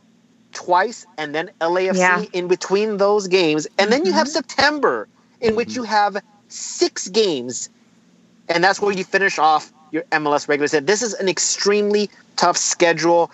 twice, 0.53 1.05
and 1.17 1.35
then 1.35 1.51
LAFC 1.61 1.97
Yeah. 1.97 2.23
in 2.33 2.47
between 2.47 2.97
those 2.97 3.27
games, 3.27 3.67
and 3.77 3.91
then 3.91 4.05
you 4.05 4.11
have 4.11 4.27
Mhm. 4.27 4.31
September 4.31 5.07
in 5.41 5.55
which 5.55 5.75
you 5.75 5.83
have 5.83 6.17
six 6.49 7.07
games, 7.07 7.69
and 8.49 8.63
that's 8.63 8.81
where 8.81 8.91
you 8.91 9.03
finish 9.03 9.37
off 9.37 9.71
your 9.91 10.03
MLS 10.11 10.47
regular 10.49 10.67
season. 10.67 10.85
This 10.85 11.03
is 11.03 11.13
an 11.13 11.29
extremely 11.29 12.09
tough 12.35 12.57
schedule 12.57 13.29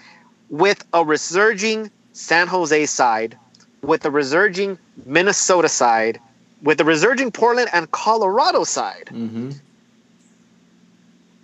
with 0.50 0.86
a 0.94 1.04
resurging 1.04 1.92
San 2.14 2.48
Jose 2.48 2.86
side, 2.86 3.38
with 3.82 4.06
a 4.06 4.12
resurging 4.12 4.78
Minnesota 5.06 5.70
side, 5.70 6.20
with 6.62 6.80
a 6.80 6.86
resurging 6.86 7.32
Portland 7.32 7.70
and 7.74 7.92
Colorado 7.92 8.64
side. 8.64 9.10
Mm-hmm. 9.12 9.52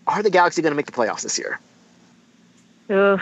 Are 0.07 0.23
the 0.23 0.29
Galaxy 0.29 0.61
going 0.61 0.71
to 0.71 0.75
make 0.75 0.87
the 0.87 0.91
playoffs 0.91 1.21
this 1.23 1.37
year? 1.37 1.59
Oof, 2.89 3.21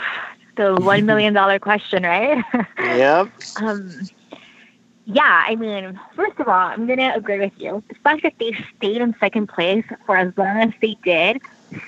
the 0.55 0.75
one 0.75 1.05
million 1.05 1.33
dollar 1.33 1.59
question, 1.59 2.03
right? 2.03 2.43
Yep. 2.79 3.29
um, 3.57 3.91
yeah, 5.05 5.43
I 5.47 5.55
mean, 5.55 5.99
first 6.15 6.39
of 6.39 6.47
all, 6.47 6.53
I'm 6.53 6.85
gonna 6.85 7.13
agree 7.15 7.39
with 7.39 7.59
you. 7.59 7.83
The 7.89 7.95
fact 7.95 8.21
that 8.21 8.33
they 8.39 8.55
stayed 8.77 9.01
in 9.01 9.15
second 9.19 9.47
place 9.47 9.83
for 10.05 10.15
as 10.15 10.31
long 10.37 10.57
as 10.61 10.71
they 10.81 10.97
did 11.03 11.41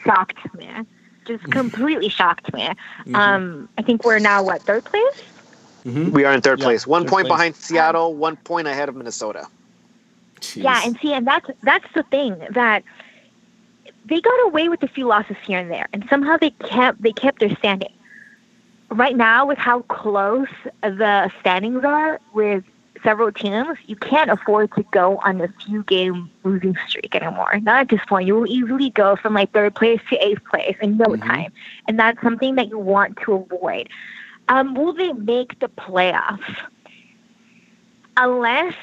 shocked 0.03 0.39
me. 0.55 0.67
Just 1.37 1.51
completely 1.51 2.09
shocked 2.09 2.53
me. 2.53 2.67
Mm-hmm. 2.67 3.15
Um, 3.15 3.69
I 3.77 3.81
think 3.81 4.03
we're 4.05 4.19
now 4.19 4.43
what 4.43 4.61
third 4.63 4.85
place. 4.85 5.23
mm-hmm. 5.85 6.11
We 6.11 6.25
are 6.25 6.33
in 6.33 6.41
third 6.41 6.59
Yeah, 6.59 6.65
place. 6.65 6.87
One 6.87 7.05
third 7.05 7.09
point 7.09 7.27
place. 7.27 7.29
behind 7.29 7.55
Seattle, 7.55 8.15
one 8.15 8.37
point 8.37 8.67
ahead 8.67 8.89
of 8.89 8.95
Minnesota. 8.95 9.47
Yeah, 10.55 10.81
and 10.85 10.97
see, 11.01 11.13
and 11.13 11.25
that's 11.27 11.47
that's 11.63 11.85
the 11.93 12.03
thing 12.03 12.37
that 12.51 12.83
they 14.05 14.21
got 14.21 14.45
away 14.47 14.69
with 14.69 14.83
a 14.83 14.87
few 14.87 15.07
losses 15.07 15.37
here 15.45 15.59
and 15.59 15.71
there, 15.71 15.87
and 15.93 16.05
somehow 16.09 16.37
they 16.37 16.51
kept 16.51 17.01
they 17.01 17.11
kept 17.13 17.39
their 17.39 17.55
standing. 17.55 17.93
Right 18.89 19.15
now, 19.15 19.45
with 19.45 19.57
how 19.57 19.81
close 19.83 20.49
the 20.81 21.31
standings 21.39 21.83
are 21.85 22.19
with 22.33 22.63
several 23.03 23.31
teams, 23.31 23.77
you 23.85 23.95
can't 23.95 24.29
afford 24.29 24.71
to 24.73 24.83
go 24.91 25.17
on 25.23 25.41
a 25.41 25.47
few 25.65 25.83
game 25.83 26.29
losing 26.43 26.75
streak 26.87 27.15
anymore. 27.15 27.59
Not 27.61 27.81
at 27.81 27.89
this 27.89 28.01
point. 28.07 28.27
You 28.27 28.35
will 28.35 28.47
easily 28.47 28.89
go 28.89 29.15
from 29.15 29.33
like 29.33 29.51
third 29.53 29.75
place 29.75 30.01
to 30.09 30.17
eighth 30.25 30.43
place 30.49 30.75
in 30.81 30.97
no 30.97 31.15
Mhm. 31.15 31.21
time, 31.21 31.51
and 31.87 31.99
that's 31.99 32.21
something 32.21 32.55
that 32.55 32.69
you 32.69 32.77
want 32.79 33.17
to 33.25 33.33
avoid. 33.33 33.89
Um, 34.47 34.73
will 34.75 34.93
they 34.93 35.13
make 35.13 35.59
the 35.59 35.67
playoffs? 35.69 36.55
Unless 38.17 38.73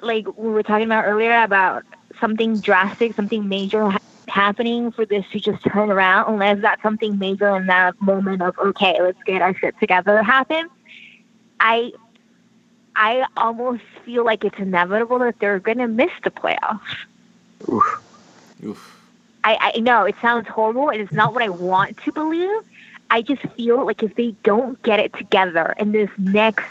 like 0.00 0.26
we 0.36 0.48
were 0.50 0.62
talking 0.62 0.86
about 0.86 1.04
earlier 1.04 1.42
about 1.42 1.84
something 2.20 2.60
drastic, 2.60 3.14
something 3.14 3.48
major 3.48 3.90
ha- 3.90 3.98
happening 4.28 4.90
for 4.92 5.04
this 5.04 5.24
to 5.32 5.40
just 5.40 5.62
turn 5.64 5.90
around, 5.90 6.32
unless 6.32 6.60
that's 6.62 6.82
something 6.82 7.18
major 7.18 7.54
in 7.56 7.66
that 7.66 7.94
moment 8.00 8.42
of 8.42 8.56
okay, 8.58 8.96
let's 9.00 9.22
get 9.24 9.42
our 9.42 9.54
shit 9.54 9.74
together 9.78 10.22
happen. 10.22 10.68
I 11.60 11.92
I 13.00 13.24
almost 13.36 13.82
feel 14.04 14.24
like 14.24 14.44
it's 14.44 14.58
inevitable 14.58 15.18
that 15.20 15.38
they're 15.40 15.58
gonna 15.58 15.88
miss 15.88 16.10
the 16.22 16.30
playoffs. 16.30 16.80
Oof. 18.62 18.96
I, 19.42 19.72
I 19.74 19.80
know 19.80 20.04
it 20.04 20.16
sounds 20.20 20.48
horrible 20.48 20.90
and 20.90 21.00
it's 21.00 21.12
not 21.12 21.32
what 21.32 21.42
I 21.42 21.48
want 21.48 21.96
to 22.04 22.12
believe. 22.12 22.50
I 23.10 23.22
just 23.22 23.42
feel 23.56 23.86
like 23.86 24.02
if 24.02 24.14
they 24.16 24.34
don't 24.44 24.80
get 24.82 25.00
it 25.00 25.14
together 25.14 25.74
in 25.78 25.92
this 25.92 26.10
next 26.18 26.64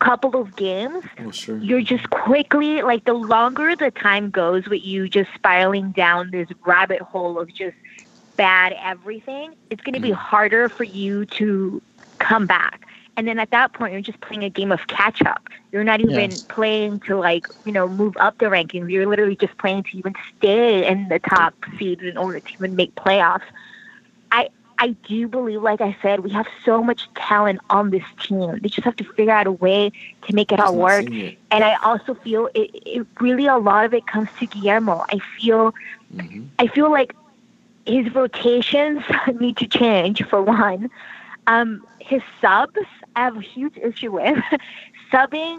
couple 0.00 0.34
of 0.40 0.56
games, 0.56 1.04
Oh, 1.18 1.30
sure. 1.30 1.58
you're 1.58 1.82
just 1.82 2.08
quickly 2.10 2.82
like 2.82 3.04
the 3.04 3.12
longer 3.12 3.76
the 3.76 3.90
time 3.90 4.30
goes 4.30 4.66
with 4.66 4.82
you 4.82 5.08
just 5.08 5.30
spiraling 5.34 5.92
down 5.92 6.30
this 6.30 6.48
rabbit 6.64 7.02
hole 7.02 7.38
of 7.38 7.52
just 7.54 7.76
bad 8.36 8.74
everything 8.82 9.54
it's 9.70 9.82
going 9.82 9.94
to 9.94 10.00
be 10.00 10.10
Mm. 10.10 10.14
harder 10.14 10.68
for 10.68 10.82
you 10.84 11.24
to 11.26 11.80
come 12.18 12.46
back 12.46 12.83
and 13.16 13.26
then 13.26 13.38
at 13.38 13.50
that 13.50 13.72
point 13.72 13.92
you're 13.92 14.00
just 14.02 14.20
playing 14.20 14.44
a 14.44 14.50
game 14.50 14.72
of 14.72 14.86
catch 14.88 15.22
up 15.22 15.48
you're 15.72 15.84
not 15.84 16.00
even 16.00 16.40
Yes. 16.40 16.46
playing 16.48 17.00
to 17.00 17.16
like 17.16 17.46
you 17.64 17.72
know 17.72 17.88
move 17.88 18.14
up 18.18 18.36
the 18.38 18.46
rankings 18.46 18.90
you're 18.90 19.06
literally 19.06 19.36
just 19.36 19.56
playing 19.58 19.82
to 19.84 19.96
even 19.96 20.12
stay 20.36 20.86
in 20.86 21.08
the 21.08 21.18
top 21.20 21.54
seed 21.78 22.00
in 22.02 22.16
order 22.16 22.40
to 22.40 22.52
even 22.58 22.74
make 22.76 22.94
playoffs 22.94 23.42
i 24.30 24.48
i 24.78 24.88
do 25.06 25.28
believe 25.28 25.62
like 25.62 25.80
i 25.80 25.96
said 26.02 26.20
we 26.20 26.30
have 26.30 26.46
so 26.64 26.82
much 26.82 27.08
talent 27.14 27.60
on 27.70 27.90
this 27.90 28.04
team 28.20 28.58
they 28.62 28.68
just 28.68 28.84
have 28.84 28.96
to 28.96 29.04
figure 29.16 29.32
out 29.32 29.46
a 29.46 29.52
way 29.52 29.90
to 30.22 30.32
make 30.34 30.52
it 30.52 30.60
all 30.60 30.74
work 30.74 31.06
it. 31.10 31.38
and 31.50 31.64
I 31.64 31.76
also 31.82 32.14
feel 32.14 32.48
it, 32.54 32.70
it 32.86 33.06
really 33.20 33.46
a 33.46 33.56
lot 33.56 33.84
of 33.84 33.94
it 33.94 34.06
comes 34.06 34.28
to 34.38 34.46
Guillermo. 34.46 35.04
I 35.10 35.18
feel 35.38 35.72
Mhm. 36.12 36.50
I 36.58 36.66
feel 36.68 36.90
like 36.90 37.14
his 37.86 38.12
rotations 38.14 39.02
need 39.40 39.56
to 39.58 39.66
change 39.66 40.22
for 40.28 40.42
one. 40.42 40.90
Um, 41.46 41.82
his 42.00 42.22
subs 42.40 42.72
I 43.16 43.24
have 43.24 43.36
a 43.36 43.40
huge 43.40 43.76
issue 43.76 44.12
with 44.12 44.38
subbing 45.12 45.58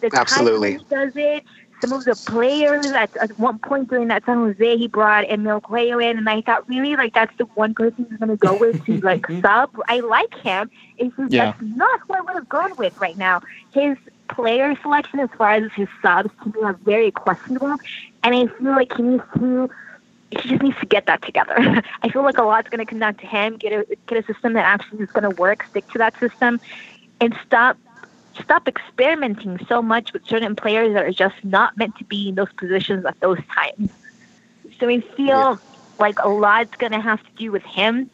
the 0.00 0.10
Absolutely. 0.12 0.78
does 0.90 1.12
it. 1.14 1.44
Some 1.80 1.92
of 1.92 2.04
the 2.04 2.16
players 2.26 2.94
at, 2.96 3.10
at 3.20 3.38
one 3.38 3.58
point 3.58 3.90
during 3.90 4.08
that 4.08 4.24
San 4.24 4.36
Jose, 4.38 4.76
he 4.78 4.88
brought 4.88 5.24
Emil 5.30 5.60
Cuello 5.60 6.02
in, 6.02 6.16
and 6.18 6.28
I 6.28 6.40
thought 6.42 6.66
really 6.68 6.96
like 6.96 7.12
that's 7.14 7.36
the 7.38 7.44
one 7.54 7.74
person 7.74 8.06
he's 8.08 8.18
going 8.18 8.30
to 8.30 8.36
go 8.36 8.54
with 8.54 8.76
to 8.86 8.98
like 9.02 9.24
sub. 9.44 9.70
I 9.88 10.00
like 10.00 10.34
him. 10.42 10.70
It's 10.96 11.14
just 11.16 11.32
Yeah. 11.32 11.52
that's 11.52 11.58
not 11.60 12.00
who 12.06 12.14
I 12.14 12.20
would 12.20 12.34
have 12.34 12.48
gone 12.48 12.70
with 12.78 12.94
right 13.00 13.16
now. 13.16 13.40
His 13.72 13.96
player 14.30 14.74
selection 14.82 15.20
as 15.20 15.28
far 15.36 15.52
as 15.52 15.64
his 15.76 15.88
subs 16.02 16.30
to 16.42 16.48
me 16.48 16.62
are 16.64 16.78
very 16.84 17.10
questionable, 17.10 17.76
and 18.22 18.34
I 18.34 18.46
feel 18.58 18.72
like 18.72 18.92
he 18.96 19.02
needs 19.02 19.22
to. 19.36 19.68
He 20.30 20.48
just 20.48 20.62
needs 20.62 20.78
to 20.80 20.86
get 20.86 21.06
that 21.06 21.22
together. 21.22 21.54
I 22.02 22.08
feel 22.08 22.22
like 22.22 22.38
a 22.38 22.42
lot's 22.42 22.68
going 22.68 22.84
to 22.84 22.86
come 22.86 22.98
down 22.98 23.14
to 23.16 23.26
him. 23.26 23.56
Get 23.56 23.72
a 23.72 23.86
get 24.06 24.18
a 24.18 24.32
system 24.32 24.54
that 24.54 24.64
actually 24.64 25.02
is 25.02 25.10
going 25.12 25.24
to 25.24 25.30
work. 25.30 25.64
Stick 25.70 25.86
to 25.92 25.98
that 25.98 26.14
system, 26.20 26.60
and 27.20 27.34
stop 27.44 27.78
stop 28.40 28.68
experimenting 28.68 29.58
so 29.68 29.82
much 29.82 30.12
with 30.12 30.24
certain 30.26 30.54
players 30.56 30.94
that 30.94 31.04
are 31.04 31.12
just 31.12 31.36
not 31.44 31.76
meant 31.76 31.96
to 31.96 32.04
be 32.04 32.28
in 32.28 32.34
those 32.34 32.52
positions 32.58 33.04
at 33.06 33.16
those 33.20 33.38
times. 33.56 33.90
So 34.78 34.88
I 34.88 35.00
feel 35.16 35.58
Yeah. 35.58 35.58
like 35.98 36.16
a 36.22 36.28
lot's 36.28 36.76
going 36.78 36.92
to 36.92 37.00
have 37.00 37.22
to 37.22 37.30
do 37.36 37.50
with 37.52 37.62
him. 37.64 38.10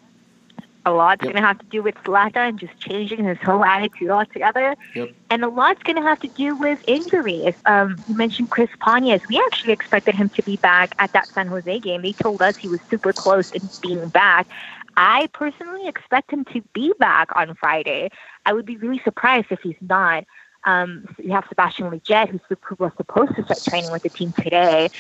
A 0.85 0.91
lot's 0.91 1.23
Yep. 1.23 1.33
going 1.33 1.43
to 1.43 1.47
have 1.47 1.59
to 1.59 1.67
do 1.67 1.83
with 1.83 1.95
Zlatan 2.05 2.57
just 2.57 2.77
changing 2.79 3.25
his 3.25 3.39
whole 3.39 3.65
attitude 3.65 4.11
altogether. 4.11 4.77
Yep. 4.95 5.11
And 5.31 5.45
a 5.45 5.49
lot's 5.49 5.83
going 5.83 5.97
to 5.97 6.03
have 6.03 6.19
to 6.21 6.29
do 6.29 6.57
with 6.57 6.79
injuries. 6.87 7.55
Um, 7.67 8.03
you 8.07 8.15
mentioned 8.17 8.51
Chris 8.51 8.69
Pontius. 8.81 9.23
We 9.29 9.39
actually 9.39 9.73
expected 9.73 10.15
him 10.15 10.29
to 10.31 10.43
be 10.43 10.57
back 10.57 10.95
at 10.99 11.13
that 11.13 11.29
San 11.35 11.47
Jose 11.47 11.79
game. 11.81 12.03
They 12.03 12.13
told 12.13 12.43
us 12.43 12.57
he 12.57 12.69
was 12.69 12.81
super 12.91 13.13
close 13.13 13.51
in 13.53 13.71
being 13.81 14.09
back. 14.09 14.49
I 14.97 15.29
personally 15.33 15.87
expect 15.89 16.33
him 16.33 16.45
to 16.47 16.61
be 16.75 16.93
back 16.99 17.29
on 17.37 17.55
Friday. 17.55 18.11
I 18.45 18.53
would 18.53 18.67
be 18.67 18.77
really 18.77 19.01
surprised 19.05 19.47
if 19.51 19.61
he's 19.61 19.77
not. 19.81 20.25
Um, 20.65 21.05
so 21.17 21.23
you 21.23 21.33
have 21.33 21.45
Sebastian 21.49 21.91
Lletget, 21.91 22.29
who 22.29 22.77
was 22.79 22.93
supposed 22.97 23.35
to 23.37 23.45
start 23.45 23.65
training 23.65 23.91
with 23.91 24.03
the 24.03 24.11
team 24.11 24.33
today. 24.33 24.91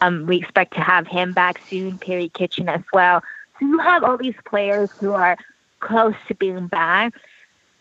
Um, 0.00 0.26
we 0.26 0.38
expect 0.38 0.74
to 0.74 0.80
have 0.80 1.06
him 1.06 1.32
back 1.32 1.60
soon, 1.68 1.98
Perry 1.98 2.28
Kitchen 2.28 2.68
as 2.68 2.80
well. 2.92 3.22
So 3.60 3.66
you 3.66 3.78
have 3.78 4.04
all 4.04 4.18
these 4.18 4.36
players 4.46 4.90
who 5.00 5.12
are 5.12 5.36
close 5.80 6.14
to 6.28 6.34
being 6.34 6.68
back, 6.68 7.14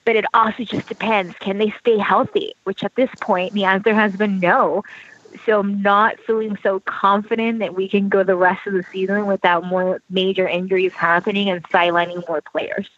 but 0.06 0.16
it 0.16 0.26
also 0.34 0.64
just 0.64 0.88
depends. 0.88 1.36
Can 1.40 1.58
they 1.58 1.74
stay 1.80 1.98
healthy? 1.98 2.54
Which 2.66 2.84
at 2.84 2.96
this 2.96 3.10
point, 3.22 3.54
the 3.54 3.66
answer 3.66 3.94
has 3.96 4.14
been 4.14 4.40
no. 4.40 4.84
So 5.46 5.60
I'm 5.60 5.82
not 5.82 6.20
feeling 6.26 6.58
so 6.64 6.82
confident 6.82 7.60
that 7.60 7.76
we 7.76 7.88
can 7.90 8.10
go 8.10 8.24
the 8.24 8.36
rest 8.36 8.68
of 8.68 8.74
the 8.74 8.84
season 8.92 9.28
without 9.28 9.66
more 9.66 10.02
major 10.10 10.48
injuries 10.48 10.94
happening 10.96 11.50
and 11.50 11.64
sidelining 11.70 12.28
more 12.28 12.42
players. 12.42 12.90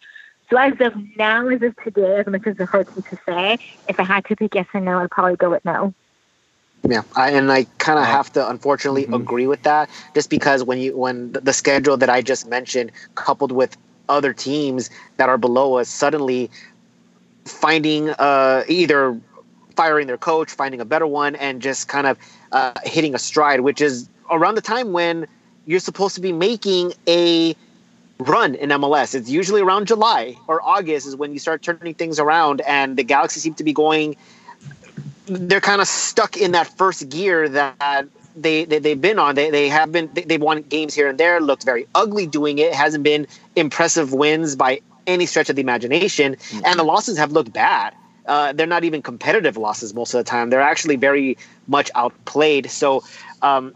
So 0.50 0.58
as 0.58 0.74
of 0.80 0.94
now, 1.16 1.48
as 1.48 1.62
of 1.62 1.76
today, 1.84 2.20
as 2.20 2.26
much 2.26 2.46
as 2.46 2.58
it 2.58 2.68
hurts 2.68 2.94
me 2.96 3.02
to 3.10 3.18
say, 3.26 3.58
if 3.88 4.00
I 4.00 4.04
had 4.04 4.24
to 4.26 4.36
pick 4.36 4.54
yes 4.54 4.66
or 4.74 4.80
no, 4.80 4.98
I'd 4.98 5.10
probably 5.10 5.36
go 5.36 5.50
with 5.50 5.64
no. 5.64 5.94
Yeah, 6.88 7.02
I, 7.14 7.30
and 7.30 7.50
I 7.52 7.64
kind 7.78 7.98
of 7.98 8.06
have 8.06 8.32
to 8.32 8.48
unfortunately 8.48 9.06
Mhm. 9.06 9.14
agree 9.20 9.46
with 9.46 9.62
that, 9.62 9.88
just 10.14 10.30
because 10.30 10.64
when 10.64 10.78
you 10.78 10.96
when 10.96 11.32
the, 11.32 11.40
the 11.40 11.52
schedule 11.52 11.96
that 11.96 12.10
I 12.10 12.22
just 12.22 12.46
mentioned, 12.48 12.90
coupled 13.14 13.52
with 13.52 13.76
other 14.08 14.32
teams 14.32 14.90
that 15.16 15.28
are 15.28 15.38
below 15.38 15.74
us, 15.78 15.88
suddenly 15.88 16.50
finding 17.46 18.10
uh, 18.10 18.64
either 18.68 19.18
firing 19.76 20.06
their 20.06 20.18
coach, 20.18 20.50
finding 20.50 20.80
a 20.80 20.84
better 20.84 21.06
one, 21.06 21.36
and 21.36 21.62
just 21.62 21.88
kind 21.88 22.06
of 22.06 22.18
uh, 22.50 22.72
hitting 22.84 23.14
a 23.14 23.18
stride, 23.18 23.60
which 23.60 23.80
is 23.80 24.08
around 24.30 24.56
the 24.56 24.60
time 24.60 24.92
when 24.92 25.26
you're 25.66 25.80
supposed 25.80 26.14
to 26.16 26.20
be 26.20 26.32
making 26.32 26.92
a 27.08 27.54
run 28.18 28.54
in 28.56 28.70
MLS. 28.70 29.14
It's 29.14 29.30
usually 29.30 29.60
around 29.60 29.86
July 29.86 30.36
or 30.48 30.60
August 30.66 31.06
is 31.06 31.16
when 31.16 31.32
you 31.32 31.38
start 31.38 31.62
turning 31.62 31.94
things 31.94 32.18
around, 32.18 32.60
and 32.62 32.96
the 32.96 33.04
Galaxy 33.04 33.40
seem 33.40 33.54
to 33.54 33.64
be 33.64 33.72
going 33.72 34.16
they're 35.26 35.60
kind 35.60 35.80
of 35.80 35.88
stuck 35.88 36.36
in 36.36 36.52
that 36.52 36.66
first 36.66 37.08
gear 37.08 37.48
that 37.48 38.06
they, 38.34 38.64
they 38.64 38.78
they've 38.78 39.00
been 39.00 39.18
on. 39.18 39.34
They 39.34 39.50
they 39.50 39.68
have 39.68 39.92
been 39.92 40.10
they, 40.14 40.22
they've 40.22 40.40
won 40.40 40.62
games 40.62 40.94
here 40.94 41.08
and 41.08 41.18
there. 41.18 41.40
Looked 41.40 41.64
very 41.64 41.86
ugly 41.94 42.26
doing 42.26 42.58
it. 42.58 42.72
Hasn't 42.72 43.04
been 43.04 43.26
impressive 43.56 44.12
wins 44.12 44.56
by 44.56 44.80
any 45.06 45.26
stretch 45.26 45.50
of 45.50 45.56
the 45.56 45.62
imagination, 45.62 46.36
and 46.64 46.78
the 46.78 46.84
losses 46.84 47.18
have 47.18 47.32
looked 47.32 47.52
bad. 47.52 47.94
Uh, 48.26 48.52
they're 48.52 48.66
not 48.68 48.84
even 48.84 49.02
competitive 49.02 49.56
losses 49.56 49.94
most 49.94 50.14
of 50.14 50.18
the 50.18 50.24
time. 50.24 50.50
They're 50.50 50.60
actually 50.60 50.96
very 50.96 51.36
much 51.66 51.90
outplayed. 51.94 52.70
So 52.70 53.02
um, 53.42 53.74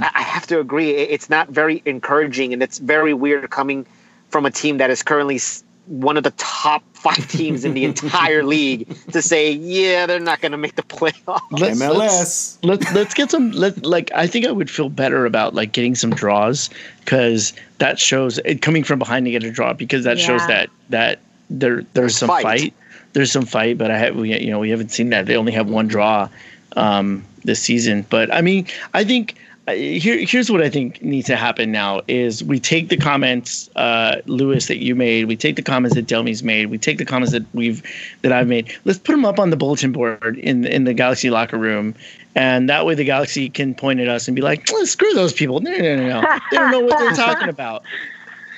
I 0.00 0.10
I 0.14 0.22
have 0.22 0.46
to 0.48 0.60
agree. 0.60 0.90
It's 0.90 1.30
not 1.30 1.48
very 1.48 1.82
encouraging, 1.84 2.52
and 2.52 2.62
it's 2.62 2.78
very 2.78 3.14
weird 3.14 3.50
coming 3.50 3.86
from 4.30 4.46
a 4.46 4.50
team 4.50 4.78
that 4.78 4.90
is 4.90 5.02
currently 5.02 5.38
one 5.86 6.16
of 6.16 6.22
the 6.22 6.30
top 6.32 6.82
five 6.94 7.26
teams 7.28 7.64
in 7.64 7.74
the 7.74 7.84
entire 7.84 8.44
league 8.54 8.86
to 9.10 9.20
say, 9.20 9.50
yeah, 9.52 10.06
they're 10.06 10.20
not 10.20 10.40
going 10.40 10.52
to 10.52 10.58
make 10.58 10.76
the 10.76 10.82
playoffs. 10.82 11.40
Let's- 11.50 11.78
MLS. 11.80 12.58
let's 12.62 12.92
let's 12.92 13.14
get 13.14 13.30
some 13.30 13.50
let 13.50 13.84
like 13.84 14.10
I 14.14 14.26
think 14.26 14.46
I 14.46 14.52
would 14.52 14.70
feel 14.70 14.88
better 14.88 15.26
about 15.26 15.54
like 15.54 15.72
getting 15.72 15.94
some 15.94 16.10
draws 16.10 16.70
because 17.00 17.52
that 17.78 17.98
shows 17.98 18.38
it 18.44 18.62
coming 18.62 18.84
from 18.84 18.98
behind 18.98 19.26
to 19.26 19.32
get 19.32 19.42
a 19.42 19.50
draw 19.50 19.72
because 19.72 20.04
that 20.04 20.18
shows 20.20 20.46
that 20.46 20.70
that 20.90 21.18
there 21.50 21.76
there's 21.76 21.86
There's 21.94 22.16
some 22.16 22.28
fight. 22.28 22.42
fight. 22.44 22.74
there's 23.12 23.32
some 23.32 23.44
fight 23.44 23.76
but 23.76 23.90
I 23.90 23.98
have 23.98 24.14
we 24.16 24.38
you 24.38 24.50
know 24.50 24.60
we 24.60 24.70
haven't 24.70 24.90
seen 24.90 25.10
that 25.10 25.26
they 25.26 25.36
only 25.36 25.52
have 25.52 25.68
one 25.68 25.88
draw 25.88 26.28
um 26.76 27.24
this 27.44 27.60
season 27.60 28.06
but 28.08 28.32
I 28.32 28.40
mean 28.40 28.66
I 28.94 29.02
think 29.04 29.34
here 29.68 30.18
here's 30.26 30.50
what 30.50 30.60
I 30.60 30.68
think 30.68 31.02
needs 31.02 31.26
to 31.28 31.36
happen 31.36 31.70
now 31.70 32.00
is 32.08 32.42
we 32.42 32.58
take 32.58 32.88
the 32.88 32.96
comments 32.96 33.70
uh 33.76 34.16
Lewis 34.26 34.66
that 34.66 34.82
you 34.82 34.94
made. 34.96 35.26
We 35.26 35.36
take 35.36 35.56
the 35.56 35.62
comments 35.62 35.94
that 35.94 36.06
Delmi's 36.06 36.42
made. 36.42 36.66
We 36.66 36.78
take 36.78 36.98
the 36.98 37.04
comments 37.04 37.32
that 37.32 37.44
we've 37.54 37.82
that 38.22 38.32
I've 38.32 38.48
made. 38.48 38.76
Let's 38.84 38.98
put 38.98 39.12
them 39.12 39.24
up 39.24 39.38
on 39.38 39.50
the 39.50 39.56
bulletin 39.56 39.92
board 39.92 40.38
in 40.38 40.66
in 40.66 40.84
the 40.84 40.94
Galaxy 40.94 41.30
locker 41.30 41.58
room. 41.58 41.94
And 42.34 42.68
that 42.68 42.86
way 42.86 42.94
the 42.94 43.04
Galaxy 43.04 43.48
can 43.50 43.74
point 43.74 44.00
at 44.00 44.08
us 44.08 44.26
and 44.26 44.34
be 44.34 44.42
like 44.42 44.66
"Oh, 44.72 44.84
screw 44.84 45.12
those 45.14 45.32
people. 45.32 45.60
No 45.60 45.70
no 45.70 45.96
no 45.96 46.08
no. 46.08 46.38
They 46.50 46.56
don't 46.56 46.70
know 46.72 46.80
what 46.80 46.98
they're 46.98 47.12
talking 47.12 47.48
about. 47.56 47.84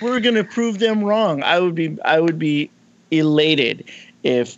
We're 0.01 0.21
gonna 0.21 0.45
prove 0.45 0.79
them 0.79 1.05
wrong. 1.05 1.43
I 1.43 1.61
would 1.61 1.75
be 1.75 1.99
I 2.03 2.19
would 2.19 2.39
be 2.39 2.71
elated 3.11 3.85
if 4.23 4.57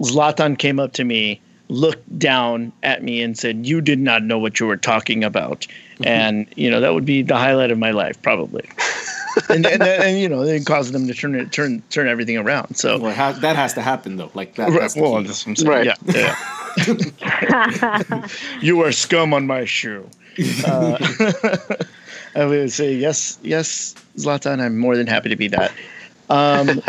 Zlatan 0.00 0.58
came 0.58 0.80
up 0.80 0.94
to 0.94 1.04
me 1.04 1.40
looked 1.68 2.18
down 2.18 2.72
at 2.82 3.02
me 3.02 3.22
and 3.22 3.36
said 3.38 3.66
you 3.66 3.80
did 3.80 3.98
not 3.98 4.22
know 4.22 4.38
what 4.38 4.60
you 4.60 4.66
were 4.66 4.76
talking 4.76 5.24
about 5.24 5.66
and 6.04 6.46
you 6.56 6.70
know 6.70 6.80
that 6.80 6.94
would 6.94 7.04
be 7.04 7.22
the 7.22 7.36
highlight 7.36 7.70
of 7.70 7.78
my 7.78 7.90
life 7.90 8.20
probably 8.22 8.68
and, 9.48 9.66
and, 9.66 9.82
and 9.82 10.18
you 10.18 10.28
know 10.28 10.42
it 10.42 10.64
caused 10.64 10.92
them 10.92 11.06
to 11.06 11.14
turn 11.14 11.34
it 11.34 11.50
turn 11.52 11.82
turn 11.90 12.06
everything 12.08 12.36
around 12.36 12.76
so 12.76 12.98
Well, 12.98 13.14
ha- 13.14 13.32
that 13.40 13.56
has 13.56 13.74
to 13.74 13.82
happen 13.82 14.16
though. 14.16 14.30
Like 14.34 14.54
that. 14.56 14.70
Right, 14.70 14.80
That's 14.80 14.94
the 14.94 15.02
well, 15.02 15.22
that's 15.22 15.46
what 15.46 15.50
I'm 15.50 15.56
saying. 15.56 15.70
Right. 15.70 15.86
Yeah, 15.86 16.36
yeah. 16.86 18.28
you 18.60 18.80
are 18.82 18.92
scum 18.92 19.34
on 19.34 19.46
my 19.46 19.64
shoe. 19.64 20.08
Uh, 20.66 20.98
I 22.34 22.44
would 22.44 22.70
say 22.70 22.92
yes, 22.94 23.38
yes, 23.42 23.94
Zlatan. 24.18 24.60
I'm 24.60 24.76
more 24.76 24.94
than 24.96 25.06
happy 25.06 25.30
to 25.30 25.36
be 25.36 25.48
that. 25.48 25.72
Um, 26.28 26.82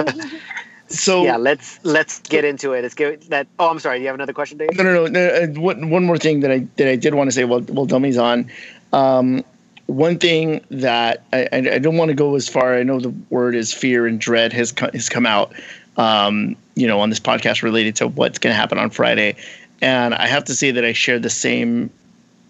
so 0.90 1.24
yeah, 1.24 1.38
let's 1.38 1.80
let's 1.84 2.20
get 2.20 2.46
into 2.46 2.74
it. 2.74 2.82
Let's 2.82 2.96
get 2.96 3.30
that. 3.30 3.48
Oh, 3.60 3.70
I'm 3.70 3.80
sorry. 3.80 3.98
Do 3.98 4.02
you 4.02 4.08
have 4.08 4.16
another 4.16 4.34
question, 4.34 4.58
Dave? 4.58 4.70
no, 4.74 4.84
no, 4.84 5.06
no. 5.06 5.08
no 5.08 5.28
uh, 5.28 5.48
one, 5.60 5.90
one 5.90 6.06
more 6.06 6.18
thing 6.18 6.40
that 6.42 6.52
I 6.52 6.60
that 6.78 6.88
I 6.88 6.96
did 6.96 7.14
want 7.14 7.30
to 7.30 7.32
say 7.32 7.44
while 7.44 7.62
while 7.62 7.86
Delmi's 7.86 8.18
on. 8.18 8.50
Um, 8.94 9.44
one 9.88 10.18
thing 10.18 10.62
that 10.70 11.24
I, 11.34 11.48
I 11.52 11.58
I 11.58 11.80
don't 11.80 11.98
want 11.98 12.10
to 12.10 12.16
go 12.16 12.36
as 12.36 12.48
far. 12.48 12.76
I 12.78 12.84
know 12.84 13.00
the 13.00 13.14
word 13.30 13.56
is 13.56 13.74
fear 13.74 14.08
and 14.08 14.20
dread 14.20 14.54
has 14.54 14.72
co- 14.72 14.92
has 14.94 15.10
come 15.10 15.26
out. 15.26 15.54
Um, 15.98 16.56
you 16.76 16.86
know, 16.88 17.00
on 17.00 17.10
this 17.10 17.20
podcast 17.20 17.64
related 17.64 17.96
to 17.98 18.08
what's 18.08 18.38
going 18.38 18.54
to 18.54 18.58
happen 18.58 18.78
on 18.78 18.92
Friday, 18.92 19.36
and 19.82 20.14
I 20.14 20.28
have 20.28 20.46
to 20.46 20.56
say 20.56 20.72
that 20.72 20.86
I 20.86 20.94
share 20.94 21.20
the 21.20 21.30
same 21.30 21.90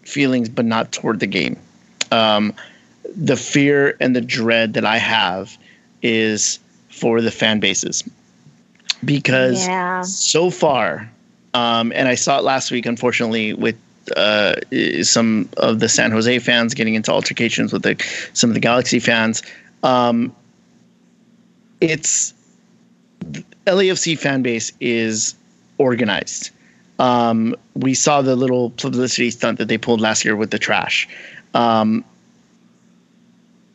feelings, 0.04 0.50
but 0.50 0.66
not 0.66 0.92
toward 0.92 1.22
the 1.22 1.28
game. 1.28 1.58
Um, 2.12 2.54
the 3.16 3.38
fear 3.38 3.96
and 4.00 4.16
the 4.16 4.22
dread 4.22 4.74
that 4.74 4.86
I 4.86 4.98
have 4.98 5.58
is 6.02 6.60
for 6.90 7.22
the 7.22 7.32
fan 7.32 7.60
bases 7.60 8.04
because 9.06 9.66
yeah. 9.68 10.02
so 10.02 10.50
far, 10.50 11.10
um, 11.54 11.92
and 11.96 12.08
I 12.08 12.16
saw 12.16 12.38
it 12.38 12.44
last 12.44 12.72
week, 12.72 12.86
unfortunately, 12.86 13.54
with 13.54 13.76
uh, 14.16 14.56
some 15.04 15.50
of 15.58 15.80
the 15.80 15.90
San 15.90 16.12
Jose 16.12 16.40
fans 16.40 16.74
getting 16.74 16.96
into 16.96 17.12
altercations 17.12 17.74
with 17.74 17.84
the, 17.84 18.02
some 18.34 18.50
of 18.50 18.54
the 18.54 18.60
Galaxy 18.60 19.00
fans. 19.00 19.44
Um, 19.84 20.36
it's 21.82 22.34
LAFC 23.66 24.18
fan 24.18 24.42
base 24.42 24.72
is 24.80 25.36
organized. 25.78 26.52
Um, 27.00 27.56
we 27.76 27.94
saw 27.94 28.22
the 28.22 28.36
little 28.36 28.72
publicity 28.72 29.30
stunt 29.30 29.60
that 29.60 29.68
they 29.68 29.78
pulled 29.78 30.02
last 30.02 30.26
year 30.26 30.36
with 30.36 30.52
the 30.52 30.60
trash. 30.60 31.08
Um, 31.54 32.04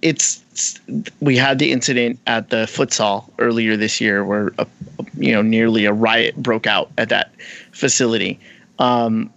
it's 0.03 0.81
we 1.21 1.37
had 1.37 1.59
the 1.59 1.73
incident 1.73 2.19
at 2.27 2.51
the 2.51 2.67
futsal 2.67 3.31
earlier 3.39 3.77
this 3.77 4.01
year 4.01 4.25
where 4.25 4.53
a, 4.59 4.67
you 5.17 5.33
know 5.33 5.43
nearly 5.43 5.87
a 5.87 5.93
riot 5.93 6.37
broke 6.37 6.67
out 6.67 6.91
at 6.99 7.09
that 7.09 7.33
facility. 7.71 8.39
Um, 8.79 9.33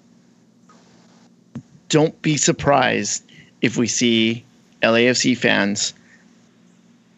don't 1.89 2.19
be 2.21 2.35
surprised 2.35 3.23
if 3.61 3.77
we 3.77 3.87
see 3.87 4.43
LAFC 4.81 5.37
fans 5.37 5.93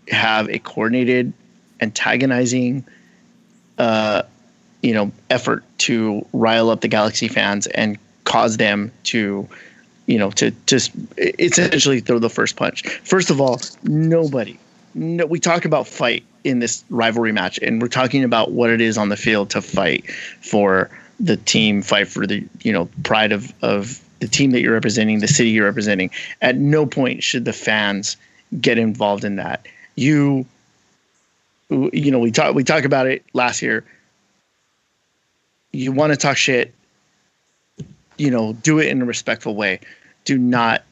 have 0.10 0.50
a 0.50 0.60
coordinated 0.60 1.34
antagonizing 1.82 2.86
uh, 3.78 4.24
you 4.82 4.94
know 4.94 5.12
effort 5.30 5.64
to 5.80 6.26
rile 6.34 6.70
up 6.70 6.82
the 6.82 6.88
Galaxy 6.88 7.30
fans 7.30 7.68
and 7.68 7.98
cause 8.26 8.58
them 8.58 8.92
to 9.04 9.48
you 10.08 10.18
know 10.18 10.32
to 10.32 10.52
just 10.66 10.92
essentially 11.18 12.00
throw 12.00 12.20
the 12.20 12.30
first 12.30 12.56
punch. 12.56 12.88
First 13.04 13.30
of 13.30 13.40
all, 13.40 13.62
nobody 13.84 14.58
no, 14.98 15.28
we 15.28 15.40
talk 15.40 15.64
about 15.64 15.88
fight 15.88 16.24
in 16.44 16.60
this 16.60 16.84
rivalry 16.90 17.32
match 17.32 17.60
and 17.60 17.82
we're 17.82 17.88
talking 17.88 18.24
about 18.24 18.52
what 18.52 18.70
it 18.70 18.82
is 18.82 18.98
on 18.98 19.10
the 19.10 19.18
field 19.18 19.50
to 19.52 19.62
fight 19.62 20.10
for 20.42 20.90
the 21.20 21.38
team, 21.38 21.82
fight 21.82 22.08
for 22.08 22.26
the 22.26 22.44
you 22.64 22.74
know 22.74 22.90
pride 23.04 23.32
of 23.32 23.54
of 23.62 24.04
the 24.20 24.28
team 24.28 24.52
that 24.52 24.62
you're 24.62 24.74
representing, 24.74 25.20
the 25.20 25.28
city 25.28 25.50
you're 25.50 25.66
representing. 25.66 26.10
At 26.42 26.58
no 26.58 26.88
point 26.88 27.24
should 27.24 27.46
the 27.46 27.54
fans 27.54 28.18
get 28.60 28.80
involved 28.80 29.24
in 29.24 29.36
that. 29.36 29.68
You 29.96 30.46
you 31.70 32.12
know, 32.12 32.20
we 32.20 32.32
talk 32.32 32.56
we 32.56 32.64
talk 32.64 32.84
about 32.84 33.08
it 33.08 33.24
last 33.34 33.62
year. 33.62 33.84
You 35.74 35.92
want 35.92 36.14
to 36.14 36.18
talk 36.18 36.38
shit, 36.38 36.74
you 38.18 38.32
know, 38.32 38.54
do 38.54 38.80
it 38.80 38.88
in 38.88 39.02
a 39.02 39.06
respectful 39.06 39.56
way. 39.56 39.80
Do 40.28 40.38
not 40.38 40.84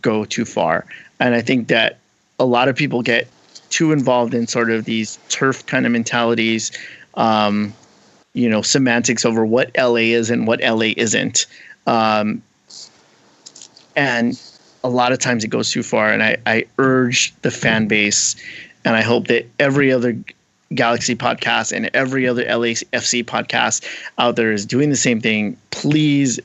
go 0.00 0.24
too 0.24 0.44
far. 0.44 0.86
And 1.18 1.34
I 1.34 1.42
think 1.42 1.66
that 1.66 1.98
a 2.38 2.44
lot 2.44 2.68
of 2.68 2.76
people 2.76 3.02
get 3.02 3.28
too 3.70 3.90
involved 3.90 4.34
in 4.34 4.46
sort 4.46 4.70
of 4.70 4.84
these 4.84 5.18
turf 5.28 5.66
kind 5.66 5.84
of 5.84 5.90
mentalities, 5.90 6.70
um, 7.14 7.74
you 8.34 8.48
know, 8.48 8.62
semantics 8.62 9.24
over 9.24 9.44
what 9.44 9.72
LA 9.76 10.14
is 10.14 10.30
and 10.30 10.46
what 10.46 10.60
LA 10.60 10.92
isn't. 10.96 11.46
Um, 11.88 12.40
and 13.96 14.40
a 14.84 14.88
lot 14.88 15.10
of 15.10 15.18
times 15.18 15.42
it 15.42 15.48
goes 15.48 15.72
too 15.72 15.82
far. 15.82 16.12
And 16.12 16.22
I, 16.22 16.36
I 16.46 16.66
urge 16.78 17.34
the 17.42 17.50
fan 17.50 17.88
base, 17.88 18.36
and 18.84 18.94
I 18.94 19.02
hope 19.02 19.26
that 19.26 19.44
every 19.58 19.90
other 19.90 20.16
Galaxy 20.72 21.16
podcast 21.16 21.72
and 21.72 21.90
every 21.94 22.28
other 22.28 22.44
LAFC 22.44 23.24
podcast 23.24 23.84
out 24.18 24.36
there 24.36 24.52
is 24.52 24.64
doing 24.64 24.90
the 24.90 24.96
same 24.96 25.20
thing. 25.20 25.56
Please 25.72 26.38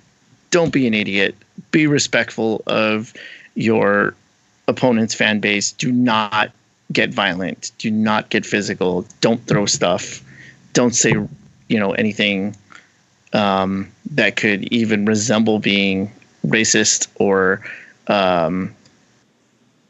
don't 0.49 0.73
be 0.73 0.87
an 0.87 0.95
idiot. 0.95 1.35
Be 1.71 1.87
respectful 1.87 2.63
of 2.67 3.13
your 3.55 4.15
opponent's 4.67 5.13
fan 5.13 5.39
base. 5.39 5.71
Do 5.71 5.91
not 5.91 6.51
get 6.91 7.13
violent. 7.13 7.71
Do 7.77 7.91
not 7.91 8.29
get 8.29 8.45
physical. 8.45 9.05
Don't 9.21 9.45
throw 9.45 9.65
stuff. 9.65 10.23
Don't 10.73 10.95
say, 10.95 11.13
you 11.67 11.79
know, 11.79 11.91
anything 11.93 12.55
um, 13.33 13.91
that 14.11 14.35
could 14.35 14.63
even 14.73 15.05
resemble 15.05 15.59
being 15.59 16.11
racist 16.45 17.07
or, 17.15 17.61
um, 18.07 18.73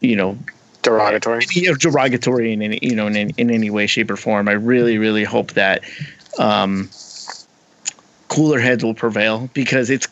you 0.02 0.16
know, 0.16 0.38
Derogatory. 0.82 1.46
derogatory 1.78 2.54
in 2.54 2.62
any 2.62 2.80
you 2.82 2.96
know 2.96 3.08
in, 3.08 3.32
in 3.32 3.52
any 3.52 3.70
way 3.70 3.86
shape 3.86 4.10
or 4.10 4.16
form 4.16 4.48
i 4.48 4.54
really 4.54 4.98
really 4.98 5.26
hope 5.26 5.52
that 5.52 5.84
um 6.38 6.90
cooler 8.30 8.60
heads 8.62 8.82
will 8.82 8.94
prevail 8.94 9.50
because 9.54 9.90
it's 9.90 10.08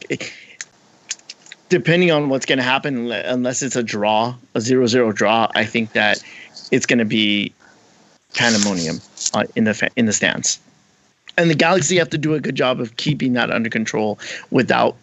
depending 1.69 2.11
on 2.11 2.29
what's 2.29 2.45
going 2.45 2.57
to 2.57 2.63
happen 2.63 3.11
unless 3.11 3.61
it's 3.61 3.75
a 3.75 3.83
draw 3.83 4.35
a 4.55 4.61
zero 4.61 4.87
zero 4.87 5.11
draw 5.11 5.49
i 5.55 5.65
think 5.65 5.93
that 5.93 6.23
it's 6.71 6.85
going 6.85 6.99
to 6.99 7.05
be 7.05 7.51
pandemonium 8.35 8.99
uh, 9.33 9.43
in 9.55 9.63
the 9.63 9.89
in 9.95 10.05
the 10.05 10.13
stands 10.13 10.59
and 11.37 11.49
the 11.49 11.55
galaxy 11.55 11.97
have 11.97 12.09
to 12.09 12.17
do 12.17 12.33
a 12.33 12.39
good 12.39 12.55
job 12.55 12.79
of 12.79 12.95
keeping 12.97 13.33
that 13.33 13.51
under 13.51 13.69
control 13.69 14.19
without 14.51 14.95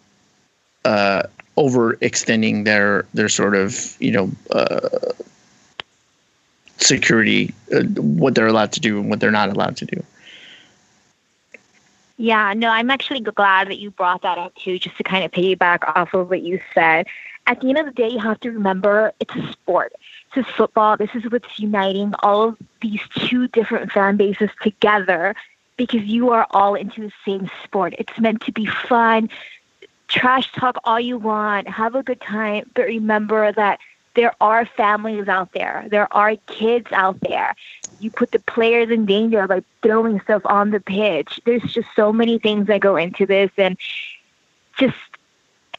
uh 0.85 1.23
overextending 1.57 2.65
their 2.65 3.05
their 3.13 3.29
sort 3.29 3.55
of 3.55 3.95
you 3.99 4.11
know 4.11 4.29
uh 4.51 4.89
security, 6.77 7.53
uh, 7.73 7.83
what 7.99 8.35
they're 8.35 8.47
allowed 8.47 8.71
to 8.73 8.79
do 8.79 8.99
and 8.99 9.09
what 9.09 9.19
they're 9.19 9.31
not 9.31 9.49
allowed 9.49 9.77
to 9.77 9.85
do. 9.85 10.03
Yeah, 12.17 12.53
no, 12.53 12.69
I'm 12.69 12.89
actually 12.89 13.19
glad 13.19 13.67
that 13.67 13.79
you 13.79 13.91
brought 13.91 14.21
that 14.21 14.37
up 14.37 14.55
too, 14.55 14.79
just 14.79 14.97
to 14.97 15.03
kind 15.03 15.25
of 15.25 15.31
piggyback 15.31 15.79
off 15.95 16.13
of 16.13 16.29
what 16.29 16.41
you 16.41 16.61
said. 16.73 17.07
At 17.47 17.59
the 17.59 17.69
end 17.69 17.77
of 17.77 17.85
the 17.85 17.91
day, 17.91 18.09
you 18.09 18.19
have 18.19 18.39
to 18.39 18.51
remember 18.51 19.11
it's 19.19 19.35
a 19.35 19.51
sport. 19.51 19.93
This 20.33 20.45
is 20.45 20.51
football. 20.53 20.97
This 20.97 21.09
is 21.13 21.29
what's 21.29 21.59
uniting 21.59 22.13
all 22.19 22.49
of 22.49 22.57
these 22.81 23.01
two 23.17 23.47
different 23.49 23.91
fan 23.91 24.17
bases 24.17 24.49
together 24.61 25.35
because 25.77 26.03
you 26.03 26.29
are 26.29 26.47
all 26.51 26.73
into 26.75 27.01
the 27.01 27.11
same 27.25 27.49
sport. 27.63 27.93
It's 27.99 28.17
meant 28.17 28.41
to 28.43 28.51
be 28.51 28.65
fun, 28.65 29.29
trash 30.07 30.51
talk 30.53 30.77
all 30.85 30.99
you 30.99 31.17
want, 31.17 31.67
have 31.67 31.95
a 31.95 32.03
good 32.03 32.21
time, 32.21 32.69
but 32.73 32.85
remember 32.85 33.51
that 33.51 33.79
there 34.15 34.33
are 34.39 34.65
families 34.65 35.27
out 35.27 35.51
there. 35.51 35.85
There 35.89 36.11
are 36.13 36.37
kids 36.47 36.87
out 36.91 37.19
there. 37.19 37.55
You 37.99 38.11
put 38.11 38.31
the 38.31 38.39
players 38.39 38.89
in 38.89 39.05
danger 39.05 39.47
by 39.47 39.63
throwing 39.81 40.19
stuff 40.21 40.41
on 40.45 40.71
the 40.71 40.79
pitch. 40.79 41.39
There's 41.45 41.63
just 41.63 41.87
so 41.95 42.11
many 42.11 42.39
things 42.39 42.67
that 42.67 42.81
go 42.81 42.95
into 42.95 43.25
this 43.25 43.51
and 43.57 43.77
just 44.77 44.97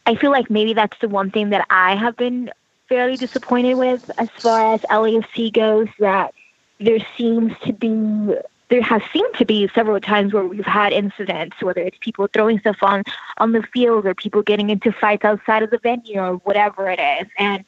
I 0.07 0.15
feel 0.15 0.31
like 0.31 0.51
maybe 0.51 0.73
that's 0.73 0.99
the 1.01 1.09
one 1.09 1.31
thing 1.31 1.51
that 1.51 1.67
I 1.69 1.97
have 1.97 2.17
been 2.17 2.51
fairly 2.89 3.17
disappointed 3.17 3.75
with 3.75 4.09
as 4.19 4.31
far 4.31 4.75
as 4.75 4.81
LAFC 4.83 5.53
goes 5.53 5.89
that 5.99 6.33
there 6.79 6.99
seems 7.17 7.53
to 7.65 7.73
be 7.73 8.37
there 8.69 8.83
has 8.83 9.03
seemed 9.13 9.33
to 9.35 9.45
be 9.45 9.69
several 9.69 10.01
times 10.01 10.33
where 10.33 10.45
we've 10.45 10.67
had 10.67 10.93
incidents, 10.93 11.63
whether 11.63 11.81
it's 11.81 11.99
people 12.01 12.27
throwing 12.27 12.59
stuff 12.59 12.79
on 12.83 13.05
on 13.39 13.53
the 13.53 13.63
field 13.63 14.07
or 14.07 14.15
people 14.15 14.43
getting 14.43 14.71
into 14.71 14.91
fights 14.93 15.25
outside 15.25 15.63
of 15.63 15.71
the 15.71 15.79
venue 15.79 16.21
or 16.21 16.35
whatever 16.39 16.89
it 16.89 16.99
is. 16.99 17.29
And 17.39 17.65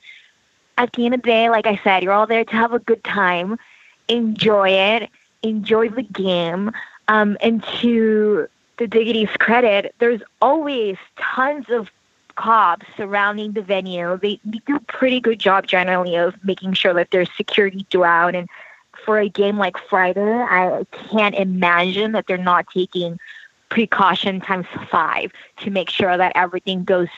at 0.76 0.92
the 0.92 1.04
end 1.04 1.14
of 1.14 1.22
the 1.22 1.26
day, 1.26 1.50
like 1.50 1.66
I 1.66 1.80
said, 1.84 2.02
you're 2.02 2.12
all 2.12 2.26
there 2.26 2.44
to 2.44 2.56
have 2.56 2.72
a 2.72 2.78
good 2.78 3.02
time, 3.04 3.58
enjoy 4.08 4.70
it, 4.70 5.10
enjoy 5.42 5.88
the 5.88 6.02
game. 6.02 6.72
Um, 7.08 7.36
and 7.40 7.62
to 7.80 8.48
the 8.78 8.86
Dignity's 8.86 9.30
credit, 9.38 9.94
there's 9.98 10.20
always 10.40 10.96
tons 11.16 11.66
of 11.70 11.90
cops 12.36 12.86
surrounding 12.96 13.52
the 13.52 13.62
venue. 13.62 14.16
They, 14.18 14.40
they 14.44 14.60
do 14.66 14.76
a 14.76 14.80
pretty 14.80 15.20
good 15.20 15.38
job 15.38 15.66
generally 15.66 16.16
of 16.16 16.34
making 16.44 16.74
sure 16.74 16.94
that 16.94 17.10
there's 17.10 17.30
security 17.36 17.86
throughout. 17.90 18.34
And 18.34 18.48
for 19.04 19.18
a 19.18 19.28
game 19.28 19.58
like 19.58 19.76
Friday, 19.76 20.20
I 20.20 20.84
can't 21.10 21.34
imagine 21.34 22.12
that 22.12 22.26
they're 22.26 22.38
not 22.38 22.66
taking 22.72 23.18
precaution 23.68 24.40
times 24.40 24.66
five 24.90 25.30
to 25.58 25.70
make 25.70 25.90
sure 25.90 26.16
that 26.16 26.32
everything 26.34 26.84
goes 26.84 27.08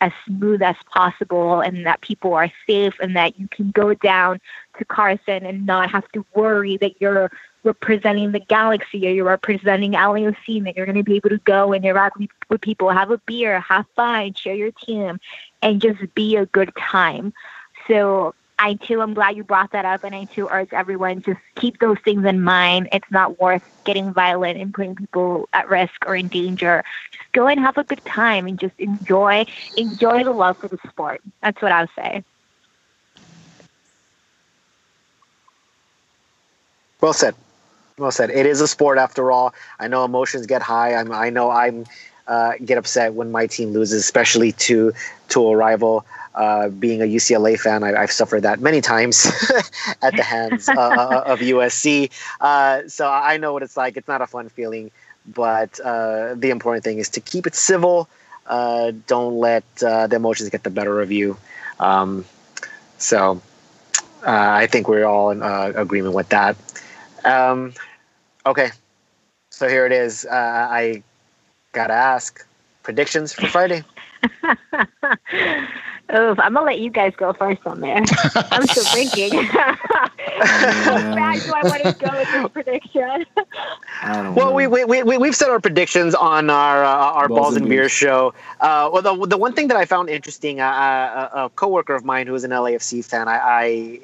as 0.00 0.12
smooth 0.26 0.62
as 0.62 0.76
possible 0.92 1.60
and 1.60 1.84
that 1.84 2.00
people 2.00 2.32
are 2.34 2.50
safe 2.66 2.94
and 3.00 3.14
that 3.16 3.38
you 3.38 3.46
can 3.48 3.70
go 3.72 3.92
down 3.94 4.40
to 4.78 4.84
Carson 4.84 5.44
and 5.44 5.66
not 5.66 5.90
have 5.90 6.10
to 6.12 6.24
worry 6.34 6.76
that 6.78 7.00
you're 7.00 7.30
representing 7.64 8.32
the 8.32 8.40
galaxy 8.40 9.06
or 9.06 9.10
you're 9.10 9.24
representing 9.24 9.94
and 9.94 10.66
that 10.66 10.76
you're 10.76 10.86
going 10.86 10.96
to 10.96 11.02
be 11.02 11.16
able 11.16 11.30
to 11.30 11.38
go 11.38 11.72
and 11.72 11.84
interact 11.84 12.18
with 12.48 12.60
people, 12.60 12.90
have 12.90 13.10
a 13.10 13.18
beer, 13.18 13.60
have 13.60 13.86
fun, 13.94 14.32
share 14.34 14.54
your 14.54 14.70
team, 14.72 15.20
and 15.62 15.80
just 15.80 16.14
be 16.14 16.36
a 16.36 16.46
good 16.46 16.72
time. 16.76 17.32
So 17.86 18.34
I 18.58 18.74
too 18.74 19.02
am 19.02 19.14
glad 19.14 19.36
you 19.36 19.44
brought 19.44 19.72
that 19.72 19.84
up, 19.84 20.02
and 20.02 20.14
I 20.14 20.24
too 20.24 20.48
urge 20.50 20.72
everyone 20.72 21.22
just 21.22 21.40
keep 21.54 21.78
those 21.78 21.98
things 22.04 22.24
in 22.24 22.42
mind. 22.42 22.88
It's 22.92 23.10
not 23.10 23.40
worth 23.40 23.62
getting 23.84 24.12
violent 24.12 24.58
and 24.58 24.74
putting 24.74 24.96
people 24.96 25.48
at 25.52 25.68
risk 25.68 26.04
or 26.06 26.16
in 26.16 26.28
danger. 26.28 26.82
Just 27.12 27.32
go 27.32 27.46
and 27.46 27.60
have 27.60 27.78
a 27.78 27.84
good 27.84 28.04
time 28.04 28.46
and 28.46 28.58
just 28.58 28.74
enjoy 28.78 29.46
enjoy 29.76 30.24
the 30.24 30.32
love 30.32 30.58
for 30.58 30.68
the 30.68 30.78
sport. 30.88 31.20
That's 31.40 31.62
what 31.62 31.70
I 31.70 31.82
would 31.82 31.90
say. 31.94 32.24
Well 37.00 37.12
said. 37.12 37.34
Well 37.96 38.10
said. 38.10 38.30
It 38.30 38.46
is 38.46 38.60
a 38.60 38.68
sport 38.68 38.98
after 38.98 39.30
all. 39.30 39.54
I 39.78 39.88
know 39.88 40.04
emotions 40.04 40.46
get 40.46 40.62
high. 40.62 40.94
I'm, 40.94 41.12
I 41.12 41.30
know 41.30 41.50
I'm 41.50 41.84
uh, 42.28 42.52
get 42.64 42.76
upset 42.76 43.14
when 43.14 43.32
my 43.32 43.46
team 43.46 43.70
loses, 43.70 44.00
especially 44.00 44.52
to 44.52 44.92
to 45.30 45.48
a 45.48 45.56
rival. 45.56 46.04
Uh, 46.34 46.68
being 46.68 47.02
a 47.02 47.04
UCLA 47.04 47.58
fan, 47.58 47.82
I, 47.82 47.98
have 47.98 48.12
suffered 48.12 48.42
that 48.42 48.60
many 48.60 48.80
times 48.80 49.26
at 50.02 50.14
the 50.14 50.22
hands 50.22 50.68
uh, 50.68 50.72
uh 50.72 51.22
of 51.26 51.40
USC. 51.40 52.10
Uh, 52.40 52.82
so 52.86 53.10
I 53.10 53.38
know 53.38 53.52
what 53.52 53.64
it's 53.64 53.76
like. 53.76 53.96
It's 53.96 54.06
not 54.06 54.20
a 54.20 54.26
fun 54.26 54.48
feeling, 54.48 54.92
but 55.26 55.80
uh, 55.80 56.34
the 56.34 56.50
important 56.50 56.84
thing 56.84 56.98
is 56.98 57.08
to 57.10 57.20
keep 57.20 57.46
it 57.48 57.56
civil. 57.56 58.08
Uh, 58.46 58.92
don't 59.08 59.38
let 59.38 59.64
the 59.76 60.14
emotions 60.14 60.48
get 60.50 60.62
the 60.62 60.70
better 60.70 61.00
of 61.00 61.10
you. 61.10 61.36
Um, 61.80 62.24
so 62.98 63.40
I 64.24 64.66
think 64.68 64.86
we're 64.86 65.06
all 65.06 65.30
in 65.30 65.42
agreement 65.42 66.14
with 66.14 66.28
that. 66.28 66.56
Um, 67.24 67.74
okay, 68.46 68.70
so 69.50 69.68
here 69.68 69.86
it 69.86 69.92
is. 69.92 70.24
Uh, 70.24 70.68
I 70.70 71.02
gotta 71.72 71.94
ask 71.94 72.46
predictions 72.82 73.32
for 73.32 73.46
Friday. 73.46 73.84
Oh, 76.10 76.34
I'm 76.38 76.54
gonna 76.54 76.64
let 76.64 76.78
you 76.78 76.88
guys 76.88 77.12
go 77.16 77.34
first 77.34 77.60
on 77.66 77.82
there. 77.82 78.02
I'm 78.34 78.66
still 78.66 78.84
thinking. 78.94 79.44
How 79.44 79.76
bad 81.14 81.40
do 81.42 81.52
I 81.54 81.62
want 81.64 81.82
to 81.82 82.06
go 82.06 82.18
with 82.18 82.32
this 82.32 82.48
prediction? 82.52 83.26
well, 84.34 84.54
we, 84.54 84.66
we, 84.66 84.84
we, 84.86 85.18
we've 85.18 85.36
set 85.36 85.50
our 85.50 85.60
predictions 85.60 86.14
on 86.14 86.48
our 86.48 86.82
uh, 86.82 86.88
our 86.88 87.28
Balls, 87.28 87.40
Balls 87.40 87.56
and 87.56 87.68
Beer 87.68 87.90
show. 87.90 88.32
Uh, 88.60 88.88
well, 88.90 89.02
the, 89.02 89.26
the 89.26 89.36
one 89.36 89.52
thing 89.52 89.68
that 89.68 89.76
I 89.76 89.84
found 89.84 90.08
interesting, 90.08 90.60
uh, 90.60 90.64
uh 90.64 91.28
a, 91.34 91.44
a 91.44 91.50
coworker 91.50 91.94
of 91.94 92.06
mine 92.06 92.26
who 92.26 92.34
is 92.34 92.42
an 92.44 92.52
LAFC 92.52 93.04
fan, 93.04 93.28
I 93.28 94.00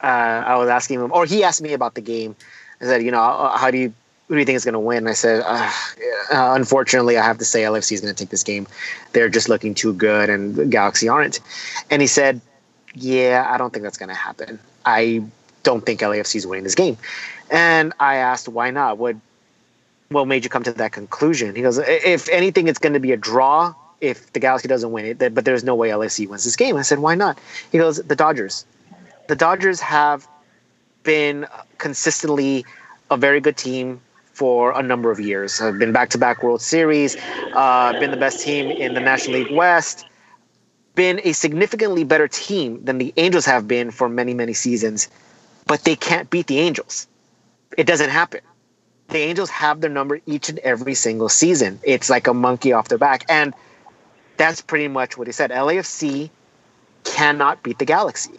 I, 0.00 0.06
uh, 0.06 0.44
I 0.46 0.56
was 0.58 0.68
asking 0.68 1.00
him, 1.00 1.10
or 1.12 1.26
he 1.26 1.42
asked 1.42 1.60
me 1.60 1.72
about 1.72 1.96
the 1.96 2.02
game. 2.02 2.36
I 2.80 2.84
said, 2.84 3.02
you 3.02 3.10
know, 3.10 3.50
how 3.54 3.70
do 3.70 3.78
you 3.78 3.92
who 4.28 4.34
do 4.34 4.40
you 4.40 4.44
think 4.44 4.56
is 4.56 4.64
going 4.64 4.74
to 4.74 4.78
win? 4.78 5.06
I 5.08 5.14
said, 5.14 5.42
uh, 5.44 5.70
uh, 6.30 6.54
unfortunately, 6.54 7.16
I 7.16 7.24
have 7.24 7.38
to 7.38 7.46
say 7.46 7.62
LFC 7.62 7.92
is 7.92 8.02
going 8.02 8.14
to 8.14 8.18
take 8.18 8.28
this 8.28 8.42
game. 8.42 8.66
They're 9.12 9.30
just 9.30 9.48
looking 9.48 9.74
too 9.74 9.94
good, 9.94 10.28
and 10.28 10.70
Galaxy 10.70 11.08
aren't. 11.08 11.40
And 11.90 12.02
he 12.02 12.08
said, 12.08 12.42
yeah, 12.94 13.48
I 13.48 13.56
don't 13.56 13.72
think 13.72 13.84
that's 13.84 13.96
going 13.96 14.10
to 14.10 14.14
happen. 14.14 14.58
I 14.84 15.22
don't 15.62 15.84
think 15.84 16.00
LAFC 16.00 16.36
is 16.36 16.46
winning 16.46 16.64
this 16.64 16.74
game. 16.74 16.98
And 17.50 17.94
I 17.98 18.16
asked, 18.16 18.48
why 18.48 18.70
not? 18.70 18.98
What 18.98 19.16
what 20.10 20.26
made 20.26 20.44
you 20.44 20.50
come 20.50 20.62
to 20.62 20.72
that 20.72 20.92
conclusion? 20.92 21.54
He 21.54 21.62
goes, 21.62 21.78
if 21.78 22.28
anything, 22.30 22.68
it's 22.68 22.78
going 22.78 22.94
to 22.94 23.00
be 23.00 23.12
a 23.12 23.16
draw 23.16 23.74
if 24.00 24.32
the 24.32 24.40
Galaxy 24.40 24.68
doesn't 24.68 24.90
win 24.90 25.04
it, 25.04 25.34
but 25.34 25.44
there's 25.44 25.64
no 25.64 25.74
way 25.74 25.90
LAFC 25.90 26.28
wins 26.28 26.44
this 26.44 26.56
game. 26.56 26.76
I 26.76 26.82
said, 26.82 27.00
why 27.00 27.14
not? 27.14 27.38
He 27.72 27.78
goes, 27.78 27.98
the 27.98 28.16
Dodgers. 28.16 28.64
The 29.26 29.36
Dodgers 29.36 29.80
have 29.80 30.26
been 31.02 31.46
consistently 31.78 32.64
a 33.10 33.16
very 33.16 33.40
good 33.40 33.56
team 33.56 34.00
for 34.32 34.78
a 34.78 34.82
number 34.82 35.10
of 35.10 35.18
years. 35.18 35.60
I've 35.60 35.78
been 35.78 35.92
back 35.92 36.10
to 36.10 36.18
back 36.18 36.42
World 36.42 36.62
Series, 36.62 37.16
uh, 37.54 37.98
been 37.98 38.10
the 38.10 38.16
best 38.16 38.44
team 38.44 38.70
in 38.70 38.94
the 38.94 39.00
National 39.00 39.40
League 39.40 39.50
West, 39.50 40.06
been 40.94 41.20
a 41.24 41.32
significantly 41.32 42.04
better 42.04 42.28
team 42.28 42.84
than 42.84 42.98
the 42.98 43.12
Angels 43.16 43.44
have 43.46 43.66
been 43.66 43.90
for 43.90 44.08
many, 44.08 44.34
many 44.34 44.52
seasons, 44.52 45.08
but 45.66 45.82
they 45.84 45.96
can't 45.96 46.30
beat 46.30 46.46
the 46.46 46.58
Angels. 46.58 47.06
It 47.76 47.86
doesn't 47.86 48.10
happen. 48.10 48.40
The 49.08 49.18
Angels 49.18 49.50
have 49.50 49.80
their 49.80 49.90
number 49.90 50.20
each 50.26 50.48
and 50.48 50.58
every 50.58 50.94
single 50.94 51.28
season. 51.28 51.80
It's 51.82 52.10
like 52.10 52.26
a 52.26 52.34
monkey 52.34 52.72
off 52.72 52.88
their 52.88 52.98
back. 52.98 53.24
And 53.28 53.54
that's 54.36 54.60
pretty 54.60 54.88
much 54.88 55.16
what 55.16 55.26
he 55.26 55.32
said. 55.32 55.50
LAFC 55.50 56.30
cannot 57.04 57.62
beat 57.62 57.78
the 57.78 57.86
Galaxy. 57.86 58.38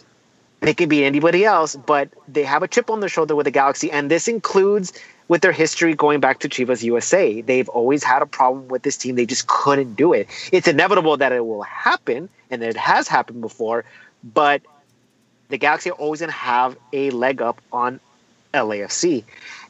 They 0.61 0.73
can 0.73 0.89
beat 0.89 1.05
anybody 1.05 1.45
else, 1.45 1.75
but 1.75 2.09
they 2.27 2.43
have 2.43 2.63
a 2.63 2.67
chip 2.67 2.89
on 2.89 2.99
their 2.99 3.09
shoulder 3.09 3.35
with 3.35 3.45
the 3.45 3.51
Galaxy, 3.51 3.89
and 3.91 4.11
this 4.11 4.27
includes 4.27 4.91
with 5.29 5.41
their 5.41 5.51
history 5.51 5.93
going 5.93 6.19
back 6.19 6.39
to 6.39 6.49
Chivas 6.49 6.83
USA. 6.83 7.41
They've 7.41 7.69
always 7.69 8.03
had 8.03 8.21
a 8.21 8.25
problem 8.25 8.67
with 8.67 8.83
this 8.83 8.97
team. 8.97 9.15
They 9.15 9.25
just 9.25 9.47
couldn't 9.47 9.93
do 9.95 10.11
it. 10.11 10.27
It's 10.51 10.67
inevitable 10.67 11.17
that 11.17 11.31
it 11.31 11.45
will 11.45 11.61
happen, 11.61 12.27
and 12.51 12.63
it 12.63 12.75
has 12.75 13.07
happened 13.07 13.41
before, 13.41 13.85
but 14.23 14.61
the 15.49 15.57
Galaxy 15.57 15.91
are 15.91 15.93
always 15.93 16.19
going 16.19 16.29
to 16.29 16.35
have 16.35 16.75
a 16.93 17.09
leg 17.11 17.41
up 17.41 17.61
on 17.71 17.99
LAFC. 18.53 19.23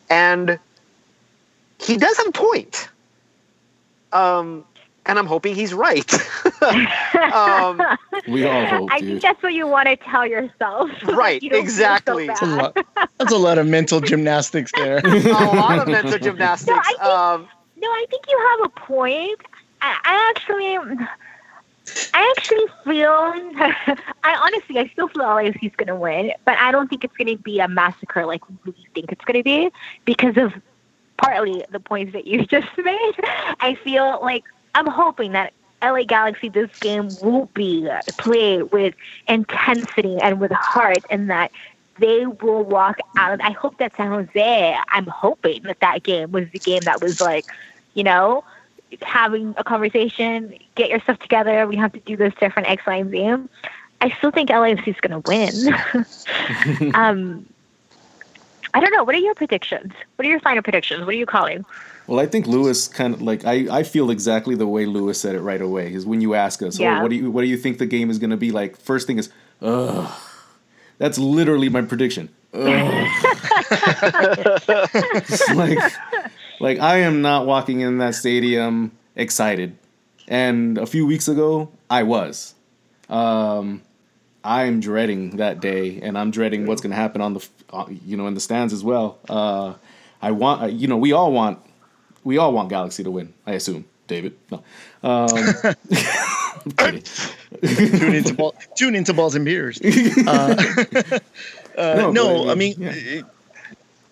And 0.10 0.60
he 1.80 1.98
does 1.98 2.18
have 2.18 2.28
a 2.28 2.32
point. 2.32 2.90
Um, 4.12 4.66
and 5.06 5.18
I'm 5.18 5.26
hoping 5.26 5.56
he's 5.56 5.74
right. 5.74 6.12
um, 7.34 7.82
we 8.28 8.46
all 8.46 8.66
hope. 8.66 8.90
I 8.92 9.00
think 9.00 9.22
that's 9.22 9.42
what 9.42 9.54
you 9.54 9.68
want 9.68 9.88
to 9.88 9.96
tell 9.96 10.26
yourself. 10.26 10.92
Right, 11.20 11.42
you 11.42 11.52
exactly. 11.52 12.28
So 12.28 12.28
that's, 12.28 12.42
a 12.42 12.46
lot, 12.46 12.78
that's 13.18 13.34
a 13.34 13.38
lot 13.38 13.58
of 13.58 13.68
mental 13.68 14.00
gymnastics 14.00 14.72
there. 14.74 15.00
a 15.00 15.30
lot 15.56 15.80
of 15.80 15.88
mental 15.88 16.18
gymnastics. 16.18 16.70
No, 16.70 16.78
I 16.78 16.84
think, 16.84 17.02
um, 17.02 17.48
no, 17.78 17.88
I 17.88 18.06
think 18.10 18.24
you 18.30 18.48
have 18.50 18.66
a 18.68 18.80
point. 18.80 19.42
I, 19.82 19.98
I 20.04 20.34
actually. 20.36 21.06
I 22.14 22.34
actually 22.38 22.66
feel, 22.86 23.10
I 24.24 24.36
honestly, 24.44 24.78
I 24.78 24.88
still 24.94 25.08
feel 25.08 25.24
LAFC 25.24 25.64
is 25.64 25.76
going 25.76 25.88
to 25.88 25.96
win, 25.96 26.32
but 26.46 26.56
I 26.60 26.72
don't 26.72 26.88
think 26.88 27.04
it's 27.04 27.18
going 27.18 27.36
to 27.36 27.42
be 27.42 27.60
a 27.60 27.68
massacre 27.68 28.28
like 28.28 28.48
we 28.64 28.76
think 28.94 29.12
it's 29.12 29.26
going 29.26 29.40
to 29.40 29.44
be 29.44 29.72
because 30.06 30.38
of 30.38 30.54
partly 31.18 31.64
the 31.72 31.80
points 31.80 32.14
that 32.14 32.28
you 32.28 32.46
just 32.46 32.68
made. 32.78 33.14
I 33.60 33.78
feel 33.84 34.20
like 34.22 34.44
I'm 34.76 34.88
hoping 34.88 35.32
that 35.34 35.54
LA 35.82 36.04
Galaxy 36.04 36.50
this 36.50 36.70
game 36.80 37.10
will 37.22 37.46
be 37.54 37.90
played 38.18 38.64
with 38.72 38.96
intensity 39.28 40.18
and 40.22 40.40
with 40.40 40.52
heart, 40.52 41.00
and 41.10 41.30
that 41.30 41.52
they 42.00 42.26
will 42.26 42.64
walk 42.64 43.00
out. 43.18 43.42
I 43.44 43.52
hope 43.52 43.78
that 43.78 43.96
San 43.96 44.10
Jose. 44.10 44.78
I'm 44.90 45.08
hoping 45.08 45.64
that 45.64 45.80
that 45.82 46.04
game 46.04 46.32
was 46.32 46.46
the 46.52 46.60
game 46.60 46.82
that 46.84 47.02
was 47.02 47.22
like, 47.22 47.46
you 47.94 48.04
know, 48.04 48.44
having 49.02 49.54
a 49.58 49.64
conversation, 49.64 50.58
get 50.76 50.90
your 50.90 51.00
stuff 51.02 51.20
together. 51.20 51.68
We 51.68 51.76
have 51.76 51.94
to 51.94 52.00
do 52.00 52.18
this 52.18 52.34
different 52.40 52.70
X, 52.70 52.86
Y, 52.86 52.96
and 52.96 53.12
Z. 53.12 53.50
I 54.02 54.10
still 54.18 54.32
think 54.32 54.50
LAFC 54.50 54.88
is 54.88 55.00
going 55.02 55.22
to 55.22 55.30
win. 55.30 56.94
um, 56.96 57.46
I 58.74 58.80
don't 58.80 58.94
know. 58.94 59.04
What 59.04 59.16
are 59.16 59.20
your 59.20 59.36
predictions? 59.36 59.92
What 60.16 60.26
are 60.26 60.30
your 60.30 60.40
final 60.40 60.64
predictions? 60.64 61.02
What 61.02 61.10
are 61.10 61.18
you 61.18 61.26
calling? 61.26 61.66
Well, 62.10 62.20
I 62.20 62.26
think 62.26 62.48
Lewis 62.48 62.88
kind 62.88 63.14
of 63.14 63.22
like 63.22 63.46
I, 63.46 63.68
I 63.80 63.84
feel 63.84 64.10
exactly 64.10 64.56
the 64.56 64.66
way 64.66 64.88
Lewis 64.88 65.22
said 65.22 65.36
it 65.36 65.42
right 65.42 65.62
away. 65.62 65.94
Is 65.94 66.08
when 66.08 66.22
you 66.22 66.34
ask 66.34 66.64
us, 66.64 66.80
Yeah. 66.80 66.98
oh, 66.98 67.04
what 67.04 67.10
do 67.12 67.16
you 67.16 67.30
what 67.30 67.42
do 67.42 67.48
you 67.48 67.56
think 67.58 67.78
the 67.78 67.86
game 67.86 68.10
is 68.10 68.18
going 68.18 68.32
to 68.32 68.38
be 68.38 68.52
like? 68.52 68.78
First 68.78 69.06
thing 69.06 69.20
is, 69.20 69.30
ugh. 69.62 70.12
That's 70.98 71.20
literally 71.20 71.70
my 71.70 71.84
prediction. 71.84 72.30
Ugh. 72.54 73.08
Like, 75.56 75.78
like 76.60 76.80
I 76.80 76.98
am 77.02 77.22
not 77.22 77.46
walking 77.46 77.82
in 77.82 78.00
that 78.00 78.16
stadium 78.16 78.92
excited, 79.16 79.78
and 80.28 80.78
a 80.80 80.86
few 80.88 81.06
weeks 81.06 81.28
ago 81.28 81.70
I 81.90 82.04
was. 82.04 82.56
Um, 83.10 83.82
I'm 84.44 84.80
dreading 84.80 85.38
that 85.38 85.60
day, 85.62 86.00
and 86.02 86.18
I'm 86.18 86.32
dreading 86.32 86.66
what's 86.66 86.82
going 86.82 86.92
to 86.92 86.96
happen 86.98 87.22
on 87.22 87.34
the, 87.36 87.48
uh, 87.72 87.86
you 87.90 88.18
know, 88.18 88.26
in 88.28 88.34
the 88.34 88.40
stands 88.40 88.74
as 88.74 88.84
well. 88.84 89.20
Uh, 89.30 89.74
I 90.22 90.32
want, 90.32 90.62
uh, 90.64 90.66
you 90.68 90.88
know, 90.88 90.98
we 90.98 91.12
all 91.12 91.32
want, 91.32 91.60
we 92.24 92.38
all 92.38 92.54
want 92.54 92.70
Galaxy 92.70 93.04
to 93.04 93.12
win. 93.12 93.34
I 93.46 93.54
assume, 93.54 93.86
David. 94.08 94.34
No, 94.52 94.64
um, 95.04 95.30
I'm 96.66 96.72
kidding. 96.78 97.04
tune 98.00 98.16
into 98.16 98.34
ball, 98.34 98.56
tune 98.76 98.96
into 98.96 99.14
balls 99.14 99.36
and 99.36 99.46
beers. 99.46 99.80
Uh, 100.28 100.56
uh, 101.78 101.96
No, 101.96 102.12
no, 102.12 102.48
I 102.48 102.52
I 102.52 102.56
mean, 102.56 102.76
mean, 102.80 103.26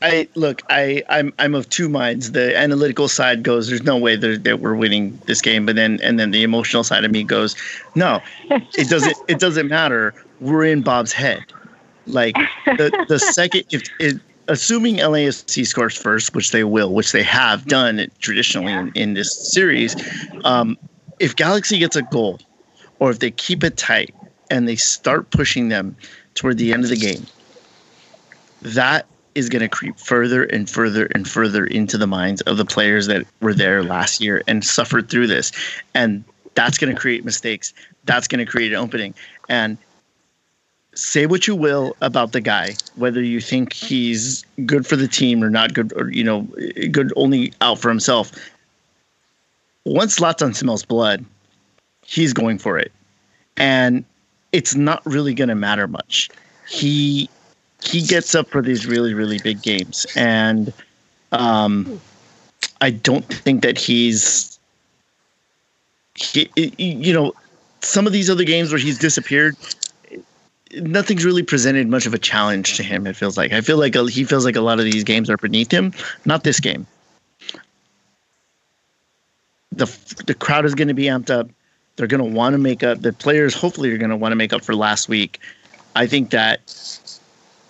I 0.01 0.27
look, 0.35 0.61
I 0.69 1.03
I'm 1.09 1.33
I'm 1.39 1.55
of 1.55 1.67
two 1.69 1.89
minds. 1.89 2.31
The 2.31 2.55
analytical 2.55 3.07
side 3.07 3.43
goes, 3.43 3.67
"There's 3.67 3.83
no 3.83 3.97
way 3.97 4.15
that 4.15 4.43
that 4.43 4.59
we're 4.59 4.75
winning 4.75 5.19
this 5.25 5.41
game," 5.41 5.65
but 5.65 5.75
then 5.75 5.99
and 6.03 6.19
then 6.19 6.31
the 6.31 6.43
emotional 6.43 6.83
side 6.83 7.03
of 7.03 7.11
me 7.11 7.23
goes, 7.23 7.55
"No, 7.95 8.21
it 8.77 8.89
doesn't 8.89 9.17
it 9.27 9.39
doesn't 9.39 9.67
matter. 9.67 10.13
We're 10.39 10.65
in 10.65 10.81
Bob's 10.83 11.11
head. 11.13 11.43
Like 12.05 12.35
the 12.65 13.05
the 13.09 13.19
second 13.19 13.63
if 13.71 13.83
it." 13.99 14.17
Assuming 14.47 14.97
LAFC 14.97 15.65
scores 15.67 15.95
first, 15.97 16.33
which 16.33 16.51
they 16.51 16.63
will, 16.63 16.93
which 16.93 17.11
they 17.11 17.23
have 17.23 17.65
done 17.65 17.99
it 17.99 18.11
traditionally 18.19 18.71
in, 18.71 18.91
in 18.95 19.13
this 19.13 19.51
series, 19.51 19.95
um, 20.45 20.77
if 21.19 21.35
Galaxy 21.35 21.79
gets 21.79 21.95
a 21.95 22.01
goal, 22.03 22.39
or 22.99 23.11
if 23.11 23.19
they 23.19 23.31
keep 23.31 23.63
it 23.63 23.77
tight 23.77 24.13
and 24.49 24.67
they 24.67 24.75
start 24.75 25.29
pushing 25.31 25.69
them 25.69 25.95
toward 26.33 26.57
the 26.57 26.73
end 26.73 26.83
of 26.83 26.89
the 26.89 26.95
game, 26.95 27.25
that 28.61 29.05
is 29.35 29.49
going 29.49 29.61
to 29.61 29.69
creep 29.69 29.99
further 29.99 30.45
and 30.45 30.69
further 30.69 31.05
and 31.13 31.27
further 31.27 31.65
into 31.67 31.97
the 31.97 32.07
minds 32.07 32.41
of 32.41 32.57
the 32.57 32.65
players 32.65 33.05
that 33.07 33.25
were 33.39 33.53
there 33.53 33.83
last 33.83 34.19
year 34.19 34.41
and 34.47 34.65
suffered 34.65 35.09
through 35.09 35.27
this. 35.27 35.51
And 35.93 36.23
that's 36.55 36.77
going 36.79 36.93
to 36.93 36.99
create 36.99 37.23
mistakes. 37.23 37.73
That's 38.05 38.27
going 38.27 38.43
to 38.43 38.51
create 38.51 38.71
an 38.71 38.79
opening. 38.79 39.13
And 39.47 39.77
say 40.97 41.27
what 41.27 41.47
you 41.47 41.55
will 41.55 41.95
about 42.01 42.31
the 42.31 42.41
guy, 42.41 42.75
whether 42.95 43.21
you 43.21 43.39
think 43.39 43.73
he's 43.73 44.43
good 44.65 44.85
for 44.85 44.95
the 44.95 45.07
team 45.07 45.43
or 45.43 45.49
not 45.49 45.73
good, 45.73 45.93
or, 45.95 46.09
you 46.11 46.23
know, 46.23 46.41
good 46.91 47.13
only 47.15 47.53
out 47.61 47.79
for 47.79 47.89
himself. 47.89 48.31
Once 49.85 50.19
Zlatan 50.19 50.55
smells 50.55 50.83
blood, 50.83 51.23
he's 52.03 52.33
going 52.33 52.57
for 52.57 52.77
it. 52.77 52.91
And 53.57 54.03
it's 54.51 54.75
not 54.75 55.05
really 55.05 55.33
going 55.33 55.49
to 55.49 55.55
matter 55.55 55.87
much. 55.87 56.29
He 56.67 57.29
he 57.83 58.01
gets 58.01 58.33
up 58.33 58.47
for 58.47 58.61
these 58.61 58.87
really 58.87 59.13
really 59.13 59.37
big 59.37 59.61
games 59.61 60.07
and 60.15 60.73
um 61.31 62.01
I 62.81 62.89
don't 62.89 63.25
think 63.25 63.61
that 63.61 63.77
he's 63.77 64.57
he, 66.15 66.49
you 66.77 67.13
know 67.13 67.33
some 67.81 68.07
of 68.07 68.13
these 68.13 68.31
other 68.31 68.43
games 68.43 68.71
where 68.71 68.79
he's 68.79 68.97
disappeared 68.97 69.55
nothing's 70.75 71.25
really 71.25 71.43
presented 71.43 71.87
much 71.87 72.05
of 72.05 72.13
a 72.13 72.17
challenge 72.17 72.77
to 72.77 72.83
him 72.83 73.07
it 73.07 73.15
feels 73.15 73.37
like. 73.37 73.51
I 73.51 73.61
feel 73.61 73.77
like 73.77 73.95
a, 73.95 74.09
he 74.09 74.23
feels 74.23 74.45
like 74.45 74.55
a 74.55 74.61
lot 74.61 74.79
of 74.79 74.85
these 74.85 75.03
games 75.03 75.29
are 75.29 75.37
beneath 75.37 75.71
him 75.71 75.93
not 76.25 76.43
this 76.43 76.59
game. 76.59 76.85
The 79.71 79.85
the 80.25 80.33
crowd 80.33 80.65
is 80.65 80.75
going 80.75 80.87
to 80.87 80.93
be 80.93 81.05
amped 81.05 81.29
up. 81.29 81.49
They're 81.95 82.07
going 82.07 82.23
to 82.23 82.35
want 82.35 82.53
to 82.53 82.57
make 82.57 82.83
up 82.83 83.01
the 83.01 83.13
players 83.13 83.53
hopefully 83.53 83.91
are 83.91 83.97
going 83.97 84.09
to 84.09 84.17
want 84.17 84.31
to 84.31 84.35
make 84.35 84.53
up 84.53 84.63
for 84.63 84.75
last 84.75 85.09
week. 85.09 85.39
I 85.95 86.05
think 86.07 86.31
that 86.31 86.59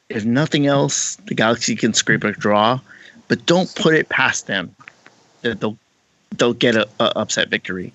if 0.09 0.25
nothing 0.25 0.67
else, 0.67 1.15
the 1.27 1.35
Galaxy 1.35 1.75
can 1.75 1.93
scrape 1.93 2.23
a 2.23 2.31
draw, 2.31 2.79
but 3.27 3.45
don't 3.45 3.73
put 3.75 3.93
it 3.93 4.09
past 4.09 4.47
them 4.47 4.75
that 5.41 5.59
they'll 5.59 5.77
they'll 6.37 6.53
get 6.53 6.75
a, 6.75 6.87
a 6.99 7.17
upset 7.17 7.49
victory. 7.49 7.93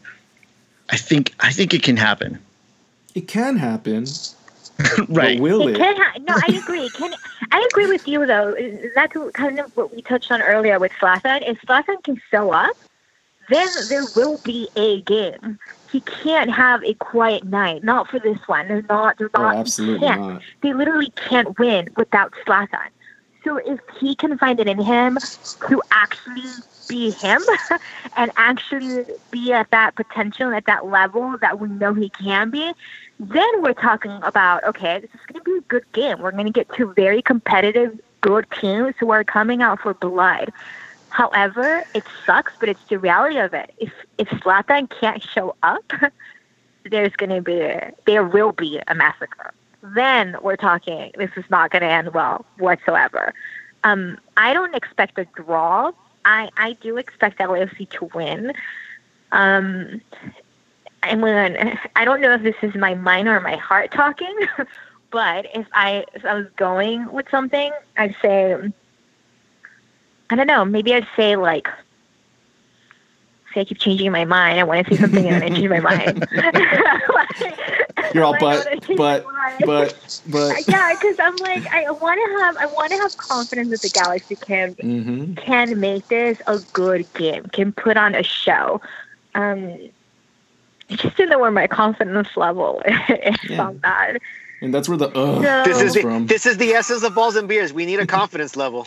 I 0.91 0.97
think 0.97 1.35
I 1.41 1.53
think 1.53 1.75
it 1.75 1.83
can 1.83 1.97
happen. 1.97 2.39
It 3.15 3.29
can 3.29 3.57
happen, 3.57 4.07
right. 5.09 5.39
but 5.39 5.43
will 5.43 5.67
It 5.69 5.75
it? 5.75 5.77
can 5.77 5.97
ha- 5.97 6.19
no, 6.21 6.35
I 6.35 6.57
agree. 6.57 6.89
Can 6.91 7.13
I 7.51 7.69
agree 7.71 7.87
with 7.87 8.07
you 8.09 8.27
though? 8.27 8.55
That's 8.95 9.17
kind 9.35 9.59
of 9.59 9.71
what 9.77 9.95
we 9.95 10.03
touched 10.03 10.31
on 10.33 10.43
earlier 10.43 10.79
with 10.79 10.93
Zlatan. 11.01 11.49
If 11.49 11.61
Zlatan 11.63 12.03
can 12.05 12.21
show 12.31 12.53
up, 12.53 12.77
then 13.49 13.69
there 13.89 14.05
will 14.17 14.39
be 14.39 14.69
a 14.77 15.03
game. 15.03 15.59
He 15.91 16.01
can't 16.01 16.51
have 16.51 16.83
a 16.85 16.95
quiet 16.95 17.45
night. 17.45 17.85
Not 17.85 18.09
for 18.09 18.19
this 18.19 18.39
one. 18.47 18.69
They're 18.69 18.83
not. 18.89 19.19
They're 19.19 19.31
Oh, 19.35 19.43
not. 19.43 19.57
absolutely 19.57 20.07
can't. 20.07 20.21
not. 20.21 20.43
They 20.63 20.73
literally 20.73 21.11
can't 21.17 21.59
win 21.59 21.91
without 21.97 22.33
Zlatan. 22.47 22.89
So 23.45 23.57
if 23.59 23.79
he 24.01 24.15
can 24.15 24.39
find 24.39 24.59
it 24.61 24.69
in 24.69 24.81
him 24.81 25.19
to 25.69 25.83
actually 25.91 26.45
be 26.89 27.11
him 27.11 27.43
and 28.17 28.31
actually 28.37 29.05
be 29.31 29.53
at 29.53 29.71
that 29.71 29.95
potential, 29.95 30.53
at 30.53 30.67
that 30.67 30.87
level 30.87 31.37
that 31.41 31.61
we 31.61 31.69
know 31.69 31.95
he 31.95 32.09
can 32.11 32.51
be, 32.51 32.73
then 33.19 33.63
we're 33.63 33.75
talking 33.75 34.19
about 34.23 34.65
okay, 34.65 35.01
this 35.01 35.11
is 35.15 35.21
going 35.27 35.43
to 35.43 35.51
be 35.51 35.57
a 35.59 35.61
good 35.63 35.85
game. 35.93 36.21
We're 36.21 36.33
going 36.33 36.47
to 36.47 36.53
get 36.53 36.69
two 36.75 36.93
very 36.95 37.23
competitive, 37.23 37.99
good 38.21 38.47
teams 38.61 38.95
who 38.99 39.11
are 39.11 39.25
coming 39.25 39.63
out 39.63 39.81
for 39.81 39.95
blood. 39.95 40.53
However, 41.11 41.85
it 41.95 42.05
sucks, 42.25 42.55
but 42.59 42.69
it's 42.69 42.83
the 42.89 42.99
reality 42.99 43.39
of 43.39 43.53
it. 43.55 43.73
If 43.79 43.93
if 44.19 44.29
Zlatan 44.29 44.89
can't 44.89 45.23
show 45.23 45.55
up, 45.63 45.93
there's 46.91 47.13
going 47.15 47.31
to 47.31 47.43
be 47.43 47.79
there 48.07 48.25
will 48.25 48.53
be 48.53 48.81
a 48.89 48.95
massacre. 48.95 49.53
Then 49.83 50.37
we're 50.43 50.57
talking. 50.57 51.13
This 51.19 51.31
is 51.37 51.45
not 51.51 51.71
going 51.71 51.83
to 51.83 51.89
end 51.89 52.15
well 52.15 52.47
whatsoever. 52.59 53.35
Um, 53.85 54.19
I 54.37 54.53
don't 54.53 54.75
expect 54.75 55.19
a 55.19 55.27
draw. 55.35 55.93
I 56.25 56.51
I 56.57 56.73
do 56.75 56.97
expect 56.97 57.39
LAFC 57.39 57.89
to 57.91 58.11
win. 58.15 58.53
Um, 59.33 60.01
when 61.11 61.79
I 61.97 62.05
don't 62.05 62.21
know 62.21 62.33
if 62.33 62.43
this 62.43 62.55
is 62.63 62.75
my 62.75 62.95
mind 62.95 63.29
or 63.29 63.41
my 63.41 63.57
heart 63.57 63.91
talking, 63.91 64.37
but 65.11 65.47
if 65.55 65.67
I 65.73 66.05
if 66.15 66.25
I 66.25 66.35
was 66.35 66.47
going 66.57 67.11
with 67.13 67.27
something, 67.31 67.73
I'd 67.97 68.15
say 68.23 68.57
I 70.31 70.37
don't 70.37 70.47
know. 70.47 70.65
Maybe 70.65 70.95
I'd 70.95 71.09
say 71.17 71.37
like. 71.37 71.69
See, 73.55 73.61
I 73.61 73.65
keep 73.65 73.79
changing 73.79 74.11
my 74.13 74.25
mind. 74.25 74.59
I 74.59 74.65
want 74.65 74.87
to 74.87 74.95
say 74.95 75.01
something 75.01 75.27
and 75.27 75.43
then 75.43 75.53
I 75.53 75.57
change 75.57 75.69
my 75.71 75.81
mind. 75.81 76.27
You're 78.15 78.25
all 78.25 78.33
Like, 78.33 78.41
but, 78.41 78.87
but, 78.97 79.25
but, 79.65 80.21
but. 80.31 80.69
yeah, 80.69 80.95
because 80.95 81.17
I'm 81.19 81.37
like, 81.39 81.67
I 81.73 81.91
want 81.91 82.19
to 82.19 82.45
have, 82.45 82.57
I 82.57 82.67
want 82.67 82.91
to 82.93 82.99
have 82.99 83.17
confidence 83.17 83.71
that 83.71 83.83
the 83.83 83.89
Galaxy 83.89 84.37
can 84.37 84.75
hmm 84.75 85.35
can 85.35 85.81
make 85.81 86.07
this 86.09 86.39
a 86.47 86.59
good 86.73 87.11
game, 87.15 87.45
can 87.53 87.73
put 87.73 87.97
on 87.97 88.15
a 88.15 88.23
show. 88.23 88.81
Um, 89.35 89.79
I 90.91 90.95
just 90.97 91.17
don't 91.17 91.31
know 91.31 91.39
where 91.39 91.51
my 91.51 91.67
confidence 91.67 92.37
level 92.37 92.83
is 92.87 93.37
Yeah. 93.49 93.63
on 93.63 93.81
that. 93.83 94.19
And 94.61 94.73
that's 94.73 94.89
where 94.89 94.99
the 94.99 95.09
ugh 95.09 95.43
No. 95.43 95.63
This 95.65 95.81
is 95.83 95.95
the, 95.95 96.03
from. 96.03 96.27
this 96.27 96.47
is 96.47 96.57
the 96.59 96.73
essence 96.75 97.03
of 97.03 97.15
balls 97.15 97.35
and 97.35 97.49
beers. 97.49 97.73
We 97.73 97.87
need 97.87 97.99
a 97.99 98.07
confidence 98.07 98.57
level. 98.57 98.87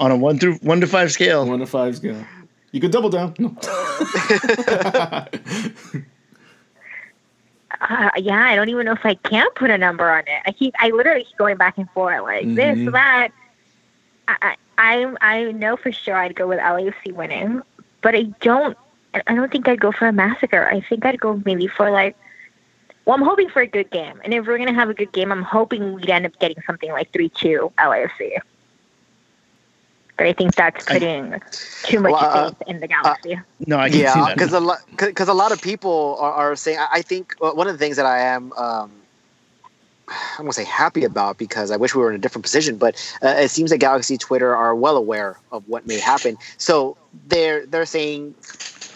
On 0.00 0.10
a 0.10 0.16
one 0.16 0.38
through 0.38 0.54
one 0.56 0.80
to 0.80 0.86
five 0.86 1.12
scale. 1.12 1.46
One 1.46 1.58
to 1.58 1.66
five 1.66 1.96
scale. 1.96 2.24
You 2.72 2.80
could 2.80 2.90
double 2.90 3.10
down. 3.10 3.34
No. 3.38 3.54
Uh, 7.80 8.10
yeah, 8.16 8.44
I 8.46 8.56
don't 8.56 8.68
even 8.70 8.86
know 8.86 8.92
if 8.92 9.04
I 9.04 9.14
can 9.14 9.46
put 9.54 9.70
a 9.70 9.78
number 9.78 10.10
on 10.10 10.20
it. 10.20 10.42
I 10.46 10.52
keep, 10.52 10.74
I 10.78 10.88
literally 10.90 11.24
keep 11.24 11.36
going 11.36 11.56
back 11.58 11.76
and 11.78 11.88
forth, 11.90 12.22
like 12.22 12.46
this, 12.54 12.78
Mhm. 12.78 12.92
that. 12.92 13.28
I, 14.26 14.56
I, 14.78 15.14
I 15.20 15.52
know 15.52 15.76
for 15.76 15.92
sure 15.92 16.16
I'd 16.16 16.34
go 16.34 16.46
with 16.48 16.58
LAFC 16.58 17.12
winning, 17.12 17.62
but 18.02 18.14
I 18.14 18.22
don't. 18.40 18.76
I 19.26 19.34
don't 19.34 19.50
think 19.52 19.68
I'd 19.68 19.80
go 19.80 19.92
for 19.92 20.08
a 20.08 20.12
massacre. 20.12 20.66
I 20.66 20.80
think 20.80 21.04
I'd 21.06 21.20
go 21.20 21.40
maybe 21.44 21.66
for 21.66 21.90
like. 21.90 22.16
Well, 23.04 23.16
I'm 23.16 23.22
hoping 23.22 23.48
for 23.48 23.62
a 23.62 23.66
good 23.66 23.90
game, 23.90 24.20
and 24.24 24.34
if 24.34 24.46
we're 24.46 24.58
gonna 24.58 24.74
have 24.74 24.90
a 24.90 24.94
good 24.94 25.12
game, 25.12 25.30
I'm 25.30 25.42
hoping 25.42 25.94
we'd 25.94 26.10
end 26.10 26.26
up 26.26 26.38
getting 26.40 26.60
something 26.66 26.90
like 26.90 27.12
three 27.12 27.28
two 27.28 27.70
LAFC. 27.78 28.38
But 30.18 30.26
I 30.26 30.32
think 30.34 30.54
that's 30.56 30.84
I- 30.88 30.94
putting 30.94 31.40
too 31.84 32.00
much 32.00 32.12
Well, 32.12 32.20
uh, 32.20 32.50
faith 32.50 32.62
in 32.66 32.80
the 32.80 32.88
Galaxy. 32.88 33.38
No, 33.66 33.78
I 33.78 33.88
can 33.88 33.94
see 33.98 34.02
yeah, 34.02 34.14
that. 34.26 34.34
because 34.34 34.52
a 34.52 34.60
lot 34.60 34.78
because 34.96 35.28
a 35.28 35.34
lot 35.34 35.52
of 35.52 35.62
people 35.62 36.16
are, 36.20 36.32
are 36.32 36.56
saying. 36.56 36.78
I, 36.78 36.88
I 36.94 37.02
think 37.02 37.34
uh, 37.40 37.52
one 37.52 37.66
of 37.66 37.72
the 37.72 37.78
things 37.78 37.96
that 37.96 38.06
I 38.06 38.20
am. 38.20 38.52
Um, 38.52 38.92
I'm 40.08 40.44
gonna 40.44 40.52
say 40.52 40.64
happy 40.64 41.04
about 41.04 41.38
because 41.38 41.70
I 41.70 41.76
wish 41.76 41.94
we 41.94 42.00
were 42.02 42.10
in 42.10 42.16
a 42.16 42.18
different 42.18 42.44
position, 42.44 42.76
but 42.76 42.94
uh, 43.22 43.28
it 43.28 43.50
seems 43.50 43.70
that 43.70 43.78
Galaxy 43.78 44.16
Twitter 44.16 44.54
are 44.56 44.74
well 44.74 44.96
aware 44.96 45.38
of 45.52 45.68
what 45.68 45.86
may 45.86 45.98
happen. 45.98 46.36
So 46.56 46.96
they're 47.26 47.66
they're 47.66 47.86
saying, 47.86 48.34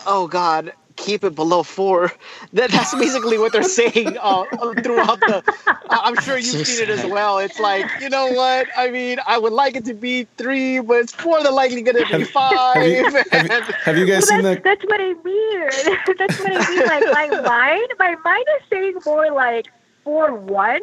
"Oh 0.06 0.26
God, 0.26 0.72
keep 1.02 1.24
it 1.24 1.34
below 1.34 1.62
four. 1.62 2.12
That, 2.54 2.70
that's 2.70 2.94
basically 2.94 3.38
what 3.38 3.52
they're 3.52 3.62
saying 3.82 4.18
uh, 4.20 4.44
throughout 4.82 5.24
the. 5.26 5.42
I'm 5.90 6.16
sure 6.16 6.38
you've 6.38 6.58
So 6.58 6.62
seen 6.62 6.80
it 6.80 6.90
as 6.90 7.04
well. 7.04 7.38
It's 7.38 7.58
like 7.60 7.86
you 8.00 8.08
know 8.10 8.28
what 8.32 8.68
I 8.76 8.90
mean. 8.90 9.18
I 9.26 9.38
would 9.38 9.52
like 9.52 9.76
it 9.76 9.84
to 9.86 9.94
be 9.94 10.26
three, 10.36 10.80
but 10.80 10.98
it's 10.98 11.14
more 11.24 11.42
than 11.42 11.54
likely 11.54 11.82
going 11.82 11.96
to 12.04 12.06
be 12.06 12.24
five. 12.24 12.74
Have 12.74 12.86
you, 12.86 13.04
have, 13.32 13.68
you, 13.68 13.74
have 13.84 13.96
you 13.98 14.06
guys 14.06 14.26
Well, 14.28 14.30
seen 14.30 14.42
that's, 14.42 14.62
that? 14.62 14.62
that's 14.64 14.84
what 14.84 15.00
I 15.00 15.14
mean. 15.24 15.68
that's 16.18 16.38
what 16.40 16.52
I 16.52 16.60
mean. 16.68 16.86
Like 16.86 17.06
my 17.10 17.28
mind, 17.42 17.88
my 17.98 18.16
mind 18.24 18.46
is 18.60 18.66
saying 18.70 18.94
more 19.04 19.30
like 19.32 19.66
four 20.04 20.34
one, 20.34 20.80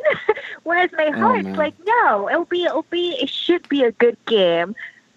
whereas 0.64 0.92
my 0.98 1.10
heart's 1.12 1.50
man. 1.50 1.56
like 1.56 1.76
no. 1.86 2.30
It'll 2.30 2.46
be, 2.46 2.66
it'll 2.66 2.86
be, 2.90 3.12
it 3.22 3.30
should 3.30 3.68
be 3.70 3.84
a 3.84 3.92
good 3.94 4.18
game. 4.26 4.76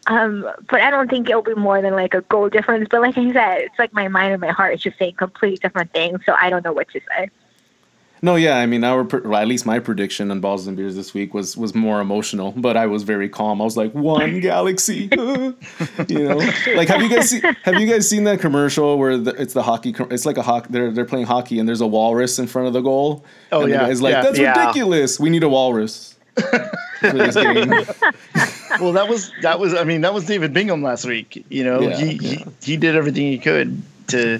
Um, 0.08 0.48
but 0.68 0.80
I 0.80 0.90
don't 0.90 1.08
think 1.08 1.28
it'll 1.30 1.42
be 1.42 1.54
more 1.54 1.80
than 1.80 1.94
like 1.94 2.14
a 2.14 2.22
goal 2.22 2.48
difference. 2.48 2.88
But 2.90 3.00
like 3.02 3.16
I 3.16 3.32
said, 3.32 3.58
it's 3.62 3.78
like 3.78 3.92
my 3.92 4.08
mind 4.08 4.32
and 4.32 4.40
my 4.40 4.50
heart 4.50 4.74
is 4.74 4.80
just 4.82 4.98
saying 4.98 5.14
completely 5.14 5.58
different 5.58 5.92
things. 5.92 6.20
So 6.26 6.34
I 6.34 6.50
don't 6.50 6.64
know 6.64 6.72
what 6.72 6.88
to 6.90 7.00
say. 7.16 7.30
No, 8.24 8.36
yeah, 8.36 8.58
I 8.58 8.66
mean, 8.66 8.84
our 8.84 9.02
well, 9.02 9.34
at 9.34 9.48
least 9.48 9.66
my 9.66 9.80
prediction 9.80 10.30
on 10.30 10.40
balls 10.40 10.68
and 10.68 10.76
beers 10.76 10.94
this 10.94 11.12
week 11.12 11.34
was 11.34 11.56
was 11.56 11.74
more 11.74 12.00
emotional, 12.00 12.52
but 12.52 12.76
I 12.76 12.86
was 12.86 13.02
very 13.02 13.28
calm. 13.28 13.60
I 13.60 13.64
was 13.64 13.76
like, 13.76 13.92
one 13.94 14.38
galaxy, 14.38 15.08
you 15.12 15.56
know. 16.08 16.36
Like, 16.76 16.86
have 16.86 17.02
you 17.02 17.08
guys 17.08 17.30
seen, 17.30 17.42
have 17.64 17.80
you 17.80 17.86
guys 17.88 18.08
seen 18.08 18.22
that 18.24 18.38
commercial 18.38 18.96
where 18.96 19.18
the, 19.18 19.32
it's 19.42 19.54
the 19.54 19.62
hockey? 19.64 19.92
It's 20.08 20.24
like 20.24 20.36
a 20.36 20.42
hockey. 20.42 20.68
They're 20.70 20.92
they're 20.92 21.04
playing 21.04 21.26
hockey 21.26 21.58
and 21.58 21.68
there's 21.68 21.80
a 21.80 21.86
walrus 21.86 22.38
in 22.38 22.46
front 22.46 22.68
of 22.68 22.74
the 22.74 22.80
goal. 22.80 23.24
Oh, 23.50 23.62
and 23.62 23.72
the 23.72 23.74
yeah, 23.74 23.88
guy's 23.88 24.00
like, 24.00 24.12
yeah. 24.12 24.22
that's 24.22 24.38
Yeah. 24.38 24.60
ridiculous. 24.60 25.18
We 25.18 25.28
need 25.28 25.42
a 25.42 25.48
walrus 25.48 26.11
for 26.11 26.11
this 26.11 26.11
game. 26.11 26.11
well, 28.80 28.92
that 28.92 29.06
was 29.08 29.32
that 29.42 29.58
was. 29.58 29.74
I 29.74 29.84
mean, 29.84 30.00
that 30.02 30.14
was 30.14 30.24
David 30.24 30.54
Bingham 30.54 30.82
last 30.82 31.04
week. 31.04 31.44
You 31.48 31.64
know, 31.64 31.80
Yeah, 31.80 31.96
he, 31.96 32.12
yeah. 32.12 32.30
he 32.30 32.46
he 32.62 32.76
did 32.76 32.96
everything 32.96 33.26
he 33.26 33.38
could 33.38 33.82
to 34.08 34.38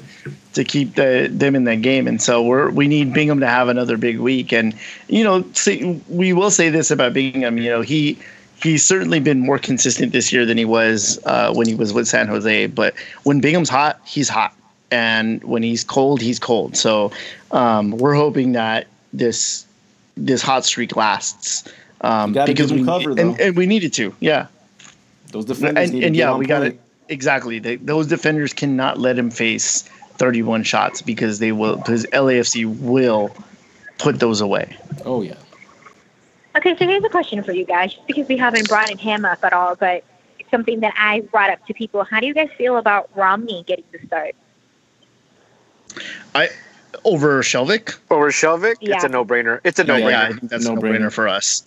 to 0.55 0.65
keep 0.65 0.95
the 0.95 1.29
them 1.31 1.55
in 1.55 1.65
that 1.65 1.83
game, 1.83 2.07
and 2.07 2.23
so 2.23 2.43
we're 2.43 2.71
we 2.71 2.89
need 2.89 3.13
Bingham 3.13 3.41
to 3.41 3.47
have 3.47 3.69
another 3.69 3.97
big 3.97 4.21
week. 4.21 4.53
And 4.53 4.75
you 5.09 5.25
know, 5.25 5.45
say, 5.53 6.01
we 6.09 6.33
will 6.33 6.51
say 6.51 6.71
this 6.71 6.91
about 6.91 7.13
Bingham. 7.13 7.59
You 7.59 7.71
know, 7.71 7.81
he 7.81 8.19
he's 8.63 8.85
certainly 8.85 9.21
been 9.21 9.41
more 9.41 9.59
consistent 9.59 10.13
this 10.13 10.33
year 10.33 10.47
than 10.47 10.57
he 10.57 10.65
was 10.65 11.19
uh, 11.27 11.53
when 11.53 11.67
he 11.67 11.75
was 11.75 11.93
with 11.93 12.07
San 12.07 12.29
Jose. 12.29 12.67
But 12.69 12.95
when 13.25 13.41
Bingham's 13.41 13.69
hot, 13.69 14.01
he's 14.05 14.29
hot, 14.29 14.55
and 14.91 15.43
when 15.45 15.63
he's 15.63 15.85
cold, 15.85 16.21
he's 16.21 16.39
cold. 16.39 16.77
So 16.77 17.13
um, 17.51 17.93
we're 17.93 18.15
hoping 18.15 18.53
that 18.53 18.87
this 19.13 19.67
this 20.17 20.43
hot 20.43 20.65
streak 20.65 20.97
lasts. 20.97 21.69
Um, 22.03 22.33
because 22.33 22.73
we 22.73 22.85
cover, 22.85 23.11
and, 23.13 23.41
and 23.41 23.57
we 23.57 23.67
needed 23.67 23.93
to, 23.95 24.15
yeah 24.19 24.49
Those 25.31 25.45
defenders 25.45 25.91
and, 25.91 25.99
need 25.99 26.05
and 26.05 26.17
yeah, 26.17 26.37
we 26.37 26.47
got 26.47 26.65
it 26.65 26.81
exactly. 27.09 27.59
They, 27.59 27.77
those 27.77 28.07
defenders 28.07 28.53
cannot 28.53 28.99
let 28.99 29.19
him 29.19 29.31
face 29.31 29.83
31 30.19 30.65
shots 30.65 31.03
because 31.03 31.39
they 31.39 31.53
will 31.53 31.77
because 31.77 32.05
LAFC 32.07 32.67
will 32.81 33.31
put 33.99 34.19
those 34.21 34.41
away. 34.41 34.77
Oh 35.05 35.23
yeah. 35.23 35.35
Okay, 36.57 36.77
so 36.77 36.87
here's 36.87 37.05
a 37.05 37.09
question 37.09 37.43
for 37.43 37.53
you 37.53 37.65
guys, 37.65 37.95
just 37.95 38.07
because 38.07 38.29
we 38.29 38.37
haven't 38.37 38.69
brought 38.69 38.91
in 38.91 38.99
him 38.99 39.25
up 39.25 39.43
at 39.43 39.53
all, 39.53 39.75
but 39.75 40.05
it's 40.39 40.51
something 40.51 40.81
that 40.81 40.93
I 40.99 41.21
brought 41.21 41.51
up 41.51 41.65
to 41.67 41.73
people. 41.73 42.05
How 42.05 42.21
do 42.21 42.27
you 42.27 42.35
guys 42.35 42.51
feel 42.59 42.77
about 42.77 43.09
Romney 43.15 43.65
getting 43.67 43.85
the 43.93 44.07
start? 44.07 44.35
I 46.35 46.51
over 47.05 47.43
Skjelvik. 47.43 47.97
Over 48.11 48.31
Skjelvik, 48.31 48.75
it's 48.81 49.05
a 49.05 49.09
no-brainer. 49.09 49.61
It's 49.65 49.79
a 49.79 49.85
No, 49.85 49.97
no-brainer. 49.97 50.11
yeah, 50.11 50.23
I 50.25 50.33
think 50.33 50.51
that's 50.51 50.65
No-brainer. 50.65 51.01
no-brainer 51.01 51.13
for 51.13 51.29
us. 51.29 51.65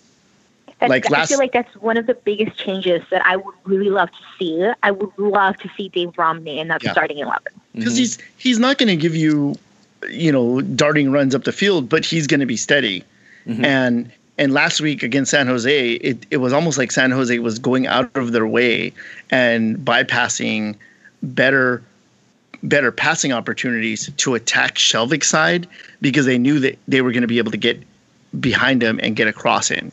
That's, 0.78 0.90
Like 0.90 1.10
I 1.10 1.24
feel 1.24 1.38
like 1.38 1.52
that's 1.52 1.74
one 1.76 1.96
of 1.96 2.06
the 2.06 2.12
biggest 2.14 2.58
changes 2.58 3.02
that 3.10 3.24
I 3.24 3.36
would 3.36 3.54
really 3.64 3.88
love 3.88 4.10
to 4.10 4.16
see. 4.38 4.70
I 4.82 4.90
would 4.90 5.10
love 5.16 5.56
to 5.58 5.70
see 5.74 5.88
Dave 5.88 6.12
Romney 6.18 6.58
in 6.58 6.68
that 6.68 6.82
Yeah. 6.82 6.92
starting 6.92 7.18
eleven. 7.18 7.52
because 7.74 7.94
Mhm. 7.94 7.98
he's 7.98 8.18
he's 8.38 8.58
not 8.58 8.76
going 8.78 8.88
to 8.88 8.96
give 8.96 9.14
you 9.16 9.54
you 10.10 10.30
know 10.32 10.60
darting 10.60 11.10
runs 11.12 11.34
up 11.34 11.44
the 11.44 11.52
field 11.52 11.88
but 11.88 12.04
he's 12.04 12.26
going 12.26 12.40
to 12.40 12.46
be 12.46 12.56
steady 12.56 13.02
Mhm. 13.48 13.64
and 13.64 14.10
and 14.38 14.52
last 14.52 14.80
week 14.80 15.02
against 15.02 15.30
san 15.30 15.46
jose 15.46 15.92
it, 15.94 16.24
it 16.30 16.36
was 16.38 16.52
almost 16.52 16.76
like 16.78 16.92
san 16.92 17.10
jose 17.10 17.38
was 17.38 17.58
going 17.58 17.86
out 17.86 18.10
of 18.14 18.32
their 18.32 18.46
way 18.46 18.92
and 19.30 19.76
bypassing 19.78 20.74
better 21.22 21.82
better 22.62 22.92
passing 22.92 23.32
opportunities 23.32 24.10
to 24.18 24.34
attack 24.34 24.76
Skjelvik's 24.76 25.28
side 25.28 25.66
because 26.00 26.24
they 26.26 26.38
knew 26.38 26.58
that 26.60 26.78
they 26.88 27.00
were 27.02 27.12
going 27.12 27.22
to 27.22 27.26
be 27.28 27.38
able 27.38 27.50
to 27.50 27.56
get 27.58 27.82
behind 28.40 28.82
him 28.82 28.98
and 29.02 29.16
get 29.16 29.26
a 29.28 29.32
cross 29.32 29.70
in 29.70 29.90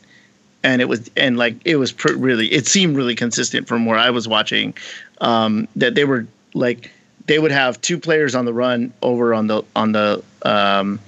and 0.64 0.80
it 0.80 0.86
was 0.86 1.08
and 1.16 1.36
like 1.36 1.54
it 1.64 1.76
was 1.76 1.92
pr- 1.92 2.16
really 2.16 2.48
it 2.52 2.66
seemed 2.66 2.96
really 2.96 3.14
consistent 3.14 3.68
from 3.68 3.86
where 3.86 3.98
I 3.98 4.10
was 4.10 4.26
watching 4.26 4.74
um, 5.20 5.68
that 5.76 5.94
they 5.94 6.04
were 6.04 6.26
like 6.54 6.90
they 7.26 7.38
would 7.38 7.52
have 7.52 7.80
two 7.80 7.98
players 7.98 8.34
on 8.34 8.46
the 8.46 8.52
run 8.52 8.92
over 9.02 9.32
on 9.32 9.46
the 9.46 9.62
on 9.76 9.92
the 9.92 10.24
um, 10.42 10.98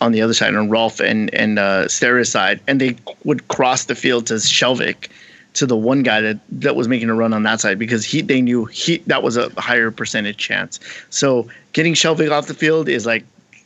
on 0.00 0.12
the 0.12 0.22
other 0.22 0.34
side 0.34 0.54
on 0.54 0.70
Rolf 0.70 1.00
and 1.00 1.34
and 1.34 1.58
uh, 1.58 1.86
Steres' 1.86 2.28
side, 2.28 2.60
and 2.68 2.80
they 2.80 2.96
would 3.24 3.48
cross 3.48 3.86
the 3.86 3.94
field 3.94 4.26
to 4.28 4.34
Skjelvik 4.34 5.08
to 5.54 5.66
the 5.66 5.76
one 5.76 6.02
guy 6.02 6.20
that 6.20 6.38
that 6.50 6.76
was 6.76 6.86
making 6.86 7.08
a 7.08 7.14
run 7.14 7.32
on 7.32 7.44
that 7.44 7.60
side 7.60 7.78
because 7.78 8.04
he 8.04 8.20
they 8.20 8.42
knew 8.42 8.66
he 8.66 8.98
that 9.06 9.22
was 9.22 9.36
a 9.36 9.48
higher 9.58 9.90
percentage 9.90 10.36
chance. 10.36 10.78
So 11.10 11.48
getting 11.72 11.94
Skjelvik 11.94 12.30
off 12.30 12.46
the 12.46 12.54
field 12.54 12.88
is 12.88 13.06
like 13.06 13.24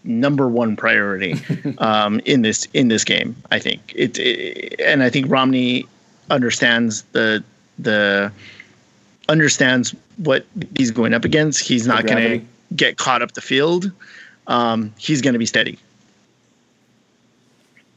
number 0.09 0.48
one 0.48 0.74
priority 0.74 1.36
um, 1.78 2.20
in 2.24 2.43
this 2.43 2.66
in 2.74 2.89
this 2.89 3.05
game. 3.05 3.36
I 3.51 3.59
think 3.59 3.93
it, 3.94 4.18
it 4.18 4.80
and 4.80 5.02
I 5.02 5.10
think 5.10 5.30
Romney 5.30 5.86
understands 6.30 7.02
the 7.12 7.44
the 7.78 8.32
understands 9.28 9.94
what 10.16 10.44
he's 10.76 10.90
going 10.90 11.14
up 11.14 11.24
against. 11.24 11.60
He's 11.60 11.86
not 11.86 12.06
going 12.06 12.40
to 12.40 12.47
get 12.74 12.97
caught 12.97 13.22
up 13.22 13.32
the 13.32 13.40
field. 13.40 13.93
Um, 14.47 14.93
he's 14.98 15.20
going 15.20 15.35
to 15.35 15.39
be 15.39 15.47
steady. 15.47 15.78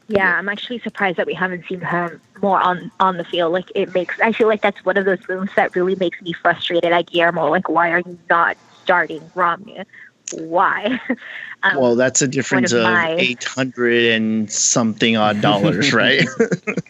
Yeah, 0.08 0.36
I'm 0.36 0.48
actually 0.48 0.78
surprised 0.80 1.16
that 1.16 1.26
we 1.26 1.32
haven't 1.32 1.64
seen 1.66 1.80
him 1.80 2.20
more 2.42 2.60
on 2.60 2.90
on 3.00 3.16
the 3.16 3.24
field. 3.24 3.52
Like 3.52 3.72
it 3.74 3.94
makes 3.94 4.20
I 4.20 4.32
feel 4.32 4.46
like 4.46 4.60
that's 4.60 4.84
one 4.84 4.98
of 4.98 5.06
those 5.06 5.26
moves 5.28 5.54
that 5.56 5.74
really 5.74 5.94
makes 5.94 6.20
me 6.20 6.34
frustrated 6.34 6.92
at 6.92 7.06
Guillermo. 7.06 7.48
Like 7.48 7.68
why 7.68 7.90
are 7.90 8.00
you 8.00 8.18
not 8.28 8.58
starting 8.82 9.22
Romney? 9.34 9.84
Why? 10.34 11.00
um, 11.62 11.76
Well, 11.76 11.96
that's 11.96 12.22
a 12.22 12.28
difference 12.28 12.72
of 12.72 12.78
of 12.80 12.84
my- 12.84 13.14
eight 13.18 13.44
hundred 13.44 14.04
and 14.12 14.50
something 14.50 15.16
odd 15.16 15.40
dollars, 15.40 15.92
right? 16.02 16.26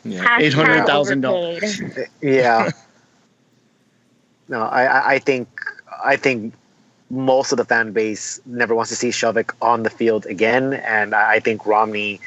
Yeah. 0.05 0.41
$800,000. 0.41 2.09
Yeah. 2.21 2.71
no, 4.49 4.63
I, 4.63 4.85
I- 4.85 5.09
I 5.15 5.19
think 5.19 5.49
I 6.05 6.17
think 6.17 6.55
most 7.11 7.53
of 7.53 7.59
the 7.59 7.65
fan 7.65 7.93
base 7.93 8.41
never 8.47 8.75
wants 8.75 8.91
to 8.91 8.97
see 8.97 9.11
Skjelvik 9.11 9.53
on 9.61 9.83
the 9.83 9.91
field 9.91 10.27
again, 10.27 10.75
and 10.75 11.15
I 11.15 11.35
I 11.35 11.41
think 11.41 11.67
Romney 11.67 12.21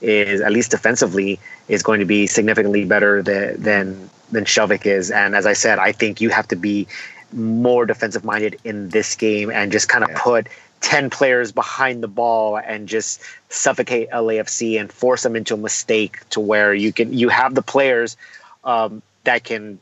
is 0.00 0.40
at 0.40 0.50
least 0.50 0.70
defensively 0.70 1.38
is 1.68 1.82
going 1.82 2.00
to 2.00 2.06
be 2.06 2.26
significantly 2.26 2.84
better 2.84 3.22
than 3.22 3.60
than 3.62 4.10
than 4.32 4.44
Skjelvik 4.44 4.86
is. 4.86 5.10
And 5.10 5.34
as 5.36 5.44
I 5.46 5.52
said, 5.52 5.78
I 5.78 5.92
think 5.92 6.20
you 6.20 6.30
have 6.30 6.48
to 6.48 6.56
be 6.56 6.86
more 7.32 7.86
defensive 7.86 8.24
minded 8.24 8.58
in 8.64 8.88
this 8.90 9.14
game 9.14 9.50
and 9.50 9.72
just 9.72 9.88
kind 9.88 10.04
of 10.04 10.10
Yeah. 10.10 10.18
put 10.20 10.46
10 10.80 11.10
players 11.10 11.52
behind 11.52 12.02
the 12.02 12.08
ball 12.08 12.56
and 12.56 12.88
just 12.88 13.20
suffocate 13.50 14.08
LAFC 14.10 14.80
and 14.80 14.90
force 14.90 15.22
them 15.22 15.36
into 15.36 15.54
a 15.54 15.58
mistake 15.58 16.18
to 16.30 16.40
where 16.40 16.72
you 16.74 16.92
can 16.92 17.12
you 17.12 17.28
have 17.28 17.54
the 17.54 17.62
players 17.62 18.16
um, 18.64 19.02
that 19.24 19.44
can 19.44 19.78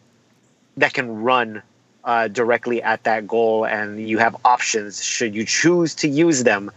that 0.76 0.92
can 0.94 1.22
run 1.22 1.62
uh, 2.04 2.26
directly 2.28 2.82
at 2.82 3.02
that 3.04 3.26
goal 3.28 3.64
and 3.64 4.08
you 4.08 4.18
have 4.18 4.36
options 4.44 5.04
should 5.04 5.34
you 5.34 5.44
choose 5.44 5.94
to 5.94 6.08
use 6.08 6.42
them 6.44 6.70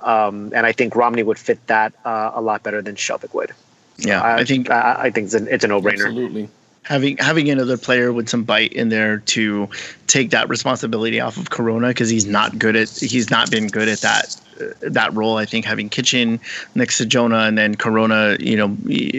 um, 0.00 0.52
and 0.54 0.64
I 0.66 0.72
think 0.72 0.94
Romney 0.96 1.22
would 1.22 1.38
fit 1.38 1.64
that 1.66 1.92
uh, 2.04 2.30
a 2.34 2.40
lot 2.40 2.62
better 2.62 2.80
than 2.82 2.94
Skjelvik 2.94 3.34
would. 3.34 3.52
yeah, 3.98 4.20
I, 4.22 4.36
I 4.38 4.44
think 4.44 4.70
I, 4.70 4.96
I 5.04 5.10
think 5.10 5.26
it's, 5.26 5.34
an, 5.34 5.48
it's 5.48 5.64
a 5.64 5.68
no-brainer. 5.68 6.06
Absolutely. 6.06 6.48
having 6.82 7.16
having 7.18 7.50
another 7.50 7.76
player 7.76 8.12
with 8.12 8.28
some 8.28 8.44
bite 8.44 8.72
in 8.72 8.88
there 8.90 9.18
to 9.18 9.68
take 10.08 10.30
that 10.30 10.48
responsibility 10.48 11.20
off 11.20 11.36
of 11.36 11.50
Corona 11.50 11.88
because 11.88 12.08
he's 12.08 12.26
not 12.26 12.58
good 12.58 12.74
at 12.74 12.88
he's 12.88 13.30
not 13.30 13.50
been 13.50 13.68
good 13.68 13.88
at 13.88 14.00
that 14.00 14.36
uh, 14.60 14.64
that 14.80 15.14
role. 15.14 15.36
I 15.36 15.44
think 15.44 15.64
having 15.64 15.88
Kitchen 15.88 16.40
next 16.74 16.98
to 16.98 17.06
Jonah 17.06 17.40
and 17.40 17.56
then 17.56 17.76
Corona, 17.76 18.36
you 18.40 18.56
know, 18.56 18.76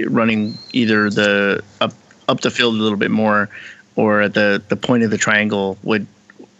running 0.09 0.57
either 0.73 1.09
the 1.09 1.63
up 1.79 1.93
up 2.27 2.41
the 2.41 2.51
field 2.51 2.75
a 2.75 2.77
little 2.77 2.97
bit 2.97 3.11
more 3.11 3.49
or 3.95 4.21
at 4.21 4.33
the 4.33 4.61
the 4.67 4.75
point 4.75 5.03
of 5.03 5.11
the 5.11 5.17
triangle 5.17 5.77
would 5.83 6.05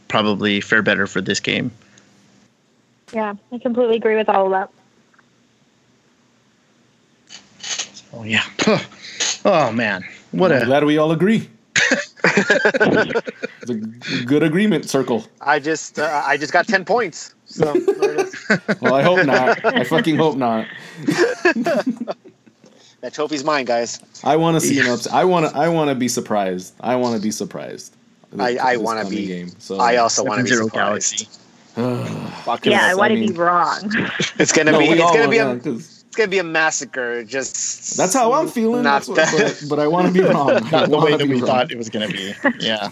probably 0.08 0.62
fare 0.62 0.82
better 0.82 1.08
for 1.08 1.22
this 1.22 1.40
game. 1.40 1.72
Yeah, 3.14 3.34
I 3.52 3.58
completely 3.58 3.98
agree 3.98 4.16
with 4.16 4.30
all 4.30 4.46
of 4.46 4.52
that. 4.52 4.70
Oh 8.14 8.24
yeah. 8.24 8.44
Oh 9.46 9.72
man, 9.72 10.04
what 10.32 10.52
I'm 10.52 10.64
a 10.64 10.66
glad 10.66 10.84
we 10.84 10.98
all 10.98 11.14
agree. 11.14 11.48
It's 11.92 13.70
a 13.70 14.24
good 14.26 14.44
agreement 14.44 14.90
circle. 14.90 15.26
I 15.42 15.60
just 15.60 16.00
uh, 16.00 16.24
I 16.26 16.38
just 16.38 16.54
got 16.54 16.68
10 16.68 16.86
points. 16.86 17.34
So 17.46 17.74
there 17.74 18.14
it 18.16 18.20
is. 18.28 18.36
Well, 18.82 18.94
I 18.94 19.02
hope 19.04 19.26
not. 19.26 19.64
I 19.66 19.84
fucking 19.84 20.16
hope 20.18 20.38
not. 20.38 20.68
that 23.02 23.14
trophy's 23.14 23.44
mine, 23.44 23.66
guys. 23.66 24.00
I 24.24 24.36
want 24.38 24.56
to 24.56 24.62
see 24.62 24.80
an 24.80 24.88
upset. 24.88 25.14
I 25.14 25.24
want 25.26 25.50
to. 25.50 25.56
I 25.58 25.70
want 25.70 25.90
to 25.90 25.96
be 25.96 26.08
surprised. 26.08 26.74
I 26.82 26.96
want 26.96 27.16
to 27.16 27.22
be 27.22 27.32
surprised. 27.32 27.96
I, 28.38 28.58
I 28.58 28.78
want 28.78 29.04
to 29.04 29.10
be. 29.10 29.26
game. 29.26 29.50
So 29.60 29.80
I 29.80 29.98
also 29.98 30.24
want 30.24 30.40
to 30.40 30.44
be 30.44 30.50
Zero 30.50 30.66
surprised. 30.66 31.28
Galaxy. 31.76 32.44
Fuck 32.44 32.66
Yeah, 32.66 32.82
I 32.86 32.96
want 32.96 33.14
to 33.14 33.20
be 33.20 33.32
wrong. 33.34 33.80
It's 34.38 34.52
gonna 34.52 34.72
No, 34.72 34.80
be. 34.80 34.86
It's 34.90 35.12
gonna 35.12 35.30
be 35.30 35.38
a. 35.38 35.60
'cause 36.20 36.20
It's 36.20 36.26
gonna 36.26 36.28
be 36.28 36.40
a 36.40 36.44
massacre. 36.44 37.24
Just. 37.24 37.98
That's 37.98 38.14
how 38.14 38.34
I'm 38.34 38.48
feeling. 38.48 38.84
Not 38.84 39.06
what, 39.08 39.16
but, 39.32 39.64
but 39.70 39.80
I 39.80 39.88
want 39.88 40.08
to 40.08 40.14
be 40.14 40.22
wrong. 40.22 40.48
Not 40.72 40.90
the 40.90 40.98
way 41.00 41.16
that 41.16 41.28
we 41.28 41.36
wrong. 41.36 41.46
thought 41.46 41.72
it 41.72 41.78
was 41.78 41.90
going 41.90 42.10
to 42.10 42.16
be. 42.16 42.34
Yeah. 42.60 42.90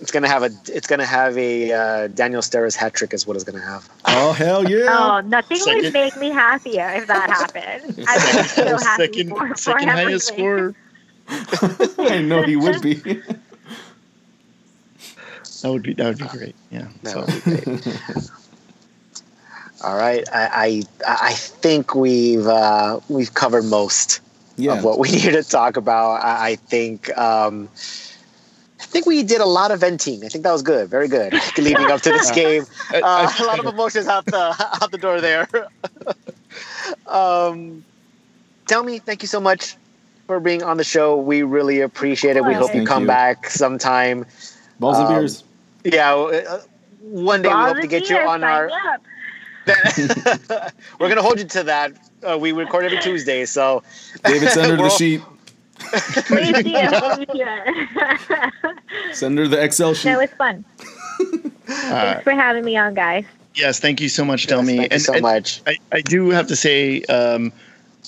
It's 0.00 0.10
gonna 0.10 0.28
have 0.28 0.42
a. 0.42 0.50
It's 0.66 0.86
gonna 0.88 1.06
have 1.06 1.38
a 1.38 1.72
uh, 1.72 2.08
Daniel 2.08 2.42
Steres 2.42 2.74
hat 2.76 2.92
trick. 2.94 3.14
Is 3.14 3.26
what 3.26 3.36
it's 3.36 3.44
gonna 3.44 3.64
have. 3.64 3.88
Oh 4.06 4.32
hell 4.32 4.68
yeah! 4.68 4.86
Oh, 4.90 5.20
nothing 5.20 5.56
Second- 5.56 5.82
would 5.84 5.92
make 5.94 6.14
me 6.18 6.28
happier 6.30 6.90
if 6.96 7.06
that 7.06 7.30
happened. 7.30 8.04
I'd 8.08 8.42
be 8.42 8.48
so 8.48 8.76
happy 8.76 9.04
second 9.04 9.28
for, 9.30 9.48
for 9.48 9.54
second 9.56 9.88
highest 9.88 10.26
score. 10.28 10.74
I 11.28 12.20
know 12.20 12.42
he 12.42 12.56
would 12.56 12.82
be. 12.82 12.94
That 12.94 13.36
would 15.70 15.82
be 15.84 15.94
that 15.94 16.06
would 16.06 16.18
be 16.18 16.26
great. 16.38 16.56
Yeah. 16.70 16.88
That 17.04 17.12
So 17.12 17.20
would 17.20 17.44
be 17.44 17.56
great. 17.80 18.30
All 19.84 19.96
right, 19.96 20.24
I, 20.32 20.82
I 21.06 21.26
I 21.28 21.32
think 21.34 21.94
we've 21.94 22.46
uh, 22.46 23.00
we've 23.10 23.34
covered 23.34 23.64
most 23.66 24.20
yeah. 24.56 24.72
of 24.78 24.82
what 24.84 24.98
we 24.98 25.10
needed 25.12 25.32
to 25.32 25.42
talk 25.48 25.76
about. 25.76 26.22
I, 26.24 26.50
I 26.52 26.56
think 26.56 27.14
um, 27.18 27.68
I 28.80 28.84
think 28.84 29.04
we 29.04 29.22
did 29.22 29.42
a 29.42 29.46
lot 29.46 29.70
of 29.72 29.80
venting. 29.80 30.24
I 30.24 30.28
think 30.28 30.42
that 30.44 30.52
was 30.52 30.62
good, 30.62 30.88
very 30.88 31.08
good, 31.08 31.34
leading 31.58 31.90
up 31.90 32.00
to 32.02 32.10
this 32.10 32.30
game. 32.30 32.64
I- 32.90 33.00
Uh, 33.02 33.28
I- 33.30 33.42
a 33.42 33.46
lot 33.46 33.58
of 33.58 33.66
emotions 33.74 34.08
out 34.08 34.24
the 34.24 34.54
out 34.80 34.90
the 34.90 34.96
door 34.98 35.20
there. 35.20 35.48
um, 37.06 37.84
tell 38.66 38.82
me, 38.82 38.98
thank 39.00 39.22
you 39.22 39.28
so 39.28 39.40
much 39.40 39.76
for 40.26 40.40
being 40.40 40.62
on 40.62 40.78
the 40.78 40.84
show. 40.84 41.16
We 41.16 41.42
really 41.42 41.80
appreciate 41.80 42.36
it. 42.36 42.44
We 42.44 42.54
hope 42.54 42.70
you 42.70 42.80
Thank 42.80 42.88
come 42.88 43.02
you. 43.02 43.08
back 43.08 43.50
sometime. 43.50 44.24
Balls 44.80 44.98
and 44.98 45.06
um, 45.08 45.14
beers. 45.14 45.44
Yeah, 45.84 46.14
uh, 46.14 46.60
one 47.00 47.42
day 47.42 47.48
we 47.48 47.54
hope 47.54 47.80
to 47.80 47.86
get 47.86 48.08
you 48.08 48.16
on 48.16 48.42
our. 48.44 48.70
sign 48.70 48.98
up. 49.68 50.72
We're 51.00 51.08
gonna 51.08 51.22
hold 51.22 51.38
you 51.38 51.44
to 51.46 51.62
that. 51.64 51.92
Uh, 52.22 52.38
we 52.38 52.52
record 52.52 52.84
every 52.84 52.98
Tuesday, 53.00 53.44
so 53.44 53.82
David, 54.24 54.48
send 54.50 54.70
her 54.70 54.76
the 54.76 54.88
sheet. 54.98 55.20
Please 55.78 56.52
do. 56.52 56.62
Please 56.62 57.26
do 57.32 57.44
it. 57.46 59.14
Send 59.14 59.38
her 59.38 59.48
the 59.48 59.62
Excel 59.62 59.94
sheet. 59.94 60.10
no, 60.10 60.20
it's 60.20 60.32
fun. 60.34 60.64
Thanks 61.66 62.22
for 62.24 62.32
having 62.32 62.64
me 62.64 62.76
on, 62.76 62.94
guys. 62.94 63.24
yes, 63.54 63.80
thank 63.80 64.00
you 64.00 64.08
so 64.08 64.24
much, 64.24 64.42
Yes, 64.44 64.48
Delmi. 64.50 64.76
thank 64.78 64.92
you 64.92 64.98
so 64.98 65.12
and 65.14 65.22
much. 65.22 65.62
I, 65.66 65.76
I 65.92 66.00
do 66.00 66.30
have 66.30 66.46
to 66.48 66.56
say, 66.56 67.02
um, 67.04 67.52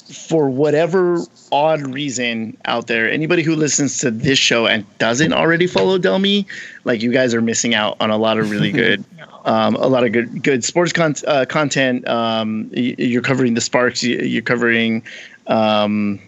for 0.08 0.48
whatever 0.48 1.20
odd 1.50 1.82
reason 1.82 2.56
out 2.64 2.86
there, 2.86 3.10
anybody 3.10 3.42
who 3.42 3.54
listens 3.56 3.98
to 3.98 4.10
this 4.10 4.38
show 4.38 4.66
and 4.66 4.84
doesn't 4.98 5.32
already 5.32 5.66
follow 5.66 5.98
Delmi, 5.98 6.46
like 6.84 7.02
you 7.02 7.12
guys 7.12 7.34
are 7.34 7.42
missing 7.42 7.74
out 7.74 7.96
on 8.00 8.10
a 8.10 8.16
lot 8.16 8.38
of 8.38 8.50
really 8.50 8.72
good, 8.84 9.04
um, 9.44 9.74
a 9.76 9.86
lot 9.86 10.04
of 10.04 10.12
good 10.12 10.42
good 10.42 10.64
sports 10.64 10.92
con- 10.92 11.14
uh, 11.26 11.44
content. 11.48 12.06
Um, 12.08 12.70
you're 12.72 13.22
covering 13.22 13.54
the 13.54 13.60
Sparks. 13.60 14.02
You're 14.02 14.42
covering. 14.42 15.02
Um, 15.46 16.20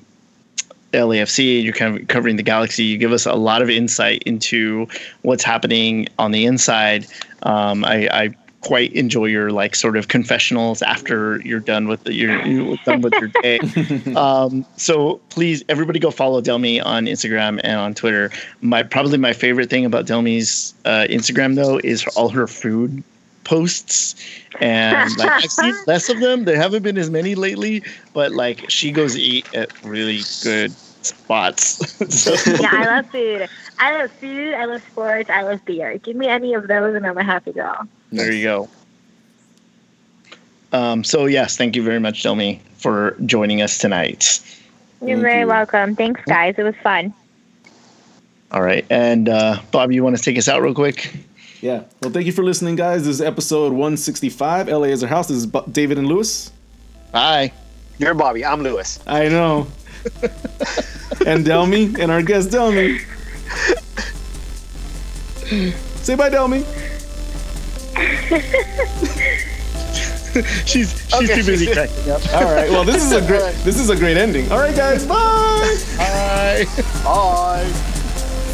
LAFC, 0.93 1.63
you're 1.63 1.75
kind 1.75 2.01
of 2.01 2.09
covering 2.09 2.37
the 2.37 2.43
galaxy. 2.43 2.85
You 2.85 2.97
give 2.97 3.13
us 3.13 3.27
a 3.27 3.35
lot 3.35 3.61
of 3.61 3.69
insight 3.69 4.23
into 4.25 4.89
what's 5.21 5.45
happening 5.45 6.09
on 6.19 6.31
the 6.31 6.47
inside. 6.47 7.07
Um, 7.43 7.85
I, 7.85 8.09
I 8.11 8.35
quite 8.61 8.93
enjoy 8.93 9.27
your 9.27 9.51
like 9.51 9.75
sort 9.75 9.97
of 9.97 10.09
confessionals 10.09 10.83
after 10.83 11.41
you're 11.43 11.61
done 11.61 11.87
with 11.87 12.03
the, 12.05 12.13
you're, 12.13 12.45
you're 12.47 12.77
done 12.85 13.01
with 13.01 13.15
your 13.15 13.29
day. 13.43 13.59
um, 14.17 14.65
so 14.77 15.21
please, 15.31 15.63
everybody, 15.69 15.99
go 15.99 16.11
follow 16.11 16.41
Delmi 16.41 16.81
on 16.81 17.07
Instagram 17.07 17.61
and 17.63 17.79
on 17.79 17.95
Twitter. 17.95 18.31
My 18.61 18.83
probably 18.83 19.19
my 19.19 19.33
favorite 19.33 19.71
thing 19.71 19.85
about 19.85 20.07
Delmi's 20.07 20.75
uh, 20.85 21.07
Instagram 21.09 21.55
though 21.55 21.81
is 21.85 22.07
all 22.17 22.29
her 22.29 22.47
food 22.47 23.03
posts 23.45 24.15
and 24.61 25.17
like 25.17 25.31
I've 25.31 25.51
seen 25.51 25.75
less 25.87 26.09
of 26.09 26.21
them. 26.21 26.45
There 26.45 26.57
haven't 26.57 26.83
been 26.83 26.99
as 26.99 27.11
many 27.11 27.35
lately, 27.35 27.83
but 28.13 28.33
like 28.33 28.69
she 28.69 28.91
goes 28.91 29.17
eat 29.17 29.47
at 29.55 29.83
really 29.85 30.21
good 30.43 30.75
spots. 31.03 31.65
so, 32.15 32.33
Yeah, 32.61 32.69
I 32.73 32.85
love 32.87 33.11
food. 33.11 33.49
I 33.79 34.01
love 34.03 34.11
food. 34.13 34.55
I 34.55 34.65
love 34.65 34.83
sports. 34.91 35.31
I 35.31 35.43
love 35.43 35.65
beer. 35.65 35.99
Give 35.99 36.17
me 36.17 36.27
any 36.29 36.55
of 36.55 36.67
those, 36.69 36.95
and 36.95 37.07
I'm 37.07 37.17
a 37.19 37.25
happy 37.25 37.53
girl. 37.53 37.87
there 38.13 38.33
you 38.33 38.43
go. 38.45 38.69
Um, 40.73 41.03
so 41.05 41.27
yes, 41.27 41.57
thank 41.57 41.75
you 41.77 41.83
very 41.83 41.99
much, 41.99 42.23
Delmi, 42.23 42.61
for 42.77 43.17
joining 43.25 43.63
us 43.63 43.79
tonight. 43.79 44.41
You're 45.01 45.17
Thank 45.17 45.23
very 45.23 45.41
you. 45.41 45.47
welcome. 45.47 45.95
Thanks, 45.97 46.21
guys. 46.27 46.57
It 46.59 46.63
was 46.65 46.75
fun. 46.83 47.15
All 48.51 48.63
right, 48.63 48.85
and 48.91 49.29
uh, 49.29 49.61
Bob, 49.71 49.93
you 49.93 50.03
want 50.03 50.17
to 50.17 50.23
take 50.23 50.37
us 50.39 50.49
out 50.49 50.61
real 50.63 50.75
quick? 50.75 51.15
Yeah. 51.61 51.85
Well, 52.03 52.11
thank 52.13 52.27
you 52.27 52.33
for 52.33 52.43
listening, 52.45 52.77
guys. 52.77 53.05
This 53.05 53.17
is 53.17 53.21
episode 53.21 53.73
165. 53.73 54.69
LA 54.69 54.85
is 54.85 55.03
our 55.03 55.09
house. 55.09 55.29
This 55.29 55.39
is 55.39 55.47
Bu- 55.47 55.71
David 55.71 55.99
and 55.99 56.07
Lewis. 56.07 56.53
Bye. 57.13 57.53
You're 57.99 58.15
Bobby. 58.15 58.45
I'm 58.45 58.63
Lewis. 58.63 59.01
I 59.07 59.29
know. 59.29 59.67
and 61.27 61.45
Delmi 61.45 61.95
and 61.99 62.11
our 62.11 62.23
guest 62.23 62.51
Delmi. 62.51 62.99
Say 66.03 66.15
bye, 66.15 66.29
Delmi. 66.29 66.65
she's 70.67 70.93
she's 70.93 71.15
Okay. 71.15 71.37
too 71.37 71.45
busy 71.45 71.73
cracking 71.73 72.11
up. 72.11 72.35
All 72.35 72.45
right. 72.45 72.71
Well, 72.71 72.85
this 72.85 73.03
is 73.03 73.13
a 73.13 73.27
great 73.27 73.55
this 73.65 73.79
is 73.79 73.91
a 73.91 73.97
great 73.97 74.17
ending. 74.17 74.51
All 74.53 74.59
right, 74.59 74.77
guys. 74.77 75.07
Bye. 75.07 75.77
Bye. 75.97 76.67
Bye. 77.05 77.95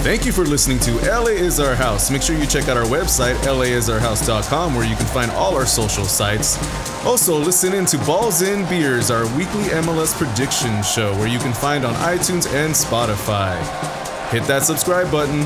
Thank 0.05 0.26
you 0.26 0.32
for 0.32 0.44
listening 0.44 0.78
to 0.81 0.97
LA 1.10 1.28
is 1.28 1.59
Our 1.59 1.74
House. 1.74 2.10
Make 2.10 2.20
sure 2.20 2.36
you 2.36 2.44
check 2.44 2.68
out 2.68 2.76
our 2.76 2.85
website, 2.85 3.36
laisourhouse.com, 3.36 4.74
where 4.74 4.85
you 4.85 4.97
can 4.97 5.06
find 5.06 5.31
all 5.31 5.55
our 5.55 5.64
social 5.64 6.05
sites. 6.05 6.59
Also, 7.06 7.39
listen 7.39 7.72
in 7.72 7.86
to 7.86 7.97
Balls 7.97 8.43
in 8.43 8.68
Beers, 8.68 9.10
our 9.10 9.24
weekly 9.35 9.62
MLS 9.70 10.12
prediction 10.12 10.82
show, 10.82 11.16
where 11.16 11.26
you 11.26 11.39
can 11.39 11.55
find 11.55 11.86
on 11.86 11.94
iTunes 11.94 12.47
and 12.52 12.74
Spotify. 12.74 13.56
Hit 14.28 14.43
that 14.43 14.64
subscribe 14.64 15.10
button. 15.10 15.40